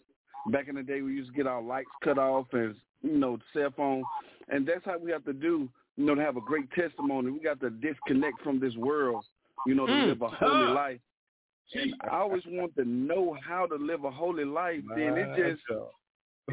back 0.53 0.69
in 0.69 0.77
the 0.77 0.83
day 0.85 1.03
we 1.03 1.13
used 1.13 1.31
to 1.31 1.37
get 1.37 1.49
our 1.49 1.61
lights 1.61 1.91
cut 2.05 2.19
off 2.19 2.47
and 2.53 2.77
you 3.03 3.19
know 3.19 3.37
cell 3.53 3.71
phone, 3.77 4.05
and 4.49 4.65
that's 4.65 4.85
how 4.85 4.97
we 4.97 5.11
have 5.11 5.25
to 5.25 5.33
do. 5.33 5.69
You 5.97 6.07
know, 6.07 6.15
to 6.15 6.23
have 6.23 6.37
a 6.37 6.41
great 6.41 6.71
testimony, 6.71 7.33
we 7.33 7.41
got 7.41 7.59
to 7.63 7.71
disconnect 7.71 8.43
from 8.45 8.61
this 8.61 8.77
world. 8.77 9.25
You 9.67 9.75
know, 9.75 9.87
to 9.87 9.93
mm. 9.93 10.07
live 10.07 10.23
a 10.23 10.29
holy 10.29 10.73
life. 10.73 11.01
And 11.75 11.95
I 12.09 12.19
always 12.19 12.43
want 12.47 12.77
to 12.77 12.85
know 12.85 13.37
how 13.45 13.67
to 13.67 13.75
live 13.75 14.05
a 14.05 14.11
holy 14.11 14.45
life. 14.45 14.83
Then 14.97 15.19
it 15.19 15.37
just, 15.37 15.63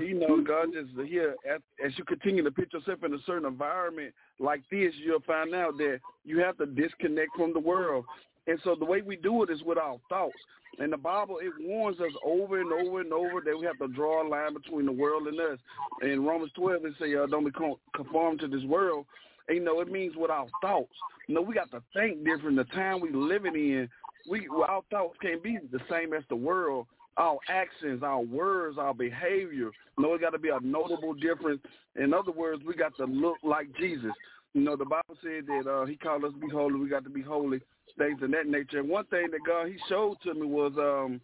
you 0.03 0.19
know, 0.19 0.43
God 0.43 0.69
just 0.73 1.07
here 1.07 1.35
as, 1.47 1.61
as 1.83 1.91
you 1.99 2.03
continue 2.03 2.43
to 2.43 2.51
put 2.51 2.73
yourself 2.73 3.03
in 3.03 3.13
a 3.13 3.17
certain 3.27 3.45
environment 3.45 4.13
like 4.39 4.61
this, 4.71 4.93
you'll 4.97 5.21
find 5.21 5.53
out 5.53 5.77
that 5.77 5.99
you 6.25 6.39
have 6.39 6.57
to 6.57 6.65
disconnect 6.65 7.29
from 7.35 7.53
the 7.53 7.59
world. 7.59 8.05
And 8.47 8.59
so 8.63 8.75
the 8.75 8.85
way 8.85 9.01
we 9.01 9.15
do 9.17 9.43
it 9.43 9.49
is 9.49 9.61
with 9.63 9.77
our 9.77 9.97
thoughts. 10.09 10.37
And 10.79 10.93
the 10.93 10.97
Bible, 10.97 11.39
it 11.41 11.51
warns 11.59 11.99
us 11.99 12.11
over 12.23 12.61
and 12.61 12.71
over 12.71 13.01
and 13.01 13.11
over 13.11 13.41
that 13.41 13.57
we 13.57 13.65
have 13.65 13.79
to 13.79 13.87
draw 13.87 14.25
a 14.25 14.27
line 14.27 14.53
between 14.53 14.85
the 14.85 14.91
world 14.91 15.27
and 15.27 15.39
us. 15.39 15.59
In 16.01 16.23
Romans 16.23 16.51
12, 16.55 16.85
it 16.85 16.93
says, 16.99 17.09
uh, 17.21 17.25
don't 17.27 17.45
be 17.45 17.51
conformed 17.95 18.39
to 18.41 18.47
this 18.47 18.63
world. 18.63 19.05
And, 19.47 19.57
you 19.57 19.63
know, 19.63 19.81
it 19.81 19.91
means 19.91 20.15
with 20.15 20.29
our 20.29 20.47
thoughts. 20.61 20.93
You 21.27 21.35
know, 21.35 21.41
we 21.41 21.55
got 21.55 21.71
to 21.71 21.81
think 21.93 22.23
different. 22.23 22.57
The 22.57 22.65
time 22.65 23.01
we 23.01 23.11
living 23.11 23.55
in, 23.55 23.89
we 24.29 24.47
our 24.67 24.81
thoughts 24.91 25.17
can't 25.21 25.41
be 25.41 25.57
the 25.71 25.79
same 25.89 26.13
as 26.13 26.23
the 26.29 26.35
world. 26.35 26.87
Our 27.17 27.39
actions, 27.49 28.03
our 28.03 28.21
words, 28.21 28.77
our 28.77 28.93
behavior. 28.93 29.71
You 29.97 30.03
know, 30.03 30.13
it 30.13 30.21
got 30.21 30.31
to 30.31 30.37
be 30.37 30.49
a 30.49 30.59
notable 30.61 31.13
difference. 31.15 31.61
In 31.95 32.13
other 32.13 32.31
words, 32.31 32.61
we 32.65 32.75
got 32.75 32.95
to 32.97 33.05
look 33.05 33.37
like 33.41 33.67
Jesus. 33.79 34.11
You 34.53 34.61
know, 34.61 34.75
the 34.75 34.85
Bible 34.85 35.17
said 35.23 35.47
that 35.47 35.69
uh, 35.69 35.85
he 35.85 35.95
called 35.95 36.23
us 36.25 36.33
to 36.33 36.39
be 36.39 36.49
holy. 36.49 36.75
We 36.75 36.89
got 36.89 37.03
to 37.05 37.09
be 37.09 37.21
holy 37.21 37.61
things 37.97 38.21
of 38.21 38.31
that 38.31 38.47
nature. 38.47 38.79
And 38.79 38.89
one 38.89 39.05
thing 39.05 39.27
that 39.31 39.39
God 39.45 39.67
he 39.67 39.77
showed 39.89 40.17
to 40.23 40.33
me 40.33 40.45
was 40.45 40.73
um 40.77 41.21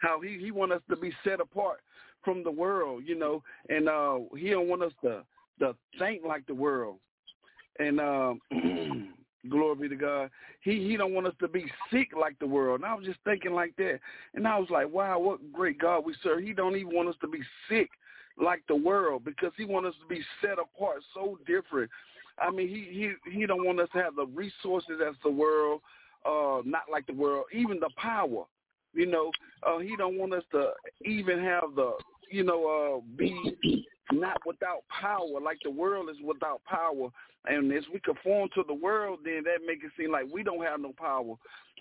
how 0.00 0.20
he 0.20 0.38
he 0.38 0.50
want 0.50 0.72
us 0.72 0.82
to 0.90 0.96
be 0.96 1.12
set 1.24 1.40
apart 1.40 1.80
from 2.24 2.42
the 2.42 2.50
world, 2.50 3.04
you 3.06 3.18
know, 3.18 3.42
and 3.68 3.88
uh 3.88 4.18
he 4.36 4.50
don't 4.50 4.68
want 4.68 4.82
us 4.82 4.92
to 5.02 5.22
to 5.60 5.74
think 5.98 6.22
like 6.26 6.46
the 6.46 6.54
world. 6.54 6.96
And 7.78 8.00
um 8.00 8.40
glory 9.50 9.76
be 9.76 9.88
to 9.88 9.96
God. 9.96 10.30
He 10.62 10.88
he 10.88 10.96
don't 10.96 11.14
want 11.14 11.26
us 11.26 11.34
to 11.40 11.48
be 11.48 11.64
sick 11.92 12.08
like 12.18 12.38
the 12.38 12.46
world. 12.46 12.80
And 12.80 12.86
I 12.86 12.94
was 12.94 13.04
just 13.04 13.20
thinking 13.24 13.52
like 13.52 13.74
that. 13.76 14.00
And 14.34 14.46
I 14.46 14.58
was 14.58 14.70
like, 14.70 14.90
wow, 14.90 15.18
what 15.18 15.52
great 15.52 15.78
God 15.78 16.04
we 16.04 16.14
serve. 16.22 16.40
He 16.40 16.52
don't 16.52 16.76
even 16.76 16.94
want 16.94 17.08
us 17.08 17.16
to 17.20 17.28
be 17.28 17.40
sick 17.68 17.90
like 18.36 18.62
the 18.68 18.74
world 18.74 19.24
because 19.24 19.52
he 19.56 19.64
want 19.64 19.86
us 19.86 19.94
to 20.00 20.06
be 20.06 20.22
set 20.40 20.58
apart 20.58 21.02
so 21.14 21.38
different 21.46 21.90
I 22.38 22.50
mean, 22.50 22.68
he 22.68 23.12
he 23.24 23.30
he 23.30 23.46
don't 23.46 23.64
want 23.64 23.80
us 23.80 23.88
to 23.94 24.02
have 24.02 24.16
the 24.16 24.26
resources 24.26 25.00
as 25.06 25.14
the 25.22 25.30
world, 25.30 25.80
uh, 26.26 26.62
not 26.64 26.82
like 26.90 27.06
the 27.06 27.14
world, 27.14 27.44
even 27.52 27.78
the 27.80 27.90
power. 27.96 28.44
You 28.92 29.06
know, 29.06 29.30
uh, 29.66 29.78
he 29.78 29.96
don't 29.96 30.18
want 30.18 30.34
us 30.34 30.44
to 30.52 30.70
even 31.04 31.40
have 31.40 31.64
the, 31.74 31.94
you 32.30 32.44
know, 32.44 33.00
uh, 33.02 33.16
be 33.16 33.76
not 34.12 34.38
without 34.46 34.84
power, 34.88 35.40
like 35.42 35.58
the 35.64 35.70
world 35.70 36.08
is 36.10 36.16
without 36.24 36.62
power. 36.64 37.08
And 37.46 37.72
as 37.72 37.84
we 37.92 38.00
conform 38.00 38.48
to 38.54 38.64
the 38.66 38.74
world, 38.74 39.20
then 39.24 39.42
that 39.44 39.66
make 39.66 39.82
it 39.84 39.90
seem 39.98 40.12
like 40.12 40.26
we 40.32 40.42
don't 40.42 40.64
have 40.64 40.80
no 40.80 40.92
power. 40.96 41.34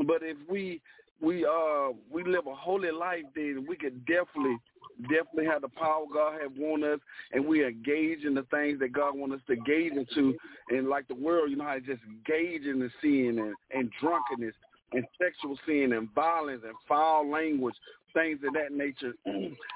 But 0.06 0.22
if 0.22 0.38
we 0.50 0.82
we 1.22 1.46
uh 1.46 1.90
we 2.12 2.24
live 2.24 2.48
a 2.48 2.56
holy 2.56 2.92
life, 2.92 3.24
then 3.36 3.66
we 3.68 3.76
could 3.76 4.06
definitely 4.06 4.58
definitely 5.02 5.46
have 5.46 5.62
the 5.62 5.70
power 5.70 6.06
God 6.12 6.40
have 6.42 6.52
won 6.58 6.84
us, 6.84 7.00
and 7.32 7.46
we 7.46 7.66
engage 7.66 8.24
in 8.24 8.34
the 8.34 8.46
things 8.52 8.80
that 8.80 8.94
God 8.94 9.18
wants 9.18 9.36
us 9.36 9.42
to 9.48 9.54
engage 9.54 9.94
into. 9.94 10.38
And 10.70 10.90
like 10.90 11.08
the 11.08 11.16
world, 11.16 11.50
you 11.50 11.58
know 11.58 11.66
how 11.66 11.78
just 11.80 12.02
engage 12.08 12.64
in 12.64 12.80
the 12.80 12.90
sin 13.02 13.40
and, 13.40 13.56
and 13.74 13.92
drunkenness 14.00 14.56
and 14.94 15.06
sexual 15.22 15.58
sin 15.66 15.94
and 15.94 16.14
violence 16.14 16.62
and 16.66 16.76
foul 16.88 17.30
language, 17.30 17.76
things 18.14 18.40
of 18.46 18.54
that 18.54 18.72
nature. 18.72 19.14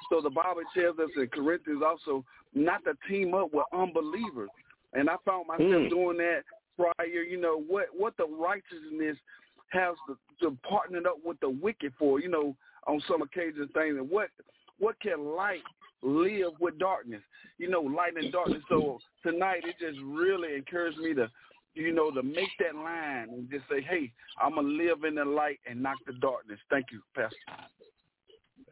so 0.09 0.21
the 0.21 0.29
Bible 0.29 0.61
tells 0.73 0.99
us 0.99 1.09
in 1.15 1.27
Corinthians 1.27 1.81
also 1.85 2.23
not 2.53 2.83
to 2.85 2.93
team 3.09 3.33
up 3.33 3.53
with 3.53 3.65
unbelievers. 3.73 4.49
And 4.93 5.09
I 5.09 5.15
found 5.25 5.47
myself 5.47 5.69
mm. 5.69 5.89
doing 5.89 6.17
that 6.17 6.41
prior. 6.77 7.07
You 7.07 7.39
know 7.39 7.61
what 7.67 7.87
what 7.95 8.15
the 8.17 8.25
righteousness 8.25 9.17
has 9.69 9.95
to, 10.07 10.17
to 10.41 10.57
partner 10.67 10.99
up 11.07 11.17
with 11.25 11.39
the 11.41 11.49
wicked 11.49 11.93
for. 11.99 12.19
You 12.19 12.29
know 12.29 12.55
on 12.87 13.01
some 13.07 13.21
occasions 13.21 13.69
things 13.73 13.97
and 13.97 14.09
what 14.09 14.29
what 14.79 14.99
can 14.99 15.35
light 15.35 15.63
live 16.01 16.53
with 16.59 16.77
darkness? 16.79 17.21
You 17.57 17.69
know, 17.69 17.81
light 17.81 18.15
and 18.15 18.31
darkness. 18.31 18.61
So 18.69 18.99
tonight 19.23 19.63
it 19.65 19.75
just 19.79 19.99
really 20.03 20.55
encouraged 20.55 20.97
me 20.99 21.13
to, 21.15 21.29
you 21.73 21.93
know, 21.93 22.11
to 22.11 22.23
make 22.23 22.49
that 22.59 22.75
line 22.75 23.29
and 23.29 23.49
just 23.49 23.65
say, 23.69 23.81
hey, 23.81 24.11
I'm 24.41 24.55
gonna 24.55 24.67
live 24.67 25.03
in 25.03 25.15
the 25.15 25.25
light 25.25 25.59
and 25.69 25.81
not 25.81 25.97
the 26.05 26.13
darkness. 26.13 26.59
Thank 26.69 26.87
you, 26.91 27.01
Pastor. 27.15 27.35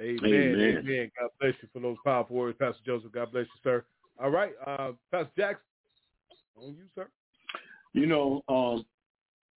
Amen. 0.02 0.34
Amen. 0.34 0.78
Amen. 0.80 1.12
God 1.20 1.30
bless 1.40 1.54
you 1.62 1.70
for 1.72 1.80
those 1.80 1.98
powerful 2.04 2.36
words, 2.36 2.58
Pastor 2.60 2.82
Joseph. 2.86 3.12
God 3.12 3.32
bless 3.32 3.46
you, 3.46 3.60
sir. 3.64 3.86
All 4.22 4.30
right, 4.30 4.52
uh, 4.66 4.92
Pastor 5.12 5.32
Jackson, 5.38 5.66
on 6.58 6.76
you, 6.76 6.86
sir. 6.96 7.08
You 7.94 8.06
know, 8.06 8.44
um, 8.48 8.86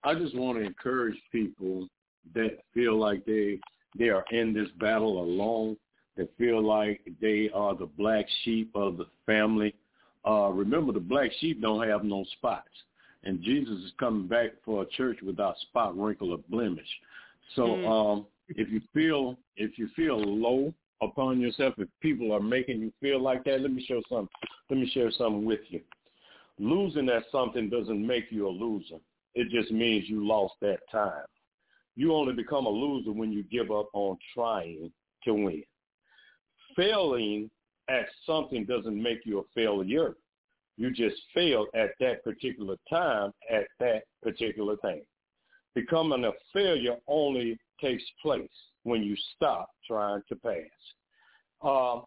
I 0.04 0.16
just 0.16 0.36
want 0.36 0.58
to 0.58 0.64
encourage 0.64 1.18
people 1.32 1.88
that 2.34 2.60
feel 2.74 2.98
like 2.98 3.26
they 3.26 3.60
they 3.98 4.10
are 4.10 4.24
in 4.32 4.54
this 4.54 4.70
battle 4.80 5.22
alone 5.22 5.76
that 6.20 6.38
feel 6.38 6.62
like 6.62 7.00
they 7.22 7.50
are 7.54 7.74
the 7.74 7.86
black 7.86 8.26
sheep 8.44 8.70
of 8.76 8.98
the 8.98 9.06
family. 9.26 9.74
Uh, 10.28 10.50
remember, 10.50 10.92
the 10.92 11.00
black 11.00 11.32
sheep 11.40 11.62
don't 11.62 11.88
have 11.88 12.04
no 12.04 12.26
spots, 12.34 12.68
and 13.24 13.42
Jesus 13.42 13.80
is 13.86 13.94
coming 13.98 14.28
back 14.28 14.52
for 14.66 14.84
a 14.84 14.86
church 14.86 15.20
without 15.26 15.58
spot, 15.60 15.98
wrinkle, 15.98 16.34
or 16.34 16.40
blemish. 16.50 16.90
So, 17.56 17.62
mm. 17.62 17.90
um, 17.90 18.26
if 18.50 18.70
you 18.70 18.82
feel 18.94 19.38
if 19.56 19.80
you 19.80 19.88
feel 19.96 20.20
low 20.20 20.74
upon 21.02 21.40
yourself, 21.40 21.76
if 21.78 21.88
people 22.02 22.34
are 22.34 22.42
making 22.42 22.82
you 22.82 22.92
feel 23.00 23.22
like 23.22 23.46
that, 23.46 23.62
let 23.62 23.72
me 23.72 23.84
show 23.88 24.02
some. 24.10 24.28
Let 24.70 24.80
me 24.80 24.92
share 24.94 25.12
something 25.12 25.46
with 25.46 25.62
you. 25.70 25.80
Losing 26.60 27.08
at 27.08 27.24
something 27.32 27.70
doesn't 27.70 28.06
make 28.06 28.26
you 28.30 28.46
a 28.46 28.50
loser. 28.50 28.98
It 29.36 29.50
just 29.50 29.72
means 29.72 30.10
you 30.10 30.28
lost 30.28 30.56
that 30.62 30.80
time. 30.92 31.24
You 31.96 32.14
only 32.14 32.34
become 32.34 32.66
a 32.66 32.70
loser 32.70 33.14
when 33.14 33.32
you 33.32 33.44
give 33.44 33.72
up 33.72 33.88
on 33.94 34.18
trying 34.36 34.92
to 35.24 35.34
win 35.34 35.64
failing 36.76 37.50
at 37.90 38.06
something 38.26 38.66
doesn't 38.66 39.02
make 39.02 39.26
you 39.26 39.40
a 39.40 39.44
failure. 39.56 40.16
You 40.78 40.92
just 40.92 41.18
failed 41.34 41.68
at 41.74 41.92
that 42.00 42.24
particular 42.24 42.76
time 42.90 43.32
at 43.52 43.68
that 43.80 44.04
particular 44.24 44.78
thing. 44.78 45.02
Becoming 45.76 46.26
a 46.26 46.32
failure 46.54 46.98
only 47.08 47.58
takes 47.82 48.04
place 48.22 48.50
when 48.84 49.04
you 49.04 49.16
stop 49.36 49.70
trying 49.86 50.22
to 50.30 50.36
pass. 50.36 50.56
uh, 51.62 52.02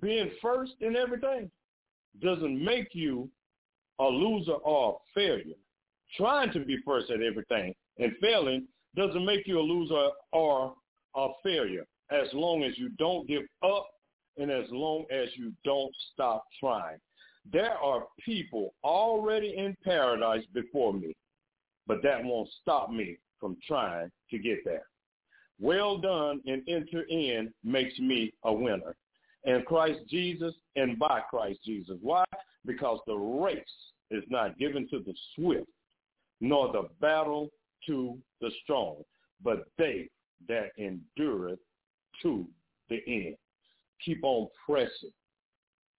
being 0.00 0.30
first 0.40 0.72
in 0.80 0.94
everything 0.94 1.50
doesn't 2.22 2.64
make 2.64 2.88
you 2.92 3.28
a 3.98 4.04
loser 4.04 4.52
or 4.52 4.94
a 4.94 4.98
failure. 5.14 5.56
Trying 6.16 6.52
to 6.52 6.60
be 6.60 6.78
first 6.84 7.10
at 7.10 7.22
everything 7.22 7.74
and 7.98 8.12
failing 8.20 8.66
doesn't 8.96 9.24
make 9.24 9.46
you 9.46 9.58
a 9.58 9.62
loser 9.62 10.08
or 10.32 10.74
a 11.16 11.28
failure 11.42 11.86
as 12.10 12.28
long 12.32 12.62
as 12.62 12.76
you 12.76 12.88
don't 12.90 13.26
give 13.26 13.42
up 13.62 13.88
and 14.36 14.50
as 14.50 14.66
long 14.70 15.04
as 15.10 15.28
you 15.36 15.52
don't 15.64 15.94
stop 16.12 16.44
trying. 16.58 16.98
There 17.50 17.76
are 17.78 18.06
people 18.24 18.74
already 18.84 19.54
in 19.56 19.76
paradise 19.84 20.44
before 20.52 20.92
me, 20.92 21.14
but 21.86 22.02
that 22.02 22.22
won't 22.22 22.48
stop 22.60 22.90
me 22.90 23.18
from 23.38 23.56
trying 23.66 24.10
to 24.30 24.38
get 24.38 24.58
there. 24.64 24.84
Well 25.60 25.98
done 25.98 26.40
and 26.46 26.62
enter 26.68 27.02
in 27.02 27.52
makes 27.64 27.98
me 27.98 28.32
a 28.44 28.52
winner. 28.52 28.96
In 29.44 29.62
Christ 29.62 30.00
Jesus 30.08 30.54
and 30.76 30.98
by 30.98 31.20
Christ 31.28 31.60
Jesus. 31.64 31.96
Why? 32.02 32.24
Because 32.66 32.98
the 33.06 33.16
race 33.16 33.58
is 34.10 34.24
not 34.28 34.58
given 34.58 34.88
to 34.90 34.98
the 35.00 35.14
swift, 35.34 35.68
nor 36.40 36.72
the 36.72 36.88
battle 37.00 37.50
to 37.86 38.18
the 38.40 38.50
strong, 38.62 39.02
but 39.42 39.64
they 39.78 40.08
that 40.48 40.70
endureth 40.78 41.58
to 42.22 42.46
the 42.88 43.00
end. 43.06 43.36
Keep 44.04 44.24
on 44.24 44.48
pressing. 44.66 45.12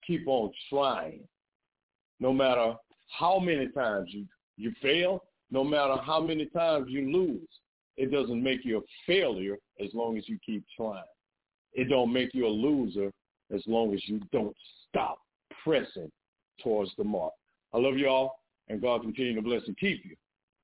Keep 0.06 0.28
on 0.28 0.52
trying. 0.70 1.22
No 2.20 2.34
matter 2.34 2.76
how 3.18 3.40
many 3.40 3.68
times 3.70 4.10
you, 4.12 4.26
you 4.58 4.74
fail, 4.82 5.24
no 5.52 5.64
matter 5.64 5.98
how 6.02 6.22
many 6.22 6.46
times 6.48 6.88
you 6.90 7.12
lose, 7.12 7.48
it 7.98 8.12
doesn't 8.12 8.42
make 8.42 8.64
you 8.64 8.78
a 8.78 8.82
failure 9.06 9.58
as 9.84 9.90
long 9.94 10.18
as 10.18 10.28
you 10.28 10.38
keep 10.46 10.64
trying. 10.76 11.04
It 11.74 11.90
don't 11.90 12.12
make 12.12 12.34
you 12.34 12.48
a 12.48 12.50
loser 12.50 13.12
as 13.54 13.62
long 13.68 13.94
as 13.94 14.02
you 14.08 14.22
don't 14.32 14.56
stop 14.90 15.20
pressing 15.64 16.12
towards 16.64 16.92
the 16.98 17.04
mark. 17.04 17.34
I 17.74 17.78
love 17.78 17.98
you 17.98 18.08
all, 18.08 18.40
and 18.70 18.82
God 18.82 19.02
continue 19.02 19.36
to 19.36 19.42
bless 19.42 19.62
and 19.68 19.78
keep 19.78 20.04
you 20.06 20.16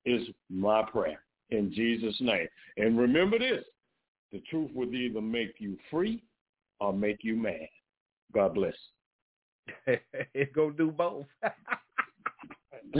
is 0.04 0.28
my 0.48 0.82
prayer 0.82 1.20
in 1.50 1.72
Jesus' 1.72 2.16
name. 2.20 2.48
And 2.76 2.98
remember 2.98 3.38
this, 3.38 3.64
the 4.32 4.40
truth 4.50 4.70
will 4.74 4.92
either 4.94 5.20
make 5.20 5.54
you 5.58 5.76
free 5.90 6.22
or 6.80 6.92
make 6.92 7.18
you 7.22 7.36
mad. 7.36 7.68
God 8.34 8.54
bless. 8.54 8.74
going 10.54 10.72
to 10.72 10.76
do 10.76 10.90
both. 10.90 11.26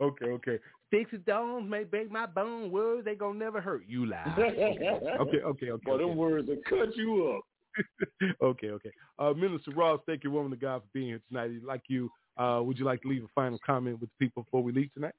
okay, 0.00 0.26
okay. 0.26 0.58
Sticks 0.88 1.12
and 1.12 1.22
stones 1.22 1.70
may 1.70 1.84
break 1.84 2.10
my 2.10 2.26
bone. 2.26 2.70
Words 2.70 3.04
they 3.04 3.14
gonna 3.14 3.38
never 3.38 3.60
hurt. 3.60 3.82
You 3.86 4.06
lie. 4.06 4.34
okay, 4.38 5.38
okay, 5.38 5.70
okay. 5.70 5.82
Well, 5.86 5.98
them 5.98 6.16
words 6.16 6.48
will 6.48 6.56
cut 6.68 6.96
you 6.96 7.36
up. 7.36 7.44
okay, 8.42 8.70
okay. 8.70 8.90
Uh, 9.18 9.32
Minister 9.32 9.72
Ross, 9.72 10.00
thank 10.06 10.24
you, 10.24 10.30
woman 10.30 10.52
of 10.52 10.60
God, 10.60 10.80
for 10.82 10.88
being 10.92 11.08
here 11.08 11.20
tonight. 11.28 11.50
Like 11.64 11.82
you, 11.88 12.10
uh, 12.36 12.60
would 12.64 12.78
you 12.78 12.84
like 12.84 13.02
to 13.02 13.08
leave 13.08 13.22
a 13.22 13.28
final 13.34 13.58
comment 13.64 14.00
with 14.00 14.10
the 14.10 14.24
people 14.24 14.42
before 14.44 14.62
we 14.62 14.72
leave 14.72 14.92
tonight? 14.94 15.14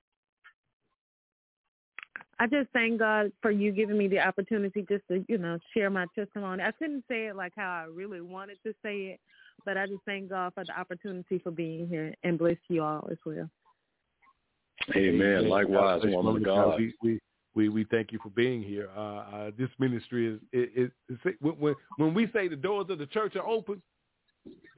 I 2.40 2.48
just 2.48 2.70
thank 2.72 3.00
God 3.00 3.32
for 3.42 3.52
you 3.52 3.72
giving 3.74 3.98
me 3.98 4.08
the 4.08 4.20
opportunity 4.20 4.86
just 4.90 5.04
to, 5.10 5.26
you 5.28 5.38
know, 5.38 5.60
share 5.74 5.90
my 5.90 6.06
testimony. 6.16 6.64
I 6.64 6.72
couldn't 6.72 7.04
say 7.10 7.28
it 7.28 7.36
like 7.36 7.52
how 7.58 7.70
I 7.70 7.88
really 7.94 8.22
wanted 8.22 8.60
to 8.66 8.74
say 8.82 8.96
it, 9.08 9.20
but 9.66 9.78
I 9.78 9.88
just 9.88 10.04
thank 10.06 10.30
God 10.30 10.54
for 10.54 10.64
the 10.64 10.80
opportunity 10.80 11.40
for 11.40 11.52
being 11.52 11.88
here 11.88 12.14
and 12.24 12.40
bless 12.40 12.56
you 12.70 12.82
all 12.82 13.08
as 13.12 13.18
well. 13.26 13.50
Amen. 14.96 15.50
Likewise, 15.50 16.02
God, 16.04 16.14
woman 16.14 16.38
of 16.38 16.46
God. 16.46 16.78
We, 16.80 16.94
we 17.04 17.20
we 17.56 17.68
we 17.68 17.84
thank 17.92 18.14
you 18.14 18.20
for 18.24 18.30
being 18.30 18.64
here. 18.64 18.90
Uh, 18.96 19.02
uh, 19.02 19.52
this 19.58 19.70
ministry 19.78 20.36
is 20.36 20.40
it, 20.54 20.92
it, 21.10 21.20
it, 21.26 21.36
when 21.42 21.76
when 21.98 22.14
we 22.14 22.30
say 22.32 22.48
the 22.48 22.56
doors 22.56 22.86
of 22.90 23.00
the 23.00 23.06
church 23.08 23.36
are 23.36 23.46
open, 23.46 23.82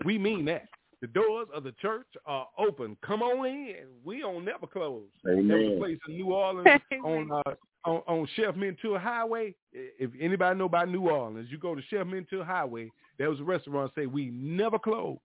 we 0.04 0.18
mean 0.18 0.46
that. 0.46 0.68
The 1.02 1.07
doors 1.07 1.48
of 1.53 1.64
the 1.64 1.72
church 1.82 2.06
are 2.28 2.48
open. 2.60 2.95
Come 3.06 3.23
on 3.23 3.45
in. 3.48 3.88
We 4.03 4.19
don't 4.19 4.45
never 4.45 4.68
close. 4.68 5.07
Amen. 5.28 5.48
There 5.48 5.57
was 5.57 5.73
a 5.73 5.80
place 5.80 5.98
in 6.07 6.15
New 6.15 6.34
Orleans 6.34 6.82
on, 7.03 7.32
uh, 7.32 7.53
on 7.86 8.02
on 8.07 8.28
Chef 8.36 8.53
Menteur 8.56 9.02
Highway. 9.02 9.56
If 9.73 10.11
anybody 10.19 10.60
know 10.60 10.65
about 10.65 10.90
New 10.90 11.10
Orleans, 11.10 11.48
you 11.49 11.57
go 11.57 11.73
to 11.73 11.82
Chef 11.90 12.06
Menteur 12.06 12.45
Highway. 12.45 12.91
There 13.18 13.32
was 13.32 13.40
a 13.40 13.44
restaurant 13.44 13.91
say 13.95 14.06
we 14.06 14.30
never 14.30 14.78
close. 14.78 15.18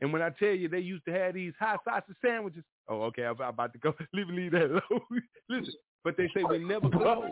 And 0.00 0.12
when 0.12 0.22
I 0.22 0.30
tell 0.30 0.48
you 0.48 0.68
they 0.68 0.78
used 0.78 1.04
to 1.04 1.12
have 1.12 1.34
these 1.34 1.52
hot 1.58 1.80
sausage 1.84 2.16
sandwiches, 2.24 2.64
oh 2.88 3.02
okay, 3.02 3.24
I'm 3.24 3.38
about 3.40 3.74
to 3.74 3.78
go. 3.78 3.92
Leave 4.14 4.28
leave 4.28 4.52
that 4.52 4.70
alone. 4.70 5.02
Listen, 5.50 5.74
but 6.02 6.16
they 6.16 6.30
say 6.34 6.44
we 6.44 6.58
never 6.58 6.88
close. 6.88 7.30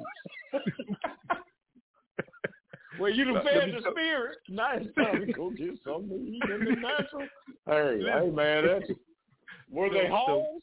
Well, 2.99 3.11
you 3.11 3.25
done 3.25 3.43
fed 3.45 3.75
the 3.75 3.91
spirit. 3.91 4.39
Now 4.49 4.77
it's 4.77 4.95
time 4.95 5.27
to 5.27 5.33
go 5.33 5.51
get 5.51 5.79
something 5.85 6.09
to 6.09 6.15
eat 6.15 6.43
in 6.45 6.65
the 6.65 6.81
natural. 6.81 7.27
Hey, 7.69 7.99
hey, 8.01 8.31
man, 8.31 8.65
that's 8.65 8.91
were 9.71 9.91
they 9.91 10.07
home? 10.09 10.61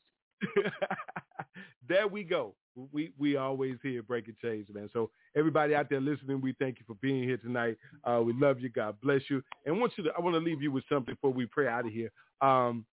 there 1.88 2.08
we 2.08 2.24
go. 2.24 2.56
We 2.94 3.12
we 3.18 3.36
always 3.36 3.76
here 3.84 4.02
breaking 4.02 4.38
chains, 4.42 4.68
man. 4.74 4.90
So 4.94 5.10
everybody 5.36 5.76
out 5.76 5.90
there 5.90 6.00
listening, 6.00 6.40
we 6.40 6.56
thank 6.60 6.80
you 6.80 6.86
for 6.88 6.96
being 7.02 7.24
here 7.24 7.38
tonight. 7.38 7.78
Uh, 8.06 8.22
we 8.24 8.34
love 8.34 8.62
you. 8.62 8.70
God 8.70 8.96
bless 9.02 9.22
you. 9.30 9.44
And 9.66 9.80
want 9.80 9.94
you 9.98 10.06
to, 10.06 10.12
I 10.18 10.22
want 10.22 10.36
to 10.36 10.40
leave 10.40 10.62
you 10.62 10.72
with 10.72 10.86
something 10.88 11.14
before 11.14 11.32
we 11.32 11.46
pray 11.46 11.68
out 11.68 11.86
of 11.86 11.92
here. 11.92 12.10
Um, 12.42 12.86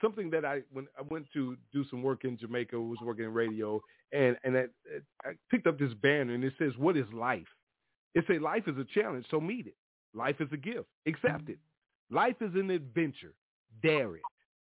something 0.00 0.30
that 0.30 0.44
I 0.44 0.62
when 0.72 0.86
I 0.98 1.02
went 1.02 1.26
to 1.34 1.56
do 1.72 1.84
some 1.90 2.02
work 2.02 2.24
in 2.24 2.38
Jamaica, 2.38 2.80
was 2.80 2.98
working 3.02 3.26
in 3.26 3.34
radio, 3.34 3.80
and 4.12 4.36
and 4.42 4.56
I, 4.56 4.64
I 5.24 5.32
picked 5.50 5.66
up 5.66 5.78
this 5.78 5.92
banner 5.94 6.34
and 6.34 6.42
it 6.42 6.54
says, 6.58 6.72
"What 6.76 6.96
is 6.96 7.06
life?" 7.12 7.46
It 8.14 8.26
says, 8.26 8.40
"Life 8.40 8.66
is 8.68 8.76
a 8.78 8.84
challenge, 8.84 9.26
so 9.30 9.40
meet 9.40 9.66
it. 9.66 9.76
Life 10.14 10.40
is 10.40 10.52
a 10.52 10.56
gift, 10.56 10.88
accept 11.06 11.48
it. 11.48 11.58
Life 12.10 12.40
is 12.40 12.54
an 12.54 12.70
adventure, 12.70 13.34
dare 13.82 14.16
it. 14.16 14.22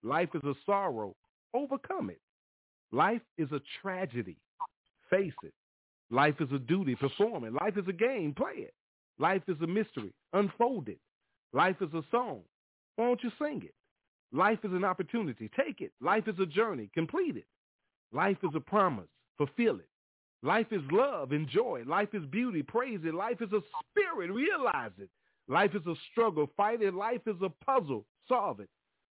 Life 0.03 0.35
is 0.35 0.43
a 0.45 0.55
sorrow, 0.65 1.15
overcome 1.53 2.11
it. 2.11 2.21
Life 2.93 3.23
is 3.37 3.53
a 3.53 3.61
tragedy, 3.83 4.39
face 5.11 5.35
it. 5.43 5.53
Life 6.11 6.41
is 6.41 6.51
a 6.53 6.59
duty, 6.59 6.95
perform 6.95 7.45
it. 7.45 7.53
Life 7.53 7.77
is 7.77 7.87
a 7.89 7.93
game, 7.93 8.33
play 8.33 8.55
it. 8.55 8.75
Life 9.19 9.43
is 9.49 9.61
a 9.61 9.67
mystery, 9.67 10.15
unfold 10.33 10.89
it. 10.89 11.01
Life 11.53 11.83
is 11.83 11.93
a 11.93 12.03
song, 12.11 12.43
why 12.97 13.07
don't 13.07 13.23
you 13.23 13.31
sing 13.39 13.63
it? 13.63 13.75
Life 14.33 14.59
is 14.65 14.73
an 14.73 14.85
opportunity. 14.85 15.51
Take 15.57 15.81
it. 15.81 15.93
Life 16.01 16.27
is 16.27 16.39
a 16.41 16.47
journey. 16.47 16.91
Complete 16.95 17.37
it. 17.37 17.47
Life 18.13 18.39
is 18.43 18.51
a 18.55 18.61
promise. 18.61 19.09
Fulfill 19.39 19.77
it. 19.77 19.89
Life 20.47 20.69
is 20.71 20.83
love. 20.93 21.33
Enjoy 21.33 21.81
it. 21.81 21.89
Life 21.89 22.11
is 22.13 22.25
beauty. 22.27 22.63
Praise 22.63 23.01
it. 23.05 23.15
Life 23.15 23.43
is 23.43 23.53
a 23.53 23.61
spirit. 23.91 24.31
Realize 24.31 24.93
it. 24.97 25.09
Life 25.49 25.75
is 25.75 25.85
a 25.87 25.95
struggle. 26.13 26.49
Fight 26.57 26.83
it. 26.83 26.95
Life 26.95 27.23
is 27.27 27.35
a 27.43 27.51
puzzle. 27.65 28.05
Solve 28.29 28.61
it. 28.61 28.69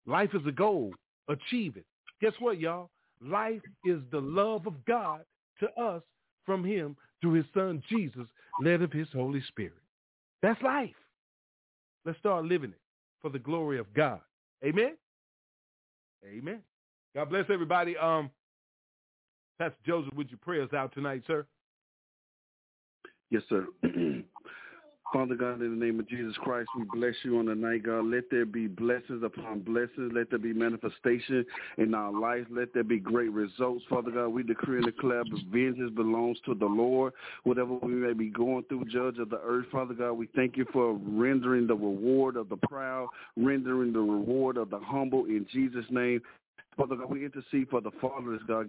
Life 0.06 0.30
is 0.36 0.46
a 0.48 0.52
goal. 0.52 0.92
Achieve 1.28 1.76
it. 1.76 1.86
Guess 2.22 2.34
what, 2.38 2.60
y'all? 2.60 2.92
Life 3.20 3.62
is 3.84 4.00
the 4.12 4.20
love 4.20 4.68
of 4.68 4.86
God 4.86 5.22
to 5.60 5.68
us 5.82 6.04
from 6.46 6.64
him 6.64 6.96
through 7.20 7.34
his 7.34 7.46
son 7.56 7.82
Jesus, 7.90 8.28
led 8.62 8.84
of 8.84 8.92
his 8.92 9.08
Holy 9.12 9.42
Spirit. 9.48 9.74
That's 10.44 10.62
life. 10.62 10.94
Let's 12.06 12.20
start 12.20 12.46
living 12.46 12.72
it 12.72 12.82
for 13.22 13.30
the 13.30 13.40
glory 13.40 13.80
of 13.80 13.92
God. 13.96 14.20
Amen. 14.64 14.98
Amen. 16.24 16.60
God 17.16 17.30
bless 17.30 17.46
everybody. 17.50 17.98
Um, 17.98 18.30
Pastor 19.60 19.78
Joseph, 19.86 20.14
would 20.16 20.32
you 20.32 20.38
pray 20.38 20.62
us 20.62 20.74
out 20.74 20.94
tonight, 20.94 21.24
sir? 21.28 21.46
Yes, 23.30 23.44
sir. 23.50 23.68
Father 25.14 25.36
God, 25.36 25.62
in 25.62 25.80
the 25.80 25.86
name 25.86 26.00
of 26.00 26.10
Jesus 26.10 26.34
Christ, 26.38 26.68
we 26.76 26.86
bless 26.92 27.14
you 27.24 27.38
on 27.38 27.46
the 27.46 27.54
night, 27.54 27.84
God. 27.84 28.06
Let 28.06 28.32
there 28.32 28.48
be 28.48 28.66
blessings 28.66 29.22
upon 29.24 29.60
blessings. 29.60 30.12
Let 30.12 30.32
there 30.32 30.40
be 30.40 30.54
manifestation 30.54 31.46
in 31.78 31.94
our 31.94 32.12
lives. 32.12 32.48
Let 32.50 32.74
there 32.74 32.84
be 32.84 32.98
great 32.98 33.32
results. 33.32 33.86
Father 33.88 34.10
God, 34.10 34.30
we 34.30 34.42
decree 34.42 34.78
and 34.78 34.86
declare 34.86 35.24
vengeance 35.52 35.92
belongs 35.96 36.40
to 36.46 36.56
the 36.56 36.66
Lord. 36.66 37.14
Whatever 37.44 37.76
we 37.76 37.92
may 37.94 38.14
be 38.14 38.30
going 38.30 38.64
through, 38.64 38.86
Judge 38.86 39.20
of 39.20 39.30
the 39.30 39.40
earth, 39.46 39.68
Father 39.72 39.94
God, 39.94 40.14
we 40.14 40.28
thank 40.36 40.58
you 40.58 40.66
for 40.74 41.00
rendering 41.04 41.68
the 41.68 41.76
reward 41.76 42.36
of 42.36 42.50
the 42.50 42.58
proud, 42.58 43.08
rendering 43.38 43.94
the 43.94 44.00
reward 44.00 44.58
of 44.58 44.72
the 44.72 44.80
humble 44.80 45.26
in 45.26 45.46
Jesus' 45.54 45.86
name. 45.92 46.22
Father 46.76 46.96
God, 46.96 47.12
we 47.12 47.24
intercede 47.24 47.70
for 47.70 47.82
the 47.82 47.92
fatherless, 48.02 48.42
God 48.48 48.68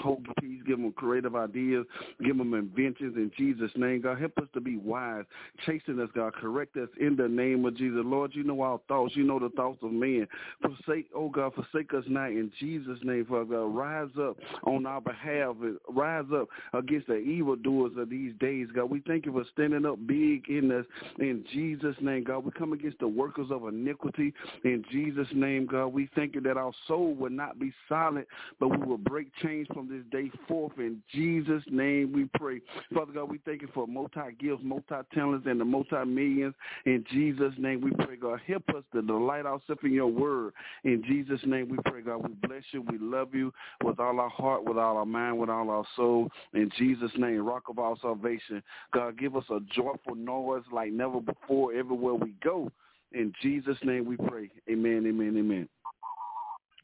hope, 0.00 0.24
peace, 0.40 0.62
give 0.66 0.78
them 0.78 0.92
creative 0.92 1.34
ideas, 1.36 1.86
give 2.24 2.38
them 2.38 2.54
inventions 2.54 3.16
in 3.16 3.30
Jesus' 3.36 3.70
name. 3.76 4.02
God, 4.02 4.18
help 4.18 4.38
us 4.38 4.48
to 4.54 4.60
be 4.60 4.76
wise. 4.76 5.24
Chasing 5.66 6.00
us, 6.00 6.08
God. 6.14 6.34
Correct 6.34 6.76
us 6.76 6.88
in 7.00 7.16
the 7.16 7.28
name 7.28 7.64
of 7.64 7.76
Jesus. 7.76 8.00
Lord, 8.04 8.32
you 8.34 8.44
know 8.44 8.60
our 8.62 8.80
thoughts. 8.88 9.14
You 9.16 9.24
know 9.24 9.38
the 9.38 9.50
thoughts 9.50 9.78
of 9.82 9.92
men. 9.92 10.26
Forsake, 10.60 11.08
oh 11.14 11.28
God, 11.28 11.52
forsake 11.54 11.94
us 11.94 12.04
not 12.08 12.30
in 12.30 12.50
Jesus' 12.58 12.98
name, 13.02 13.26
Father 13.26 13.44
God. 13.44 13.74
Rise 13.74 14.08
up 14.20 14.36
on 14.64 14.86
our 14.86 15.00
behalf. 15.00 15.56
Rise 15.88 16.24
up 16.34 16.48
against 16.72 17.06
the 17.08 17.18
evildoers 17.18 17.92
of 17.96 18.10
these 18.10 18.32
days, 18.40 18.68
God. 18.74 18.90
We 18.90 19.00
thank 19.06 19.26
you 19.26 19.32
for 19.32 19.44
standing 19.52 19.86
up 19.86 19.98
big 20.06 20.48
in 20.48 20.70
us 20.72 20.86
in 21.18 21.44
Jesus' 21.52 21.96
name, 22.00 22.24
God. 22.24 22.44
We 22.44 22.50
come 22.52 22.72
against 22.72 22.98
the 22.98 23.08
workers 23.08 23.48
of 23.50 23.66
iniquity 23.66 24.32
in 24.64 24.84
Jesus' 24.90 25.28
name, 25.34 25.66
God. 25.66 25.88
We 25.88 26.08
thank 26.14 26.34
you 26.34 26.40
that 26.42 26.56
our 26.56 26.72
soul 26.86 27.14
will 27.14 27.30
not 27.30 27.58
be 27.58 27.72
silent, 27.88 28.26
but 28.58 28.68
we 28.68 28.78
will 28.78 28.98
break 28.98 29.28
chains 29.42 29.66
from 29.72 29.81
from 29.82 29.96
this 29.96 30.04
day 30.10 30.30
forth. 30.48 30.72
In 30.78 31.02
Jesus' 31.12 31.62
name 31.70 32.12
we 32.12 32.28
pray. 32.34 32.60
Father 32.94 33.12
God, 33.12 33.30
we 33.30 33.38
thank 33.44 33.62
you 33.62 33.68
for 33.74 33.86
multi-gifts, 33.86 34.62
multi-talents, 34.62 35.46
and 35.48 35.60
the 35.60 35.64
multi-millions. 35.64 36.54
In 36.86 37.04
Jesus' 37.10 37.54
name 37.58 37.80
we 37.80 37.90
pray, 38.04 38.16
God. 38.16 38.40
Help 38.46 38.68
us 38.70 38.84
to 38.92 39.02
delight 39.02 39.46
ourselves 39.46 39.80
in 39.84 39.92
your 39.92 40.08
word. 40.08 40.52
In 40.84 41.02
Jesus' 41.06 41.40
name 41.46 41.68
we 41.68 41.78
pray, 41.86 42.02
God. 42.02 42.22
We 42.28 42.34
bless 42.46 42.62
you. 42.72 42.82
We 42.82 42.98
love 42.98 43.34
you 43.34 43.52
with 43.84 43.98
all 43.98 44.20
our 44.20 44.30
heart, 44.30 44.64
with 44.64 44.78
all 44.78 44.96
our 44.96 45.06
mind, 45.06 45.38
with 45.38 45.50
all 45.50 45.70
our 45.70 45.84
soul. 45.96 46.28
In 46.54 46.70
Jesus' 46.78 47.12
name, 47.16 47.44
rock 47.44 47.64
of 47.68 47.78
our 47.78 47.96
salvation. 48.00 48.62
God, 48.92 49.18
give 49.18 49.36
us 49.36 49.44
a 49.50 49.60
joyful 49.74 50.14
noise 50.14 50.64
like 50.72 50.92
never 50.92 51.20
before 51.20 51.72
everywhere 51.72 52.14
we 52.14 52.34
go. 52.42 52.70
In 53.12 53.32
Jesus' 53.42 53.76
name 53.84 54.06
we 54.06 54.16
pray. 54.16 54.48
Amen, 54.70 55.04
amen, 55.06 55.36
amen. 55.38 55.68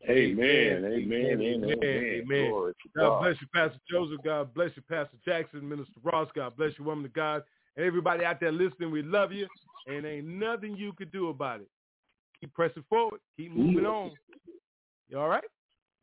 Amen, 0.09 0.85
amen, 0.85 1.41
amen, 1.43 1.79
amen. 1.83 2.51
Glory 2.51 2.73
God, 2.97 3.03
God. 3.03 3.23
bless 3.23 3.41
you, 3.41 3.47
Pastor 3.53 3.79
Joseph. 3.91 4.19
God 4.25 4.55
bless 4.55 4.71
you, 4.77 4.83
Pastor 4.83 5.17
Jackson, 5.25 5.69
Minister 5.69 6.01
Ross. 6.03 6.29
God 6.35 6.57
bless 6.57 6.73
you, 6.79 6.85
woman 6.85 7.05
of 7.05 7.13
God. 7.13 7.43
And 7.77 7.85
everybody 7.85 8.25
out 8.25 8.39
there 8.41 8.53
listening, 8.53 8.91
we 8.91 9.03
love 9.03 9.33
you. 9.33 9.49
And 9.87 10.07
ain't 10.07 10.27
nothing 10.27 10.77
you 10.77 10.93
could 10.93 11.11
do 11.11 11.29
about 11.29 11.61
it. 11.61 11.69
Keep 12.41 12.55
pressing 12.55 12.85
forward. 12.89 13.21
Keep 13.37 13.53
moving 13.53 13.87
on. 13.87 14.13
You 15.09 15.19
all 15.19 15.29
right? 15.29 15.45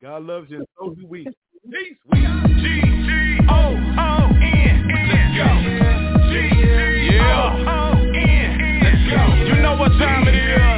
God 0.01 0.23
loves 0.23 0.51
you, 0.51 0.57
and 0.57 0.67
so 0.77 0.89
do 0.89 1.07
we. 1.07 1.23
Peace. 1.23 1.97
We 2.11 2.25
out. 2.25 2.45
You 9.47 9.61
know 9.61 9.77
what 9.77 9.89
time 9.97 10.27
it 10.27 10.35
is. 10.35 10.74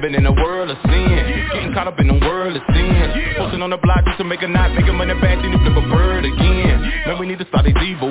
Living 0.00 0.16
in 0.16 0.24
a 0.24 0.32
world 0.32 0.70
of 0.70 0.78
sin, 0.88 1.48
getting 1.52 1.72
caught 1.74 1.86
up 1.86 2.00
in 2.00 2.08
the 2.08 2.16
world 2.24 2.56
of 2.56 2.62
sin. 2.72 3.36
Posting 3.36 3.60
on 3.60 3.68
the 3.68 3.76
block 3.76 4.00
just 4.06 4.16
to 4.16 4.24
make 4.24 4.40
a 4.40 4.48
knot, 4.48 4.72
making 4.72 4.96
money 4.96 5.12
back, 5.20 5.36
then 5.42 5.52
you 5.52 5.60
flip 5.60 5.76
a 5.76 5.84
bird 5.92 6.24
again. 6.24 6.80
Man, 7.04 7.20
we 7.20 7.26
need 7.26 7.38
to 7.38 7.44
start 7.52 7.66
these 7.66 7.76
evil 7.84 8.08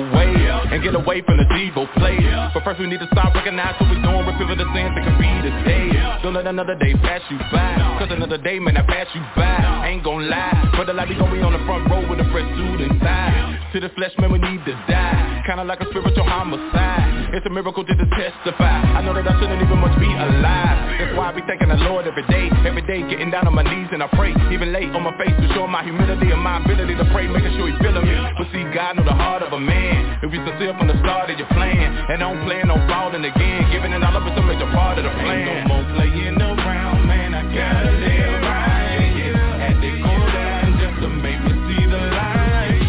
and 0.80 0.84
get 0.84 0.94
away 0.96 1.20
from 1.22 1.36
the 1.36 1.46
evil 1.56 1.86
play. 1.96 2.16
But 2.54 2.64
first 2.64 2.80
we 2.80 2.86
need 2.86 3.00
to 3.00 3.08
stop 3.12 3.34
recognize 3.34 3.76
what 3.80 3.90
we're 3.90 4.02
doing, 4.02 4.24
repent 4.24 4.50
of 4.50 4.58
the 4.58 4.68
sins 4.72 4.92
that 4.96 5.04
can 5.04 5.16
be 5.20 5.30
today. 5.44 5.92
Don't 6.22 6.34
let 6.34 6.46
another 6.46 6.74
day 6.74 6.94
pass 6.94 7.20
you 7.30 7.38
by, 7.52 7.76
cause 7.98 8.08
another 8.10 8.38
day 8.38 8.58
may 8.58 8.72
not 8.72 8.86
pass 8.86 9.06
you 9.14 9.20
by. 9.36 9.86
Ain't 9.88 10.04
gon' 10.04 10.28
lie, 10.28 10.72
but 10.76 10.86
the 10.86 10.92
light 10.92 11.08
we 11.08 11.16
gon' 11.16 11.32
be 11.32 11.40
on 11.40 11.52
the 11.52 11.62
front 11.64 11.88
row 11.90 12.00
with 12.08 12.20
a 12.20 12.28
fresh 12.32 12.48
suit 12.56 12.80
inside. 12.80 13.00
tie. 13.00 13.70
To 13.72 13.78
the 13.80 13.90
flesh, 13.94 14.12
man, 14.18 14.32
we 14.32 14.38
need 14.38 14.64
to 14.66 14.74
die. 14.88 15.42
Kinda 15.46 15.64
like 15.64 15.80
a 15.80 15.86
spiritual 15.90 16.26
homicide. 16.26 17.34
It's 17.34 17.46
a 17.46 17.50
miracle 17.50 17.84
to 17.84 17.94
testify. 17.94 18.82
I 18.98 19.00
know 19.02 19.14
that 19.14 19.26
I 19.26 19.34
shouldn't 19.38 19.62
even 19.62 19.78
much 19.78 19.94
be 20.00 20.10
alive. 20.10 20.78
That's 20.98 21.14
why 21.14 21.30
I 21.30 21.32
be 21.32 21.42
thanking 21.46 21.70
the 21.70 21.78
Lord 21.86 22.06
every 22.06 22.26
day. 22.26 22.50
Every 22.66 22.82
day 22.82 23.06
getting 23.06 23.30
down 23.30 23.46
on 23.46 23.54
my 23.54 23.62
knees 23.62 23.88
and 23.92 24.02
I 24.02 24.08
pray. 24.08 24.34
Even 24.50 24.72
late 24.72 24.90
on 24.90 25.02
my 25.06 25.14
face 25.16 25.34
to 25.38 25.46
show 25.54 25.66
my 25.66 25.82
humility 25.86 26.34
and 26.34 26.42
my 26.42 26.58
ability 26.58 26.98
to 26.98 27.06
pray, 27.14 27.30
making 27.30 27.54
sure 27.54 27.70
He's 27.70 27.78
feeling 27.78 28.04
me. 28.04 28.14
But 28.36 28.50
see, 28.50 28.66
God 28.74 28.98
know 28.98 29.04
the 29.04 29.14
heart 29.14 29.42
of 29.42 29.52
a 29.52 29.60
man. 29.60 30.18
If 30.22 30.34
you 30.34 30.42
sincere 30.44 30.69
from 30.76 30.88
the 30.88 30.98
start 31.00 31.30
of 31.30 31.38
your 31.38 31.48
plan, 31.48 31.96
and 32.10 32.20
don't 32.20 32.44
plan 32.44 32.70
on 32.70 32.78
falling 32.88 33.24
again, 33.24 33.70
giving 33.72 33.92
it 33.92 34.02
all 34.02 34.16
up 34.16 34.26
is 34.30 34.38
a 34.38 34.42
major 34.42 34.70
part 34.70 34.98
of 34.98 35.04
the 35.04 35.10
plan. 35.10 35.48
Ain't 35.48 35.68
no 35.68 35.74
more 35.74 35.86
playing 35.94 36.36
around, 36.40 37.06
man. 37.06 37.34
I 37.34 37.42
gotta 37.42 37.90
live 37.90 38.42
right. 38.44 39.10
Had 39.58 39.80
to 39.82 39.90
go 39.98 40.14
down 40.30 40.78
just 40.78 40.96
to 41.02 41.08
make 41.08 41.40
me 41.42 41.52
see 41.66 41.84
the 41.90 42.02
light. 42.14 42.82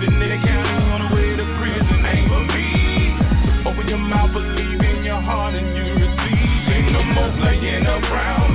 Sitting 0.00 0.18
in 0.18 0.30
the 0.34 0.40
county 0.46 0.82
on 0.88 1.00
the 1.04 1.14
way 1.14 1.36
to 1.36 1.46
prison 1.62 2.00
ain't 2.06 2.26
for 2.26 2.42
me. 2.48 2.66
Open 3.70 3.86
your 3.86 4.02
mouth, 4.02 4.32
believe 4.32 4.80
in 4.80 5.04
your 5.04 5.20
heart, 5.20 5.54
and 5.54 5.68
you 5.76 5.84
receive. 5.94 6.74
Ain't 6.74 6.90
no 6.90 7.02
more 7.02 7.30
playing 7.38 7.86
around, 7.86 8.47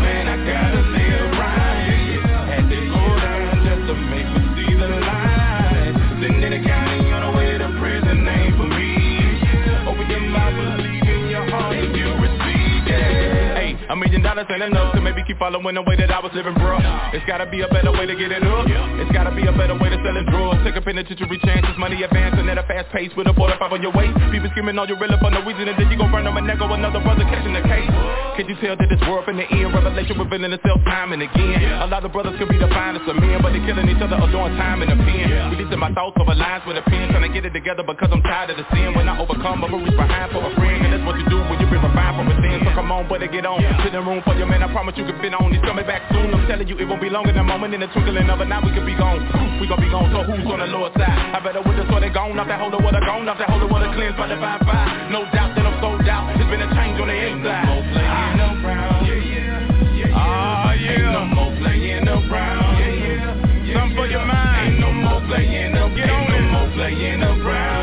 dollars 14.24 14.48
ain't 14.50 14.64
enough 14.64 14.96
to 14.96 15.02
maybe 15.04 15.22
keep 15.28 15.38
following 15.38 15.76
the 15.76 15.84
way 15.84 16.00
that 16.00 16.10
I 16.10 16.20
was 16.24 16.32
living, 16.34 16.56
bro. 16.56 16.80
It's 17.12 17.26
gotta 17.28 17.46
be 17.46 17.62
a 17.62 17.68
better 17.68 17.92
way 17.92 18.08
to 18.08 18.16
get 18.16 18.32
it 18.32 18.42
up. 18.42 18.66
It's 18.98 19.12
gotta 19.12 19.36
be 19.36 19.44
a 19.46 19.52
better 19.52 19.76
way 19.76 19.92
to 19.92 20.00
selling 20.00 20.26
drugs. 20.32 20.64
Take 20.64 20.80
a 20.80 20.82
penitentiary 20.82 21.40
chances, 21.44 21.76
money 21.78 22.02
advancing 22.02 22.48
at 22.48 22.58
a 22.58 22.64
fast 22.64 22.90
pace 22.96 23.12
with 23.20 23.28
a 23.28 23.34
45 23.36 23.60
on 23.60 23.82
your 23.84 23.92
waist. 23.92 24.16
People 24.32 24.50
screaming 24.56 24.80
on 24.80 24.88
you 24.88 24.96
really 24.96 25.20
for 25.20 25.30
no 25.30 25.44
reason, 25.44 25.68
and 25.68 25.76
then 25.76 25.92
you 25.92 25.98
gon' 26.00 26.10
run 26.10 26.26
on 26.26 26.34
my 26.34 26.42
neck 26.42 26.64
or 26.64 26.72
another 26.72 27.04
brother 27.04 27.28
catching 27.28 27.54
the 27.54 27.62
case. 27.68 27.92
Can 28.40 28.48
you 28.48 28.56
tell 28.64 28.80
that 28.80 28.88
this 28.90 29.04
world 29.06 29.28
in 29.28 29.38
the 29.38 29.46
end, 29.46 29.76
revelation 29.76 30.18
revealing 30.18 30.56
itself 30.56 30.80
time 30.88 31.12
and 31.12 31.22
again? 31.22 31.84
A 31.84 31.88
lot 31.92 32.08
of 32.08 32.16
brothers 32.16 32.40
could 32.40 32.50
be 32.50 32.58
the 32.58 32.72
finest 32.72 33.06
of 33.06 33.20
men, 33.20 33.44
but 33.44 33.52
they 33.52 33.62
killing 33.68 33.92
each 33.92 34.02
other 34.02 34.18
or 34.18 34.32
doing 34.32 34.56
time 34.56 34.82
in 34.82 34.90
the 34.90 34.98
pen. 34.98 35.52
Releasing 35.52 35.78
my 35.78 35.92
thoughts 35.92 36.16
over 36.18 36.34
lines 36.34 36.64
with 36.66 36.80
a 36.80 36.84
pen, 36.88 37.12
trying 37.12 37.28
to 37.28 37.34
get 37.34 37.44
it 37.46 37.54
together 37.54 37.84
because 37.84 38.10
I'm 38.10 38.24
tired 38.24 38.50
of 38.50 38.58
the 38.58 38.66
sin. 38.72 38.96
When 38.96 39.06
I 39.06 39.20
overcome, 39.20 39.62
I'ma 39.62 39.78
reach 39.78 39.94
behind 39.94 40.32
for 40.32 40.42
a 40.42 40.52
friend, 40.56 40.80
and 40.86 40.94
that's 40.96 41.06
what 41.06 41.20
you 41.20 41.28
do 41.28 41.38
when 41.52 41.60
you've 41.60 41.70
been 41.70 41.84
refined 41.84 42.16
from 42.18 42.26
within. 42.32 42.53
Come 42.74 42.92
on, 42.92 43.08
better 43.08 43.30
get 43.30 43.46
on. 43.46 43.62
Sit 43.86 43.94
in 43.94 44.02
room 44.02 44.22
for 44.26 44.34
your 44.34 44.50
man, 44.50 44.66
I 44.66 44.68
promise 44.74 44.98
you 44.98 45.06
can 45.06 45.18
fit 45.22 45.34
on. 45.38 45.54
He's 45.54 45.62
coming 45.62 45.86
back 45.86 46.10
soon. 46.10 46.34
I'm 46.34 46.42
telling 46.50 46.68
you, 46.68 46.74
it 46.82 46.90
won't 46.90 47.02
be 47.02 47.10
long 47.10 47.30
in 47.30 47.38
a 47.38 47.44
moment. 47.46 47.74
In 47.74 47.82
the 47.82 47.88
twinkling 47.94 48.30
of 48.30 48.42
an 48.42 48.52
eye, 48.52 48.66
we 48.66 48.74
could 48.74 48.86
be 48.86 48.98
gone. 48.98 49.22
We 49.62 49.70
gon' 49.70 49.78
be 49.80 49.90
gone. 49.94 50.10
So 50.10 50.26
who's 50.26 50.42
on 50.50 50.58
the 50.58 50.66
lower 50.66 50.90
side? 50.98 51.38
I 51.38 51.40
better 51.40 51.62
with 51.62 51.78
this, 51.78 51.86
so 51.86 52.02
they 52.02 52.10
gone. 52.10 52.34
Off 52.42 52.50
that 52.50 52.60
holder, 52.60 52.82
water 52.82 53.00
gone. 53.06 53.30
Off 53.30 53.38
that 53.38 53.50
holder, 53.50 53.70
water 53.70 53.94
cleansed 53.94 54.18
by 54.18 54.26
the 54.26 54.42
fine 54.42 54.60
fire. 54.66 54.90
No 55.14 55.22
doubt 55.30 55.54
that 55.54 55.66
I'm 55.70 55.78
sold 55.78 56.02
out. 56.10 56.34
There's 56.34 56.50
been 56.50 56.66
a 56.66 56.70
change 56.74 56.98
on 56.98 57.08
the 57.08 57.18
inside. 57.18 57.62
No 57.62 57.78
more 57.78 57.86
playing 57.94 58.42
around. 58.66 59.06
Yeah, 59.06 59.22
yeah. 59.22 60.18
Ah, 60.18 60.74
yeah. 60.74 60.98
Ain't 60.98 61.14
no 61.14 61.24
more 61.30 61.54
playing 61.62 62.08
around. 62.10 62.74
Yeah, 62.82 62.90
yeah. 62.90 63.78
Something 63.78 63.98
for 64.02 64.08
your 64.10 64.26
mind. 64.26 64.74
Ain't 64.74 64.82
no 64.82 64.90
more 64.90 65.22
playing 65.30 65.78
around. 65.78 65.94
Get 65.94 66.10
on 66.10 66.26
Ain't 66.26 66.50
no 66.50 66.58
more 66.58 66.70
playing 66.74 67.22
around. 67.22 67.83